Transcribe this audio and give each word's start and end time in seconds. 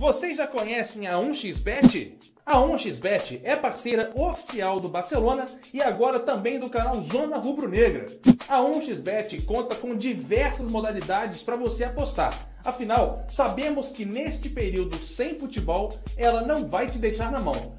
Vocês 0.00 0.38
já 0.38 0.46
conhecem 0.46 1.06
a 1.06 1.16
1xBet? 1.16 2.14
A 2.46 2.56
1xBet 2.56 3.42
é 3.44 3.54
parceira 3.54 4.10
oficial 4.14 4.80
do 4.80 4.88
Barcelona 4.88 5.44
e 5.74 5.82
agora 5.82 6.18
também 6.18 6.58
do 6.58 6.70
canal 6.70 7.02
Zona 7.02 7.36
Rubro 7.36 7.68
Negra. 7.68 8.06
A 8.48 8.60
1xBet 8.62 9.44
conta 9.44 9.74
com 9.74 9.94
diversas 9.94 10.70
modalidades 10.70 11.42
para 11.42 11.54
você 11.54 11.84
apostar. 11.84 12.32
Afinal, 12.64 13.26
sabemos 13.28 13.92
que 13.92 14.06
neste 14.06 14.48
período 14.48 14.96
sem 14.96 15.38
futebol, 15.38 15.92
ela 16.16 16.40
não 16.40 16.66
vai 16.66 16.86
te 16.86 16.98
deixar 16.98 17.30
na 17.30 17.38
mão 17.38 17.78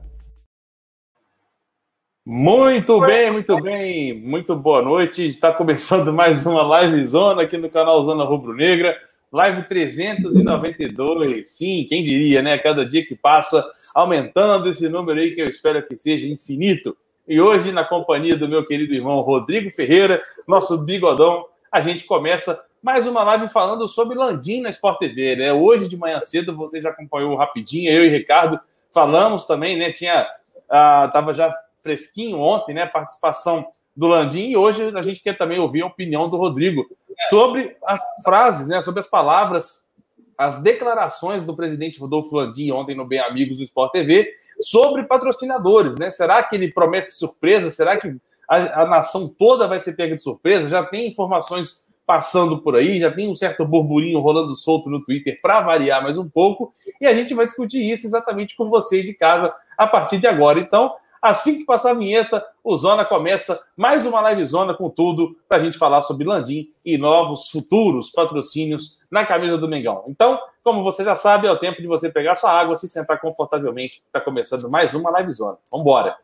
Muito 2.23 2.99
bem, 3.01 3.31
muito 3.31 3.59
bem, 3.59 4.13
muito 4.13 4.55
boa 4.55 4.79
noite. 4.79 5.25
Está 5.25 5.51
começando 5.51 6.13
mais 6.13 6.45
uma 6.45 6.61
live 6.61 7.03
zona 7.03 7.41
aqui 7.41 7.57
no 7.57 7.67
canal 7.67 8.03
Zona 8.03 8.23
Rubro 8.23 8.53
Negra, 8.53 8.95
live 9.31 9.63
392. 9.63 11.49
Sim, 11.49 11.83
quem 11.89 12.03
diria, 12.03 12.43
né? 12.43 12.59
Cada 12.59 12.85
dia 12.85 13.03
que 13.03 13.15
passa, 13.15 13.67
aumentando 13.95 14.69
esse 14.69 14.87
número 14.87 15.19
aí 15.19 15.33
que 15.33 15.41
eu 15.41 15.47
espero 15.47 15.81
que 15.87 15.97
seja 15.97 16.29
infinito. 16.29 16.95
E 17.27 17.41
hoje, 17.41 17.71
na 17.71 17.83
companhia 17.83 18.37
do 18.37 18.47
meu 18.47 18.63
querido 18.67 18.93
irmão 18.93 19.21
Rodrigo 19.21 19.71
Ferreira, 19.71 20.21
nosso 20.47 20.85
bigodão, 20.85 21.47
a 21.71 21.81
gente 21.81 22.03
começa 22.03 22.63
mais 22.83 23.07
uma 23.07 23.23
live 23.23 23.49
falando 23.49 23.87
sobre 23.87 24.15
Landim 24.15 24.61
na 24.61 24.69
Sport 24.69 24.99
TV, 24.99 25.37
né? 25.37 25.53
Hoje 25.53 25.87
de 25.87 25.97
manhã 25.97 26.19
cedo, 26.19 26.55
você 26.55 26.79
já 26.79 26.89
acompanhou 26.89 27.35
rapidinho, 27.35 27.91
eu 27.91 28.05
e 28.05 28.09
Ricardo 28.09 28.59
falamos 28.93 29.45
também, 29.45 29.75
né? 29.75 29.91
Tinha, 29.91 30.27
ah, 30.69 31.09
tava 31.11 31.33
já 31.33 31.51
fresquinho 31.81 32.39
ontem, 32.39 32.73
né? 32.73 32.85
Participação 32.85 33.67
do 33.95 34.07
Landim 34.07 34.49
e 34.49 34.57
hoje 34.57 34.91
a 34.95 35.03
gente 35.03 35.21
quer 35.21 35.37
também 35.37 35.59
ouvir 35.59 35.81
a 35.81 35.87
opinião 35.87 36.29
do 36.29 36.37
Rodrigo 36.37 36.85
sobre 37.29 37.75
as 37.85 37.99
frases, 38.23 38.67
né? 38.67 38.81
Sobre 38.81 38.99
as 38.99 39.07
palavras, 39.07 39.89
as 40.37 40.61
declarações 40.61 41.43
do 41.43 41.55
presidente 41.55 41.99
Rodolfo 41.99 42.35
Landim 42.35 42.71
ontem 42.71 42.95
no 42.95 43.05
Bem 43.05 43.19
Amigos 43.19 43.57
do 43.57 43.63
Sport 43.63 43.91
TV 43.91 44.33
sobre 44.59 45.05
patrocinadores, 45.05 45.95
né? 45.97 46.09
Será 46.09 46.41
que 46.43 46.55
ele 46.55 46.71
promete 46.71 47.09
surpresa? 47.09 47.69
Será 47.69 47.97
que 47.97 48.15
a, 48.47 48.83
a 48.83 48.85
nação 48.87 49.27
toda 49.27 49.67
vai 49.67 49.79
ser 49.79 49.93
pega 49.93 50.15
de 50.15 50.23
surpresa? 50.23 50.69
Já 50.69 50.83
tem 50.83 51.07
informações 51.07 51.89
passando 52.05 52.57
por 52.57 52.75
aí, 52.75 52.99
já 52.99 53.09
tem 53.09 53.29
um 53.29 53.35
certo 53.35 53.65
burburinho 53.65 54.19
rolando 54.19 54.53
solto 54.55 54.89
no 54.89 55.03
Twitter 55.03 55.39
para 55.41 55.61
variar 55.61 56.03
mais 56.03 56.17
um 56.17 56.27
pouco, 56.27 56.73
e 56.99 57.07
a 57.07 57.13
gente 57.13 57.33
vai 57.33 57.45
discutir 57.45 57.81
isso 57.81 58.05
exatamente 58.05 58.55
com 58.55 58.69
você 58.69 59.01
de 59.01 59.13
casa 59.13 59.53
a 59.77 59.87
partir 59.87 60.17
de 60.17 60.27
agora. 60.27 60.59
Então, 60.59 60.93
Assim 61.21 61.59
que 61.59 61.65
passar 61.65 61.91
a 61.91 61.93
vinheta, 61.93 62.43
o 62.63 62.75
Zona 62.75 63.05
começa 63.05 63.61
mais 63.77 64.07
uma 64.07 64.19
live 64.21 64.43
Zona 64.43 64.73
com 64.73 64.89
tudo 64.89 65.37
para 65.47 65.59
a 65.59 65.61
gente 65.61 65.77
falar 65.77 66.01
sobre 66.01 66.25
Landim 66.25 66.69
e 66.83 66.97
novos 66.97 67.47
futuros 67.51 68.09
patrocínios 68.09 68.97
na 69.11 69.23
camisa 69.23 69.55
do 69.55 69.67
Mengão. 69.67 70.03
Então, 70.07 70.39
como 70.63 70.81
você 70.81 71.03
já 71.03 71.15
sabe, 71.15 71.45
é 71.45 71.51
o 71.51 71.59
tempo 71.59 71.79
de 71.79 71.87
você 71.87 72.09
pegar 72.09 72.33
sua 72.33 72.51
água, 72.51 72.75
se 72.75 72.87
sentar 72.89 73.21
confortavelmente. 73.21 74.01
Está 74.07 74.19
começando 74.19 74.67
mais 74.67 74.95
uma 74.95 75.11
live 75.11 75.31
Zona. 75.31 75.59
Vamos 75.71 75.85
embora. 75.85 76.15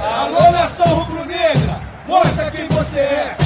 Alô, 0.00 0.52
nação 0.52 0.86
rubro-negra! 0.86 1.80
Mostra 2.06 2.48
quem 2.52 2.68
você 2.68 3.00
é! 3.00 3.43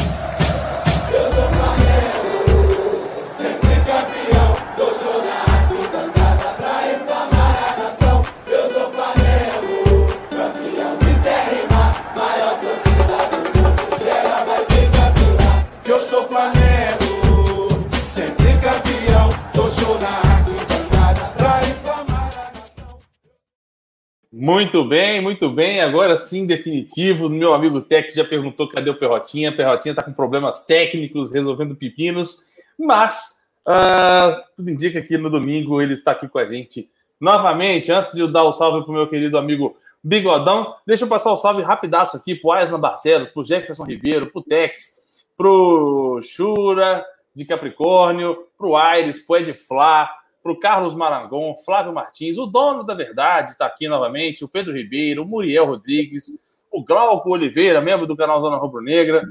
Muito 24.32 24.84
bem, 24.84 25.20
muito 25.20 25.50
bem. 25.50 25.80
Agora 25.80 26.16
sim, 26.16 26.46
definitivo. 26.46 27.28
Meu 27.28 27.52
amigo 27.52 27.80
Tex 27.80 28.14
já 28.14 28.24
perguntou 28.24 28.68
cadê 28.68 28.90
o 28.90 28.98
Perrotinha. 28.98 29.50
Perrotinha 29.50 29.92
está 29.92 30.02
com 30.02 30.12
problemas 30.12 30.64
técnicos, 30.64 31.32
resolvendo 31.32 31.76
pepinos. 31.76 32.38
Mas 32.78 33.42
uh, 33.66 34.40
tudo 34.56 34.70
indica 34.70 35.02
que 35.02 35.18
no 35.18 35.28
domingo 35.28 35.82
ele 35.82 35.92
está 35.92 36.12
aqui 36.12 36.28
com 36.28 36.38
a 36.38 36.46
gente 36.46 36.88
novamente. 37.20 37.90
Antes 37.90 38.12
de 38.12 38.20
eu 38.20 38.28
dar 38.28 38.44
o 38.44 38.52
salve 38.52 38.82
para 38.82 38.90
o 38.90 38.94
meu 38.94 39.08
querido 39.08 39.36
amigo 39.36 39.76
Bigodão, 40.02 40.74
deixa 40.86 41.04
eu 41.04 41.08
passar 41.08 41.32
o 41.32 41.36
salve 41.36 41.62
rapidaço 41.62 42.16
aqui 42.16 42.34
para 42.34 42.48
o 42.48 42.52
Aislan 42.52 42.80
Barcelos, 42.80 43.30
para 43.30 43.40
o 43.40 43.44
Jefferson 43.44 43.84
Ribeiro, 43.84 44.30
para 44.30 44.40
o 44.40 44.44
Tex, 44.44 44.97
para 45.38 45.48
o 45.48 46.20
Chura 46.20 47.06
de 47.32 47.44
Capricórnio, 47.44 48.48
para 48.58 48.66
o 48.66 48.76
Aires, 48.76 49.24
para 49.24 49.34
o 49.34 49.36
Ed 49.36 49.54
Flá, 49.54 50.10
para 50.42 50.50
o 50.50 50.58
Carlos 50.58 50.96
Marangon, 50.96 51.54
Flávio 51.64 51.92
Martins, 51.92 52.36
o 52.38 52.46
dono 52.46 52.82
da 52.82 52.92
verdade 52.92 53.50
está 53.50 53.66
aqui 53.66 53.88
novamente, 53.88 54.44
o 54.44 54.48
Pedro 54.48 54.76
Ribeiro, 54.76 55.22
o 55.22 55.24
Muriel 55.24 55.66
Rodrigues, 55.66 56.26
o 56.72 56.84
Glauco 56.84 57.30
Oliveira, 57.30 57.80
membro 57.80 58.04
do 58.04 58.16
canal 58.16 58.40
Zona 58.40 58.56
Rubro 58.56 58.82
Negra, 58.82 59.22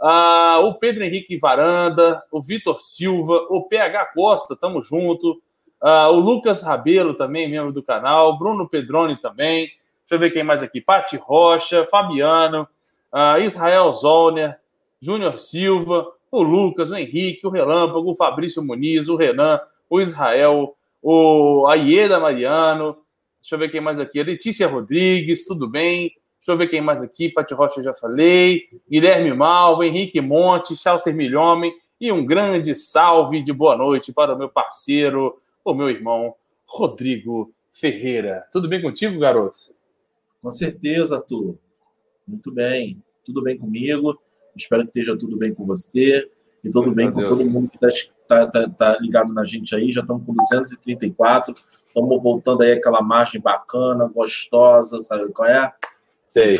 uh, 0.00 0.66
o 0.66 0.74
Pedro 0.74 1.02
Henrique 1.04 1.38
Varanda, 1.38 2.22
o 2.30 2.42
Vitor 2.42 2.80
Silva, 2.80 3.46
o 3.48 3.66
PH 3.66 4.12
Costa, 4.14 4.54
tamo 4.54 4.82
junto, 4.82 5.40
uh, 5.82 6.10
o 6.10 6.20
Lucas 6.20 6.60
Rabelo 6.60 7.14
também, 7.14 7.50
membro 7.50 7.72
do 7.72 7.82
canal, 7.82 8.38
Bruno 8.38 8.68
Pedroni 8.68 9.16
também, 9.16 9.68
deixa 10.00 10.14
eu 10.14 10.18
ver 10.18 10.30
quem 10.30 10.44
mais 10.44 10.62
aqui, 10.62 10.82
Pati 10.82 11.16
Rocha, 11.16 11.86
Fabiano, 11.86 12.68
uh, 13.10 13.40
Israel 13.40 13.90
Zollner, 13.94 14.58
Júnior 15.04 15.38
Silva, 15.38 16.10
o 16.30 16.42
Lucas, 16.42 16.90
o 16.90 16.96
Henrique, 16.96 17.46
o 17.46 17.50
Relâmpago, 17.50 18.10
o 18.10 18.14
Fabrício 18.14 18.64
Muniz, 18.64 19.06
o 19.06 19.16
Renan, 19.16 19.60
o 19.90 20.00
Israel, 20.00 20.74
o 21.02 21.66
Aieda 21.66 22.18
Mariano, 22.18 22.96
deixa 23.38 23.54
eu 23.54 23.58
ver 23.58 23.68
quem 23.68 23.82
mais 23.82 24.00
aqui, 24.00 24.18
a 24.18 24.24
Letícia 24.24 24.66
Rodrigues, 24.66 25.44
tudo 25.46 25.68
bem? 25.68 26.10
Deixa 26.38 26.52
eu 26.52 26.56
ver 26.56 26.68
quem 26.68 26.80
mais 26.80 27.02
aqui, 27.02 27.28
Pati 27.28 27.52
Rocha 27.52 27.82
já 27.82 27.92
falei, 27.92 28.62
Guilherme 28.90 29.34
Malva, 29.34 29.86
Henrique 29.86 30.22
Monte, 30.22 30.74
Chalcer 30.74 31.14
Milhomem, 31.14 31.74
e 32.00 32.10
um 32.10 32.24
grande 32.24 32.74
salve 32.74 33.42
de 33.42 33.52
boa 33.52 33.76
noite 33.76 34.10
para 34.10 34.34
o 34.34 34.38
meu 34.38 34.48
parceiro, 34.48 35.36
o 35.62 35.74
meu 35.74 35.90
irmão, 35.90 36.34
Rodrigo 36.64 37.52
Ferreira. 37.70 38.46
Tudo 38.50 38.68
bem 38.70 38.80
contigo, 38.80 39.18
garoto? 39.18 39.56
Com 40.40 40.50
certeza, 40.50 41.16
Arthur. 41.16 41.58
Muito 42.26 42.50
bem. 42.50 43.02
Tudo 43.22 43.42
bem 43.42 43.58
comigo. 43.58 44.18
Espero 44.56 44.82
que 44.82 44.88
esteja 44.88 45.16
tudo 45.18 45.36
bem 45.36 45.52
com 45.52 45.64
você 45.66 46.28
e 46.62 46.70
tudo 46.70 46.92
bem 46.92 47.10
com 47.10 47.20
todo 47.20 47.50
mundo 47.50 47.68
que 47.68 47.84
está 47.84 48.10
tá, 48.26 48.46
tá, 48.46 48.68
tá, 48.68 48.98
ligado 49.00 49.34
na 49.34 49.44
gente 49.44 49.74
aí, 49.74 49.92
já 49.92 50.00
estamos 50.00 50.24
com 50.24 50.34
234, 50.34 51.54
estamos 51.84 52.22
voltando 52.22 52.62
aí 52.62 52.72
aquela 52.72 53.02
margem 53.02 53.40
bacana, 53.40 54.10
gostosa, 54.12 55.00
sabe 55.00 55.30
qual 55.32 55.48
é? 55.48 55.72
Sei. 56.26 56.56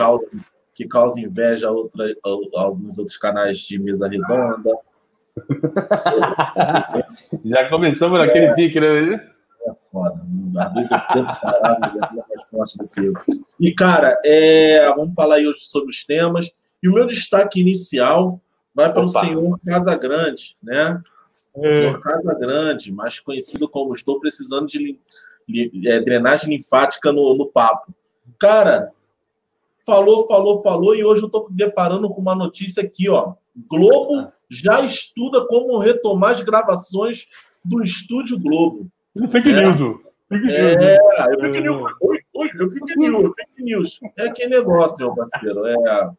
Que 0.75 0.89
causa, 0.89 1.21
inveja 1.21 1.69
a, 1.69 1.71
outra, 1.71 2.05
a, 2.05 2.29
a 2.59 2.63
alguns 2.63 2.99
outros 2.99 3.17
canais 3.17 3.59
de 3.59 3.79
mesa 3.79 4.09
redonda. 4.09 4.77
já 7.45 7.69
começamos 7.69 8.19
naquele 8.19 8.47
é, 8.47 8.55
pique, 8.55 8.81
né? 8.81 9.15
É 9.67 9.73
foda. 9.91 10.21
Às 10.59 10.75
vezes 10.75 10.91
eu 10.91 10.99
tento 11.13 11.41
parar, 11.41 11.79
mas 11.81 11.95
é 11.95 12.25
mais 12.29 12.49
forte 12.49 12.79
do 12.79 12.89
que 12.89 13.01
eu. 13.01 13.13
E, 13.59 13.73
cara, 13.73 14.21
é, 14.25 14.87
vamos 14.95 15.15
falar 15.15 15.37
aí 15.37 15.47
hoje 15.47 15.61
sobre 15.61 15.91
os 15.91 16.05
temas. 16.05 16.53
E 16.85 16.89
o 16.89 16.93
meu 16.93 17.07
destaque 17.07 17.59
inicial 17.59 18.39
vai 18.75 18.93
para 18.93 19.01
Opa. 19.01 19.19
o 19.19 19.25
senhor 19.25 19.59
Casa 19.65 19.97
Grande, 19.97 20.55
né? 20.63 21.03
É. 21.57 21.69
Senhor 21.71 21.99
Casa 21.99 22.35
Grande, 22.35 22.93
mais 22.93 23.19
conhecido 23.19 23.67
como 23.67 23.95
estou 23.95 24.21
precisando 24.21 24.67
de 24.67 24.99
é, 25.87 26.01
drenagem 26.01 26.51
linfática 26.51 27.11
no, 27.11 27.35
no 27.35 27.47
papo. 27.47 27.95
Cara, 28.39 28.93
falou, 29.87 30.27
falou, 30.27 30.63
falou, 30.63 30.95
e 30.95 31.03
hoje 31.03 31.23
eu 31.23 31.27
estou 31.27 31.49
deparando 31.51 32.11
com 32.11 32.21
uma 32.21 32.35
notícia 32.35 32.83
aqui, 32.83 33.09
ó. 33.09 33.33
Globo 33.57 34.31
já 34.51 34.83
estuda 34.83 35.47
como 35.47 35.79
retomar 35.79 36.33
as 36.33 36.43
gravações 36.43 37.29
do 37.65 37.83
Estúdio 37.83 38.39
Globo. 38.39 38.89
Fake 39.31 39.49
é. 39.49 39.63
news. 39.63 39.79
Fake 40.29 40.45
news. 40.45 40.55
É, 40.55 40.99
eu 41.31 41.41
fake 41.41 41.61
news. 41.63 41.93
Oi, 42.03 42.19
oi, 42.35 42.51
eu 42.59 42.69
fake 42.69 42.97
news, 42.99 43.33
fake 43.37 43.65
news. 43.65 44.01
É 44.19 44.27
aquele 44.27 44.59
negócio, 44.59 45.07
meu 45.07 45.15
parceiro. 45.15 45.67
É. 45.67 46.11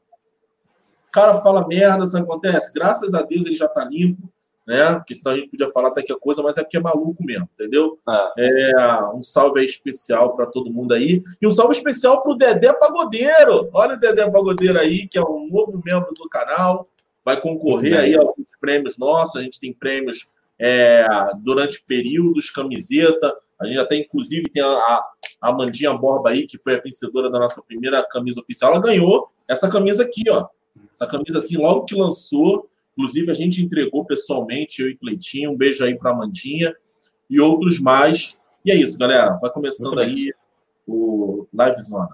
O 1.15 1.21
cara 1.21 1.35
fala 1.35 1.67
merda, 1.67 2.03
isso 2.03 2.17
acontece. 2.17 2.73
Graças 2.73 3.13
a 3.13 3.21
Deus 3.21 3.45
ele 3.45 3.55
já 3.55 3.67
tá 3.67 3.85
limpo 3.85 4.29
né? 4.65 4.95
Porque 4.95 5.13
senão 5.13 5.35
a 5.35 5.37
gente 5.37 5.49
podia 5.49 5.71
falar 5.71 5.89
até 5.89 6.01
que 6.01 6.13
coisa, 6.15 6.41
mas 6.41 6.57
é 6.57 6.63
porque 6.63 6.77
é 6.77 6.81
maluco 6.81 7.23
mesmo, 7.23 7.47
entendeu? 7.53 7.99
Ah. 8.07 8.33
É, 8.37 9.03
um 9.13 9.21
salve 9.21 9.59
aí 9.59 9.65
especial 9.65 10.35
para 10.35 10.47
todo 10.47 10.71
mundo 10.71 10.93
aí. 10.93 11.21
E 11.41 11.47
um 11.47 11.51
salve 11.51 11.75
especial 11.75 12.21
para 12.21 12.31
o 12.31 12.35
Dedé 12.35 12.73
Pagodeiro. 12.73 13.69
Olha 13.73 13.95
o 13.95 13.99
Dedé 13.99 14.29
Pagodeiro 14.29 14.79
aí, 14.79 15.07
que 15.07 15.17
é 15.17 15.21
um 15.21 15.47
novo 15.49 15.81
membro 15.85 16.11
do 16.13 16.27
canal. 16.29 16.87
Vai 17.23 17.39
concorrer 17.39 17.97
aí 17.97 18.15
aos 18.15 18.33
prêmios 18.59 18.97
nossos. 18.97 19.35
A 19.35 19.43
gente 19.43 19.59
tem 19.59 19.71
prêmios 19.71 20.31
é, 20.59 21.05
durante 21.37 21.83
períodos, 21.87 22.49
camiseta. 22.49 23.35
A 23.59 23.67
gente 23.67 23.79
até, 23.79 23.97
inclusive, 23.97 24.49
tem 24.49 24.63
a, 24.63 24.67
a 24.67 25.05
Amandinha 25.41 25.93
Borba 25.93 26.31
aí, 26.31 26.47
que 26.47 26.57
foi 26.57 26.75
a 26.75 26.79
vencedora 26.79 27.29
da 27.29 27.39
nossa 27.39 27.61
primeira 27.61 28.03
camisa 28.03 28.41
oficial. 28.41 28.71
Ela 28.71 28.81
ganhou 28.81 29.29
essa 29.47 29.69
camisa 29.69 30.03
aqui, 30.03 30.23
ó. 30.29 30.47
Essa 30.95 31.05
camisa, 31.05 31.39
assim, 31.39 31.57
logo 31.57 31.83
que 31.83 31.93
lançou, 31.93 32.69
Inclusive, 32.97 33.29
a 33.29 33.33
gente 33.33 33.61
entregou 33.61 34.05
pessoalmente, 34.05 34.81
eu 34.81 34.89
e 34.89 34.95
Cleitinho. 34.95 35.51
Um 35.51 35.57
beijo 35.57 35.83
aí 35.83 35.95
para 35.95 36.11
a 36.11 36.15
Mandinha 36.15 36.73
e 37.29 37.39
outros 37.41 37.79
mais. 37.79 38.37
E 38.63 38.71
é 38.71 38.75
isso, 38.75 38.97
galera. 38.97 39.37
Vai 39.41 39.51
começando 39.51 39.99
aí 39.99 40.33
o 40.87 41.45
Live 41.53 41.81
Zona. 41.81 42.09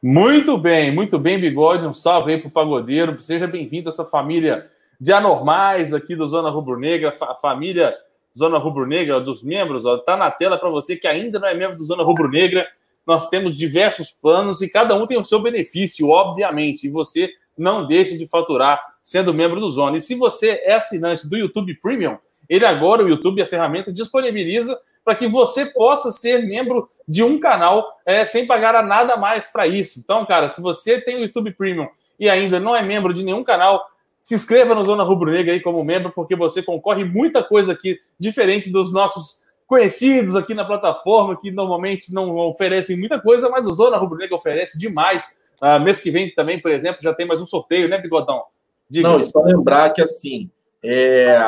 Muito 0.00 0.56
bem, 0.56 0.94
muito 0.94 1.18
bem, 1.18 1.40
Bigode. 1.40 1.86
Um 1.86 1.92
salve 1.92 2.32
aí 2.32 2.40
para 2.40 2.48
o 2.48 2.52
Pagodeiro. 2.52 3.18
Seja 3.18 3.48
bem-vindo 3.48 3.88
a 3.88 3.92
essa 3.92 4.04
família 4.04 4.68
de 4.98 5.12
anormais 5.12 5.92
aqui 5.92 6.14
do 6.14 6.26
Zona 6.26 6.50
Rubro 6.50 6.78
Negra, 6.78 7.12
a 7.20 7.34
família 7.34 7.94
Zona 8.36 8.58
Rubro 8.58 8.86
Negra, 8.86 9.20
dos 9.20 9.42
membros. 9.42 9.84
Está 9.84 10.16
na 10.16 10.30
tela 10.30 10.56
para 10.56 10.70
você 10.70 10.96
que 10.96 11.08
ainda 11.08 11.40
não 11.40 11.48
é 11.48 11.54
membro 11.54 11.76
do 11.76 11.84
Zona 11.84 12.04
Rubro 12.04 12.30
Negra. 12.30 12.66
Nós 13.04 13.28
temos 13.28 13.56
diversos 13.56 14.10
planos 14.10 14.62
e 14.62 14.68
cada 14.70 14.94
um 14.94 15.06
tem 15.06 15.18
o 15.18 15.24
seu 15.24 15.42
benefício, 15.42 16.08
obviamente. 16.08 16.86
E 16.86 16.90
você 16.90 17.28
não 17.56 17.86
deixe 17.86 18.16
de 18.16 18.26
faturar 18.26 18.80
sendo 19.02 19.34
membro 19.34 19.60
do 19.60 19.68
Zona. 19.68 19.96
E 19.96 20.00
se 20.00 20.14
você 20.14 20.60
é 20.64 20.74
assinante 20.74 21.28
do 21.28 21.36
YouTube 21.36 21.74
Premium, 21.80 22.18
ele 22.48 22.64
agora, 22.64 23.04
o 23.04 23.08
YouTube, 23.08 23.40
a 23.40 23.46
ferramenta, 23.46 23.92
disponibiliza 23.92 24.78
para 25.04 25.14
que 25.14 25.28
você 25.28 25.66
possa 25.66 26.12
ser 26.12 26.46
membro 26.46 26.88
de 27.08 27.22
um 27.22 27.38
canal 27.38 27.86
é, 28.04 28.24
sem 28.24 28.46
pagar 28.46 28.74
a 28.74 28.82
nada 28.82 29.16
mais 29.16 29.50
para 29.50 29.66
isso. 29.66 29.98
Então, 29.98 30.26
cara, 30.26 30.48
se 30.48 30.60
você 30.60 31.00
tem 31.00 31.16
o 31.16 31.20
YouTube 31.20 31.52
Premium 31.52 31.88
e 32.18 32.28
ainda 32.28 32.60
não 32.60 32.76
é 32.76 32.82
membro 32.82 33.12
de 33.12 33.24
nenhum 33.24 33.42
canal, 33.42 33.84
se 34.20 34.34
inscreva 34.34 34.74
no 34.74 34.84
Zona 34.84 35.02
Rubro 35.02 35.30
Negra 35.30 35.54
aí 35.54 35.60
como 35.60 35.82
membro, 35.82 36.12
porque 36.12 36.36
você 36.36 36.62
concorre 36.62 37.04
muita 37.04 37.42
coisa 37.42 37.72
aqui 37.72 37.98
diferente 38.18 38.70
dos 38.70 38.92
nossos 38.92 39.40
conhecidos 39.66 40.34
aqui 40.34 40.52
na 40.52 40.64
plataforma, 40.64 41.38
que 41.40 41.50
normalmente 41.50 42.12
não 42.12 42.36
oferecem 42.36 42.98
muita 42.98 43.20
coisa, 43.20 43.48
mas 43.48 43.66
o 43.66 43.72
Zona 43.72 43.96
Rubro 43.96 44.18
Negra 44.18 44.36
oferece 44.36 44.76
demais. 44.76 45.38
Uh, 45.62 45.80
mês 45.80 46.00
que 46.00 46.10
vem 46.10 46.32
também, 46.34 46.60
por 46.60 46.70
exemplo, 46.70 47.02
já 47.02 47.12
tem 47.12 47.26
mais 47.26 47.40
um 47.40 47.46
sorteio, 47.46 47.88
né, 47.88 47.98
Bigodão? 47.98 48.44
Diga. 48.88 49.08
Não, 49.08 49.20
e 49.20 49.24
só 49.24 49.40
lembrar 49.42 49.90
que 49.90 50.00
assim, 50.00 50.50
é, 50.82 51.38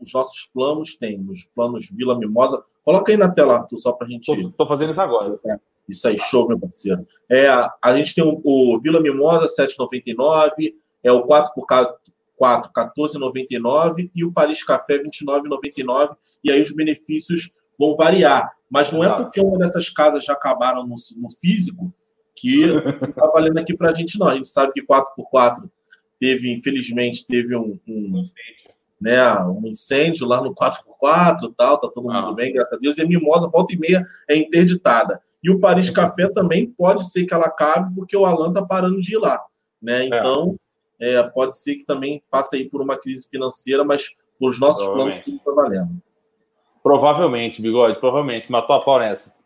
os 0.00 0.12
nossos 0.12 0.46
planos 0.46 0.96
tem, 0.96 1.24
os 1.28 1.44
planos 1.54 1.88
Vila 1.90 2.18
Mimosa. 2.18 2.62
Coloca 2.82 3.12
aí 3.12 3.18
na 3.18 3.30
tela, 3.30 3.58
Arthur, 3.58 3.76
só 3.76 3.92
para 3.92 4.06
a 4.06 4.10
gente. 4.10 4.30
Estou 4.32 4.66
fazendo 4.66 4.90
isso 4.90 5.00
agora. 5.00 5.38
É, 5.46 5.56
isso 5.88 6.08
aí, 6.08 6.18
show, 6.18 6.48
meu 6.48 6.58
parceiro. 6.58 7.06
É, 7.30 7.48
a 7.48 7.96
gente 7.96 8.14
tem 8.14 8.24
o, 8.24 8.40
o 8.44 8.80
Vila 8.80 9.00
Mimosa, 9.00 9.46
7,99, 9.46 10.74
é 11.04 11.12
o 11.12 11.24
4x4, 11.24 11.92
14,99 12.40 14.10
e 14.14 14.24
o 14.24 14.32
Paris 14.32 14.62
Café, 14.64 14.98
29,99. 14.98 16.16
E 16.42 16.50
aí 16.50 16.60
os 16.60 16.74
benefícios 16.74 17.50
vão 17.78 17.94
variar. 17.94 18.52
Mas 18.70 18.90
não 18.92 19.04
é 19.04 19.08
é 19.08 19.14
porque 19.14 19.40
uma 19.40 19.58
dessas 19.58 19.88
casas 19.88 20.24
já 20.24 20.32
acabaram 20.32 20.82
no, 20.86 20.94
no 21.16 21.30
físico 21.30 21.92
que 22.40 22.66
não 22.66 23.08
está 23.08 23.26
valendo 23.26 23.58
aqui 23.58 23.76
para 23.76 23.90
a 23.90 23.94
gente, 23.94 24.18
não. 24.18 24.28
A 24.28 24.34
gente 24.34 24.48
sabe 24.48 24.72
que 24.72 24.84
4x4 24.84 25.68
teve, 26.18 26.52
infelizmente, 26.52 27.26
teve 27.26 27.56
um, 27.56 27.78
um, 27.86 28.22
né, 29.00 29.22
um 29.44 29.66
incêndio 29.66 30.26
lá 30.26 30.42
no 30.42 30.54
4x4 30.54 31.52
tal, 31.56 31.78
tá 31.78 31.88
todo 31.88 32.04
mundo 32.04 32.28
ah. 32.28 32.32
bem, 32.32 32.52
graças 32.52 32.72
a 32.72 32.80
Deus, 32.80 32.98
e 32.98 33.02
a 33.02 33.06
Mimosa, 33.06 33.48
volta 33.48 33.74
e 33.74 33.78
meia, 33.78 34.06
é 34.28 34.36
interditada. 34.36 35.20
E 35.42 35.50
o 35.50 35.60
Paris 35.60 35.88
Café 35.90 36.28
também 36.28 36.66
pode 36.66 37.08
ser 37.10 37.24
que 37.24 37.32
ela 37.32 37.46
acabe, 37.46 37.94
porque 37.94 38.16
o 38.16 38.26
Alan 38.26 38.52
tá 38.52 38.64
parando 38.64 39.00
de 39.00 39.14
ir 39.14 39.18
lá, 39.18 39.40
né? 39.80 40.02
É. 40.02 40.06
Então, 40.06 40.58
é. 41.00 41.14
É, 41.14 41.22
pode 41.22 41.56
ser 41.56 41.76
que 41.76 41.84
também 41.84 42.22
passe 42.28 42.56
aí 42.56 42.68
por 42.68 42.82
uma 42.82 42.98
crise 42.98 43.28
financeira, 43.28 43.84
mas 43.84 44.10
os 44.40 44.58
nossos 44.58 44.86
planos 44.88 45.20
tudo 45.20 45.38
tá 45.38 45.52
valendo. 45.52 46.02
Provavelmente, 46.82 47.62
Bigode, 47.62 47.98
provavelmente. 48.00 48.50
Matou 48.50 48.74
a 48.74 48.82
pau 48.82 48.98
nessa. 48.98 49.37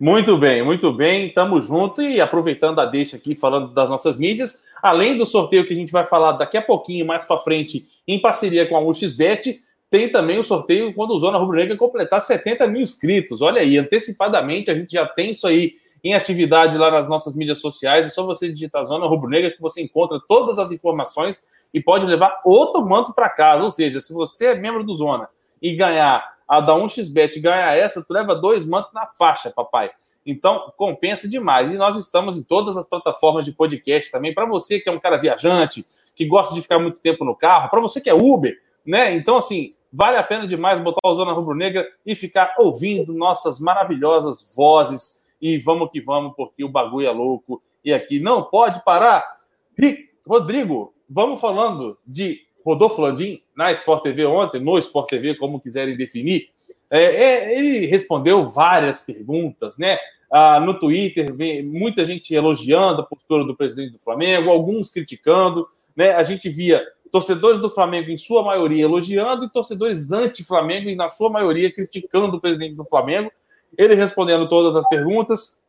Muito 0.00 0.38
bem, 0.38 0.64
muito 0.64 0.90
bem. 0.90 1.28
Tamo 1.28 1.60
junto 1.60 2.00
e 2.00 2.22
aproveitando 2.22 2.78
a 2.78 2.86
deixa 2.86 3.18
aqui, 3.18 3.34
falando 3.34 3.74
das 3.74 3.90
nossas 3.90 4.16
mídias, 4.16 4.64
além 4.82 5.14
do 5.14 5.26
sorteio 5.26 5.66
que 5.66 5.74
a 5.74 5.76
gente 5.76 5.92
vai 5.92 6.06
falar 6.06 6.32
daqui 6.32 6.56
a 6.56 6.62
pouquinho, 6.62 7.06
mais 7.06 7.22
para 7.22 7.36
frente, 7.36 7.82
em 8.08 8.18
parceria 8.18 8.66
com 8.66 8.74
a 8.74 8.80
UXBet, 8.80 9.62
tem 9.90 10.10
também 10.10 10.38
o 10.38 10.42
sorteio 10.42 10.94
quando 10.94 11.10
o 11.10 11.18
Zona 11.18 11.36
Rubro 11.36 11.54
Negra 11.54 11.76
completar 11.76 12.22
70 12.22 12.66
mil 12.66 12.80
inscritos. 12.80 13.42
Olha 13.42 13.60
aí, 13.60 13.76
antecipadamente 13.76 14.70
a 14.70 14.74
gente 14.74 14.90
já 14.90 15.04
tem 15.04 15.32
isso 15.32 15.46
aí 15.46 15.74
em 16.02 16.14
atividade 16.14 16.78
lá 16.78 16.90
nas 16.90 17.06
nossas 17.06 17.34
mídias 17.34 17.60
sociais. 17.60 18.06
É 18.06 18.08
só 18.08 18.24
você 18.24 18.50
digitar 18.50 18.82
Zona 18.86 19.06
Rubro 19.06 19.28
Negra 19.28 19.50
que 19.50 19.60
você 19.60 19.82
encontra 19.82 20.18
todas 20.26 20.58
as 20.58 20.72
informações 20.72 21.46
e 21.74 21.82
pode 21.82 22.06
levar 22.06 22.40
outro 22.42 22.88
manto 22.88 23.12
para 23.12 23.28
casa. 23.28 23.62
Ou 23.64 23.70
seja, 23.70 24.00
se 24.00 24.14
você 24.14 24.46
é 24.46 24.54
membro 24.54 24.82
do 24.82 24.94
Zona 24.94 25.28
e 25.60 25.76
ganhar 25.76 26.24
a 26.50 26.58
da 26.58 26.74
1xBet 26.74 27.40
ganha 27.40 27.72
essa, 27.76 28.04
tu 28.04 28.12
leva 28.12 28.34
dois 28.34 28.66
mantos 28.66 28.92
na 28.92 29.06
faixa, 29.06 29.52
papai. 29.52 29.88
Então, 30.26 30.72
compensa 30.76 31.28
demais. 31.28 31.70
E 31.70 31.76
nós 31.76 31.96
estamos 31.96 32.36
em 32.36 32.42
todas 32.42 32.76
as 32.76 32.88
plataformas 32.88 33.44
de 33.44 33.52
podcast 33.52 34.10
também. 34.10 34.34
Para 34.34 34.46
você 34.46 34.80
que 34.80 34.88
é 34.88 34.92
um 34.92 34.98
cara 34.98 35.16
viajante, 35.16 35.84
que 36.12 36.26
gosta 36.26 36.52
de 36.52 36.60
ficar 36.60 36.80
muito 36.80 36.98
tempo 36.98 37.24
no 37.24 37.36
carro, 37.36 37.70
para 37.70 37.80
você 37.80 38.00
que 38.00 38.10
é 38.10 38.14
Uber, 38.14 38.58
né? 38.84 39.14
Então, 39.14 39.36
assim, 39.36 39.76
vale 39.92 40.16
a 40.16 40.24
pena 40.24 40.44
demais 40.44 40.80
botar 40.80 41.08
o 41.08 41.14
Zona 41.14 41.32
Rubro 41.32 41.54
Negra 41.54 41.86
e 42.04 42.16
ficar 42.16 42.52
ouvindo 42.58 43.14
nossas 43.14 43.60
maravilhosas 43.60 44.52
vozes. 44.52 45.24
E 45.40 45.56
vamos 45.56 45.88
que 45.92 46.00
vamos, 46.00 46.34
porque 46.36 46.64
o 46.64 46.68
bagulho 46.68 47.06
é 47.06 47.12
louco. 47.12 47.62
E 47.84 47.94
aqui 47.94 48.18
não 48.18 48.42
pode 48.42 48.84
parar. 48.84 49.24
Rodrigo, 50.26 50.92
vamos 51.08 51.40
falando 51.40 51.96
de 52.04 52.40
Rodolfo 52.64 53.00
Landim, 53.00 53.42
na 53.56 53.72
Sport 53.72 54.02
TV 54.02 54.26
ontem, 54.26 54.60
no 54.60 54.78
Sport 54.78 55.08
TV, 55.08 55.34
como 55.34 55.60
quiserem 55.60 55.96
definir, 55.96 56.50
é, 56.90 57.02
é, 57.02 57.58
ele 57.58 57.86
respondeu 57.86 58.48
várias 58.48 59.00
perguntas, 59.00 59.78
né? 59.78 59.96
Ah, 60.32 60.60
no 60.60 60.78
Twitter, 60.78 61.34
muita 61.64 62.04
gente 62.04 62.34
elogiando 62.34 63.02
a 63.02 63.04
postura 63.06 63.44
do 63.44 63.56
presidente 63.56 63.92
do 63.92 63.98
Flamengo, 63.98 64.50
alguns 64.50 64.90
criticando, 64.90 65.66
né? 65.96 66.12
A 66.12 66.22
gente 66.22 66.48
via 66.48 66.84
torcedores 67.10 67.60
do 67.60 67.70
Flamengo, 67.70 68.10
em 68.10 68.18
sua 68.18 68.42
maioria, 68.42 68.84
elogiando, 68.84 69.44
e 69.44 69.50
torcedores 69.50 70.12
anti-Flamengo, 70.12 70.88
e 70.88 70.96
na 70.96 71.08
sua 71.08 71.30
maioria, 71.30 71.72
criticando 71.72 72.36
o 72.36 72.40
presidente 72.40 72.76
do 72.76 72.84
Flamengo. 72.84 73.30
Ele 73.76 73.94
respondendo 73.94 74.48
todas 74.48 74.76
as 74.76 74.88
perguntas, 74.88 75.64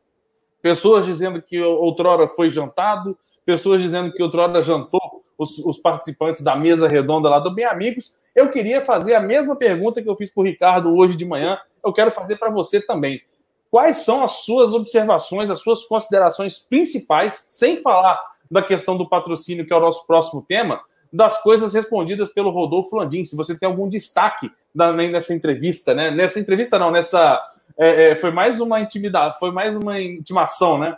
pessoas 0.61 1.05
dizendo 1.05 1.41
que 1.41 1.59
outrora 1.61 2.27
foi 2.27 2.49
jantado, 2.49 3.17
pessoas 3.45 3.81
dizendo 3.81 4.11
que 4.11 4.21
outrora 4.21 4.61
jantou 4.61 5.21
os, 5.41 5.57
os, 5.59 5.77
participantes 5.77 6.41
da 6.41 6.55
mesa 6.55 6.87
redonda 6.87 7.29
lá 7.29 7.39
do 7.39 7.53
Bem 7.53 7.65
Amigos. 7.65 8.15
Eu 8.35 8.49
queria 8.49 8.81
fazer 8.81 9.15
a 9.15 9.19
mesma 9.19 9.55
pergunta 9.55 10.01
que 10.01 10.09
eu 10.09 10.15
fiz 10.15 10.33
para 10.33 10.41
o 10.41 10.45
Ricardo 10.45 10.95
hoje 10.95 11.17
de 11.17 11.25
manhã, 11.25 11.59
eu 11.83 11.91
quero 11.91 12.11
fazer 12.11 12.37
para 12.37 12.49
você 12.49 12.79
também. 12.79 13.21
Quais 13.69 13.97
são 13.97 14.23
as 14.23 14.43
suas 14.43 14.73
observações, 14.73 15.49
as 15.49 15.59
suas 15.59 15.85
considerações 15.85 16.59
principais, 16.59 17.33
sem 17.49 17.81
falar 17.81 18.19
da 18.49 18.61
questão 18.61 18.97
do 18.97 19.07
patrocínio, 19.07 19.65
que 19.65 19.73
é 19.73 19.75
o 19.75 19.79
nosso 19.79 20.05
próximo 20.05 20.43
tema, 20.47 20.81
das 21.11 21.41
coisas 21.41 21.73
respondidas 21.73 22.29
pelo 22.29 22.51
Rodolfo 22.51 22.95
Landim? 22.97 23.23
Se 23.23 23.35
você 23.35 23.57
tem 23.57 23.67
algum 23.67 23.87
destaque 23.87 24.51
nessa 24.75 25.33
entrevista, 25.33 25.93
né? 25.93 26.11
Nessa 26.11 26.39
entrevista, 26.39 26.77
não, 26.77 26.91
nessa. 26.91 27.41
É, 27.77 28.11
é, 28.11 28.15
foi 28.15 28.31
mais 28.31 28.59
uma 28.59 28.79
intimidade, 28.79 29.39
foi 29.39 29.51
mais 29.51 29.75
uma 29.75 29.99
intimação, 29.99 30.77
né? 30.77 30.97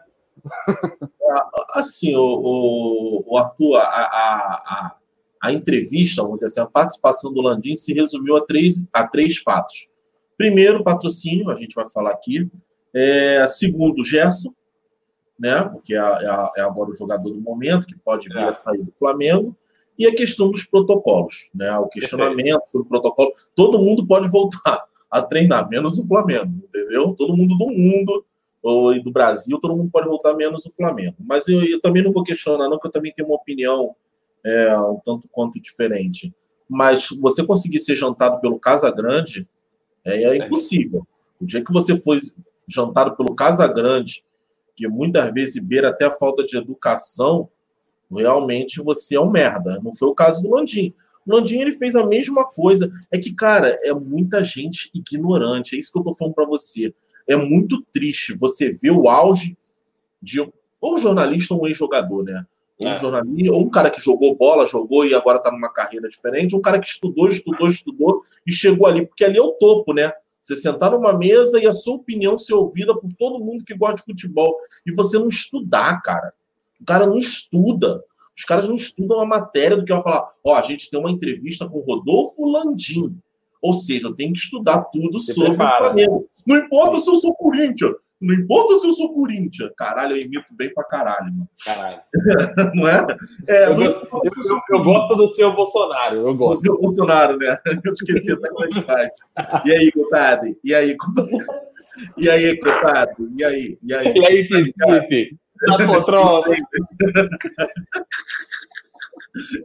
Assim, 1.74 2.16
o, 2.16 2.22
o, 2.22 3.24
o 3.28 3.38
Arthur, 3.38 3.78
a, 3.78 3.82
a, 3.82 4.96
a, 5.42 5.54
entrevista, 5.54 6.22
vamos 6.22 6.40
dizer 6.40 6.48
assim, 6.48 6.60
a 6.62 6.66
participação 6.66 7.34
do 7.34 7.42
Landim 7.42 7.76
se 7.76 7.94
resumiu 7.94 8.36
a 8.38 8.46
três, 8.46 8.88
a 8.94 9.08
três 9.08 9.38
fatos. 9.38 9.88
Primeiro, 10.38 10.84
patrocínio, 10.84 11.50
a 11.50 11.56
gente 11.56 11.76
vai 11.76 11.88
falar 11.90 12.12
aqui. 12.12 12.50
É, 12.94 13.46
segundo, 13.48 14.04
Gerson, 14.04 14.54
né, 15.40 15.64
porque 15.64 15.96
é, 15.96 16.00
é, 16.00 16.50
é, 16.58 16.62
agora 16.62 16.90
o 16.90 16.94
jogador 16.94 17.30
do 17.30 17.42
momento, 17.42 17.88
que 17.88 17.98
pode 17.98 18.28
vir 18.30 18.38
é. 18.38 18.46
a 18.46 18.54
sair 18.54 18.82
do 18.82 18.92
Flamengo. 18.92 19.56
E 19.98 20.08
a 20.08 20.16
questão 20.16 20.50
dos 20.50 20.64
protocolos, 20.64 21.52
né, 21.54 21.78
o 21.78 21.88
questionamento 21.88 22.64
do 22.74 22.84
protocolo. 22.84 23.32
Todo 23.56 23.78
mundo 23.78 24.08
pode 24.08 24.28
voltar 24.30 24.84
a 25.10 25.22
treinar, 25.22 25.70
menos 25.70 26.00
o 26.00 26.08
Flamengo, 26.08 26.52
entendeu? 26.68 27.14
Todo 27.16 27.38
mundo 27.38 27.56
do 27.56 27.68
mundo 27.68 28.26
ou 28.64 29.04
do 29.04 29.12
Brasil, 29.12 29.60
todo 29.60 29.76
mundo 29.76 29.92
pode 29.92 30.08
voltar 30.08 30.34
menos 30.34 30.66
o 30.66 30.72
Flamengo. 30.72 31.18
Mas 31.20 31.50
eu, 31.50 31.62
eu 31.64 31.82
também 31.82 32.02
não 32.02 32.14
vou 32.14 32.24
questionar, 32.24 32.70
não, 32.70 32.80
que 32.80 32.88
eu 32.88 32.92
também 32.92 33.12
tenho 33.14 33.28
uma 33.28 33.36
opinião 33.36 33.94
é, 34.44 34.78
um 34.80 35.00
tanto 35.06 35.28
quanto 35.30 35.62
diferente. 35.62 36.34
Mas 36.70 37.10
você 37.20 37.46
conseguir 37.46 37.80
ser 37.80 37.96
jantado 37.96 38.40
pelo 38.40 38.58
Casa 38.58 38.90
Grande 38.90 39.46
é, 40.06 40.24
é 40.24 40.38
impossível. 40.38 41.06
O 41.42 41.46
dia 41.46 41.62
que 41.62 41.74
você 41.74 42.00
foi 42.00 42.22
jantado 42.66 43.18
pelo 43.18 43.36
Casa 43.36 43.68
Grande, 43.68 44.24
que 44.76 44.88
muitas 44.88 45.32
vezes 45.34 45.62
beira 45.62 45.90
até 45.90 46.06
a 46.06 46.12
falta 46.12 46.44
de 46.46 46.58
educação, 46.58 47.50
realmente 48.10 48.82
você 48.82 49.16
é 49.16 49.20
um 49.20 49.30
merda. 49.30 49.80
Não 49.84 49.94
foi 49.94 50.08
o 50.08 50.16
caso 50.16 50.42
do 50.42 50.52
Landim. 50.52 50.94
O 51.28 51.36
Landim 51.36 51.60
ele 51.60 51.74
fez 51.74 51.98
a 51.98 52.06
mesma 52.06 52.46
coisa. 52.46 52.90
É 53.12 53.18
que, 53.18 53.34
cara, 53.34 53.76
é 53.84 53.94
muita 53.94 54.42
gente 54.42 54.90
ignorante. 54.94 55.76
É 55.76 55.80
isso 55.80 55.92
que 55.92 56.00
eu 56.00 56.04
tô 56.04 56.14
falando 56.14 56.34
para 56.34 56.46
você. 56.46 56.94
É 57.28 57.36
muito 57.36 57.82
triste 57.94 58.34
você 58.34 58.70
ver 58.70 58.92
o 58.92 59.10
auge 59.10 59.58
de 60.22 60.42
ou 60.82 60.96
um 60.96 60.98
jornalista 60.98 61.54
ou 61.54 61.64
um 61.64 61.68
ex-jogador, 61.68 62.24
né? 62.24 62.46
Ou 62.78 62.88
um 62.88 62.92
é. 62.92 62.98
jornalista, 62.98 63.54
ou 63.54 63.62
um 63.62 63.70
cara 63.70 63.90
que 63.90 64.02
jogou 64.02 64.36
bola, 64.36 64.66
jogou 64.66 65.06
e 65.06 65.14
agora 65.14 65.40
tá 65.40 65.50
numa 65.50 65.70
carreira 65.70 66.10
diferente, 66.10 66.54
ou 66.54 66.60
um 66.60 66.62
cara 66.62 66.80
que 66.80 66.88
estudou, 66.88 67.30
estudou, 67.30 67.68
estudou 67.68 68.24
e 68.46 68.52
chegou 68.52 68.88
ali, 68.88 69.06
porque 69.06 69.24
ali 69.24 69.38
é 69.38 69.42
o 69.42 69.54
topo, 69.54 69.94
né? 69.94 70.12
Você 70.42 70.58
sentar 70.58 70.92
numa 70.92 71.18
mesa 71.18 71.58
e 71.58 71.66
a 71.66 71.72
sua 71.72 71.96
opinião 71.96 72.38
ser 72.38 72.54
ouvida 72.54 72.94
por 72.94 73.10
todo 73.14 73.40
mundo 73.40 73.64
que 73.64 73.74
gosta 73.74 73.96
de 73.96 74.04
futebol. 74.04 74.58
E 74.86 74.92
você 74.92 75.18
não 75.18 75.30
estudar, 75.30 76.02
cara. 76.02 76.34
O 76.82 76.86
cara 76.86 77.06
não 77.06 77.18
estuda. 77.18 78.04
Os 78.36 78.44
caras 78.44 78.68
não 78.68 78.76
estudam 78.76 79.22
a 79.22 79.26
matéria 79.26 79.78
do 79.78 79.86
que 79.86 79.94
vai 79.94 80.04
falar. 80.04 80.28
Ó, 80.44 80.54
a 80.54 80.62
gente 80.62 80.90
tem 80.90 81.00
uma 81.00 81.12
entrevista 81.12 81.66
com 81.66 81.80
Rodolfo 81.80 82.46
Landim. 82.46 83.16
Ou 83.64 83.72
seja, 83.72 84.08
eu 84.08 84.14
tenho 84.14 84.34
que 84.34 84.40
estudar 84.40 84.82
tudo 84.92 85.22
sobre 85.22 85.52
prepara. 85.52 85.84
o 85.84 85.86
Flamengo. 85.86 86.30
Não 86.46 86.58
importa 86.58 87.00
se 87.00 87.10
eu 87.10 87.16
sou 87.16 87.34
Corinthians. 87.34 87.94
Não 88.20 88.36
importa 88.36 88.78
se 88.80 88.88
eu 88.88 88.94
sou 88.94 89.14
Corinthians. 89.14 89.72
Caralho, 89.78 90.18
eu 90.18 90.20
imito 90.20 90.48
bem 90.52 90.74
pra 90.74 90.84
caralho, 90.84 91.26
mano. 91.26 91.50
Caralho. 91.64 92.00
não 92.76 92.88
é? 92.88 93.08
é 93.48 93.68
eu, 93.68 93.82
eu, 93.82 93.92
eu, 93.92 94.60
eu, 94.70 94.84
gosto 94.84 95.16
do 95.16 95.28
seu 95.30 95.54
Bolsonaro. 95.54 96.28
Eu 96.28 96.36
gosto. 96.36 96.60
Do 96.60 96.62
seu 96.62 96.82
Bolsonaro, 96.82 97.38
né? 97.38 97.58
Eu 97.86 97.94
esqueci 97.94 98.34
até 98.34 98.50
como 98.50 98.66
é 98.66 98.68
que 98.68 98.82
faz. 98.82 99.10
E 99.66 99.72
aí, 99.72 99.92
compadre? 99.92 100.58
E 100.62 100.76
aí, 100.76 100.98
compadre? 100.98 101.38
E 102.18 102.30
aí, 102.30 102.58
compadre? 102.60 103.16
E 103.38 103.44
aí? 103.46 103.78
E 103.82 103.94
aí? 103.94 104.14
E 104.14 104.26
aí, 104.26 104.48
Felipe? 104.48 105.38
Na 105.64 105.78
poltrona. 105.78 106.48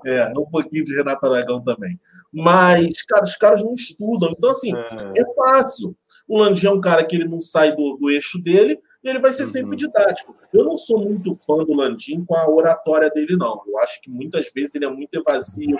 É, 0.06 0.28
um 0.36 0.46
pouquinho 0.46 0.84
de 0.84 0.96
Renato 0.96 1.26
Aragão 1.26 1.62
também. 1.62 1.98
Mas, 2.32 3.02
cara, 3.02 3.24
os 3.24 3.36
caras 3.36 3.62
não 3.62 3.74
estudam. 3.74 4.34
Então, 4.36 4.50
assim, 4.50 4.74
é, 4.74 5.20
é 5.20 5.34
fácil. 5.34 5.94
O 6.26 6.38
Landim 6.38 6.66
é 6.66 6.70
um 6.70 6.80
cara 6.80 7.04
que 7.04 7.16
ele 7.16 7.26
não 7.26 7.40
sai 7.40 7.74
do, 7.74 7.96
do 7.96 8.10
eixo 8.10 8.42
dele 8.42 8.78
e 9.02 9.08
ele 9.08 9.18
vai 9.18 9.32
ser 9.32 9.44
uhum. 9.44 9.48
sempre 9.48 9.76
didático. 9.76 10.36
Eu 10.52 10.64
não 10.64 10.76
sou 10.76 11.00
muito 11.00 11.32
fã 11.32 11.64
do 11.64 11.74
Landim 11.74 12.24
com 12.24 12.34
a 12.34 12.48
oratória 12.48 13.10
dele, 13.10 13.36
não. 13.36 13.62
Eu 13.66 13.78
acho 13.78 14.00
que 14.02 14.10
muitas 14.10 14.50
vezes 14.52 14.74
ele 14.74 14.84
é 14.84 14.90
muito 14.90 15.14
evasivo, 15.14 15.78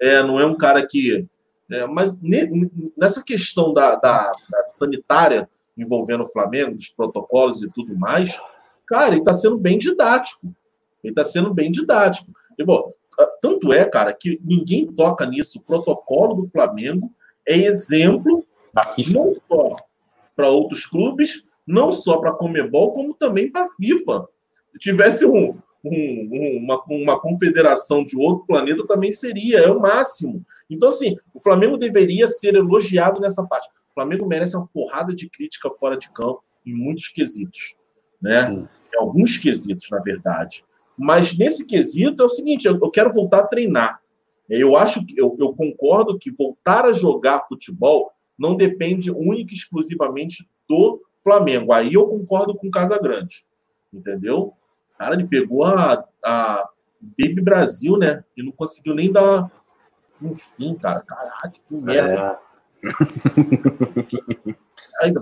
é, 0.00 0.22
não 0.22 0.40
é 0.40 0.46
um 0.46 0.56
cara 0.56 0.84
que. 0.86 1.26
É, 1.70 1.86
mas 1.86 2.20
ne, 2.20 2.70
nessa 2.96 3.22
questão 3.22 3.72
da, 3.72 3.96
da, 3.96 4.30
da, 4.50 4.64
sanitária 4.64 5.48
envolvendo 5.76 6.22
o 6.22 6.30
Flamengo, 6.32 6.76
dos 6.76 6.88
protocolos 6.88 7.60
e 7.60 7.68
tudo 7.68 7.96
mais, 7.98 8.40
cara, 8.86 9.10
ele 9.10 9.18
está 9.18 9.34
sendo 9.34 9.58
bem 9.58 9.78
didático. 9.78 10.46
Ele 11.02 11.12
está 11.12 11.24
sendo 11.24 11.52
bem 11.52 11.70
didático. 11.70 12.32
E, 12.58 12.64
bom, 12.64 12.92
tanto 13.40 13.72
é, 13.72 13.84
cara, 13.84 14.12
que 14.12 14.40
ninguém 14.44 14.86
toca 14.86 15.26
nisso. 15.26 15.58
O 15.58 15.62
protocolo 15.62 16.34
do 16.34 16.50
Flamengo 16.50 17.10
é 17.46 17.56
exemplo 17.56 18.46
não 19.12 19.34
só 19.48 19.74
para 20.34 20.48
outros 20.48 20.84
clubes, 20.84 21.44
não 21.66 21.92
só 21.92 22.18
para 22.18 22.30
a 22.30 22.34
Comebol, 22.34 22.92
como 22.92 23.14
também 23.14 23.50
para 23.50 23.64
a 23.64 23.70
FIFA. 23.70 24.26
Se 24.68 24.78
tivesse 24.78 25.24
um, 25.24 25.58
um, 25.82 26.60
uma, 26.62 26.82
uma 26.88 27.20
confederação 27.20 28.04
de 28.04 28.18
outro 28.18 28.46
planeta, 28.46 28.86
também 28.86 29.10
seria, 29.10 29.60
é 29.60 29.70
o 29.70 29.80
máximo. 29.80 30.44
Então, 30.68 30.88
assim, 30.88 31.16
o 31.34 31.40
Flamengo 31.40 31.76
deveria 31.76 32.28
ser 32.28 32.54
elogiado 32.54 33.20
nessa 33.20 33.44
parte. 33.46 33.68
O 33.90 33.94
Flamengo 33.94 34.26
merece 34.26 34.56
uma 34.56 34.66
porrada 34.66 35.14
de 35.14 35.28
crítica 35.30 35.70
fora 35.70 35.96
de 35.96 36.10
campo 36.10 36.42
em 36.64 36.74
muitos 36.74 37.08
quesitos. 37.08 37.76
Né? 38.20 38.50
Em 38.50 38.98
alguns 38.98 39.38
quesitos, 39.38 39.88
na 39.90 40.00
verdade. 40.00 40.64
Mas 40.98 41.36
nesse 41.36 41.66
quesito 41.66 42.22
é 42.22 42.26
o 42.26 42.30
seguinte: 42.30 42.66
eu, 42.66 42.74
eu 42.74 42.90
quero 42.90 43.12
voltar 43.12 43.40
a 43.40 43.46
treinar. 43.46 44.00
Eu 44.48 44.76
acho 44.76 45.04
que 45.04 45.18
eu, 45.18 45.36
eu 45.38 45.52
concordo 45.54 46.18
que 46.18 46.30
voltar 46.30 46.84
a 46.84 46.92
jogar 46.92 47.46
futebol 47.48 48.12
não 48.38 48.56
depende 48.56 49.10
única 49.10 49.52
e 49.52 49.56
exclusivamente 49.56 50.48
do 50.68 51.02
Flamengo. 51.22 51.72
Aí 51.72 51.94
eu 51.94 52.06
concordo 52.06 52.54
com 52.54 52.68
o 52.68 52.70
Casagrande, 52.70 53.44
entendeu? 53.92 54.52
Cara, 54.96 55.14
ele 55.14 55.26
pegou 55.26 55.64
a, 55.64 56.04
a 56.24 56.68
Baby 57.00 57.40
Brasil, 57.40 57.96
né? 57.96 58.24
E 58.36 58.42
não 58.42 58.52
conseguiu 58.52 58.94
nem 58.94 59.12
dar. 59.12 59.50
Enfim, 60.22 60.74
cara, 60.74 61.00
caralho, 61.00 61.52
que 61.66 61.76
merda. 61.76 62.38
É. 65.02 65.12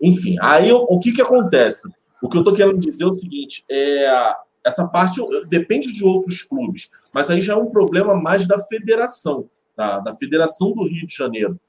enfim, 0.00 0.36
aí 0.40 0.72
o 0.72 0.98
que 0.98 1.12
que 1.12 1.22
acontece? 1.22 1.88
O 2.22 2.28
que 2.28 2.38
eu 2.38 2.44
tô 2.44 2.54
querendo 2.54 2.80
dizer 2.80 3.04
é 3.04 3.08
o 3.08 3.12
seguinte: 3.12 3.64
é, 3.70 4.32
essa 4.64 4.86
parte 4.88 5.20
depende 5.48 5.92
de 5.92 6.04
outros 6.04 6.42
clubes, 6.42 6.90
mas 7.14 7.30
aí 7.30 7.42
já 7.42 7.52
é 7.52 7.56
um 7.56 7.70
problema 7.70 8.14
mais 8.14 8.46
da 8.46 8.58
federação, 8.58 9.48
tá? 9.76 9.98
da 9.98 10.14
Federação 10.14 10.72
do 10.72 10.84
Rio 10.84 11.06
de 11.06 11.14
Janeiro. 11.14 11.60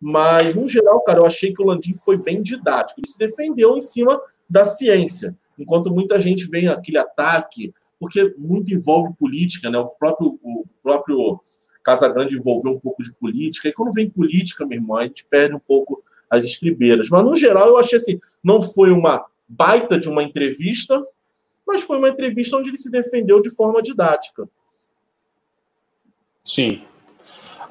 Mas, 0.00 0.54
no 0.54 0.66
geral, 0.66 1.02
cara, 1.02 1.20
eu 1.20 1.26
achei 1.26 1.52
que 1.52 1.62
o 1.62 1.66
Landim 1.66 1.94
foi 1.94 2.18
bem 2.18 2.42
didático. 2.42 3.00
Ele 3.00 3.08
se 3.08 3.18
defendeu 3.18 3.76
em 3.76 3.80
cima 3.82 4.20
da 4.48 4.64
ciência, 4.64 5.36
enquanto 5.58 5.92
muita 5.92 6.18
gente 6.18 6.46
vem 6.46 6.68
aquele 6.68 6.96
ataque, 6.98 7.72
porque 7.98 8.34
muito 8.38 8.72
envolve 8.72 9.12
política, 9.14 9.70
né? 9.70 9.78
O 9.78 9.88
próprio, 9.88 10.38
o 10.42 10.64
próprio 10.82 11.38
Casagrande 11.84 12.36
envolveu 12.36 12.72
um 12.72 12.80
pouco 12.80 13.02
de 13.02 13.12
política. 13.12 13.68
E 13.68 13.72
quando 13.72 13.92
vem 13.92 14.08
política, 14.08 14.66
meu 14.66 14.78
irmão, 14.78 14.96
a 14.96 15.06
gente 15.06 15.26
perde 15.26 15.54
um 15.54 15.60
pouco 15.60 16.02
as 16.30 16.44
estribeiras. 16.44 17.10
Mas, 17.10 17.22
no 17.22 17.36
geral, 17.36 17.68
eu 17.68 17.78
achei 17.78 17.98
assim, 17.98 18.18
não 18.42 18.62
foi 18.62 18.90
uma 18.90 19.26
baita 19.46 19.98
de 19.98 20.08
uma 20.08 20.22
entrevista, 20.22 21.04
mas 21.72 21.82
foi 21.82 21.98
uma 21.98 22.08
entrevista 22.08 22.56
onde 22.56 22.70
ele 22.70 22.78
se 22.78 22.90
defendeu 22.90 23.40
de 23.40 23.50
forma 23.50 23.80
didática. 23.80 24.48
Sim, 26.44 26.84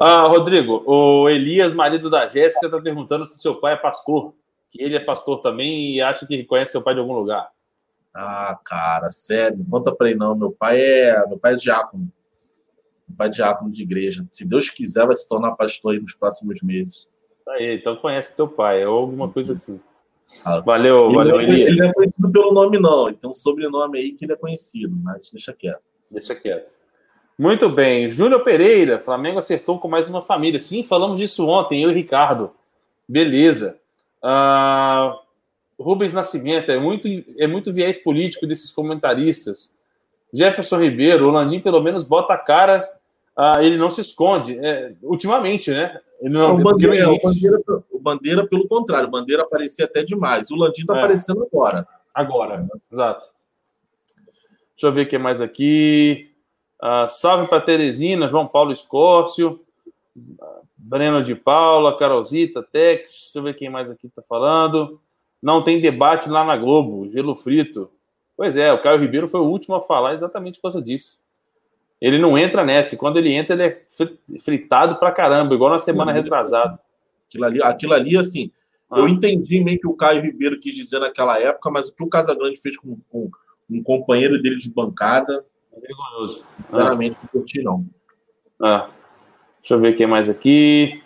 ah, 0.01 0.23
Rodrigo, 0.29 0.81
o 0.85 1.29
Elias, 1.29 1.73
marido 1.73 2.09
da 2.09 2.25
Jéssica, 2.25 2.67
está 2.67 2.79
perguntando 2.79 3.25
se 3.25 3.37
seu 3.37 3.55
pai 3.55 3.73
é 3.73 3.75
pastor. 3.75 4.33
Que 4.69 4.81
ele 4.81 4.95
é 4.95 4.99
pastor 4.99 5.41
também 5.41 5.95
e 5.95 6.01
acha 6.01 6.25
que 6.25 6.41
conhece 6.45 6.71
seu 6.71 6.81
pai 6.81 6.93
de 6.93 7.01
algum 7.01 7.11
lugar. 7.11 7.49
Ah, 8.13 8.57
cara, 8.63 9.09
sério, 9.09 9.57
não 9.57 9.65
conta 9.65 9.93
pra 9.93 10.09
ele 10.09 10.17
não. 10.17 10.33
Meu 10.37 10.53
pai 10.53 10.79
é, 10.79 11.27
meu 11.27 11.37
pai 11.37 11.51
é 11.51 11.55
diácono. 11.57 12.09
Meu 13.09 13.17
pai 13.17 13.27
é 13.27 13.31
diácono 13.31 13.69
de 13.69 13.83
igreja. 13.83 14.25
Se 14.31 14.47
Deus 14.47 14.69
quiser, 14.69 15.05
vai 15.05 15.15
se 15.15 15.27
tornar 15.27 15.53
pastor 15.57 15.93
aí 15.93 15.99
nos 15.99 16.15
próximos 16.15 16.61
meses. 16.63 17.05
Tá 17.43 17.51
aí, 17.55 17.75
então 17.75 17.97
conhece 17.97 18.37
teu 18.37 18.47
pai, 18.47 18.85
ou 18.85 18.99
alguma 18.99 19.27
coisa 19.29 19.51
assim. 19.51 19.81
Valeu, 20.65 21.07
ele 21.07 21.15
valeu, 21.15 21.39
é, 21.39 21.43
Elias. 21.43 21.71
Ele 21.71 21.79
não 21.79 21.89
é 21.89 21.93
conhecido 21.93 22.31
pelo 22.31 22.53
nome, 22.53 22.79
não. 22.79 23.07
Ele 23.07 23.17
tem 23.17 23.29
um 23.29 23.33
sobrenome 23.33 23.99
aí 23.99 24.11
que 24.11 24.25
ele 24.25 24.33
é 24.33 24.37
conhecido, 24.37 24.95
mas 25.03 25.29
deixa 25.31 25.53
quieto. 25.53 25.81
Deixa 26.11 26.35
quieto. 26.35 26.77
Muito 27.37 27.69
bem. 27.69 28.09
Júnior 28.09 28.43
Pereira, 28.43 28.99
Flamengo 28.99 29.39
acertou 29.39 29.79
com 29.79 29.87
mais 29.87 30.09
uma 30.09 30.21
família. 30.21 30.59
Sim, 30.59 30.83
falamos 30.83 31.19
disso 31.19 31.47
ontem, 31.47 31.83
eu 31.83 31.91
e 31.91 31.93
Ricardo. 31.93 32.51
Beleza. 33.07 33.79
Uh, 34.21 35.17
Rubens 35.79 36.13
Nascimento, 36.13 36.69
é 36.69 36.77
muito, 36.77 37.07
é 37.37 37.47
muito 37.47 37.71
viés 37.71 37.97
político 37.97 38.45
desses 38.45 38.71
comentaristas. 38.71 39.73
Jefferson 40.33 40.79
Ribeiro, 40.79 41.27
o 41.27 41.31
Landim 41.31 41.59
pelo 41.59 41.81
menos 41.81 42.03
bota 42.03 42.33
a 42.33 42.37
cara, 42.37 42.87
uh, 43.37 43.59
ele 43.61 43.77
não 43.77 43.89
se 43.89 44.01
esconde. 44.01 44.59
É, 44.59 44.91
ultimamente, 45.01 45.71
né? 45.71 45.97
Ele 46.21 46.33
não, 46.33 46.55
o, 46.55 46.63
bandeira, 46.63 47.09
o, 47.09 47.17
bandeira, 47.17 47.61
o 47.91 47.99
Bandeira, 47.99 48.47
pelo 48.47 48.67
contrário, 48.67 49.07
o 49.07 49.11
Bandeira 49.11 49.43
aparecia 49.43 49.85
até 49.85 50.03
demais. 50.03 50.51
O 50.51 50.55
Landim 50.55 50.85
tá 50.85 50.95
é. 50.95 50.99
aparecendo 50.99 51.47
agora. 51.51 51.87
Agora, 52.13 52.67
exato. 52.91 53.25
Deixa 54.71 54.87
eu 54.87 54.91
ver 54.91 55.05
o 55.05 55.09
que 55.09 55.17
mais 55.17 55.39
aqui. 55.41 56.31
Uh, 56.81 57.07
salve 57.07 57.47
para 57.47 57.61
Teresina, 57.61 58.29
João 58.29 58.47
Paulo 58.47 58.71
Escórcio, 58.71 59.59
Breno 60.77 61.21
de 61.23 61.35
Paula, 61.35 61.97
Carolzita, 61.97 62.63
Tex, 62.63 63.09
deixa 63.09 63.39
eu 63.39 63.43
ver 63.43 63.53
quem 63.53 63.69
mais 63.69 63.89
aqui 63.89 64.07
está 64.07 64.21
falando. 64.21 64.99
Não 65.41 65.61
tem 65.61 65.79
debate 65.79 66.29
lá 66.29 66.43
na 66.43 66.57
Globo, 66.57 67.09
gelo 67.09 67.35
frito. 67.35 67.89
Pois 68.35 68.55
é, 68.55 68.71
o 68.71 68.81
Caio 68.81 68.99
Ribeiro 68.99 69.27
foi 69.27 69.41
o 69.41 69.49
último 69.49 69.75
a 69.75 69.81
falar 69.81 70.13
exatamente 70.13 70.55
por 70.55 70.63
causa 70.63 70.81
disso. 70.81 71.19
Ele 72.01 72.17
não 72.17 72.37
entra 72.37 72.63
nessa, 72.63 72.95
e 72.95 72.97
quando 72.97 73.17
ele 73.17 73.31
entra, 73.31 73.55
ele 73.55 73.63
é 73.63 73.81
fritado 74.41 74.97
pra 74.97 75.11
caramba, 75.11 75.53
igual 75.53 75.71
na 75.71 75.79
semana 75.79 76.13
retrasada. 76.13 76.79
Aquilo 77.27 77.45
ali, 77.45 77.61
aquilo 77.61 77.93
ali 77.93 78.17
assim, 78.17 78.51
ah. 78.89 78.99
eu 78.99 79.07
entendi 79.07 79.63
meio 79.63 79.79
que 79.79 79.87
o 79.87 79.95
Caio 79.95 80.21
Ribeiro 80.21 80.59
quis 80.59 80.73
dizer 80.73 80.99
naquela 80.99 81.39
época, 81.39 81.69
mas 81.69 81.89
o 81.89 81.95
que 81.95 82.03
o 82.03 82.09
Casagrande 82.09 82.59
fez 82.59 82.77
com, 82.77 82.97
com 83.09 83.29
um 83.69 83.83
companheiro 83.83 84.41
dele 84.41 84.57
de 84.57 84.73
bancada, 84.73 85.45
vergonhoso. 85.79 86.43
Sinceramente, 86.63 87.17
ah. 87.17 87.19
não 87.21 87.29
curti, 87.29 87.61
não. 87.61 87.85
Ah. 88.61 88.89
Deixa 89.61 89.75
eu 89.75 89.79
ver 89.79 89.93
quem 89.93 90.07
mais 90.07 90.29
aqui. 90.29 91.03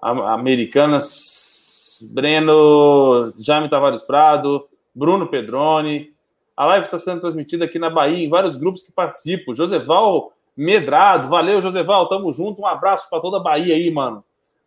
Americanas, 0.00 2.06
Breno, 2.10 3.32
Jaime 3.38 3.70
Tavares 3.70 4.02
Prado, 4.02 4.68
Bruno 4.94 5.26
Pedrone. 5.26 6.13
A 6.56 6.66
live 6.66 6.84
está 6.84 6.98
sendo 6.98 7.20
transmitida 7.20 7.64
aqui 7.64 7.78
na 7.78 7.90
Bahia, 7.90 8.24
em 8.24 8.28
vários 8.28 8.56
grupos 8.56 8.82
que 8.82 8.92
participam. 8.92 9.54
Joseval 9.54 10.32
Medrado, 10.56 11.28
valeu, 11.28 11.60
Joseval, 11.60 12.08
tamo 12.08 12.32
junto. 12.32 12.62
Um 12.62 12.66
abraço 12.66 13.10
para 13.10 13.20
toda 13.20 13.38
a 13.38 13.42
Bahia 13.42 13.74
aí, 13.74 13.90
mano. 13.90 14.22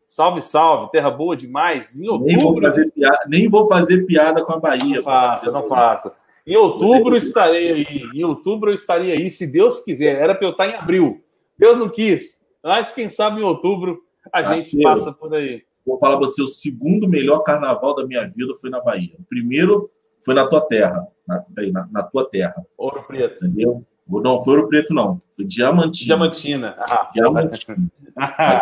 Salve, 0.07 0.41
salve, 0.41 0.91
terra 0.91 1.09
boa 1.09 1.35
demais. 1.35 1.97
Em 1.97 2.07
outubro, 2.07 2.27
nem, 2.33 2.39
vou 2.39 2.61
fazer 2.61 2.91
piada, 2.91 3.19
nem 3.27 3.49
vou 3.49 3.67
fazer 3.67 4.05
piada 4.05 4.43
com 4.43 4.53
a 4.53 4.59
Bahia. 4.59 4.95
Não 4.97 5.03
faça, 5.03 5.51
não 5.51 5.67
faça. 5.67 6.15
Em 6.45 6.55
outubro 6.55 7.15
estarei 7.15 7.71
aí. 7.71 8.09
Em 8.13 8.23
outubro 8.23 8.71
eu 8.71 8.75
estarei 8.75 9.11
aí, 9.11 9.29
se 9.29 9.47
Deus 9.47 9.79
quiser. 9.79 10.17
Era 10.17 10.33
para 10.35 10.47
eu 10.47 10.51
estar 10.51 10.67
em 10.67 10.75
abril. 10.75 11.21
Deus 11.57 11.77
não 11.77 11.89
quis. 11.89 12.45
Mas 12.63 12.93
quem 12.93 13.09
sabe 13.09 13.41
em 13.41 13.43
outubro 13.43 14.01
a 14.31 14.43
gente 14.43 14.81
passa 14.81 15.11
por 15.13 15.33
aí. 15.33 15.63
Vou 15.85 15.97
falar 15.97 16.17
pra 16.17 16.27
você, 16.27 16.41
o 16.41 16.47
segundo 16.47 17.07
melhor 17.07 17.39
carnaval 17.39 17.95
da 17.95 18.05
minha 18.05 18.25
vida 18.27 18.53
foi 18.59 18.69
na 18.69 18.81
Bahia. 18.81 19.15
O 19.19 19.23
primeiro 19.23 19.89
foi 20.23 20.33
na 20.33 20.47
tua 20.47 20.61
terra. 20.61 21.07
Na, 21.27 21.41
na, 21.71 21.87
na 21.91 22.03
tua 22.03 22.29
terra. 22.29 22.65
Ouro 22.77 23.03
Preto. 23.03 23.45
Entendeu? 23.45 23.85
Não 24.07 24.39
foi 24.39 24.55
Ouro 24.55 24.69
Preto, 24.69 24.93
não. 24.93 25.19
Foi 25.35 25.45
Diamantina. 25.45 26.05
Diamantina. 26.05 26.75
Ah, 26.79 27.09
Diamantina. 27.13 27.77
Mas 28.15 28.61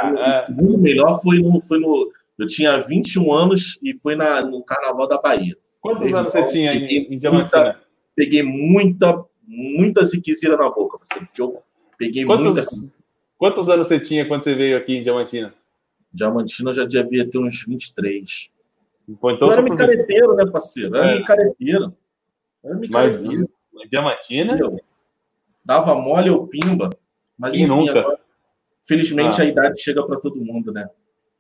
o, 0.58 0.74
é. 0.74 0.78
melhor 0.78 1.22
foi 1.22 1.40
no, 1.40 1.60
foi 1.60 1.80
no. 1.80 2.12
Eu 2.38 2.48
tinha 2.48 2.78
21 2.80 3.32
anos 3.34 3.80
e 3.82 3.96
foi 4.02 4.16
na, 4.16 4.42
no 4.42 4.64
Carnaval 4.64 5.08
da 5.08 5.18
Bahia. 5.18 5.56
Quantos 5.80 6.12
anos 6.14 6.32
você 6.32 6.44
tinha 6.46 6.74
em, 6.74 7.14
em 7.14 7.18
Diamantina? 7.18 7.64
Muita, 7.64 7.82
peguei 8.16 8.44
muita, 8.44 9.24
muita 9.48 10.04
ziquezira 10.04 10.58
na 10.58 10.70
boca. 10.70 10.98
Você, 11.02 11.28
eu 11.40 11.62
peguei 11.98 12.26
quantos, 12.26 12.56
muita. 12.56 12.70
Quantos 13.38 13.70
anos 13.70 13.88
você 13.88 14.00
tinha 14.00 14.28
quando 14.28 14.44
você 14.44 14.56
veio 14.56 14.78
aqui 14.78 14.98
em 14.98 15.04
Diamantina? 15.04 15.54
Diamantina 16.12 16.72
eu 16.72 16.74
já 16.74 16.86
devia 16.86 17.30
ter 17.30 17.38
uns 17.38 17.64
23. 17.66 18.50
Pô, 19.20 19.32
então 19.32 19.52
era 19.52 19.62
micareteiro, 19.62 20.36
né, 20.36 20.46
parceiro? 20.46 20.96
Era 20.96 21.12
é. 21.12 21.20
micareteiro. 21.20 21.96
Era 22.64 22.76
micareteiro. 22.76 23.50
Mas, 23.74 23.90
Diamantina? 23.90 24.58
Eu, 24.58 24.80
dava 25.64 25.96
mole 25.96 26.30
ou 26.30 26.48
pimba. 26.48 26.90
Mas 27.38 27.52
Quem 27.52 27.64
enfim, 27.64 27.72
nunca? 27.72 28.00
Agora, 28.00 28.20
felizmente 28.84 29.42
ah. 29.42 29.44
a 29.44 29.48
idade 29.48 29.82
chega 29.82 30.06
para 30.06 30.20
todo 30.20 30.44
mundo, 30.44 30.72
né? 30.72 30.88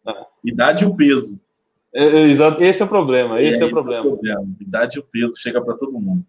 Ah. 0.05 0.25
Idade 0.43 0.83
e 0.83 0.87
o 0.87 0.95
peso. 0.95 1.39
É, 1.93 2.03
é, 2.03 2.29
esse 2.29 2.81
é 2.81 2.85
o 2.85 2.89
problema. 2.89 3.41
Esse 3.41 3.61
é, 3.61 3.65
é 3.65 3.67
o 3.67 3.71
problema. 3.71 4.03
É 4.03 4.07
o 4.07 4.11
problema. 4.11 4.45
Idade 4.59 4.97
e 4.97 4.99
o 4.99 5.03
peso 5.03 5.33
chega 5.37 5.61
para 5.61 5.75
todo 5.75 5.99
mundo. 5.99 6.25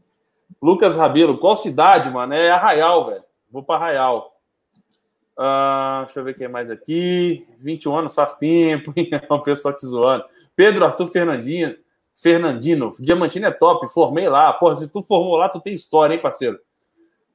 Lucas 0.63 0.95
Rabelo, 0.95 1.39
qual 1.39 1.57
cidade, 1.57 2.09
mano? 2.09 2.33
É 2.33 2.51
Arraial, 2.51 3.07
velho. 3.07 3.25
Vou 3.51 3.63
para 3.63 3.77
Arraial. 3.77 4.33
Uh, 5.39 6.05
deixa 6.05 6.21
eu 6.21 6.25
ver 6.25 6.35
quem 6.35 6.49
mais 6.49 6.71
aqui. 6.71 7.47
21 7.59 7.97
anos 7.97 8.15
faz 8.15 8.35
tempo, 8.35 8.93
hein? 8.97 9.11
o 9.29 9.41
pessoal 9.41 9.75
te 9.75 9.85
zoando. 9.87 10.25
Pedro 10.57 10.87
Arthur 10.87 11.09
Fernandinho, 11.09 11.77
Fernandino, 12.15 12.89
Diamantino 12.99 13.47
é 13.47 13.51
top, 13.51 13.87
formei 13.89 14.29
lá. 14.29 14.51
Porra, 14.55 14.75
se 14.75 14.91
tu 14.91 15.03
formou 15.03 15.37
lá, 15.37 15.51
tu 15.51 15.61
tem 15.61 15.75
história, 15.75 16.15
hein, 16.15 16.21
parceiro? 16.21 16.59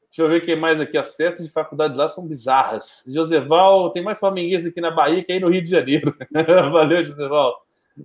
Deixa 0.09 0.23
eu 0.23 0.27
ver 0.27 0.41
quem 0.41 0.57
mais 0.57 0.81
aqui. 0.81 0.97
As 0.97 1.15
festas 1.15 1.45
de 1.45 1.51
faculdade 1.51 1.95
lá 1.95 2.07
são 2.07 2.27
bizarras. 2.27 3.03
Joseval, 3.07 3.91
tem 3.91 4.03
mais 4.03 4.19
flamenguês 4.19 4.65
aqui 4.65 4.81
na 4.81 4.91
Bahia 4.91 5.23
que 5.23 5.31
aí 5.31 5.39
no 5.39 5.49
Rio 5.49 5.61
de 5.61 5.69
Janeiro. 5.69 6.13
Valeu, 6.71 7.05
Joseval. 7.05 7.63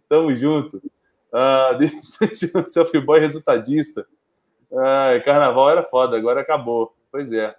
Tamo 0.08 0.34
junto. 0.34 0.76
Uh, 1.32 1.78
deixa 2.20 2.58
o 2.58 2.68
selfie 2.68 3.00
boy 3.00 3.18
resultadista. 3.18 4.06
Uh, 4.70 5.24
carnaval 5.24 5.70
era 5.70 5.82
foda, 5.82 6.16
agora 6.16 6.42
acabou. 6.42 6.94
Pois 7.10 7.32
é. 7.32 7.56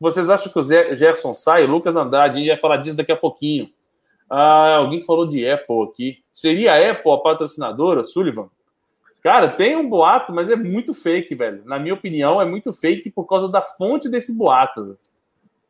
Vocês 0.00 0.28
acham 0.28 0.52
que 0.52 0.58
o 0.58 0.62
Gerson 0.94 1.32
sai? 1.32 1.66
Lucas 1.66 1.96
Andrade, 1.96 2.36
a 2.36 2.38
gente 2.38 2.48
vai 2.48 2.58
falar 2.58 2.76
disso 2.76 2.96
daqui 2.96 3.12
a 3.12 3.16
pouquinho. 3.16 3.70
Ah, 4.30 4.76
alguém 4.76 5.00
falou 5.00 5.26
de 5.26 5.48
Apple 5.48 5.82
aqui. 5.84 6.18
Seria 6.32 6.74
a 6.74 6.90
Apple 6.90 7.10
a 7.10 7.18
patrocinadora, 7.18 8.04
Sullivan? 8.04 8.48
Cara, 9.22 9.48
tem 9.48 9.76
um 9.76 9.88
boato, 9.88 10.32
mas 10.32 10.48
é 10.48 10.56
muito 10.56 10.94
fake, 10.94 11.34
velho. 11.34 11.62
Na 11.64 11.78
minha 11.78 11.94
opinião, 11.94 12.40
é 12.40 12.44
muito 12.44 12.72
fake 12.72 13.10
por 13.10 13.26
causa 13.26 13.48
da 13.48 13.62
fonte 13.62 14.08
desse 14.08 14.36
boato. 14.36 14.96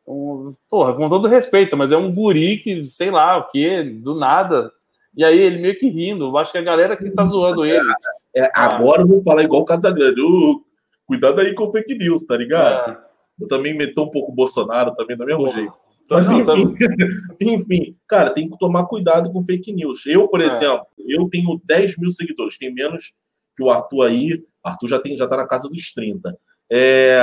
Um, 0.07 0.55
porra, 0.69 0.93
com 0.93 1.07
todo 1.09 1.27
respeito, 1.27 1.77
mas 1.77 1.91
é 1.91 1.97
um 1.97 2.13
guri 2.13 2.57
que, 2.57 2.83
sei 2.83 3.11
lá 3.11 3.37
o 3.37 3.47
que, 3.47 3.83
do 3.83 4.15
nada. 4.15 4.71
E 5.15 5.23
aí 5.23 5.39
ele 5.39 5.59
meio 5.59 5.77
que 5.77 5.89
rindo. 5.89 6.25
Eu 6.25 6.37
acho 6.37 6.51
que 6.51 6.57
a 6.57 6.63
galera 6.63 6.95
que 6.95 7.09
tá 7.11 7.25
zoando 7.25 7.65
ele. 7.65 7.87
É, 8.35 8.43
é, 8.43 8.51
agora 8.53 9.01
eu 9.01 9.07
vou 9.07 9.21
falar 9.21 9.43
igual 9.43 9.61
o 9.61 9.65
Casagrande. 9.65 10.21
Uh, 10.21 10.63
cuidado 11.05 11.41
aí 11.41 11.53
com 11.53 11.71
fake 11.71 11.97
news, 11.97 12.25
tá 12.25 12.37
ligado? 12.37 12.91
É. 12.91 12.97
Eu 13.41 13.47
também 13.47 13.75
meto 13.75 14.01
um 14.03 14.09
pouco 14.09 14.31
o 14.31 14.35
Bolsonaro 14.35 14.93
também, 14.93 15.17
do 15.17 15.25
mesmo 15.25 15.45
Porra. 15.45 15.53
jeito. 15.53 15.73
Mas, 16.09 16.27
enfim, 16.27 16.75
enfim, 17.41 17.97
cara, 18.07 18.31
tem 18.31 18.49
que 18.49 18.57
tomar 18.57 18.85
cuidado 18.85 19.31
com 19.31 19.45
fake 19.45 19.71
news. 19.73 20.05
Eu, 20.05 20.27
por 20.27 20.41
é. 20.41 20.45
exemplo, 20.45 20.85
eu 20.97 21.29
tenho 21.29 21.61
10 21.63 21.97
mil 21.97 22.09
seguidores, 22.09 22.57
tem 22.57 22.73
menos 22.73 23.15
que 23.55 23.63
o 23.63 23.69
Arthur 23.69 24.07
aí. 24.07 24.43
Arthur 24.63 24.87
já, 24.87 24.99
tem, 24.99 25.17
já 25.17 25.27
tá 25.27 25.37
na 25.37 25.47
casa 25.47 25.69
dos 25.69 25.93
30. 25.93 26.37
É, 26.71 27.21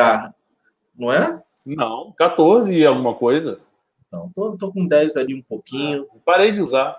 não 0.97 1.13
é? 1.13 1.43
Não, 1.67 2.13
14 2.17 2.75
e 2.75 2.87
alguma 2.87 3.15
coisa. 3.15 3.59
Não, 4.13 4.31
tô, 4.33 4.57
tô 4.57 4.73
com 4.73 4.87
10 4.87 5.17
ali 5.17 5.35
um 5.35 5.43
pouquinho. 5.43 6.07
Ah, 6.11 6.19
parei 6.25 6.53
de 6.53 6.63
usar. 6.63 6.97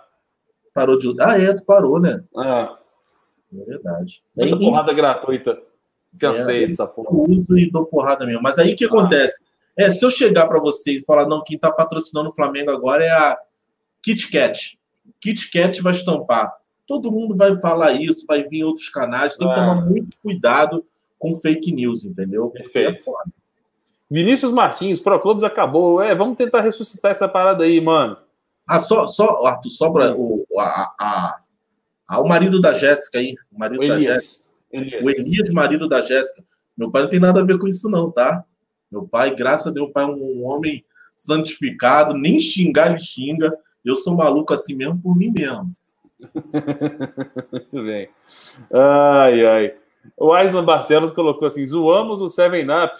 Parou 0.73 0.97
de 0.97 1.07
usar? 1.07 1.31
Ah, 1.31 1.41
é, 1.41 1.53
tu 1.53 1.63
parou, 1.63 1.99
né? 1.99 2.23
É. 2.37 2.69
É 3.59 3.63
verdade. 3.63 4.21
Muita 4.35 4.57
porrada 4.57 4.93
gratuita. 4.93 5.61
Cansei 6.19 6.63
é, 6.63 6.67
dessa 6.67 6.85
porra. 6.85 7.09
Uso 7.29 7.57
e 7.57 7.69
dou 7.69 7.85
porrada 7.85 8.25
mesmo. 8.25 8.41
Mas 8.41 8.57
aí 8.59 8.73
o 8.73 8.75
que 8.75 8.85
ah. 8.85 8.87
acontece? 8.87 9.43
É, 9.77 9.89
se 9.89 10.03
eu 10.03 10.09
chegar 10.09 10.47
para 10.47 10.59
vocês 10.59 11.03
e 11.03 11.05
falar, 11.05 11.27
não, 11.27 11.43
quem 11.43 11.57
tá 11.57 11.71
patrocinando 11.71 12.29
o 12.29 12.35
Flamengo 12.35 12.71
agora 12.71 13.03
é 13.03 13.11
a 13.11 13.37
Kit 14.01 14.29
Kat. 14.31 14.79
Kit 15.21 15.51
Kat 15.51 15.81
vai 15.81 15.93
estampar. 15.93 16.51
Todo 16.87 17.11
mundo 17.11 17.35
vai 17.35 17.59
falar 17.59 17.91
isso, 17.93 18.25
vai 18.25 18.43
vir 18.43 18.59
em 18.59 18.63
outros 18.63 18.89
canais. 18.89 19.37
Tem 19.37 19.47
que 19.47 19.53
tomar 19.53 19.85
muito 19.85 20.17
cuidado 20.23 20.85
com 21.19 21.33
fake 21.33 21.71
news, 21.71 22.05
entendeu? 22.05 22.49
Perfeito. 22.49 23.09
É 23.09 23.29
Vinícius 24.09 24.51
Martins, 24.51 24.99
Pro 24.99 25.19
Clubes 25.19 25.43
acabou. 25.43 26.01
É, 26.01 26.15
vamos 26.15 26.37
tentar 26.37 26.61
ressuscitar 26.61 27.11
essa 27.11 27.27
parada 27.27 27.65
aí, 27.65 27.81
mano. 27.81 28.17
Ah, 28.67 28.79
só, 28.79 29.05
só 29.05 29.45
Arthur, 29.45 29.69
só 29.69 29.89
para 29.89 30.15
o, 30.15 30.45
a, 30.57 30.93
a, 30.99 31.39
a, 32.07 32.19
o 32.19 32.27
marido 32.27 32.59
da 32.59 32.73
Jéssica 32.73 33.19
aí. 33.19 33.35
O 33.51 33.59
marido 33.59 33.83
o 33.83 33.87
da 33.87 33.99
Jéssica. 33.99 34.49
Elias. 34.71 35.03
O 35.03 35.09
Elias, 35.09 35.49
marido 35.49 35.87
da 35.87 36.01
Jéssica. 36.01 36.43
Meu 36.77 36.89
pai 36.89 37.03
não 37.03 37.09
tem 37.09 37.19
nada 37.19 37.41
a 37.41 37.45
ver 37.45 37.57
com 37.57 37.67
isso, 37.67 37.89
não, 37.89 38.11
tá? 38.11 38.43
Meu 38.91 39.07
pai, 39.07 39.35
graças 39.35 39.67
a 39.67 39.71
Deus, 39.71 39.91
pai 39.91 40.03
é 40.03 40.07
um 40.07 40.45
homem 40.45 40.85
santificado, 41.15 42.15
nem 42.15 42.39
xingar 42.39 42.91
ele 42.91 42.99
xinga. 42.99 43.51
Eu 43.83 43.95
sou 43.95 44.15
maluco 44.15 44.53
assim 44.53 44.75
mesmo 44.75 44.99
por 45.01 45.15
mim 45.15 45.33
mesmo. 45.35 45.69
Muito 47.51 47.83
bem. 47.83 48.09
Ai, 48.71 49.45
ai. 49.45 49.75
O 50.15 50.33
Aislan 50.33 50.63
Barcelos 50.63 51.11
colocou 51.11 51.47
assim: 51.47 51.65
zoamos 51.65 52.21
o 52.21 52.29
Seven 52.29 52.67
Up, 52.71 52.93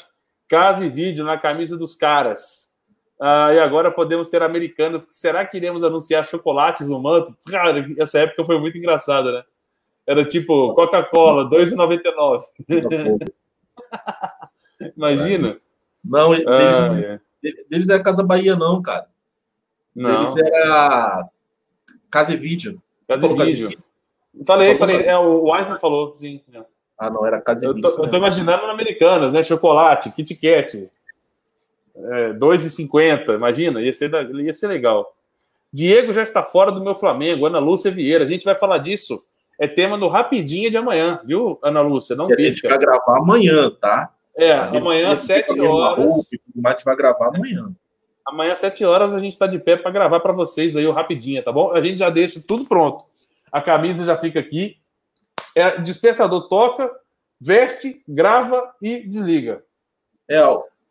casa 0.47 0.86
e 0.86 0.89
vídeo 0.89 1.23
na 1.23 1.38
camisa 1.38 1.78
dos 1.78 1.95
caras. 1.95 2.76
Ah, 3.19 3.52
e 3.54 3.60
agora 3.60 3.91
podemos 3.91 4.28
ter 4.28 4.43
americanos. 4.43 5.06
Será 5.10 5.45
que 5.45 5.58
iremos 5.58 5.84
anunciar 5.84 6.26
chocolates 6.26 6.89
no 6.89 7.02
manto? 7.02 7.36
Cara, 7.50 7.86
essa 7.97 8.19
época 8.19 8.45
foi 8.45 8.60
muito 8.60 8.78
engraçada, 8.78 9.32
né? 9.32 9.43
Era 10.06 10.23
tipo 10.23 10.73
Coca-Cola, 10.73 11.50
2,99. 11.50 12.43
Imagina. 14.95 15.58
Não, 16.10 16.34
eles, 16.34 16.48
ah, 16.48 17.00
é. 17.00 17.20
eles 17.72 17.89
era 17.89 18.02
Casa 18.02 18.24
Bahia, 18.24 18.56
não, 18.56 18.82
cara. 18.82 19.08
Não. 19.96 20.22
Eles 20.22 20.36
era 20.38 21.28
Casa 22.10 22.34
e 22.34 22.38
Vídeo. 22.38 22.82
Casa 23.08 23.28
e 23.28 23.36
Vídeo. 23.36 23.84
Falei, 24.46 24.76
falei. 24.78 25.04
É, 25.04 25.17
o 25.17 25.52
Wiseman 25.52 25.80
falou, 25.80 26.13
sim. 26.13 26.41
É. 26.54 26.62
Ah, 26.98 27.10
não, 27.10 27.26
era 27.26 27.41
Casa 27.41 27.65
e 27.65 27.74
Vídeo. 27.74 27.89
Eu 27.89 28.10
tô, 28.10 28.17
imaginando 28.17 28.67
na 28.67 28.74
Americanas, 28.74 29.34
né? 29.34 29.43
Chocolate, 29.43 30.12
Kit 30.12 30.36
Kat. 30.36 30.89
É, 31.96 32.34
2,50, 32.34 33.34
imagina, 33.34 33.82
ia 33.82 33.91
ser, 33.91 34.12
ia 34.36 34.54
ser 34.54 34.67
legal. 34.67 35.15
Diego 35.74 36.13
já 36.13 36.22
está 36.22 36.43
fora 36.43 36.72
do 36.72 36.84
meu 36.84 36.93
Flamengo, 36.93 37.46
Ana 37.46 37.60
Lúcia 37.60 37.89
Vieira. 37.89 38.24
A 38.24 38.28
gente 38.28 38.46
vai 38.46 38.56
falar 38.56 38.78
disso 38.78 39.24
é 39.60 39.67
tema 39.67 39.98
do 39.98 40.08
Rapidinha 40.08 40.70
de 40.70 40.78
amanhã, 40.78 41.20
viu, 41.26 41.60
Ana 41.63 41.82
Lúcia? 41.82 42.15
Não 42.15 42.28
perca. 42.28 42.41
A 42.41 42.46
gente 42.46 42.67
vai 42.67 42.78
gravar 42.78 43.17
amanhã, 43.17 43.72
tá? 43.72 44.13
É, 44.38 44.54
amanhã 44.54 45.12
às 45.12 45.19
7 45.19 45.60
horas. 45.60 46.13
a 46.13 46.71
gente 46.71 46.86
vai 46.86 46.95
gravar 46.95 47.28
amanhã. 47.28 47.71
Amanhã 48.26 48.54
às 48.54 48.60
7 48.60 48.86
horas 48.86 49.13
a 49.13 49.19
gente 49.19 49.34
está 49.34 49.47
de 49.47 49.58
pé 49.58 49.76
para 49.76 49.91
gravar 49.91 50.19
para 50.19 50.34
vocês 50.34 50.76
aí 50.76 50.86
o 50.86 50.91
Rapidinha, 50.91 51.43
tá 51.43 51.52
bom? 51.52 51.71
A 51.71 51.82
gente 51.82 52.00
já 52.00 52.10
deixa 52.10 52.41
tudo 52.45 52.65
pronto. 52.67 53.06
A 53.52 53.62
camisa 53.62 54.06
já 54.06 54.15
fica 54.15 54.39
aqui. 54.39 54.78
É, 55.56 55.82
despertador 55.82 56.47
toca, 56.47 56.91
veste, 57.39 58.04
grava 58.08 58.73
e 58.82 59.08
desliga. 59.08 59.63
É, 60.30 60.41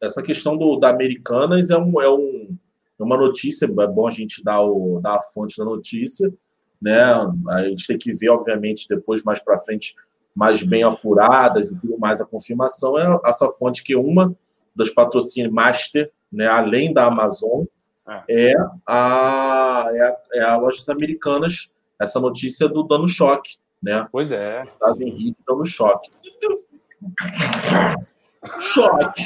essa 0.01 0.23
questão 0.23 0.57
do, 0.57 0.77
da 0.77 0.89
Americanas 0.89 1.71
é, 1.71 1.77
um, 1.77 2.01
é, 2.03 2.11
um, 2.11 2.57
é 2.99 3.03
uma 3.03 3.17
notícia, 3.17 3.67
é 3.67 3.87
bom 3.87 4.09
a 4.09 4.11
gente 4.11 4.43
dar, 4.43 4.63
o, 4.63 4.99
dar 5.01 5.17
a 5.17 5.23
fonte 5.23 5.57
da 5.57 5.65
notícia 5.65 6.33
né? 6.81 7.03
A 7.49 7.65
gente 7.65 7.87
tem 7.87 7.99
que 7.99 8.13
ver, 8.13 8.29
obviamente, 8.29 8.89
depois 8.89 9.23
mais 9.23 9.41
para 9.41 9.59
frente, 9.59 9.95
mais 10.37 10.63
bem 10.63 10.83
apuradas 10.83 11.71
e 11.71 11.81
tudo 11.81 11.99
mais 11.99 12.21
a 12.21 12.27
confirmação 12.27 12.99
é 12.99 13.19
essa 13.25 13.49
fonte 13.49 13.83
que 13.83 13.97
uma 13.97 14.37
das 14.75 14.91
patrocínios 14.91 15.53
master, 15.53 16.13
né, 16.31 16.47
além 16.47 16.93
da 16.93 17.07
Amazon, 17.07 17.65
é, 18.29 18.53
é 18.53 18.55
a, 18.87 19.89
é 19.91 20.01
a, 20.03 20.17
é 20.35 20.43
a 20.43 20.57
Lojas 20.59 20.89
Americanas, 20.91 21.73
essa 21.99 22.21
notícia 22.21 22.69
do 22.69 22.83
dano 22.83 23.09
choque, 23.09 23.57
né? 23.83 24.07
Pois 24.13 24.31
é. 24.31 24.63
Estado 24.63 25.03
Henrique 25.03 25.39
dando 25.49 25.65
choque. 25.65 26.11
Choque. 28.59 29.25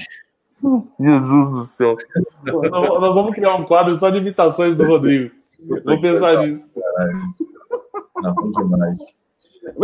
Jesus 1.00 1.50
do 1.50 1.64
céu. 1.64 1.96
Nós 2.70 3.14
vamos 3.14 3.34
criar 3.34 3.56
um 3.56 3.64
quadro 3.64 3.96
só 3.96 4.08
de 4.10 4.18
imitações 4.18 4.76
do 4.76 4.86
Rodrigo. 4.86 5.34
Vou 5.84 6.00
pensar 6.00 6.38
nisso. 6.38 6.80
Não, 8.22 8.32
demais. 8.52 8.98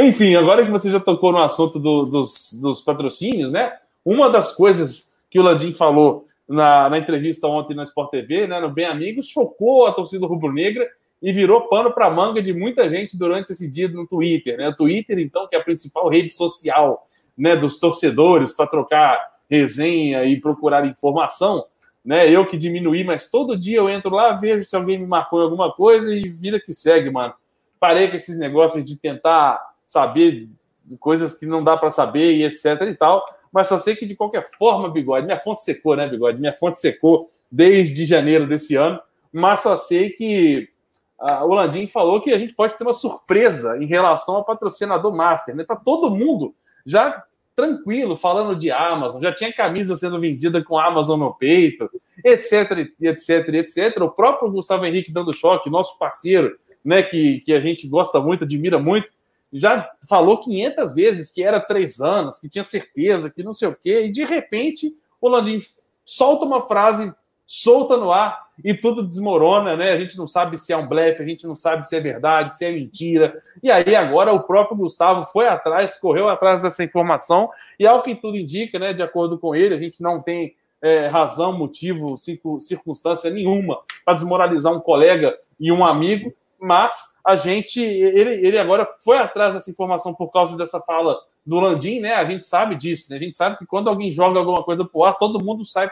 Enfim, 0.00 0.34
agora 0.34 0.64
que 0.64 0.70
você 0.70 0.90
já 0.90 1.00
tocou 1.00 1.32
no 1.32 1.42
assunto 1.42 1.78
do, 1.78 2.02
dos, 2.04 2.58
dos 2.60 2.80
patrocínios, 2.80 3.52
né? 3.52 3.72
Uma 4.04 4.30
das 4.30 4.54
coisas 4.54 5.16
que 5.30 5.38
o 5.38 5.42
Landim 5.42 5.72
falou 5.72 6.26
na, 6.48 6.88
na 6.88 6.98
entrevista 6.98 7.46
ontem 7.46 7.74
na 7.74 7.82
Sport 7.82 8.10
TV, 8.10 8.46
né, 8.46 8.60
no 8.60 8.70
Bem 8.70 8.86
Amigos, 8.86 9.28
chocou 9.28 9.86
a 9.86 9.92
torcida 9.92 10.26
rubro-negra 10.26 10.88
e 11.20 11.32
virou 11.32 11.62
pano 11.62 11.92
para 11.92 12.10
manga 12.10 12.40
de 12.40 12.52
muita 12.52 12.88
gente 12.88 13.18
durante 13.18 13.52
esse 13.52 13.68
dia 13.70 13.88
no 13.88 14.06
Twitter. 14.06 14.56
Né? 14.56 14.68
O 14.68 14.76
Twitter, 14.76 15.18
então, 15.18 15.48
que 15.48 15.56
é 15.56 15.58
a 15.58 15.64
principal 15.64 16.08
rede 16.08 16.30
social 16.30 17.04
né, 17.36 17.56
dos 17.56 17.80
torcedores 17.80 18.52
para 18.52 18.66
trocar 18.66 19.18
resenha 19.50 20.24
e 20.24 20.40
procurar 20.40 20.86
informação, 20.86 21.64
né? 22.04 22.28
Eu 22.30 22.46
que 22.46 22.56
diminuí, 22.56 23.04
mas 23.04 23.30
todo 23.30 23.56
dia 23.56 23.78
eu 23.78 23.88
entro 23.88 24.10
lá, 24.10 24.32
vejo 24.32 24.64
se 24.64 24.74
alguém 24.76 24.98
me 24.98 25.06
marcou 25.06 25.40
em 25.40 25.44
alguma 25.44 25.72
coisa 25.72 26.14
e 26.14 26.28
vida 26.28 26.60
que 26.60 26.72
segue, 26.72 27.10
mano. 27.10 27.34
Parei 27.78 28.08
com 28.08 28.16
esses 28.16 28.38
negócios 28.38 28.84
de 28.84 28.96
tentar 28.98 29.60
saber 29.84 30.48
coisas 31.00 31.34
que 31.34 31.46
não 31.46 31.62
dá 31.64 31.76
para 31.76 31.90
saber 31.90 32.32
e 32.34 32.44
etc 32.44 32.80
e 32.82 32.94
tal, 32.94 33.24
mas 33.52 33.68
só 33.68 33.78
sei 33.78 33.96
que 33.96 34.06
de 34.06 34.14
qualquer 34.14 34.48
forma, 34.56 34.90
Bigode, 34.90 35.26
minha 35.26 35.38
fonte 35.38 35.62
secou, 35.62 35.96
né, 35.96 36.08
Bigode? 36.08 36.40
Minha 36.40 36.52
fonte 36.52 36.80
secou 36.80 37.28
desde 37.50 38.04
janeiro 38.04 38.46
desse 38.46 38.76
ano, 38.76 39.00
mas 39.32 39.60
só 39.60 39.76
sei 39.76 40.10
que 40.10 40.68
o 41.18 41.54
Landim 41.54 41.88
falou 41.88 42.20
que 42.20 42.32
a 42.32 42.38
gente 42.38 42.54
pode 42.54 42.74
ter 42.74 42.84
uma 42.84 42.92
surpresa 42.92 43.78
em 43.78 43.86
relação 43.86 44.36
ao 44.36 44.44
patrocinador 44.44 45.14
Master, 45.14 45.56
né? 45.56 45.64
Tá 45.64 45.74
todo 45.74 46.10
mundo 46.10 46.54
já 46.84 47.24
tranquilo 47.54 48.14
falando 48.14 48.54
de 48.54 48.70
Amazon, 48.70 49.22
já 49.22 49.32
tinha 49.32 49.50
camisa 49.50 49.96
sendo 49.96 50.20
vendida 50.20 50.62
com 50.62 50.78
Amazon 50.78 51.18
no 51.18 51.32
peito, 51.32 51.90
etc, 52.22 52.92
etc, 53.00 53.48
etc. 53.54 54.02
O 54.02 54.10
próprio 54.10 54.50
Gustavo 54.50 54.84
Henrique 54.84 55.10
dando 55.10 55.32
choque, 55.32 55.70
nosso 55.70 55.98
parceiro, 55.98 56.54
né, 56.86 57.02
que, 57.02 57.40
que 57.40 57.52
a 57.52 57.60
gente 57.60 57.88
gosta 57.88 58.20
muito, 58.20 58.44
admira 58.44 58.78
muito, 58.78 59.12
já 59.52 59.90
falou 60.08 60.38
500 60.38 60.94
vezes 60.94 61.30
que 61.32 61.42
era 61.42 61.60
três 61.60 62.00
anos, 62.00 62.38
que 62.38 62.48
tinha 62.48 62.64
certeza, 62.64 63.30
que 63.30 63.42
não 63.42 63.52
sei 63.52 63.68
o 63.68 63.74
quê, 63.74 64.04
e 64.04 64.12
de 64.12 64.24
repente 64.24 64.94
o 65.20 65.28
Landim 65.28 65.58
solta 66.04 66.44
uma 66.44 66.66
frase 66.66 67.12
solta 67.46 67.96
no 67.96 68.10
ar 68.10 68.46
e 68.64 68.74
tudo 68.74 69.06
desmorona, 69.06 69.76
né? 69.76 69.92
A 69.92 69.98
gente 69.98 70.18
não 70.18 70.26
sabe 70.26 70.58
se 70.58 70.72
é 70.72 70.76
um 70.76 70.88
blefe, 70.88 71.22
a 71.22 71.26
gente 71.26 71.46
não 71.46 71.54
sabe 71.54 71.86
se 71.86 71.94
é 71.94 72.00
verdade, 72.00 72.56
se 72.56 72.64
é 72.64 72.72
mentira. 72.72 73.38
E 73.62 73.70
aí 73.70 73.94
agora 73.94 74.32
o 74.32 74.42
próprio 74.42 74.76
Gustavo 74.76 75.22
foi 75.24 75.46
atrás, 75.46 75.96
correu 75.98 76.28
atrás 76.28 76.62
dessa 76.62 76.82
informação 76.82 77.48
e 77.78 77.86
ao 77.86 78.02
que 78.02 78.16
tudo 78.16 78.36
indica, 78.36 78.78
né? 78.78 78.92
De 78.92 79.02
acordo 79.02 79.38
com 79.38 79.54
ele, 79.54 79.74
a 79.74 79.78
gente 79.78 80.02
não 80.02 80.20
tem 80.20 80.56
é, 80.82 81.06
razão, 81.06 81.56
motivo, 81.56 82.14
circunstância 82.58 83.30
nenhuma 83.30 83.78
para 84.04 84.14
desmoralizar 84.14 84.72
um 84.72 84.80
colega 84.80 85.36
e 85.60 85.70
um 85.70 85.84
amigo, 85.84 86.32
mas 86.60 87.18
a 87.24 87.36
gente, 87.36 87.80
ele, 87.80 88.46
ele 88.46 88.58
agora 88.58 88.88
foi 89.02 89.18
atrás 89.18 89.54
dessa 89.54 89.70
informação 89.70 90.14
por 90.14 90.30
causa 90.30 90.56
dessa 90.56 90.80
fala 90.80 91.18
do 91.44 91.60
Landim, 91.60 92.00
né? 92.00 92.14
A 92.14 92.24
gente 92.24 92.46
sabe 92.46 92.74
disso, 92.74 93.10
né? 93.10 93.16
A 93.16 93.20
gente 93.20 93.36
sabe 93.36 93.58
que 93.58 93.66
quando 93.66 93.88
alguém 93.88 94.10
joga 94.10 94.38
alguma 94.38 94.62
coisa 94.62 94.84
pro 94.84 95.04
ar, 95.04 95.16
todo 95.16 95.44
mundo 95.44 95.64
sai 95.64 95.90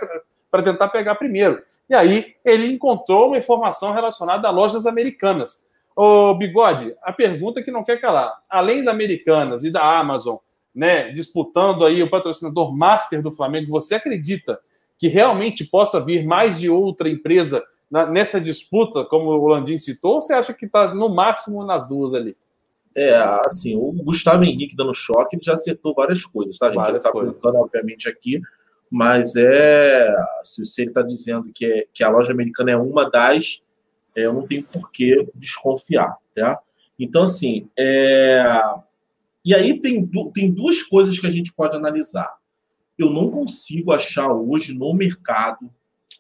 para 0.50 0.62
tentar 0.62 0.88
pegar 0.88 1.14
primeiro. 1.14 1.62
E 1.88 1.94
aí 1.94 2.35
ele 2.44 2.66
encontrou 2.66 3.29
uma 3.29 3.38
informação 3.38 3.92
relacionada 3.92 4.48
a 4.48 4.50
lojas 4.50 4.87
americanas. 4.87 5.64
Ô, 5.96 6.35
Bigode, 6.35 6.94
a 7.03 7.12
pergunta 7.12 7.62
que 7.62 7.70
não 7.70 7.85
quer 7.85 8.00
calar. 8.00 8.33
Além 8.48 8.83
da 8.83 8.90
Americanas 8.90 9.62
e 9.62 9.70
da 9.70 9.98
Amazon, 9.98 10.37
né, 10.74 11.12
disputando 11.12 11.85
aí 11.85 12.03
o 12.03 12.11
patrocinador 12.11 12.77
master 12.77 13.22
do 13.22 13.31
Flamengo, 13.31 13.68
você 13.68 13.94
acredita 13.94 14.59
que 14.98 15.07
realmente 15.07 15.64
possa 15.64 16.05
vir 16.05 16.27
mais 16.27 16.59
de 16.59 16.68
outra 16.68 17.09
empresa 17.09 17.62
nessa 17.90 18.40
disputa, 18.40 19.04
como 19.04 19.30
o 19.30 19.48
Landim 19.48 19.78
citou, 19.78 20.16
ou 20.16 20.22
você 20.22 20.34
acha 20.34 20.52
que 20.52 20.64
está 20.66 20.94
no 20.94 21.08
máximo 21.08 21.64
nas 21.64 21.88
duas 21.88 22.14
ali? 22.14 22.36
É, 22.96 23.16
assim, 23.44 23.76
o 23.76 23.92
Gustavo 23.92 24.44
Henrique 24.44 24.76
dando 24.76 24.94
choque, 24.94 25.36
ele 25.36 25.42
já 25.44 25.54
acertou 25.54 25.94
várias 25.94 26.24
coisas, 26.24 26.56
tá, 26.58 26.66
gente? 26.66 26.76
Várias 26.76 26.90
ele 26.90 26.96
está 26.98 27.12
colocando, 27.12 27.56
obviamente, 27.56 28.08
aqui 28.08 28.40
mas 28.96 29.34
é 29.34 30.14
se, 30.44 30.62
ele 30.80 30.90
está 30.90 31.02
dizendo 31.02 31.50
que, 31.52 31.66
é, 31.66 31.86
que 31.92 32.04
a 32.04 32.08
loja 32.08 32.30
americana 32.30 32.70
é 32.70 32.76
uma 32.76 33.10
das, 33.10 33.60
é, 34.16 34.24
eu 34.26 34.32
não 34.32 34.46
tenho 34.46 34.62
por 34.62 34.92
que 34.92 35.26
desconfiar, 35.34 36.16
tá? 36.32 36.60
Então, 36.96 37.24
assim, 37.24 37.68
é... 37.76 38.40
e 39.44 39.52
aí 39.52 39.80
tem, 39.80 40.08
tem 40.32 40.48
duas 40.48 40.80
coisas 40.80 41.18
que 41.18 41.26
a 41.26 41.30
gente 41.30 41.52
pode 41.52 41.76
analisar. 41.76 42.32
Eu 42.96 43.10
não 43.10 43.30
consigo 43.32 43.90
achar 43.90 44.32
hoje 44.32 44.78
no 44.78 44.94
mercado, 44.94 45.68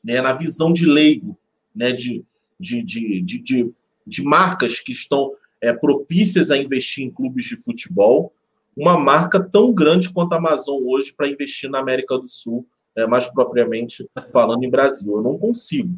né, 0.02 0.20
na 0.20 0.32
visão 0.32 0.72
de 0.72 0.84
leigo, 0.84 1.38
né, 1.74 1.92
de, 1.92 2.24
de, 2.58 2.82
de, 2.82 3.20
de, 3.20 3.74
de, 4.06 4.22
marcas 4.22 4.78
que 4.78 4.92
estão 4.92 5.32
é, 5.60 5.72
propícias 5.72 6.50
a 6.50 6.56
investir 6.56 7.04
em 7.04 7.10
clubes 7.10 7.44
de 7.44 7.56
futebol, 7.56 8.32
uma 8.76 8.98
marca 8.98 9.40
tão 9.40 9.72
grande 9.72 10.12
quanto 10.12 10.32
a 10.32 10.36
Amazon 10.36 10.82
hoje 10.84 11.12
para 11.16 11.28
investir 11.28 11.70
na 11.70 11.78
América 11.78 12.18
do 12.18 12.26
Sul, 12.26 12.66
é, 12.96 13.06
mais 13.06 13.28
propriamente 13.28 14.08
falando 14.32 14.62
em 14.64 14.70
Brasil. 14.70 15.16
Eu 15.16 15.22
não 15.22 15.38
consigo, 15.38 15.94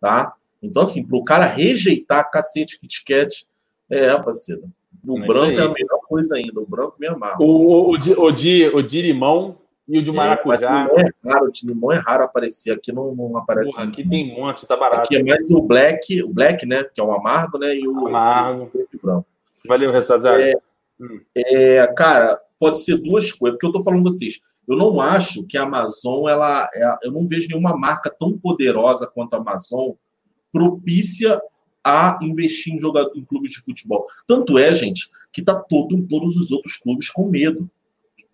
tá? 0.00 0.34
Então, 0.62 0.82
assim, 0.82 1.06
para 1.06 1.16
o 1.16 1.24
cara 1.24 1.46
rejeitar 1.46 2.30
cacete 2.30 2.78
Kit 2.78 3.04
Kat, 3.04 3.46
é, 3.90 4.16
parceiro. 4.18 4.70
O 5.06 5.18
é 5.18 5.26
branco 5.26 5.58
é 5.58 5.64
a 5.64 5.72
melhor 5.72 6.00
coisa 6.06 6.36
ainda. 6.36 6.60
O 6.60 6.66
branco 6.66 6.96
me 6.98 7.08
amarra. 7.08 7.36
O, 7.40 7.90
o, 7.90 7.90
o, 7.90 8.30
de, 8.30 8.66
o 8.68 8.80
de 8.80 9.02
limão 9.02 9.58
e 9.88 9.98
o 9.98 10.02
de 10.02 10.12
maracujá. 10.12 10.88
É, 10.96 11.02
é 11.02 11.30
raro, 11.30 11.46
o 11.46 11.52
de 11.52 11.66
limão 11.66 11.92
é 11.92 11.98
raro 11.98 12.24
aparecer. 12.24 12.72
Aqui 12.72 12.92
não, 12.92 13.14
não 13.14 13.36
aparece. 13.36 13.72
Porra, 13.72 13.84
aqui 13.84 14.08
tem 14.08 14.32
um 14.32 14.40
monte, 14.40 14.66
tá 14.66 14.76
barato. 14.76 15.02
Aqui 15.02 15.16
é 15.16 15.22
mais 15.22 15.50
o 15.50 15.60
black, 15.60 16.22
o 16.22 16.28
black, 16.28 16.64
né? 16.66 16.84
Que 16.84 17.00
é 17.00 17.04
o 17.04 17.12
amargo, 17.12 17.58
né? 17.58 17.74
E 17.74 17.86
o 17.86 18.06
amargo. 18.06 18.70
Branco. 19.02 19.26
Valeu, 19.66 19.92
Ressazar. 19.92 20.40
É, 20.40 20.54
é, 21.36 21.86
cara, 21.88 22.40
pode 22.58 22.78
ser 22.78 22.96
duas 22.98 23.32
coisas, 23.32 23.56
porque 23.56 23.66
eu 23.66 23.70
estou 23.70 23.82
falando 23.82 24.02
vocês. 24.02 24.40
Eu 24.68 24.76
não 24.76 25.00
acho 25.00 25.44
que 25.46 25.58
a 25.58 25.62
Amazon, 25.62 26.28
ela, 26.28 26.68
é, 26.72 26.98
eu 27.04 27.12
não 27.12 27.26
vejo 27.26 27.48
nenhuma 27.48 27.76
marca 27.76 28.08
tão 28.08 28.38
poderosa 28.38 29.06
quanto 29.06 29.34
a 29.34 29.38
Amazon 29.38 29.90
propícia 30.52 31.40
a 31.84 32.18
investir 32.22 32.74
em, 32.74 32.80
jogador, 32.80 33.12
em 33.16 33.24
clubes 33.24 33.50
de 33.50 33.60
futebol. 33.60 34.06
Tanto 34.26 34.56
é, 34.56 34.72
gente, 34.74 35.10
que 35.32 35.42
tá 35.42 35.54
todo, 35.54 36.00
todos 36.06 36.36
os 36.36 36.52
outros 36.52 36.76
clubes 36.76 37.10
com 37.10 37.28
medo. 37.28 37.68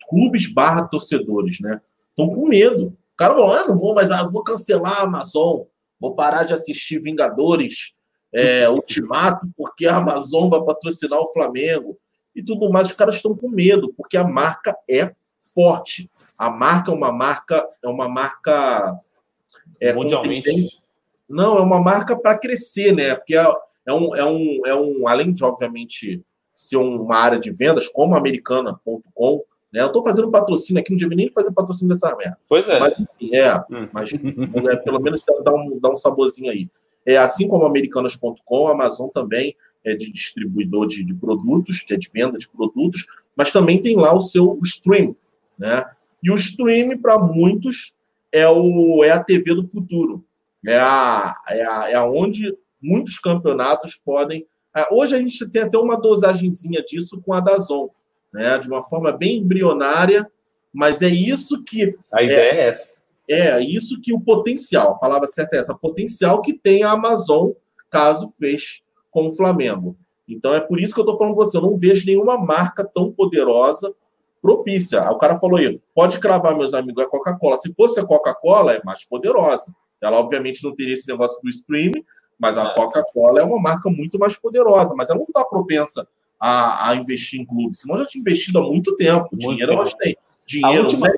Clubes 0.09 0.53
barra 0.53 0.89
torcedores, 0.89 1.61
né? 1.61 1.81
Estão 2.11 2.29
com 2.29 2.49
medo. 2.49 2.87
O 2.87 3.17
cara 3.17 3.35
falou, 3.35 3.53
ah, 3.53 3.67
não 3.69 3.77
vou 3.77 3.95
mais, 3.95 4.11
ah, 4.11 4.29
vou 4.31 4.43
cancelar 4.43 5.01
a 5.01 5.03
Amazon, 5.03 5.63
vou 6.01 6.15
parar 6.15 6.45
de 6.45 6.55
assistir 6.55 6.99
Vingadores 6.99 7.95
é, 8.33 8.69
Ultimato, 8.71 9.47
porque 9.57 9.87
a 9.87 9.97
Amazon 9.97 10.49
vai 10.49 10.63
patrocinar 10.63 11.21
o 11.21 11.33
Flamengo 11.33 11.99
e 12.35 12.43
tudo 12.43 12.71
mais. 12.71 12.89
Os 12.89 12.95
caras 12.95 13.17
estão 13.17 13.37
com 13.37 13.49
medo, 13.49 13.93
porque 13.97 14.17
a 14.17 14.25
marca 14.25 14.77
é 14.89 15.15
forte. 15.55 16.11
A 16.37 16.51
marca 16.51 16.91
é 16.91 16.95
uma 16.95 17.13
marca, 17.13 17.67
é 17.83 17.89
uma 17.89 18.09
marca. 18.09 18.99
É, 19.81 19.93
Mundialmente. 19.93 20.81
Não, 21.29 21.59
é 21.59 21.61
uma 21.61 21.81
marca 21.81 22.17
para 22.17 22.39
crescer, 22.39 22.95
né? 22.95 23.15
Porque 23.15 23.37
é, 23.37 23.47
é, 23.87 23.93
um, 23.93 24.17
é, 24.17 24.25
um, 24.25 24.61
é 24.67 24.75
um, 24.75 25.07
além 25.07 25.33
de, 25.33 25.45
obviamente, 25.45 26.25
ser 26.55 26.79
uma 26.79 27.17
área 27.17 27.39
de 27.39 27.51
vendas, 27.51 27.87
como 27.87 28.17
americana.com, 28.17 29.43
né? 29.73 29.83
Eu 29.83 29.87
estou 29.87 30.03
fazendo 30.03 30.31
patrocínio 30.31 30.81
aqui, 30.81 30.91
não 30.91 30.97
devia 30.97 31.17
nem 31.17 31.31
fazer 31.31 31.53
patrocínio 31.53 31.93
dessa 31.93 32.15
merda. 32.17 32.39
Pois 32.49 32.69
é. 32.69 32.79
Mas, 32.79 32.99
enfim, 32.99 33.35
é, 33.35 33.55
hum. 33.57 33.89
mas 33.93 34.11
é, 34.13 34.77
pelo 34.77 35.01
menos 35.01 35.23
dá 35.45 35.55
um, 35.55 35.79
dá 35.79 35.91
um 35.91 35.97
saborzinho 35.97 36.51
aí. 36.51 36.69
É, 37.05 37.17
assim 37.17 37.49
como 37.49 37.65
americanas.com, 37.65 38.69
a 38.69 38.73
Amazon 38.73 39.09
também 39.09 39.55
é, 39.85 39.95
de 39.95 40.11
distribuidor 40.11 40.87
de, 40.87 41.05
de 41.05 41.15
produtos, 41.15 41.77
de, 41.77 41.97
de 41.97 42.11
venda 42.13 42.37
de 42.37 42.49
produtos, 42.49 43.07
mas 43.37 43.53
também 43.53 43.81
tem 43.81 43.97
lá 43.97 44.15
o 44.15 44.21
seu 44.21 44.59
stream, 44.65 45.15
né? 45.59 45.85
E 46.23 46.31
o 46.31 46.35
stream, 46.35 46.99
para 47.01 47.19
muitos, 47.19 47.95
é, 48.33 48.49
o, 48.49 49.05
é 49.05 49.11
a 49.11 49.23
TV 49.23 49.55
do 49.55 49.63
futuro. 49.63 50.25
É, 50.67 50.77
a, 50.77 51.37
é, 51.49 51.65
a, 51.65 51.91
é 51.91 52.01
onde 52.01 52.57
muitos 52.83 53.19
campeonatos 53.19 53.95
podem. 53.95 54.47
É, 54.77 54.93
hoje 54.93 55.15
a 55.15 55.19
gente 55.19 55.49
tem 55.49 55.63
até 55.63 55.79
uma 55.79 55.97
dosagemzinha 55.97 56.83
disso 56.83 57.21
com 57.23 57.33
a 57.33 57.41
Dazon, 57.41 57.89
né? 58.39 58.59
de 58.59 58.69
uma 58.69 58.83
forma 58.83 59.11
bem 59.11 59.39
embrionária, 59.39 60.31
mas 60.73 61.03
é 61.03 61.09
isso 61.09 61.63
que. 61.65 61.91
A 62.13 62.23
ideia 62.23 62.41
é, 62.41 62.57
é 62.57 62.69
essa. 62.69 62.99
É, 63.29 63.61
isso 63.61 64.01
que 64.01 64.15
o 64.15 64.21
potencial, 64.21 64.93
a 64.93 64.99
palavra 64.99 65.27
certa 65.27 65.57
é 65.57 65.59
essa, 65.59 65.77
potencial 65.77 66.41
que 66.41 66.53
tem 66.55 66.83
a 66.83 66.93
Amazon 66.93 67.51
caso 67.91 68.29
feche 68.39 68.83
com 69.11 69.27
o 69.27 69.33
Flamengo. 69.33 69.97
Então 70.27 70.55
é 70.55 70.61
por 70.61 70.79
isso 70.79 70.95
que 70.95 71.01
eu 71.01 71.05
estou 71.05 71.19
falando 71.19 71.35
com 71.35 71.45
você. 71.45 71.57
Eu 71.57 71.63
não 71.63 71.77
vejo 71.77 72.07
nenhuma 72.07 72.39
marca 72.39 72.85
tão 72.85 73.11
poderosa 73.11 73.93
propícia. 74.41 75.03
Aí 75.03 75.09
o 75.09 75.19
cara 75.19 75.39
falou 75.41 75.59
aí, 75.59 75.81
pode 75.95 76.19
cravar, 76.21 76.57
meus 76.57 76.75
amigos, 76.75 77.03
é 77.03 77.09
Coca-Cola. 77.09 77.57
Se 77.59 77.75
fosse 77.75 77.99
a 77.99 78.07
Coca-Cola, 78.07 78.75
é 78.75 78.81
mais 78.85 79.05
poderosa. 79.05 79.75
Ela, 80.01 80.19
obviamente, 80.19 80.63
não 80.63 80.75
teria 80.75 80.95
esse 80.95 81.09
negócio 81.09 81.43
do 81.43 81.49
streaming, 81.49 82.05
mas 82.39 82.57
a 82.57 82.65
é. 82.65 82.75
Coca-Cola 82.75 83.41
é 83.41 83.43
uma 83.43 83.61
marca 83.61 83.91
muito 83.91 84.19
mais 84.19 84.37
poderosa. 84.37 84.95
Mas 84.97 85.09
ela 85.09 85.19
não 85.19 85.25
está 85.25 85.45
propensa 85.45 86.07
a, 86.41 86.91
a, 86.91 86.97
investir 86.97 87.41
em 87.41 87.45
clubes. 87.45 87.81
Senão 87.81 87.99
já 87.99 88.07
tinha 88.07 88.21
investido 88.21 88.59
há 88.59 88.63
muito 88.63 88.97
tempo. 88.97 89.29
Muito 89.33 89.49
Dinheiro 89.49 89.73
tempo. 89.73 89.83
elas 89.83 89.95
têm. 89.95 90.17
Dinheiro, 90.47 90.81
a 90.81 90.85
última, 90.85 91.13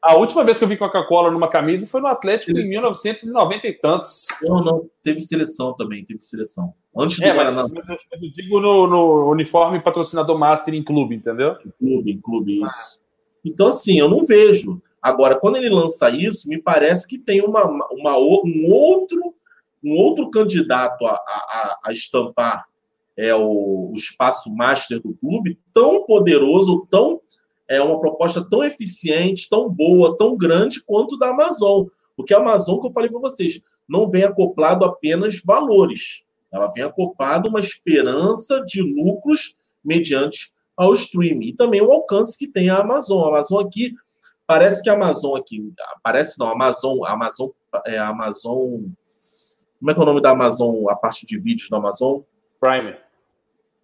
a 0.00 0.16
última 0.16 0.44
vez 0.44 0.58
que 0.58 0.64
eu 0.64 0.68
vi 0.68 0.76
Coca-Cola 0.76 1.30
numa 1.30 1.48
camisa 1.48 1.86
foi 1.86 2.00
no 2.00 2.06
Atlético 2.06 2.56
em 2.56 2.68
1990 2.68 3.66
e 3.66 3.72
tantos. 3.74 4.26
Não, 4.42 4.62
não. 4.62 4.90
Teve 5.02 5.20
seleção 5.20 5.74
também, 5.74 6.04
teve 6.04 6.20
seleção. 6.20 6.72
Antes 6.96 7.18
do 7.18 7.24
é, 7.24 7.34
mas, 7.34 7.54
mas, 7.54 7.88
eu, 7.88 7.98
mas 8.10 8.22
eu 8.22 8.30
digo 8.30 8.60
no, 8.60 8.86
no, 8.86 9.30
uniforme 9.30 9.80
patrocinador 9.80 10.38
master 10.38 10.74
em 10.74 10.82
clube, 10.82 11.16
entendeu? 11.16 11.56
Em 11.64 11.70
clube, 11.70 12.12
em 12.12 12.20
clube, 12.20 12.64
isso. 12.64 13.02
Então, 13.44 13.68
assim, 13.68 13.98
eu 13.98 14.08
não 14.08 14.24
vejo. 14.24 14.80
Agora, 15.02 15.38
quando 15.38 15.56
ele 15.56 15.68
lança 15.68 16.10
isso, 16.10 16.48
me 16.48 16.60
parece 16.60 17.06
que 17.06 17.18
tem 17.18 17.40
uma, 17.42 17.64
uma, 17.92 18.18
um, 18.18 18.66
outro, 18.70 19.34
um 19.82 19.92
outro 19.92 20.30
candidato 20.30 21.06
a, 21.06 21.12
a, 21.14 21.78
a 21.84 21.92
estampar 21.92 22.64
é, 23.18 23.34
o, 23.34 23.90
o, 23.90 23.92
espaço 23.94 24.54
master 24.54 25.02
do 25.02 25.12
clube 25.14 25.58
tão 25.74 26.06
poderoso, 26.06 26.86
tão 26.88 27.20
é 27.68 27.82
uma 27.82 28.00
proposta 28.00 28.42
tão 28.48 28.62
eficiente, 28.62 29.48
tão 29.50 29.68
boa, 29.68 30.16
tão 30.16 30.36
grande 30.36 30.82
quanto 30.86 31.18
da 31.18 31.30
Amazon. 31.30 31.86
Porque 32.16 32.32
a 32.32 32.38
Amazon, 32.38 32.80
que 32.80 32.86
eu 32.86 32.92
falei 32.92 33.10
para 33.10 33.20
vocês, 33.20 33.60
não 33.86 34.06
vem 34.06 34.22
acoplado 34.22 34.84
apenas 34.84 35.42
valores. 35.42 36.22
Ela 36.50 36.68
vem 36.68 36.84
acoplado 36.84 37.50
uma 37.50 37.58
esperança 37.58 38.64
de 38.64 38.80
lucros 38.80 39.58
mediante 39.84 40.50
ao 40.76 40.92
streaming. 40.92 41.48
E 41.48 41.52
também 41.52 41.82
o 41.82 41.92
alcance 41.92 42.38
que 42.38 42.46
tem 42.46 42.70
a 42.70 42.78
Amazon. 42.78 43.24
A 43.24 43.28
Amazon 43.28 43.66
aqui, 43.66 43.92
parece 44.46 44.82
que 44.82 44.88
a 44.88 44.94
Amazon 44.94 45.36
aqui, 45.36 45.72
parece 46.02 46.38
não, 46.38 46.46
a 46.46 46.52
Amazon, 46.52 47.04
a 47.04 47.12
Amazon, 47.12 47.48
é, 47.84 47.98
a 47.98 48.08
Amazon, 48.08 48.80
como 49.78 49.90
é 49.90 49.94
que 49.94 50.00
é 50.00 50.02
o 50.02 50.06
nome 50.06 50.22
da 50.22 50.30
Amazon, 50.30 50.88
a 50.88 50.96
parte 50.96 51.26
de 51.26 51.36
vídeos 51.36 51.68
da 51.68 51.76
Amazon? 51.76 52.20
Prime. 52.60 53.07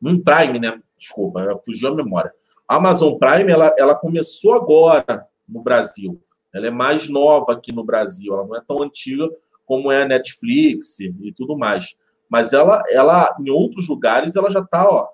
Um 0.05 0.23
Prime, 0.23 0.59
né? 0.59 0.81
Desculpa, 0.99 1.41
fugiu 1.65 1.89
a 1.89 1.95
memória. 1.95 2.33
A 2.69 2.77
Amazon 2.77 3.15
Prime, 3.19 3.51
ela, 3.51 3.75
ela 3.79 3.95
começou 3.95 4.55
agora 4.55 5.27
no 5.49 5.63
Brasil. 5.63 6.21
Ela 6.53 6.69
é 6.69 6.71
mais 6.71 7.09
nova 7.09 7.53
aqui 7.53 7.73
no 7.73 7.85
Brasil. 7.85 8.33
Ela 8.33 8.47
não 8.47 8.57
é 8.57 8.61
tão 8.61 8.83
antiga 8.83 9.29
como 9.67 9.91
é 9.91 10.03
a 10.03 10.09
Netflix 10.09 11.01
e 11.01 11.33
tudo 11.33 11.57
mais. 11.57 11.97
Mas 12.29 12.53
ela, 12.53 12.83
ela 12.91 13.37
em 13.41 13.51
outros 13.51 13.89
lugares, 13.89 14.37
ela 14.37 14.51
já 14.51 14.61
está, 14.61 14.89
ó. 14.89 15.09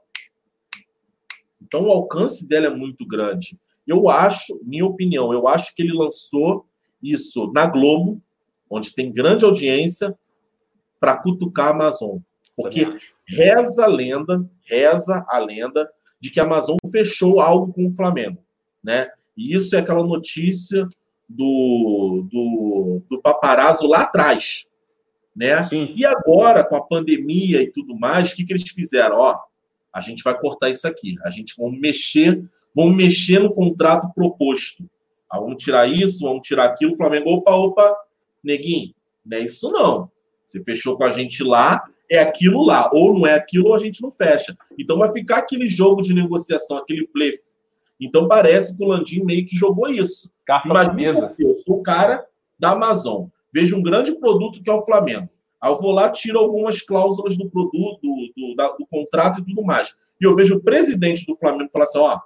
Então 1.60 1.84
o 1.84 1.90
alcance 1.90 2.48
dela 2.48 2.66
é 2.66 2.70
muito 2.70 3.06
grande. 3.06 3.58
Eu 3.86 4.08
acho, 4.08 4.60
minha 4.64 4.86
opinião, 4.86 5.32
eu 5.32 5.48
acho 5.48 5.74
que 5.74 5.82
ele 5.82 5.92
lançou 5.92 6.66
isso 7.02 7.50
na 7.52 7.66
Globo, 7.66 8.20
onde 8.68 8.94
tem 8.94 9.12
grande 9.12 9.44
audiência, 9.44 10.16
para 10.98 11.16
cutucar 11.16 11.68
a 11.68 11.70
Amazon. 11.70 12.18
Porque 12.56 12.86
reza 13.26 13.84
a 13.84 13.86
lenda, 13.86 14.44
reza 14.64 15.24
a 15.28 15.38
lenda 15.38 15.90
de 16.20 16.30
que 16.30 16.38
a 16.38 16.44
Amazon 16.44 16.76
fechou 16.90 17.40
algo 17.40 17.72
com 17.72 17.86
o 17.86 17.90
Flamengo, 17.90 18.38
né? 18.82 19.08
E 19.36 19.54
isso 19.54 19.74
é 19.74 19.78
aquela 19.78 20.02
notícia 20.02 20.86
do, 21.28 22.26
do, 22.30 23.02
do 23.08 23.22
paparazzo 23.22 23.86
lá 23.86 24.02
atrás, 24.02 24.66
né? 25.34 25.62
Sim. 25.62 25.94
E 25.96 26.04
agora, 26.04 26.64
com 26.64 26.76
a 26.76 26.82
pandemia 26.82 27.62
e 27.62 27.70
tudo 27.70 27.98
mais, 27.98 28.32
o 28.32 28.36
que, 28.36 28.44
que 28.44 28.52
eles 28.52 28.68
fizeram? 28.68 29.16
Ó, 29.16 29.38
a 29.92 30.00
gente 30.00 30.22
vai 30.22 30.38
cortar 30.38 30.68
isso 30.68 30.86
aqui, 30.86 31.16
a 31.24 31.30
gente 31.30 31.54
vai 31.56 31.70
mexer, 31.70 32.44
vamos 32.74 32.96
mexer 32.96 33.38
no 33.38 33.54
contrato 33.54 34.12
proposto. 34.14 34.88
Ah, 35.30 35.38
vamos 35.38 35.62
tirar 35.62 35.88
isso, 35.88 36.24
vamos 36.24 36.46
tirar 36.46 36.64
aquilo. 36.64 36.92
O 36.92 36.96
Flamengo, 36.96 37.30
opa, 37.30 37.54
opa, 37.54 37.96
neguinho, 38.42 38.92
não 39.24 39.38
é 39.38 39.40
isso 39.40 39.70
não. 39.70 40.10
Você 40.44 40.62
fechou 40.64 40.96
com 40.96 41.04
a 41.04 41.10
gente 41.10 41.44
lá, 41.44 41.84
é 42.10 42.18
aquilo 42.18 42.64
lá. 42.64 42.90
Ou 42.92 43.14
não 43.14 43.26
é 43.26 43.34
aquilo, 43.34 43.68
ou 43.68 43.74
a 43.74 43.78
gente 43.78 44.02
não 44.02 44.10
fecha. 44.10 44.56
Então 44.78 44.98
vai 44.98 45.12
ficar 45.12 45.38
aquele 45.38 45.68
jogo 45.68 46.02
de 46.02 46.12
negociação, 46.12 46.78
aquele 46.78 47.08
blefe. 47.14 47.50
Então 48.00 48.26
parece 48.26 48.76
que 48.76 48.84
o 48.84 48.88
Landim 48.88 49.22
meio 49.22 49.46
que 49.46 49.54
jogou 49.54 49.88
isso. 49.88 50.30
Imagina 50.64 51.28
se 51.28 51.42
eu 51.42 51.54
sou 51.54 51.76
o 51.76 51.82
cara 51.82 52.26
da 52.58 52.70
Amazon, 52.70 53.26
vejo 53.52 53.76
um 53.76 53.82
grande 53.82 54.12
produto 54.18 54.62
que 54.62 54.68
é 54.68 54.72
o 54.72 54.84
Flamengo. 54.84 55.28
Aí 55.60 55.70
eu 55.70 55.78
vou 55.78 55.92
lá, 55.92 56.10
tiro 56.10 56.38
algumas 56.38 56.80
cláusulas 56.80 57.36
do 57.36 57.48
produto, 57.48 58.00
do, 58.02 58.32
do, 58.36 58.56
da, 58.56 58.68
do 58.72 58.86
contrato 58.86 59.40
e 59.40 59.44
tudo 59.44 59.62
mais. 59.62 59.94
E 60.20 60.24
eu 60.24 60.34
vejo 60.34 60.56
o 60.56 60.62
presidente 60.62 61.26
do 61.26 61.36
Flamengo 61.36 61.70
falar 61.70 61.84
assim: 61.84 61.98
ó, 61.98 62.18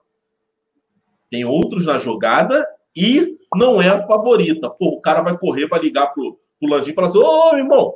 tem 1.31 1.45
outros 1.45 1.87
na 1.87 1.99
jogada 1.99 2.65
e 2.97 3.37
não 3.57 3.83
é 3.83 3.89
a 3.89 4.07
favorita. 4.07 4.71
Pô, 4.71 4.91
o 4.91 5.01
cara 5.01 5.21
vai 5.21 5.37
correr, 5.37 5.67
vai 5.67 5.81
ligar 5.81 6.09
pro, 6.09 6.39
pro 6.61 6.71
Landim 6.71 6.93
e 6.93 6.95
falar 6.95 7.09
assim: 7.09 7.19
ô, 7.19 7.57
irmão, 7.57 7.95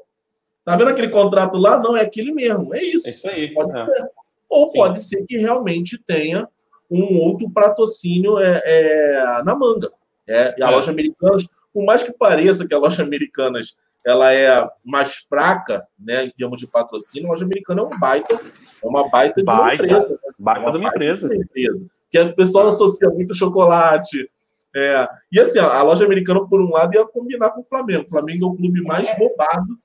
Tá 0.68 0.76
vendo 0.76 0.88
aquele 0.88 1.08
contrato 1.08 1.56
lá? 1.56 1.78
Não, 1.78 1.96
é 1.96 2.02
aquele 2.02 2.30
mesmo. 2.30 2.74
É 2.74 2.82
isso. 2.82 3.08
É 3.08 3.10
isso 3.10 3.26
aí. 3.26 3.54
Pode 3.54 3.70
é. 3.70 3.86
ser. 3.86 4.04
Ou 4.50 4.68
Sim. 4.68 4.74
pode 4.74 5.00
ser 5.00 5.24
que 5.26 5.38
realmente 5.38 5.98
tenha 6.06 6.46
um 6.90 7.16
outro 7.20 7.50
patrocínio 7.50 8.38
é, 8.38 8.62
é, 8.66 9.42
na 9.44 9.56
manga. 9.56 9.90
É, 10.26 10.54
e 10.58 10.62
a 10.62 10.66
é. 10.66 10.70
loja 10.70 10.90
Americanas, 10.90 11.46
por 11.72 11.86
mais 11.86 12.02
que 12.02 12.12
pareça 12.12 12.68
que 12.68 12.74
a 12.74 12.78
loja 12.78 13.02
Americanas 13.02 13.78
ela 14.04 14.30
é 14.30 14.62
mais 14.84 15.14
fraca, 15.26 15.86
né, 15.98 16.26
em 16.26 16.30
termos 16.32 16.60
de 16.60 16.70
patrocínio, 16.70 17.28
a 17.28 17.30
loja 17.30 17.46
americana 17.46 17.80
é 17.80 17.84
um 17.84 17.98
baita, 17.98 18.34
é 18.34 18.86
uma 18.86 19.08
baita, 19.08 19.42
baita 19.42 19.86
de 19.86 19.94
uma 19.94 20.04
empresa. 20.04 20.20
Baita, 20.38 20.60
é 20.60 20.62
uma 20.62 20.72
de 20.72 20.78
uma 20.78 20.88
empresa. 20.90 21.34
empresa. 21.34 21.90
Que 22.10 22.20
o 22.20 22.36
pessoal 22.36 22.68
associa 22.68 23.08
muito 23.08 23.34
chocolate. 23.34 24.30
É. 24.76 25.08
E 25.32 25.40
assim, 25.40 25.60
a 25.60 25.82
loja 25.82 26.04
americana, 26.04 26.46
por 26.46 26.60
um 26.60 26.70
lado, 26.70 26.94
ia 26.94 27.06
combinar 27.06 27.52
com 27.52 27.62
o 27.62 27.64
Flamengo. 27.64 28.04
O 28.04 28.10
Flamengo 28.10 28.44
é 28.44 28.48
o 28.50 28.54
clube 28.54 28.82
mais 28.82 29.10
roubado 29.16 29.78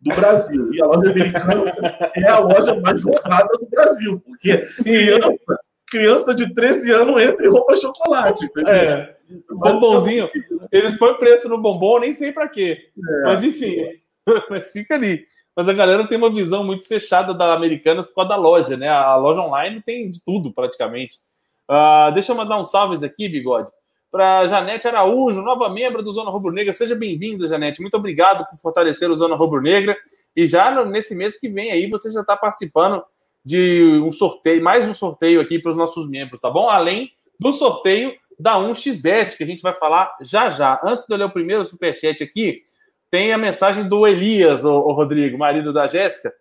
do 0.00 0.14
Brasil. 0.14 0.72
E 0.72 0.82
a 0.82 0.86
loja 0.86 1.10
americana 1.10 1.74
é 2.16 2.28
a 2.28 2.38
loja 2.38 2.80
mais 2.80 3.02
roubada 3.02 3.52
do 3.58 3.66
Brasil, 3.68 4.20
porque 4.24 4.56
criança, 4.82 5.38
criança 5.90 6.34
de 6.34 6.54
13 6.54 6.90
anos 6.92 7.22
entra 7.22 7.46
em 7.46 7.50
roupa 7.50 7.76
chocolate. 7.76 8.44
Entendeu? 8.46 8.72
É, 8.72 9.16
bombonzinho. 9.50 10.30
Eles 10.72 10.96
põem 10.96 11.16
preço 11.16 11.48
no 11.48 11.60
bombom, 11.60 12.00
nem 12.00 12.14
sei 12.14 12.32
para 12.32 12.48
quê. 12.48 12.78
É. 12.96 13.22
Mas 13.24 13.44
enfim, 13.44 13.76
mas 14.48 14.72
fica 14.72 14.94
ali. 14.94 15.24
Mas 15.54 15.68
a 15.68 15.72
galera 15.72 16.06
tem 16.08 16.16
uma 16.16 16.32
visão 16.32 16.64
muito 16.64 16.86
fechada 16.86 17.34
da 17.34 17.52
Americanas 17.52 18.06
por 18.06 18.14
causa 18.16 18.30
da 18.30 18.36
loja, 18.36 18.76
né? 18.76 18.88
A 18.88 19.16
loja 19.16 19.42
online 19.42 19.82
tem 19.82 20.10
de 20.10 20.24
tudo 20.24 20.52
praticamente. 20.52 21.16
Uh, 21.68 22.12
deixa 22.14 22.32
eu 22.32 22.36
mandar 22.36 22.58
uns 22.58 22.70
salves 22.70 23.02
aqui, 23.02 23.28
Bigode 23.28 23.70
para 24.10 24.46
Janete 24.46 24.88
Araújo, 24.88 25.40
nova 25.40 25.68
membro 25.68 26.02
do 26.02 26.10
Zona 26.10 26.30
Rubro 26.30 26.52
Negra. 26.52 26.74
Seja 26.74 26.94
bem-vinda, 26.94 27.46
Janete. 27.46 27.80
Muito 27.80 27.96
obrigado 27.96 28.46
por 28.48 28.58
fortalecer 28.58 29.10
o 29.10 29.14
Zona 29.14 29.36
Rubro 29.36 29.62
Negra. 29.62 29.96
E 30.34 30.46
já 30.46 30.84
nesse 30.84 31.14
mês 31.14 31.38
que 31.38 31.48
vem 31.48 31.70
aí, 31.70 31.88
você 31.88 32.10
já 32.10 32.20
está 32.20 32.36
participando 32.36 33.02
de 33.44 34.00
um 34.04 34.10
sorteio, 34.10 34.62
mais 34.62 34.88
um 34.88 34.94
sorteio 34.94 35.40
aqui 35.40 35.58
para 35.58 35.70
os 35.70 35.76
nossos 35.76 36.08
membros, 36.08 36.40
tá 36.40 36.50
bom? 36.50 36.68
Além 36.68 37.10
do 37.38 37.52
sorteio 37.52 38.12
da 38.38 38.56
1xBet, 38.56 39.36
que 39.36 39.42
a 39.42 39.46
gente 39.46 39.62
vai 39.62 39.74
falar 39.74 40.10
já 40.20 40.50
já. 40.50 40.80
Antes 40.82 41.06
de 41.06 41.14
eu 41.14 41.18
ler 41.18 41.24
o 41.24 41.30
primeiro 41.30 41.64
superchat 41.64 42.22
aqui, 42.22 42.62
tem 43.10 43.32
a 43.32 43.38
mensagem 43.38 43.88
do 43.88 44.06
Elias, 44.06 44.64
o, 44.64 44.72
o 44.72 44.92
Rodrigo, 44.92 45.38
marido 45.38 45.72
da 45.72 45.86
Jéssica. 45.86 46.32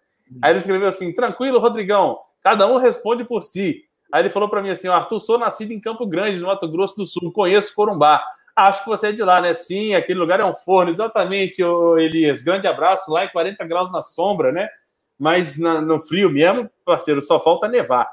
Aí 0.41 0.51
ele 0.51 0.59
escreveu 0.59 0.87
assim: 0.87 1.13
tranquilo, 1.13 1.59
Rodrigão, 1.59 2.17
cada 2.41 2.67
um 2.67 2.77
responde 2.77 3.23
por 3.23 3.43
si. 3.43 3.83
Aí 4.11 4.21
ele 4.21 4.29
falou 4.29 4.49
para 4.49 4.61
mim 4.61 4.69
assim: 4.69 4.87
Arthur, 4.87 5.19
sou 5.19 5.37
nascido 5.37 5.71
em 5.71 5.79
Campo 5.79 6.05
Grande, 6.05 6.39
no 6.39 6.47
Mato 6.47 6.67
Grosso 6.67 6.97
do 6.97 7.05
Sul, 7.05 7.31
conheço 7.31 7.73
Corumbá. 7.75 8.23
Acho 8.55 8.83
que 8.83 8.89
você 8.89 9.07
é 9.07 9.11
de 9.11 9.23
lá, 9.23 9.39
né? 9.39 9.53
Sim, 9.53 9.95
aquele 9.95 10.19
lugar 10.19 10.39
é 10.39 10.45
um 10.45 10.53
forno, 10.53 10.91
exatamente, 10.91 11.63
ô 11.63 11.97
Elias. 11.97 12.41
Grande 12.41 12.67
abraço, 12.67 13.11
lá 13.11 13.23
é 13.23 13.27
40 13.27 13.63
graus 13.65 13.91
na 13.91 14.01
sombra, 14.01 14.51
né? 14.51 14.67
Mas 15.17 15.57
na, 15.57 15.81
no 15.81 15.99
frio 15.99 16.29
mesmo, 16.29 16.69
parceiro, 16.83 17.21
só 17.21 17.39
falta 17.39 17.67
nevar. 17.67 18.07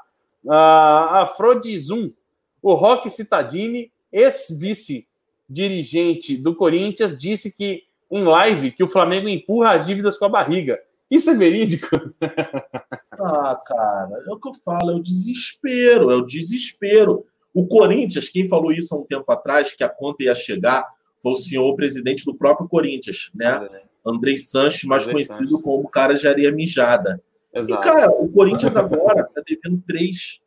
Uh, 0.45 0.51
Afrodizum, 0.51 2.13
o 2.61 2.73
Roque 2.73 3.09
Citadini, 3.09 3.91
ex-vice-dirigente 4.11 6.37
do 6.37 6.55
Corinthians, 6.55 7.17
disse 7.17 7.55
que 7.55 7.83
em 8.09 8.23
live 8.23 8.71
que 8.71 8.83
o 8.83 8.87
Flamengo 8.87 9.27
empurra 9.27 9.71
as 9.71 9.85
dívidas 9.85 10.17
com 10.17 10.25
a 10.25 10.29
barriga. 10.29 10.79
Isso 11.09 11.29
é 11.29 11.33
verídico? 11.33 11.87
Ah, 13.19 13.57
cara, 13.65 14.23
é 14.27 14.31
o 14.31 14.39
que 14.39 14.47
eu 14.47 14.53
falo, 14.53 14.91
é 14.91 14.93
o 14.93 15.01
desespero, 15.01 16.11
é 16.11 16.15
o 16.15 16.21
desespero. 16.21 17.25
O 17.51 17.65
Corinthians, 17.65 18.29
quem 18.29 18.47
falou 18.47 18.71
isso 18.71 18.93
há 18.93 18.99
um 18.99 19.05
tempo 19.05 19.31
atrás, 19.31 19.73
que 19.73 19.83
a 19.83 19.89
conta 19.89 20.21
ia 20.23 20.35
chegar, 20.35 20.85
foi 21.19 21.31
o 21.31 21.35
senhor 21.35 21.75
presidente 21.75 22.23
do 22.23 22.35
próprio 22.35 22.67
Corinthians, 22.67 23.31
né? 23.33 23.67
É. 23.73 23.81
Andrei 24.05 24.37
Sanches, 24.37 24.83
mais 24.83 25.03
Andrei 25.07 25.25
conhecido 25.25 25.49
Sanches. 25.49 25.63
como 25.63 25.89
cara 25.89 26.13
de 26.13 26.27
areia 26.27 26.51
mijada. 26.51 27.19
Exato. 27.51 27.87
E, 27.87 27.91
cara, 27.91 28.11
o 28.11 28.29
Corinthians 28.29 28.75
agora 28.75 29.21
está 29.21 29.41
devendo 29.41 29.81
três, 29.87 30.39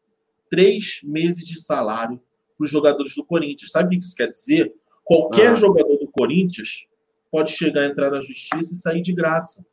três 0.48 1.00
meses 1.02 1.44
de 1.44 1.60
salário 1.60 2.20
para 2.56 2.64
os 2.64 2.70
jogadores 2.70 3.16
do 3.16 3.24
Corinthians. 3.24 3.72
Sabe 3.72 3.96
o 3.96 3.98
que 3.98 4.04
isso 4.04 4.14
quer 4.14 4.30
dizer? 4.30 4.72
Qualquer 5.02 5.48
ah. 5.48 5.54
jogador 5.56 5.96
do 5.96 6.08
Corinthians 6.08 6.86
pode 7.30 7.50
chegar 7.50 7.82
a 7.82 7.86
entrar 7.86 8.10
na 8.10 8.20
justiça 8.20 8.72
e 8.72 8.76
sair 8.76 9.00
de 9.00 9.12
graça. 9.12 9.66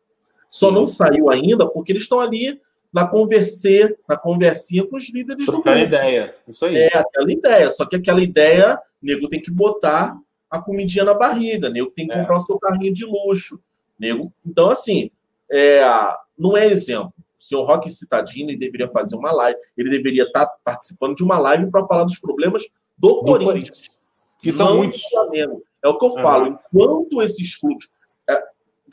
Só 0.50 0.72
não 0.72 0.86
saiu 0.86 1.30
ainda 1.30 1.68
porque 1.68 1.92
eles 1.92 2.04
estão 2.04 2.20
ali 2.20 2.60
na 2.92 3.08
converser, 3.08 3.98
na 4.08 4.18
conversinha 4.18 4.88
com 4.88 4.96
os 4.96 5.12
líderes 5.14 5.46
do 5.46 5.52
grupo. 5.52 5.70
ideia, 5.70 6.36
isso 6.48 6.66
aí. 6.66 6.76
É, 6.76 6.98
aquela 6.98 7.32
ideia. 7.32 7.70
Só 7.70 7.86
que 7.86 7.96
aquela 7.96 8.22
ideia, 8.22 8.80
nego 9.02 9.30
tem 9.30 9.42
que 9.42 9.52
botar 9.52 10.18
a 10.50 10.62
comidinha 10.62 11.04
na 11.04 11.14
barriga, 11.14 11.70
nego 11.70 11.92
tem 11.92 12.08
que 12.08 12.14
é. 12.14 12.20
comprar 12.20 12.38
o 12.38 12.42
seu 12.42 12.58
carrinho 12.58 12.94
de 12.94 13.06
luxo. 13.06 13.60
Nego... 14.00 14.32
Então, 14.46 14.70
assim, 14.70 15.12
é, 15.52 15.82
não 16.38 16.56
é 16.56 16.68
exemplo. 16.68 17.14
O 17.38 17.42
senhor 17.42 17.66
Roque 17.66 17.92
Citadini 17.92 18.56
deveria 18.56 18.90
fazer 18.90 19.16
uma 19.16 19.32
live, 19.32 19.60
ele 19.78 19.90
deveria 19.90 20.24
estar 20.24 20.48
participando 20.64 21.16
de 21.16 21.24
uma 21.24 21.38
live 21.38 21.70
para 21.70 21.86
falar 21.86 22.04
dos 22.04 22.18
problemas 22.18 22.64
do, 22.98 23.10
do 23.10 23.22
Corinthians. 23.22 23.46
Corinthians. 23.46 24.08
Que 24.42 24.52
são 24.52 24.78
muitos. 24.78 25.02
É 25.84 25.88
o 25.88 25.98
que 25.98 26.06
eu 26.06 26.10
falo. 26.12 26.48
Enquanto 26.48 27.22
esses 27.22 27.56
clubes 27.56 27.88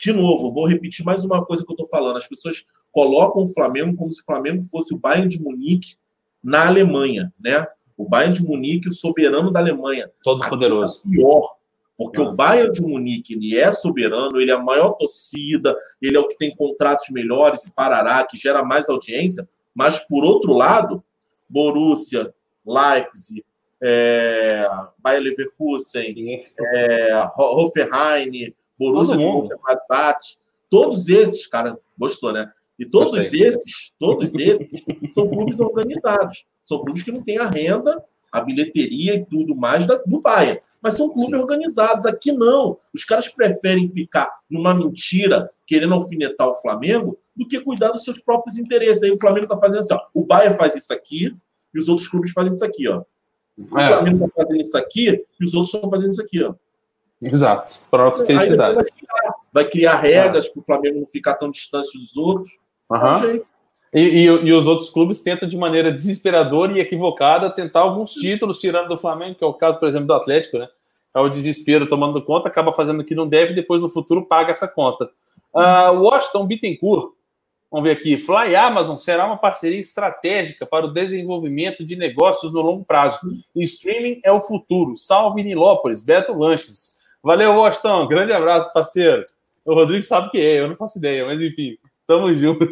de 0.04 0.12
novo, 0.12 0.52
vou 0.52 0.66
repetir 0.66 1.02
mais 1.02 1.24
uma 1.24 1.42
coisa 1.42 1.64
que 1.64 1.70
eu 1.70 1.74
estou 1.74 1.88
falando. 1.88 2.18
As 2.18 2.26
pessoas 2.26 2.66
colocam 2.92 3.42
o 3.42 3.46
Flamengo 3.46 3.96
como 3.96 4.12
se 4.12 4.20
o 4.20 4.24
Flamengo 4.26 4.62
fosse 4.62 4.94
o 4.94 4.98
Bayern 4.98 5.28
de 5.28 5.42
Munique 5.42 5.96
na 6.42 6.66
Alemanha, 6.66 7.32
né? 7.42 7.66
O 7.96 8.06
Bayern 8.06 8.34
de 8.34 8.44
Munique, 8.44 8.88
o 8.88 8.92
soberano 8.92 9.50
da 9.50 9.60
Alemanha. 9.60 10.10
Todo 10.22 10.42
Aqui 10.42 10.50
poderoso. 10.50 11.00
Tá 11.02 11.08
pior. 11.08 11.54
Porque 11.96 12.20
o 12.20 12.32
Bayern 12.32 12.70
de 12.70 12.82
Munique 12.82 13.32
ele 13.32 13.56
é 13.56 13.72
soberano, 13.72 14.38
ele 14.38 14.50
é 14.50 14.54
a 14.54 14.58
maior 14.58 14.90
torcida, 14.90 15.74
ele 16.02 16.18
é 16.18 16.20
o 16.20 16.28
que 16.28 16.36
tem 16.36 16.54
contratos 16.54 17.08
melhores 17.08 17.62
e 17.62 17.72
parará, 17.72 18.22
que 18.26 18.36
gera 18.36 18.62
mais 18.62 18.90
audiência. 18.90 19.48
Mas, 19.74 20.00
por 20.00 20.22
outro 20.22 20.52
lado, 20.52 21.02
Borussia, 21.48 22.30
Leipzig, 22.66 23.42
é, 23.82 24.68
Bayer 24.98 25.22
Leverkusen, 25.22 26.42
é, 26.74 27.30
Hoffenheim, 27.38 28.52
Borussia 28.78 29.16
de 29.16 29.24
Mönchengladbach, 29.24 30.38
todos 30.70 31.08
esses, 31.08 31.46
cara, 31.46 31.76
gostou, 31.98 32.32
né? 32.32 32.50
E 32.78 32.84
todos 32.84 33.12
Gostei. 33.12 33.46
esses, 33.46 33.92
todos 33.98 34.34
esses 34.34 34.84
são 35.10 35.28
clubes 35.28 35.58
organizados. 35.60 36.46
São 36.64 36.80
clubes 36.80 37.02
que 37.02 37.12
não 37.12 37.22
têm 37.22 37.38
a 37.38 37.48
renda 37.48 38.02
a 38.34 38.40
bilheteria 38.40 39.14
e 39.14 39.24
tudo 39.24 39.54
mais 39.54 39.86
da, 39.86 39.94
do 40.04 40.20
Bayern. 40.20 40.58
Mas 40.82 40.96
são 40.96 41.08
clubes 41.08 41.30
Sim. 41.30 41.36
organizados. 41.36 42.04
Aqui 42.04 42.32
não. 42.32 42.76
Os 42.92 43.04
caras 43.04 43.28
preferem 43.28 43.86
ficar 43.86 44.28
numa 44.50 44.74
mentira, 44.74 45.48
querendo 45.64 45.94
alfinetar 45.94 46.48
o 46.48 46.54
Flamengo, 46.54 47.16
do 47.36 47.46
que 47.46 47.60
cuidar 47.60 47.92
dos 47.92 48.02
seus 48.02 48.18
próprios 48.18 48.58
interesses. 48.58 49.04
Aí 49.04 49.12
o 49.12 49.20
Flamengo 49.20 49.44
está 49.44 49.56
fazendo 49.56 49.78
assim: 49.78 49.94
ó, 49.94 50.00
o 50.12 50.26
Bayern 50.26 50.58
faz 50.58 50.74
isso 50.74 50.92
aqui 50.92 51.32
e 51.72 51.78
os 51.78 51.88
outros 51.88 52.08
clubes 52.08 52.32
fazem 52.32 52.50
isso 52.50 52.64
aqui. 52.64 52.88
Ó. 52.88 53.04
O 53.56 53.78
é. 53.78 53.86
Flamengo 53.86 54.24
está 54.24 54.42
fazendo 54.42 54.60
isso 54.60 54.76
aqui 54.76 55.24
e 55.40 55.44
os 55.44 55.54
outros 55.54 55.72
estão 55.72 55.88
fazendo 55.88 56.10
isso 56.10 56.22
aqui. 56.22 56.42
Ó. 56.42 56.54
Exato, 57.26 57.74
para 57.90 58.04
nossa 58.04 58.24
felicidade. 58.26 58.74
Vai 58.74 58.84
criar, 58.84 59.34
vai 59.52 59.64
criar 59.64 59.96
regras 59.96 60.46
é. 60.46 60.50
para 60.50 60.60
o 60.60 60.64
Flamengo 60.64 61.00
não 61.00 61.06
ficar 61.06 61.34
tão 61.34 61.50
distante 61.50 61.98
dos 61.98 62.16
outros. 62.16 62.58
Uhum. 62.90 63.40
E, 63.94 64.00
e, 64.00 64.24
e, 64.24 64.52
os 64.52 64.66
outros 64.66 64.90
clubes 64.90 65.20
tentam 65.20 65.48
de 65.48 65.56
maneira 65.56 65.92
desesperadora 65.92 66.72
e 66.72 66.80
equivocada 66.80 67.48
tentar 67.48 67.80
alguns 67.80 68.12
títulos 68.12 68.58
tirando 68.58 68.88
do 68.88 68.96
Flamengo, 68.96 69.36
que 69.36 69.44
é 69.44 69.46
o 69.46 69.54
caso, 69.54 69.78
por 69.78 69.88
exemplo, 69.88 70.08
do 70.08 70.14
Atlético, 70.14 70.58
né? 70.58 70.66
É 71.16 71.20
o 71.20 71.28
desespero 71.28 71.88
tomando 71.88 72.20
conta, 72.20 72.48
acaba 72.48 72.72
fazendo 72.72 73.00
o 73.00 73.04
que 73.04 73.14
não 73.14 73.28
deve 73.28 73.52
e 73.52 73.54
depois 73.54 73.80
no 73.80 73.88
futuro 73.88 74.26
paga 74.26 74.50
essa 74.50 74.66
conta. 74.66 75.08
Uh, 75.54 76.00
Washington 76.00 76.44
Bittencourt, 76.44 77.12
vamos 77.70 77.88
ver 77.88 77.96
aqui. 77.96 78.18
Fly 78.18 78.56
Amazon 78.56 78.98
será 78.98 79.24
uma 79.24 79.36
parceria 79.36 79.78
estratégica 79.78 80.66
para 80.66 80.86
o 80.86 80.92
desenvolvimento 80.92 81.84
de 81.84 81.94
negócios 81.94 82.52
no 82.52 82.60
longo 82.60 82.84
prazo. 82.84 83.20
Streaming 83.54 84.20
é 84.24 84.32
o 84.32 84.40
futuro. 84.40 84.96
Salve 84.96 85.44
Nilópolis, 85.44 86.00
Beto 86.00 86.36
Lanches. 86.36 86.98
Valeu, 87.24 87.54
Washington. 87.54 88.06
Grande 88.06 88.34
abraço, 88.34 88.70
parceiro. 88.70 89.22
O 89.64 89.72
Rodrigo 89.72 90.02
sabe 90.02 90.30
que 90.30 90.36
é, 90.38 90.60
eu 90.60 90.68
não 90.68 90.76
faço 90.76 90.98
ideia, 90.98 91.24
mas 91.24 91.40
enfim, 91.40 91.74
tamo 92.06 92.30
junto. 92.36 92.64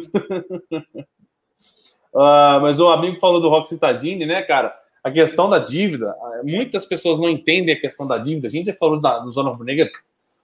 Uh, 2.13 2.61
mas 2.61 2.79
o 2.79 2.87
amigo 2.89 3.19
falou 3.19 3.41
do 3.41 3.49
Rock 3.49 3.67
Citadini, 3.67 4.27
né, 4.27 4.43
cara? 4.43 4.71
A 5.03 5.09
questão 5.09 5.49
da 5.49 5.57
dívida, 5.57 6.15
muitas 6.43 6.85
pessoas 6.85 7.17
não 7.17 7.27
entendem 7.27 7.73
a 7.73 7.79
questão 7.81 8.05
da 8.05 8.19
dívida. 8.19 8.47
A 8.47 8.51
gente 8.51 8.67
já 8.67 8.75
falou 8.75 9.01
da, 9.01 9.23
no 9.23 9.31
Zona 9.31 9.57
Negra 9.63 9.89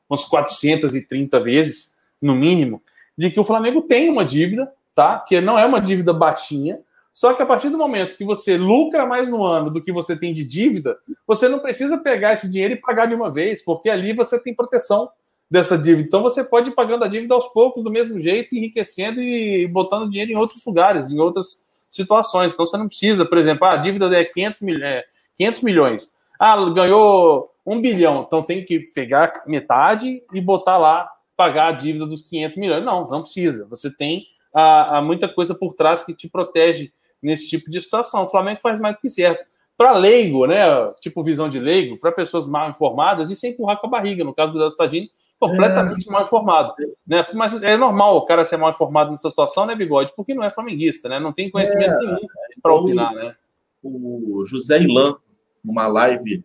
umas 0.10 0.26
430 0.26 1.40
vezes, 1.42 1.96
no 2.20 2.36
mínimo, 2.36 2.82
de 3.16 3.30
que 3.30 3.40
o 3.40 3.44
Flamengo 3.44 3.84
tem 3.84 4.10
uma 4.10 4.26
dívida, 4.26 4.74
tá? 4.96 5.20
Que 5.20 5.40
não 5.40 5.58
é 5.58 5.68
uma 5.68 5.80
dívida 5.80 6.12
baixinha, 6.12 6.80
só 7.20 7.34
que 7.34 7.44
a 7.44 7.46
partir 7.46 7.70
do 7.70 7.78
momento 7.78 8.16
que 8.16 8.24
você 8.24 8.56
lucra 8.56 9.06
mais 9.06 9.30
no 9.30 9.44
ano 9.44 9.70
do 9.70 9.82
que 9.82 9.92
você 9.92 10.18
tem 10.18 10.34
de 10.34 10.46
dívida, 10.46 10.98
você 11.28 11.50
não 11.50 11.60
precisa 11.60 11.98
pegar 11.98 12.36
esse 12.36 12.50
dinheiro 12.50 12.76
e 12.76 12.78
pagar 12.78 13.08
de 13.08 13.14
uma 13.14 13.30
vez, 13.30 13.62
porque 13.62 13.90
ali 13.90 14.14
você 14.14 14.42
tem 14.42 14.56
proteção 14.56 15.10
dessa 15.52 15.78
dívida. 15.78 16.08
Então 16.08 16.24
você 16.24 16.46
pode 16.46 16.70
ir 16.70 16.74
pagando 16.74 17.04
a 17.04 17.10
dívida 17.10 17.34
aos 17.34 17.50
poucos, 17.50 17.84
do 17.84 17.92
mesmo 17.92 18.22
jeito, 18.22 18.56
enriquecendo 18.56 19.20
e 19.20 19.68
botando 19.68 20.10
dinheiro 20.10 20.32
em 20.32 20.38
outros 20.38 20.64
lugares, 20.66 21.12
em 21.12 21.20
outras 21.20 21.66
situações. 21.78 22.54
Então 22.54 22.66
você 22.66 22.78
não 22.78 22.88
precisa, 22.88 23.26
por 23.26 23.38
exemplo, 23.38 23.68
ah, 23.68 23.74
a 23.74 23.78
dívida 23.78 24.06
é 24.18 24.24
500, 24.24 24.62
mil, 24.62 24.82
é 24.82 25.04
500 25.38 25.62
milhões. 25.62 26.14
Ah, 26.40 26.56
ganhou 26.70 27.52
um 27.66 27.82
bilhão, 27.82 28.24
então 28.26 28.42
tem 28.42 28.64
que 28.64 28.80
pegar 28.96 29.44
metade 29.46 30.24
e 30.34 30.40
botar 30.40 30.78
lá, 30.78 31.12
pagar 31.36 31.68
a 31.68 31.74
dívida 31.74 32.06
dos 32.06 32.22
500 32.22 32.56
milhões. 32.56 32.86
Não, 32.86 33.06
não 33.08 33.20
precisa. 33.24 33.68
Você 33.68 33.94
tem 33.94 34.26
a, 34.56 35.00
a 35.00 35.02
muita 35.02 35.28
coisa 35.28 35.54
por 35.54 35.74
trás 35.74 36.02
que 36.06 36.14
te 36.14 36.30
protege 36.30 36.94
nesse 37.22 37.48
tipo 37.48 37.70
de 37.70 37.82
situação. 37.82 38.24
O 38.24 38.30
Flamengo 38.30 38.60
faz 38.62 38.80
mais 38.80 38.96
do 38.96 39.02
que 39.02 39.10
certo. 39.10 39.44
Para 39.78 39.94
leigo, 39.94 40.46
né? 40.46 40.66
Tipo 41.00 41.24
visão 41.24 41.48
de 41.48 41.60
leigo, 41.60 41.98
para 41.98 42.12
pessoas 42.12 42.46
mal 42.46 42.70
informadas, 42.70 43.30
isso 43.30 43.46
é 43.46 43.50
empurrar 43.50 43.80
com 43.80 43.88
a 43.88 43.90
barriga. 43.90 44.24
No 44.24 44.34
caso 44.34 44.54
do 44.54 44.60
Léo 44.60 44.68
Stadini, 44.68 45.10
completamente 45.40 46.08
é. 46.08 46.12
mal 46.12 46.24
informado. 46.24 46.74
Né? 47.08 47.26
Mas 47.34 47.64
é 47.64 47.78
normal 47.78 48.18
o 48.18 48.26
cara 48.26 48.44
ser 48.44 48.58
mal 48.58 48.70
informado 48.70 49.12
nessa 49.12 49.30
situação, 49.30 49.66
né, 49.66 49.76
Bigode? 49.76 50.14
Porque 50.16 50.34
não 50.34 50.44
é 50.44 50.52
flamenguista, 50.52 51.08
né? 51.08 51.20
Não 51.20 51.32
tem 51.32 51.50
conhecimento 51.50 51.94
é. 51.94 51.98
nenhum 51.98 52.18
para 52.62 52.74
opinar, 52.74 53.14
né? 53.14 53.36
O 53.82 54.44
José 54.46 54.82
Ilan, 54.82 55.16
numa 55.64 55.88
live, 55.88 56.44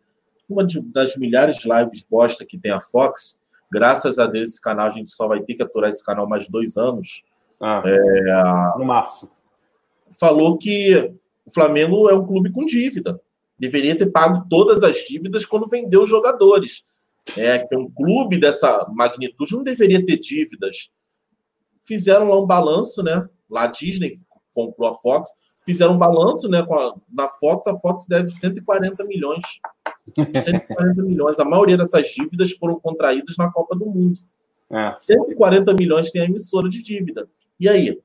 uma 0.49 0.65
das 0.93 1.17
milhares 1.17 1.59
de 1.59 1.69
lives 1.69 2.07
bosta 2.09 2.45
que 2.45 2.57
tem 2.57 2.71
a 2.71 2.81
Fox, 2.81 3.43
graças 3.71 4.21
a 4.21 4.27
Deus 4.27 4.51
esse 4.51 4.63
canal, 4.63 4.87
a 4.87 4.91
gente 4.91 5.11
só 5.11 5.27
vai 5.27 5.43
ter 5.43 5.55
que 5.55 5.63
aturar 5.63 5.91
esse 5.91 6.05
canal 6.05 6.29
mais 6.29 6.49
dois 6.49 6.77
anos. 6.77 7.25
Ah, 7.61 7.83
é, 7.85 8.79
no 8.79 8.85
máximo. 8.85 9.33
Falou 10.19 10.57
que 10.59 11.13
o 11.45 11.53
Flamengo 11.53 12.09
é 12.09 12.15
um 12.15 12.27
clube 12.27 12.51
com 12.53 12.65
dívida. 12.65 13.21
Deveria 13.59 13.97
ter 13.97 14.11
pago 14.11 14.47
todas 14.49 14.83
as 14.83 14.97
dívidas 14.97 15.47
quando 15.47 15.69
vendeu 15.69 16.03
os 16.03 16.11
jogadores 16.11 16.85
é, 17.37 17.59
que 17.59 17.77
um 17.77 17.91
clube 17.91 18.39
dessa 18.39 18.87
magnitude 18.91 19.55
não 19.55 19.65
deveria 19.65 20.05
ter 20.05 20.19
dívidas. 20.19 20.91
Fizeram 21.81 22.29
lá 22.29 22.41
um 22.41 22.47
balanço, 22.47 23.03
né? 23.03 23.27
Lá 23.49 23.65
a 23.65 23.67
Disney 23.67 24.13
comprou 24.53 24.89
a 24.89 24.95
Fox, 24.95 25.29
fizeram 25.65 25.95
um 25.95 25.99
balanço, 25.99 26.49
né? 26.49 26.63
Com 26.63 26.75
a, 26.75 26.95
na 27.13 27.29
Fox, 27.29 27.67
a 27.67 27.79
Fox 27.79 28.07
deve 28.07 28.29
140 28.29 29.05
milhões. 29.05 29.45
140 30.15 31.01
milhões. 31.03 31.39
A 31.41 31.45
maioria 31.45 31.77
dessas 31.77 32.07
dívidas 32.09 32.53
foram 32.53 32.79
contraídas 32.79 33.37
na 33.37 33.51
Copa 33.51 33.77
do 33.77 33.87
Mundo. 33.87 34.19
É. 34.71 34.95
140 34.97 35.73
milhões 35.75 36.11
tem 36.11 36.23
a 36.23 36.27
emissora 36.27 36.69
de 36.69 36.83
dívida. 36.83 37.29
E 37.59 37.69
aí? 37.69 38.01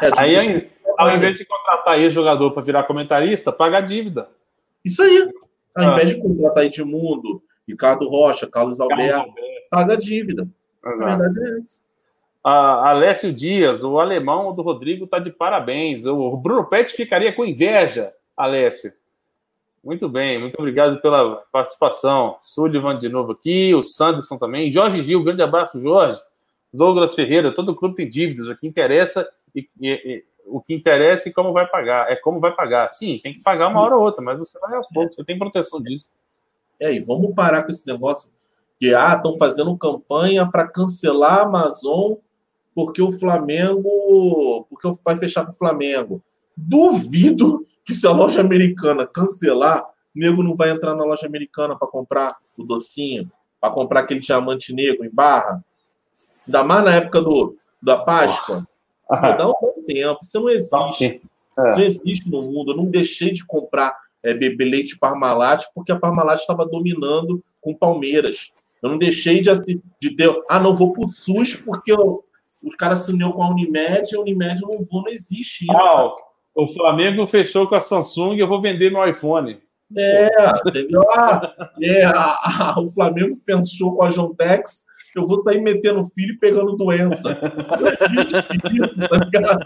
É 0.00 0.10
aí, 0.16 0.70
ao 0.98 1.16
invés 1.16 1.36
de 1.36 1.44
contratar 1.44 1.94
aí 1.94 2.10
jogador 2.10 2.50
para 2.52 2.62
virar 2.62 2.84
comentarista, 2.84 3.52
paga 3.52 3.78
a 3.78 3.80
dívida. 3.80 4.28
Isso 4.84 5.02
aí. 5.02 5.30
Ao 5.76 5.84
ah. 5.88 5.92
invés 5.92 6.10
de 6.10 6.20
contratar 6.20 6.64
Edmundo, 6.64 7.42
Ricardo 7.66 8.08
Rocha, 8.08 8.46
Carlos 8.46 8.80
Alberto, 8.80 9.10
Carlos 9.10 9.28
Alberto. 9.28 9.68
paga 9.70 9.92
a 9.94 9.96
dívida. 9.96 10.48
Exato. 10.84 11.12
A 11.12 11.16
verdade 11.16 11.44
é 11.44 11.58
essa. 11.58 11.86
Alessio 12.48 13.32
Dias, 13.32 13.82
o 13.82 13.98
alemão 13.98 14.54
do 14.54 14.62
Rodrigo 14.62 15.04
está 15.04 15.18
de 15.18 15.32
parabéns. 15.32 16.06
O 16.06 16.36
Bruno 16.36 16.64
Pet 16.68 16.92
ficaria 16.92 17.32
com 17.32 17.44
inveja, 17.44 18.12
Alessio. 18.36 18.92
Muito 19.82 20.08
bem, 20.08 20.38
muito 20.38 20.56
obrigado 20.56 21.00
pela 21.00 21.42
participação. 21.50 22.36
Sullivan 22.40 22.96
de 22.96 23.08
novo 23.08 23.32
aqui, 23.32 23.74
o 23.74 23.82
Sanderson 23.82 24.38
também. 24.38 24.70
Jorge 24.70 25.02
Gil, 25.02 25.24
grande 25.24 25.42
abraço, 25.42 25.80
Jorge. 25.80 26.18
Douglas 26.72 27.14
Ferreira, 27.14 27.52
todo 27.52 27.74
clube 27.74 27.96
tem 27.96 28.08
dívidas. 28.08 28.46
O 28.46 28.56
que 28.56 28.66
interessa 28.66 29.28
e, 29.54 29.68
e, 29.80 30.24
o 30.46 30.60
que 30.60 30.74
interessa 30.74 31.28
e 31.28 31.32
como 31.32 31.52
vai 31.52 31.66
pagar. 31.66 32.10
É 32.10 32.16
como 32.16 32.40
vai 32.40 32.54
pagar. 32.54 32.92
Sim, 32.92 33.18
tem 33.22 33.32
que 33.32 33.42
pagar 33.42 33.68
uma 33.68 33.80
hora 33.80 33.96
ou 33.96 34.02
outra, 34.02 34.22
mas 34.22 34.38
você 34.38 34.58
vai 34.60 34.76
aos 34.76 34.88
poucos, 34.88 35.16
você 35.16 35.24
tem 35.24 35.38
proteção 35.38 35.80
disso. 35.82 36.10
É, 36.78 36.92
e 36.92 37.00
vamos 37.00 37.34
parar 37.34 37.62
com 37.62 37.70
esse 37.70 37.86
negócio 37.86 38.32
que 38.78 38.94
ah, 38.94 39.14
estão 39.16 39.36
fazendo 39.38 39.76
campanha 39.76 40.48
para 40.50 40.68
cancelar 40.68 41.38
a 41.38 41.42
Amazon 41.42 42.14
porque 42.76 43.00
o 43.00 43.10
Flamengo, 43.10 44.66
porque 44.68 44.86
vai 45.02 45.16
fechar 45.16 45.46
com 45.46 45.50
o 45.50 45.56
Flamengo. 45.56 46.22
Duvido 46.54 47.66
que 47.82 47.94
se 47.94 48.06
a 48.06 48.10
loja 48.10 48.42
americana 48.42 49.06
cancelar, 49.06 49.82
o 49.82 50.18
nego 50.18 50.42
não 50.42 50.54
vai 50.54 50.70
entrar 50.70 50.94
na 50.94 51.02
loja 51.02 51.26
americana 51.26 51.74
para 51.74 51.88
comprar 51.88 52.36
o 52.54 52.62
docinho, 52.62 53.32
para 53.58 53.72
comprar 53.72 54.00
aquele 54.00 54.20
diamante 54.20 54.74
negro 54.74 55.06
em 55.06 55.10
barra. 55.10 55.64
Ainda 56.46 56.64
mais 56.64 56.84
na 56.84 56.94
época 56.96 57.22
do, 57.22 57.56
da 57.82 57.96
Páscoa. 57.96 58.62
Dá 59.08 59.48
um 59.48 59.54
bom 59.60 59.74
tempo. 59.86 60.20
Isso 60.22 60.40
não 60.40 60.48
existe. 60.48 61.04
É. 61.58 61.68
Isso 61.68 61.78
não 61.78 61.84
existe 61.84 62.30
no 62.30 62.42
mundo. 62.42 62.72
Eu 62.72 62.76
não 62.76 62.90
deixei 62.90 63.32
de 63.32 63.44
comprar 63.46 63.96
é, 64.24 64.34
beber 64.34 64.66
leite 64.66 64.98
Parmalat, 64.98 65.64
porque 65.74 65.92
a 65.92 65.98
Parmalat 65.98 66.40
estava 66.40 66.66
dominando 66.66 67.42
com 67.60 67.74
Palmeiras. 67.74 68.48
Eu 68.82 68.90
não 68.90 68.98
deixei 68.98 69.40
de, 69.40 69.50
de 70.00 70.16
ter. 70.16 70.34
Ah, 70.50 70.60
não 70.60 70.74
vou 70.74 70.92
pro 70.92 71.08
SUS 71.08 71.56
porque 71.64 71.92
eu, 71.92 72.24
os 72.64 72.76
caras 72.76 73.00
se 73.00 73.12
uniu 73.12 73.32
com 73.32 73.42
a 73.42 73.50
Unimed 73.50 74.08
e 74.10 74.16
a 74.16 74.20
Unimed 74.20 74.62
eu 74.62 74.68
não 74.68 74.82
vou, 74.82 75.02
não 75.02 75.08
existe 75.08 75.64
isso. 75.64 75.82
Ah, 75.82 76.12
o 76.54 76.68
Flamengo 76.72 77.26
fechou 77.26 77.66
com 77.68 77.74
a 77.74 77.80
Samsung 77.80 78.36
eu 78.36 78.48
vou 78.48 78.60
vender 78.60 78.90
no 78.90 79.04
iPhone. 79.06 79.60
É, 79.96 80.28
entendeu? 80.66 81.02
Ah, 81.16 81.54
é, 81.80 82.04
a, 82.04 82.74
a, 82.74 82.80
o 82.80 82.88
Flamengo 82.88 83.34
fechou 83.36 83.96
com 83.96 84.02
a 84.02 84.10
Jontex 84.10 84.84
eu 85.16 85.24
vou 85.24 85.40
sair 85.40 85.60
metendo 85.60 86.02
filho 86.04 86.34
e 86.34 86.38
pegando 86.38 86.76
doença. 86.76 87.38
Não 87.80 87.88
existe 87.88 88.82
isso, 88.82 89.08
tá 89.08 89.16
ligado? 89.16 89.64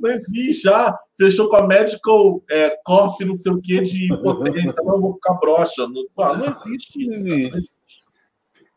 Não 0.00 0.10
existe. 0.10 0.68
Ah, 0.68 0.96
fechou 1.18 1.48
com 1.48 1.56
a 1.56 1.66
Medical 1.66 2.42
é, 2.50 2.76
Corp, 2.84 3.20
não 3.22 3.34
sei 3.34 3.52
o 3.52 3.60
que, 3.60 3.80
de 3.82 4.08
potência. 4.22 4.82
Não, 4.84 5.00
vou 5.00 5.14
ficar 5.14 5.34
broxa. 5.34 5.86
Não, 5.88 6.04
ah, 6.18 6.36
não 6.36 6.46
existe 6.46 7.02
isso. 7.02 7.26
Não 7.26 7.36
existe. 7.36 7.74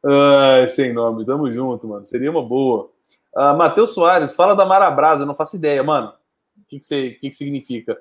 Ai, 0.06 0.68
sem 0.70 0.94
nome. 0.94 1.26
Tamo 1.26 1.52
junto, 1.52 1.88
mano. 1.88 2.06
Seria 2.06 2.32
uma 2.32 2.44
boa. 2.44 2.90
Uh, 3.36 3.56
Matheus 3.56 3.94
Soares, 3.94 4.34
fala 4.34 4.56
da 4.56 4.66
Marabrasa. 4.66 5.26
Não 5.26 5.36
faço 5.36 5.56
ideia, 5.56 5.84
mano. 5.84 6.14
O 6.58 6.66
que, 6.68 6.80
que, 6.80 6.86
você, 6.86 7.12
que, 7.12 7.30
que 7.30 7.36
significa? 7.36 7.98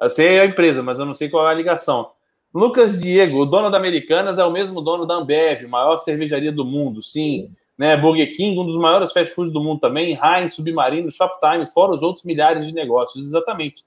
Eu 0.00 0.10
sei 0.10 0.40
a 0.40 0.46
empresa, 0.46 0.82
mas 0.82 0.98
eu 0.98 1.06
não 1.06 1.14
sei 1.14 1.28
qual 1.28 1.46
é 1.46 1.52
a 1.52 1.54
ligação. 1.54 2.10
Lucas 2.54 2.98
Diego, 2.98 3.40
o 3.40 3.46
dono 3.46 3.70
da 3.70 3.78
Americanas 3.78 4.38
é 4.38 4.44
o 4.44 4.50
mesmo 4.50 4.82
dono 4.82 5.06
da 5.06 5.14
Ambev, 5.14 5.66
maior 5.66 5.96
cervejaria 5.98 6.52
do 6.52 6.64
mundo, 6.64 7.02
sim. 7.02 7.44
Né, 7.78 7.96
Burger 7.96 8.36
King, 8.36 8.58
um 8.58 8.66
dos 8.66 8.76
maiores 8.76 9.12
fast 9.12 9.34
foods 9.34 9.52
do 9.52 9.62
mundo 9.62 9.80
também, 9.80 10.18
Heinz, 10.22 10.54
Submarino, 10.54 11.10
Shoptime, 11.10 11.66
fora 11.66 11.92
os 11.92 12.02
outros 12.02 12.24
milhares 12.24 12.66
de 12.66 12.74
negócios, 12.74 13.26
exatamente. 13.26 13.84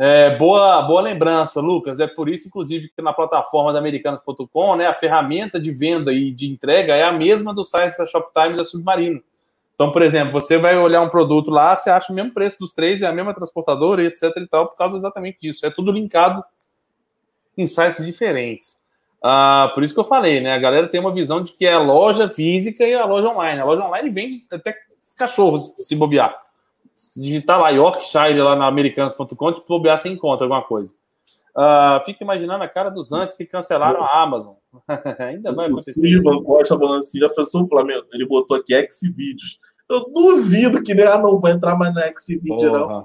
É, 0.00 0.36
boa, 0.36 0.80
boa 0.82 1.00
lembrança, 1.02 1.60
Lucas. 1.60 1.98
É 1.98 2.06
por 2.06 2.28
isso, 2.28 2.46
inclusive, 2.46 2.88
que 2.94 3.02
na 3.02 3.12
plataforma 3.12 3.72
da 3.72 3.80
Americanas.com, 3.80 4.76
né, 4.76 4.86
a 4.86 4.94
ferramenta 4.94 5.58
de 5.58 5.72
venda 5.72 6.12
e 6.12 6.30
de 6.30 6.48
entrega 6.48 6.94
é 6.94 7.02
a 7.02 7.10
mesma 7.10 7.52
do 7.52 7.64
site 7.64 7.98
da 7.98 8.06
Shoptime 8.06 8.54
e 8.54 8.56
da 8.58 8.64
Submarino. 8.64 9.20
Então, 9.74 9.90
por 9.90 10.02
exemplo, 10.02 10.32
você 10.32 10.56
vai 10.56 10.78
olhar 10.78 11.02
um 11.02 11.08
produto 11.08 11.50
lá, 11.50 11.76
você 11.76 11.90
acha 11.90 12.12
o 12.12 12.14
mesmo 12.14 12.32
preço 12.32 12.60
dos 12.60 12.72
três, 12.72 13.02
é 13.02 13.06
a 13.06 13.12
mesma 13.12 13.34
transportadora, 13.34 14.04
etc. 14.04 14.22
e 14.36 14.46
tal, 14.46 14.68
por 14.68 14.76
causa 14.76 14.96
exatamente 14.96 15.38
disso. 15.40 15.66
É 15.66 15.70
tudo 15.70 15.90
linkado 15.90 16.44
sites 17.66 18.04
diferentes. 18.04 18.78
Ah, 19.22 19.70
por 19.74 19.82
isso 19.82 19.94
que 19.94 20.00
eu 20.00 20.04
falei, 20.04 20.40
né? 20.40 20.52
A 20.52 20.58
galera 20.58 20.88
tem 20.88 21.00
uma 21.00 21.12
visão 21.12 21.42
de 21.42 21.52
que 21.52 21.66
é 21.66 21.72
a 21.72 21.80
loja 21.80 22.28
física 22.28 22.84
e 22.84 22.94
a 22.94 23.04
loja 23.04 23.28
online. 23.28 23.60
A 23.60 23.64
loja 23.64 23.84
online 23.84 24.10
vende 24.10 24.42
até 24.52 24.74
cachorros, 25.16 25.74
se 25.78 25.96
bobear. 25.96 26.34
Se 26.94 27.20
digitar 27.20 27.60
lá 27.60 27.70
Yorkshire 27.70 28.40
lá 28.40 28.56
na 28.56 28.66
americanas.com, 28.66 29.52
tipo, 29.52 29.66
bobear 29.68 29.98
você 29.98 30.08
encontra 30.08 30.44
alguma 30.44 30.62
coisa. 30.62 30.94
Uh, 31.56 32.04
fica 32.04 32.22
imaginando 32.22 32.62
a 32.62 32.68
cara 32.68 32.88
dos 32.88 33.12
antes 33.12 33.34
que 33.34 33.44
cancelaram 33.44 34.02
a 34.02 34.22
Amazon. 34.22 34.54
Ainda 35.18 35.52
vai 35.52 35.66
acontecer. 35.66 36.00
O 36.00 36.06
Ivan 36.06 36.42
Costa 36.44 36.76
Balancia 36.76 37.28
pensou 37.30 37.64
o 37.64 37.68
Flamengo. 37.68 38.06
Ele 38.12 38.26
botou 38.26 38.56
aqui 38.56 38.74
Xvideos. 38.88 39.58
Eu 39.88 40.04
duvido 40.12 40.82
que 40.82 40.94
né, 40.94 41.04
ah, 41.06 41.18
não 41.18 41.38
vai 41.38 41.52
entrar 41.52 41.76
mais 41.76 41.92
na 41.94 42.02
Xvideo, 42.16 42.72
não. 42.72 43.04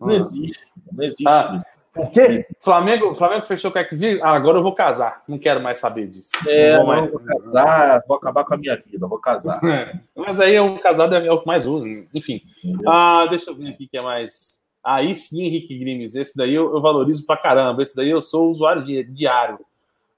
Não 0.00 0.10
existe. 0.10 0.64
Não 0.90 1.04
existe 1.04 1.28
ah, 1.28 1.56
O 1.96 2.06
quê? 2.08 2.44
Flamengo, 2.60 3.14
Flamengo 3.14 3.46
fechou 3.46 3.70
com 3.70 3.78
o 3.78 3.84
Xvideos? 3.84 4.20
Ah, 4.22 4.32
agora 4.32 4.58
eu 4.58 4.62
vou 4.62 4.74
casar. 4.74 5.22
Não 5.28 5.38
quero 5.38 5.62
mais 5.62 5.78
saber 5.78 6.08
disso. 6.08 6.30
É, 6.46 6.72
não 6.72 6.78
vou, 6.78 6.86
mais... 6.86 7.10
vou 7.10 7.20
casar, 7.20 8.02
vou 8.06 8.16
acabar 8.16 8.44
com 8.44 8.54
a 8.54 8.56
minha 8.56 8.76
vida, 8.76 9.06
vou 9.06 9.18
casar. 9.18 9.60
É. 9.64 9.90
Mas 10.14 10.38
aí 10.38 10.58
o 10.60 10.78
casado 10.78 11.14
é 11.14 11.32
o 11.32 11.40
que 11.40 11.46
mais 11.46 11.66
usa. 11.66 11.88
Enfim. 12.14 12.40
Ah, 12.86 13.26
deixa 13.28 13.50
eu 13.50 13.54
ver 13.56 13.70
aqui 13.70 13.88
que 13.88 13.96
é 13.96 14.02
mais. 14.02 14.64
Aí 14.84 15.14
sim, 15.14 15.44
Henrique 15.44 15.76
Grimes. 15.78 16.14
Esse 16.14 16.36
daí 16.36 16.54
eu, 16.54 16.72
eu 16.74 16.80
valorizo 16.80 17.24
pra 17.26 17.36
caramba. 17.36 17.82
Esse 17.82 17.96
daí 17.96 18.10
eu 18.10 18.22
sou 18.22 18.50
usuário 18.50 18.82
de, 18.82 19.02
diário. 19.04 19.58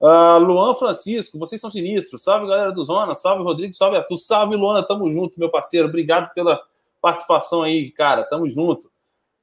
Uh, 0.00 0.38
Luan 0.38 0.74
Francisco, 0.74 1.38
vocês 1.38 1.60
são 1.60 1.70
sinistros. 1.70 2.22
Salve, 2.22 2.46
galera 2.46 2.72
do 2.72 2.82
Zona. 2.82 3.14
Salve, 3.14 3.42
Rodrigo. 3.42 3.72
Salve, 3.74 3.96
Arthur. 3.96 4.16
Salve, 4.16 4.56
Luana. 4.56 4.86
Tamo 4.86 5.08
junto, 5.08 5.38
meu 5.38 5.50
parceiro. 5.50 5.88
Obrigado 5.88 6.32
pela 6.34 6.60
participação 7.00 7.62
aí, 7.62 7.90
cara. 7.90 8.24
Tamo 8.24 8.48
junto. 8.48 8.90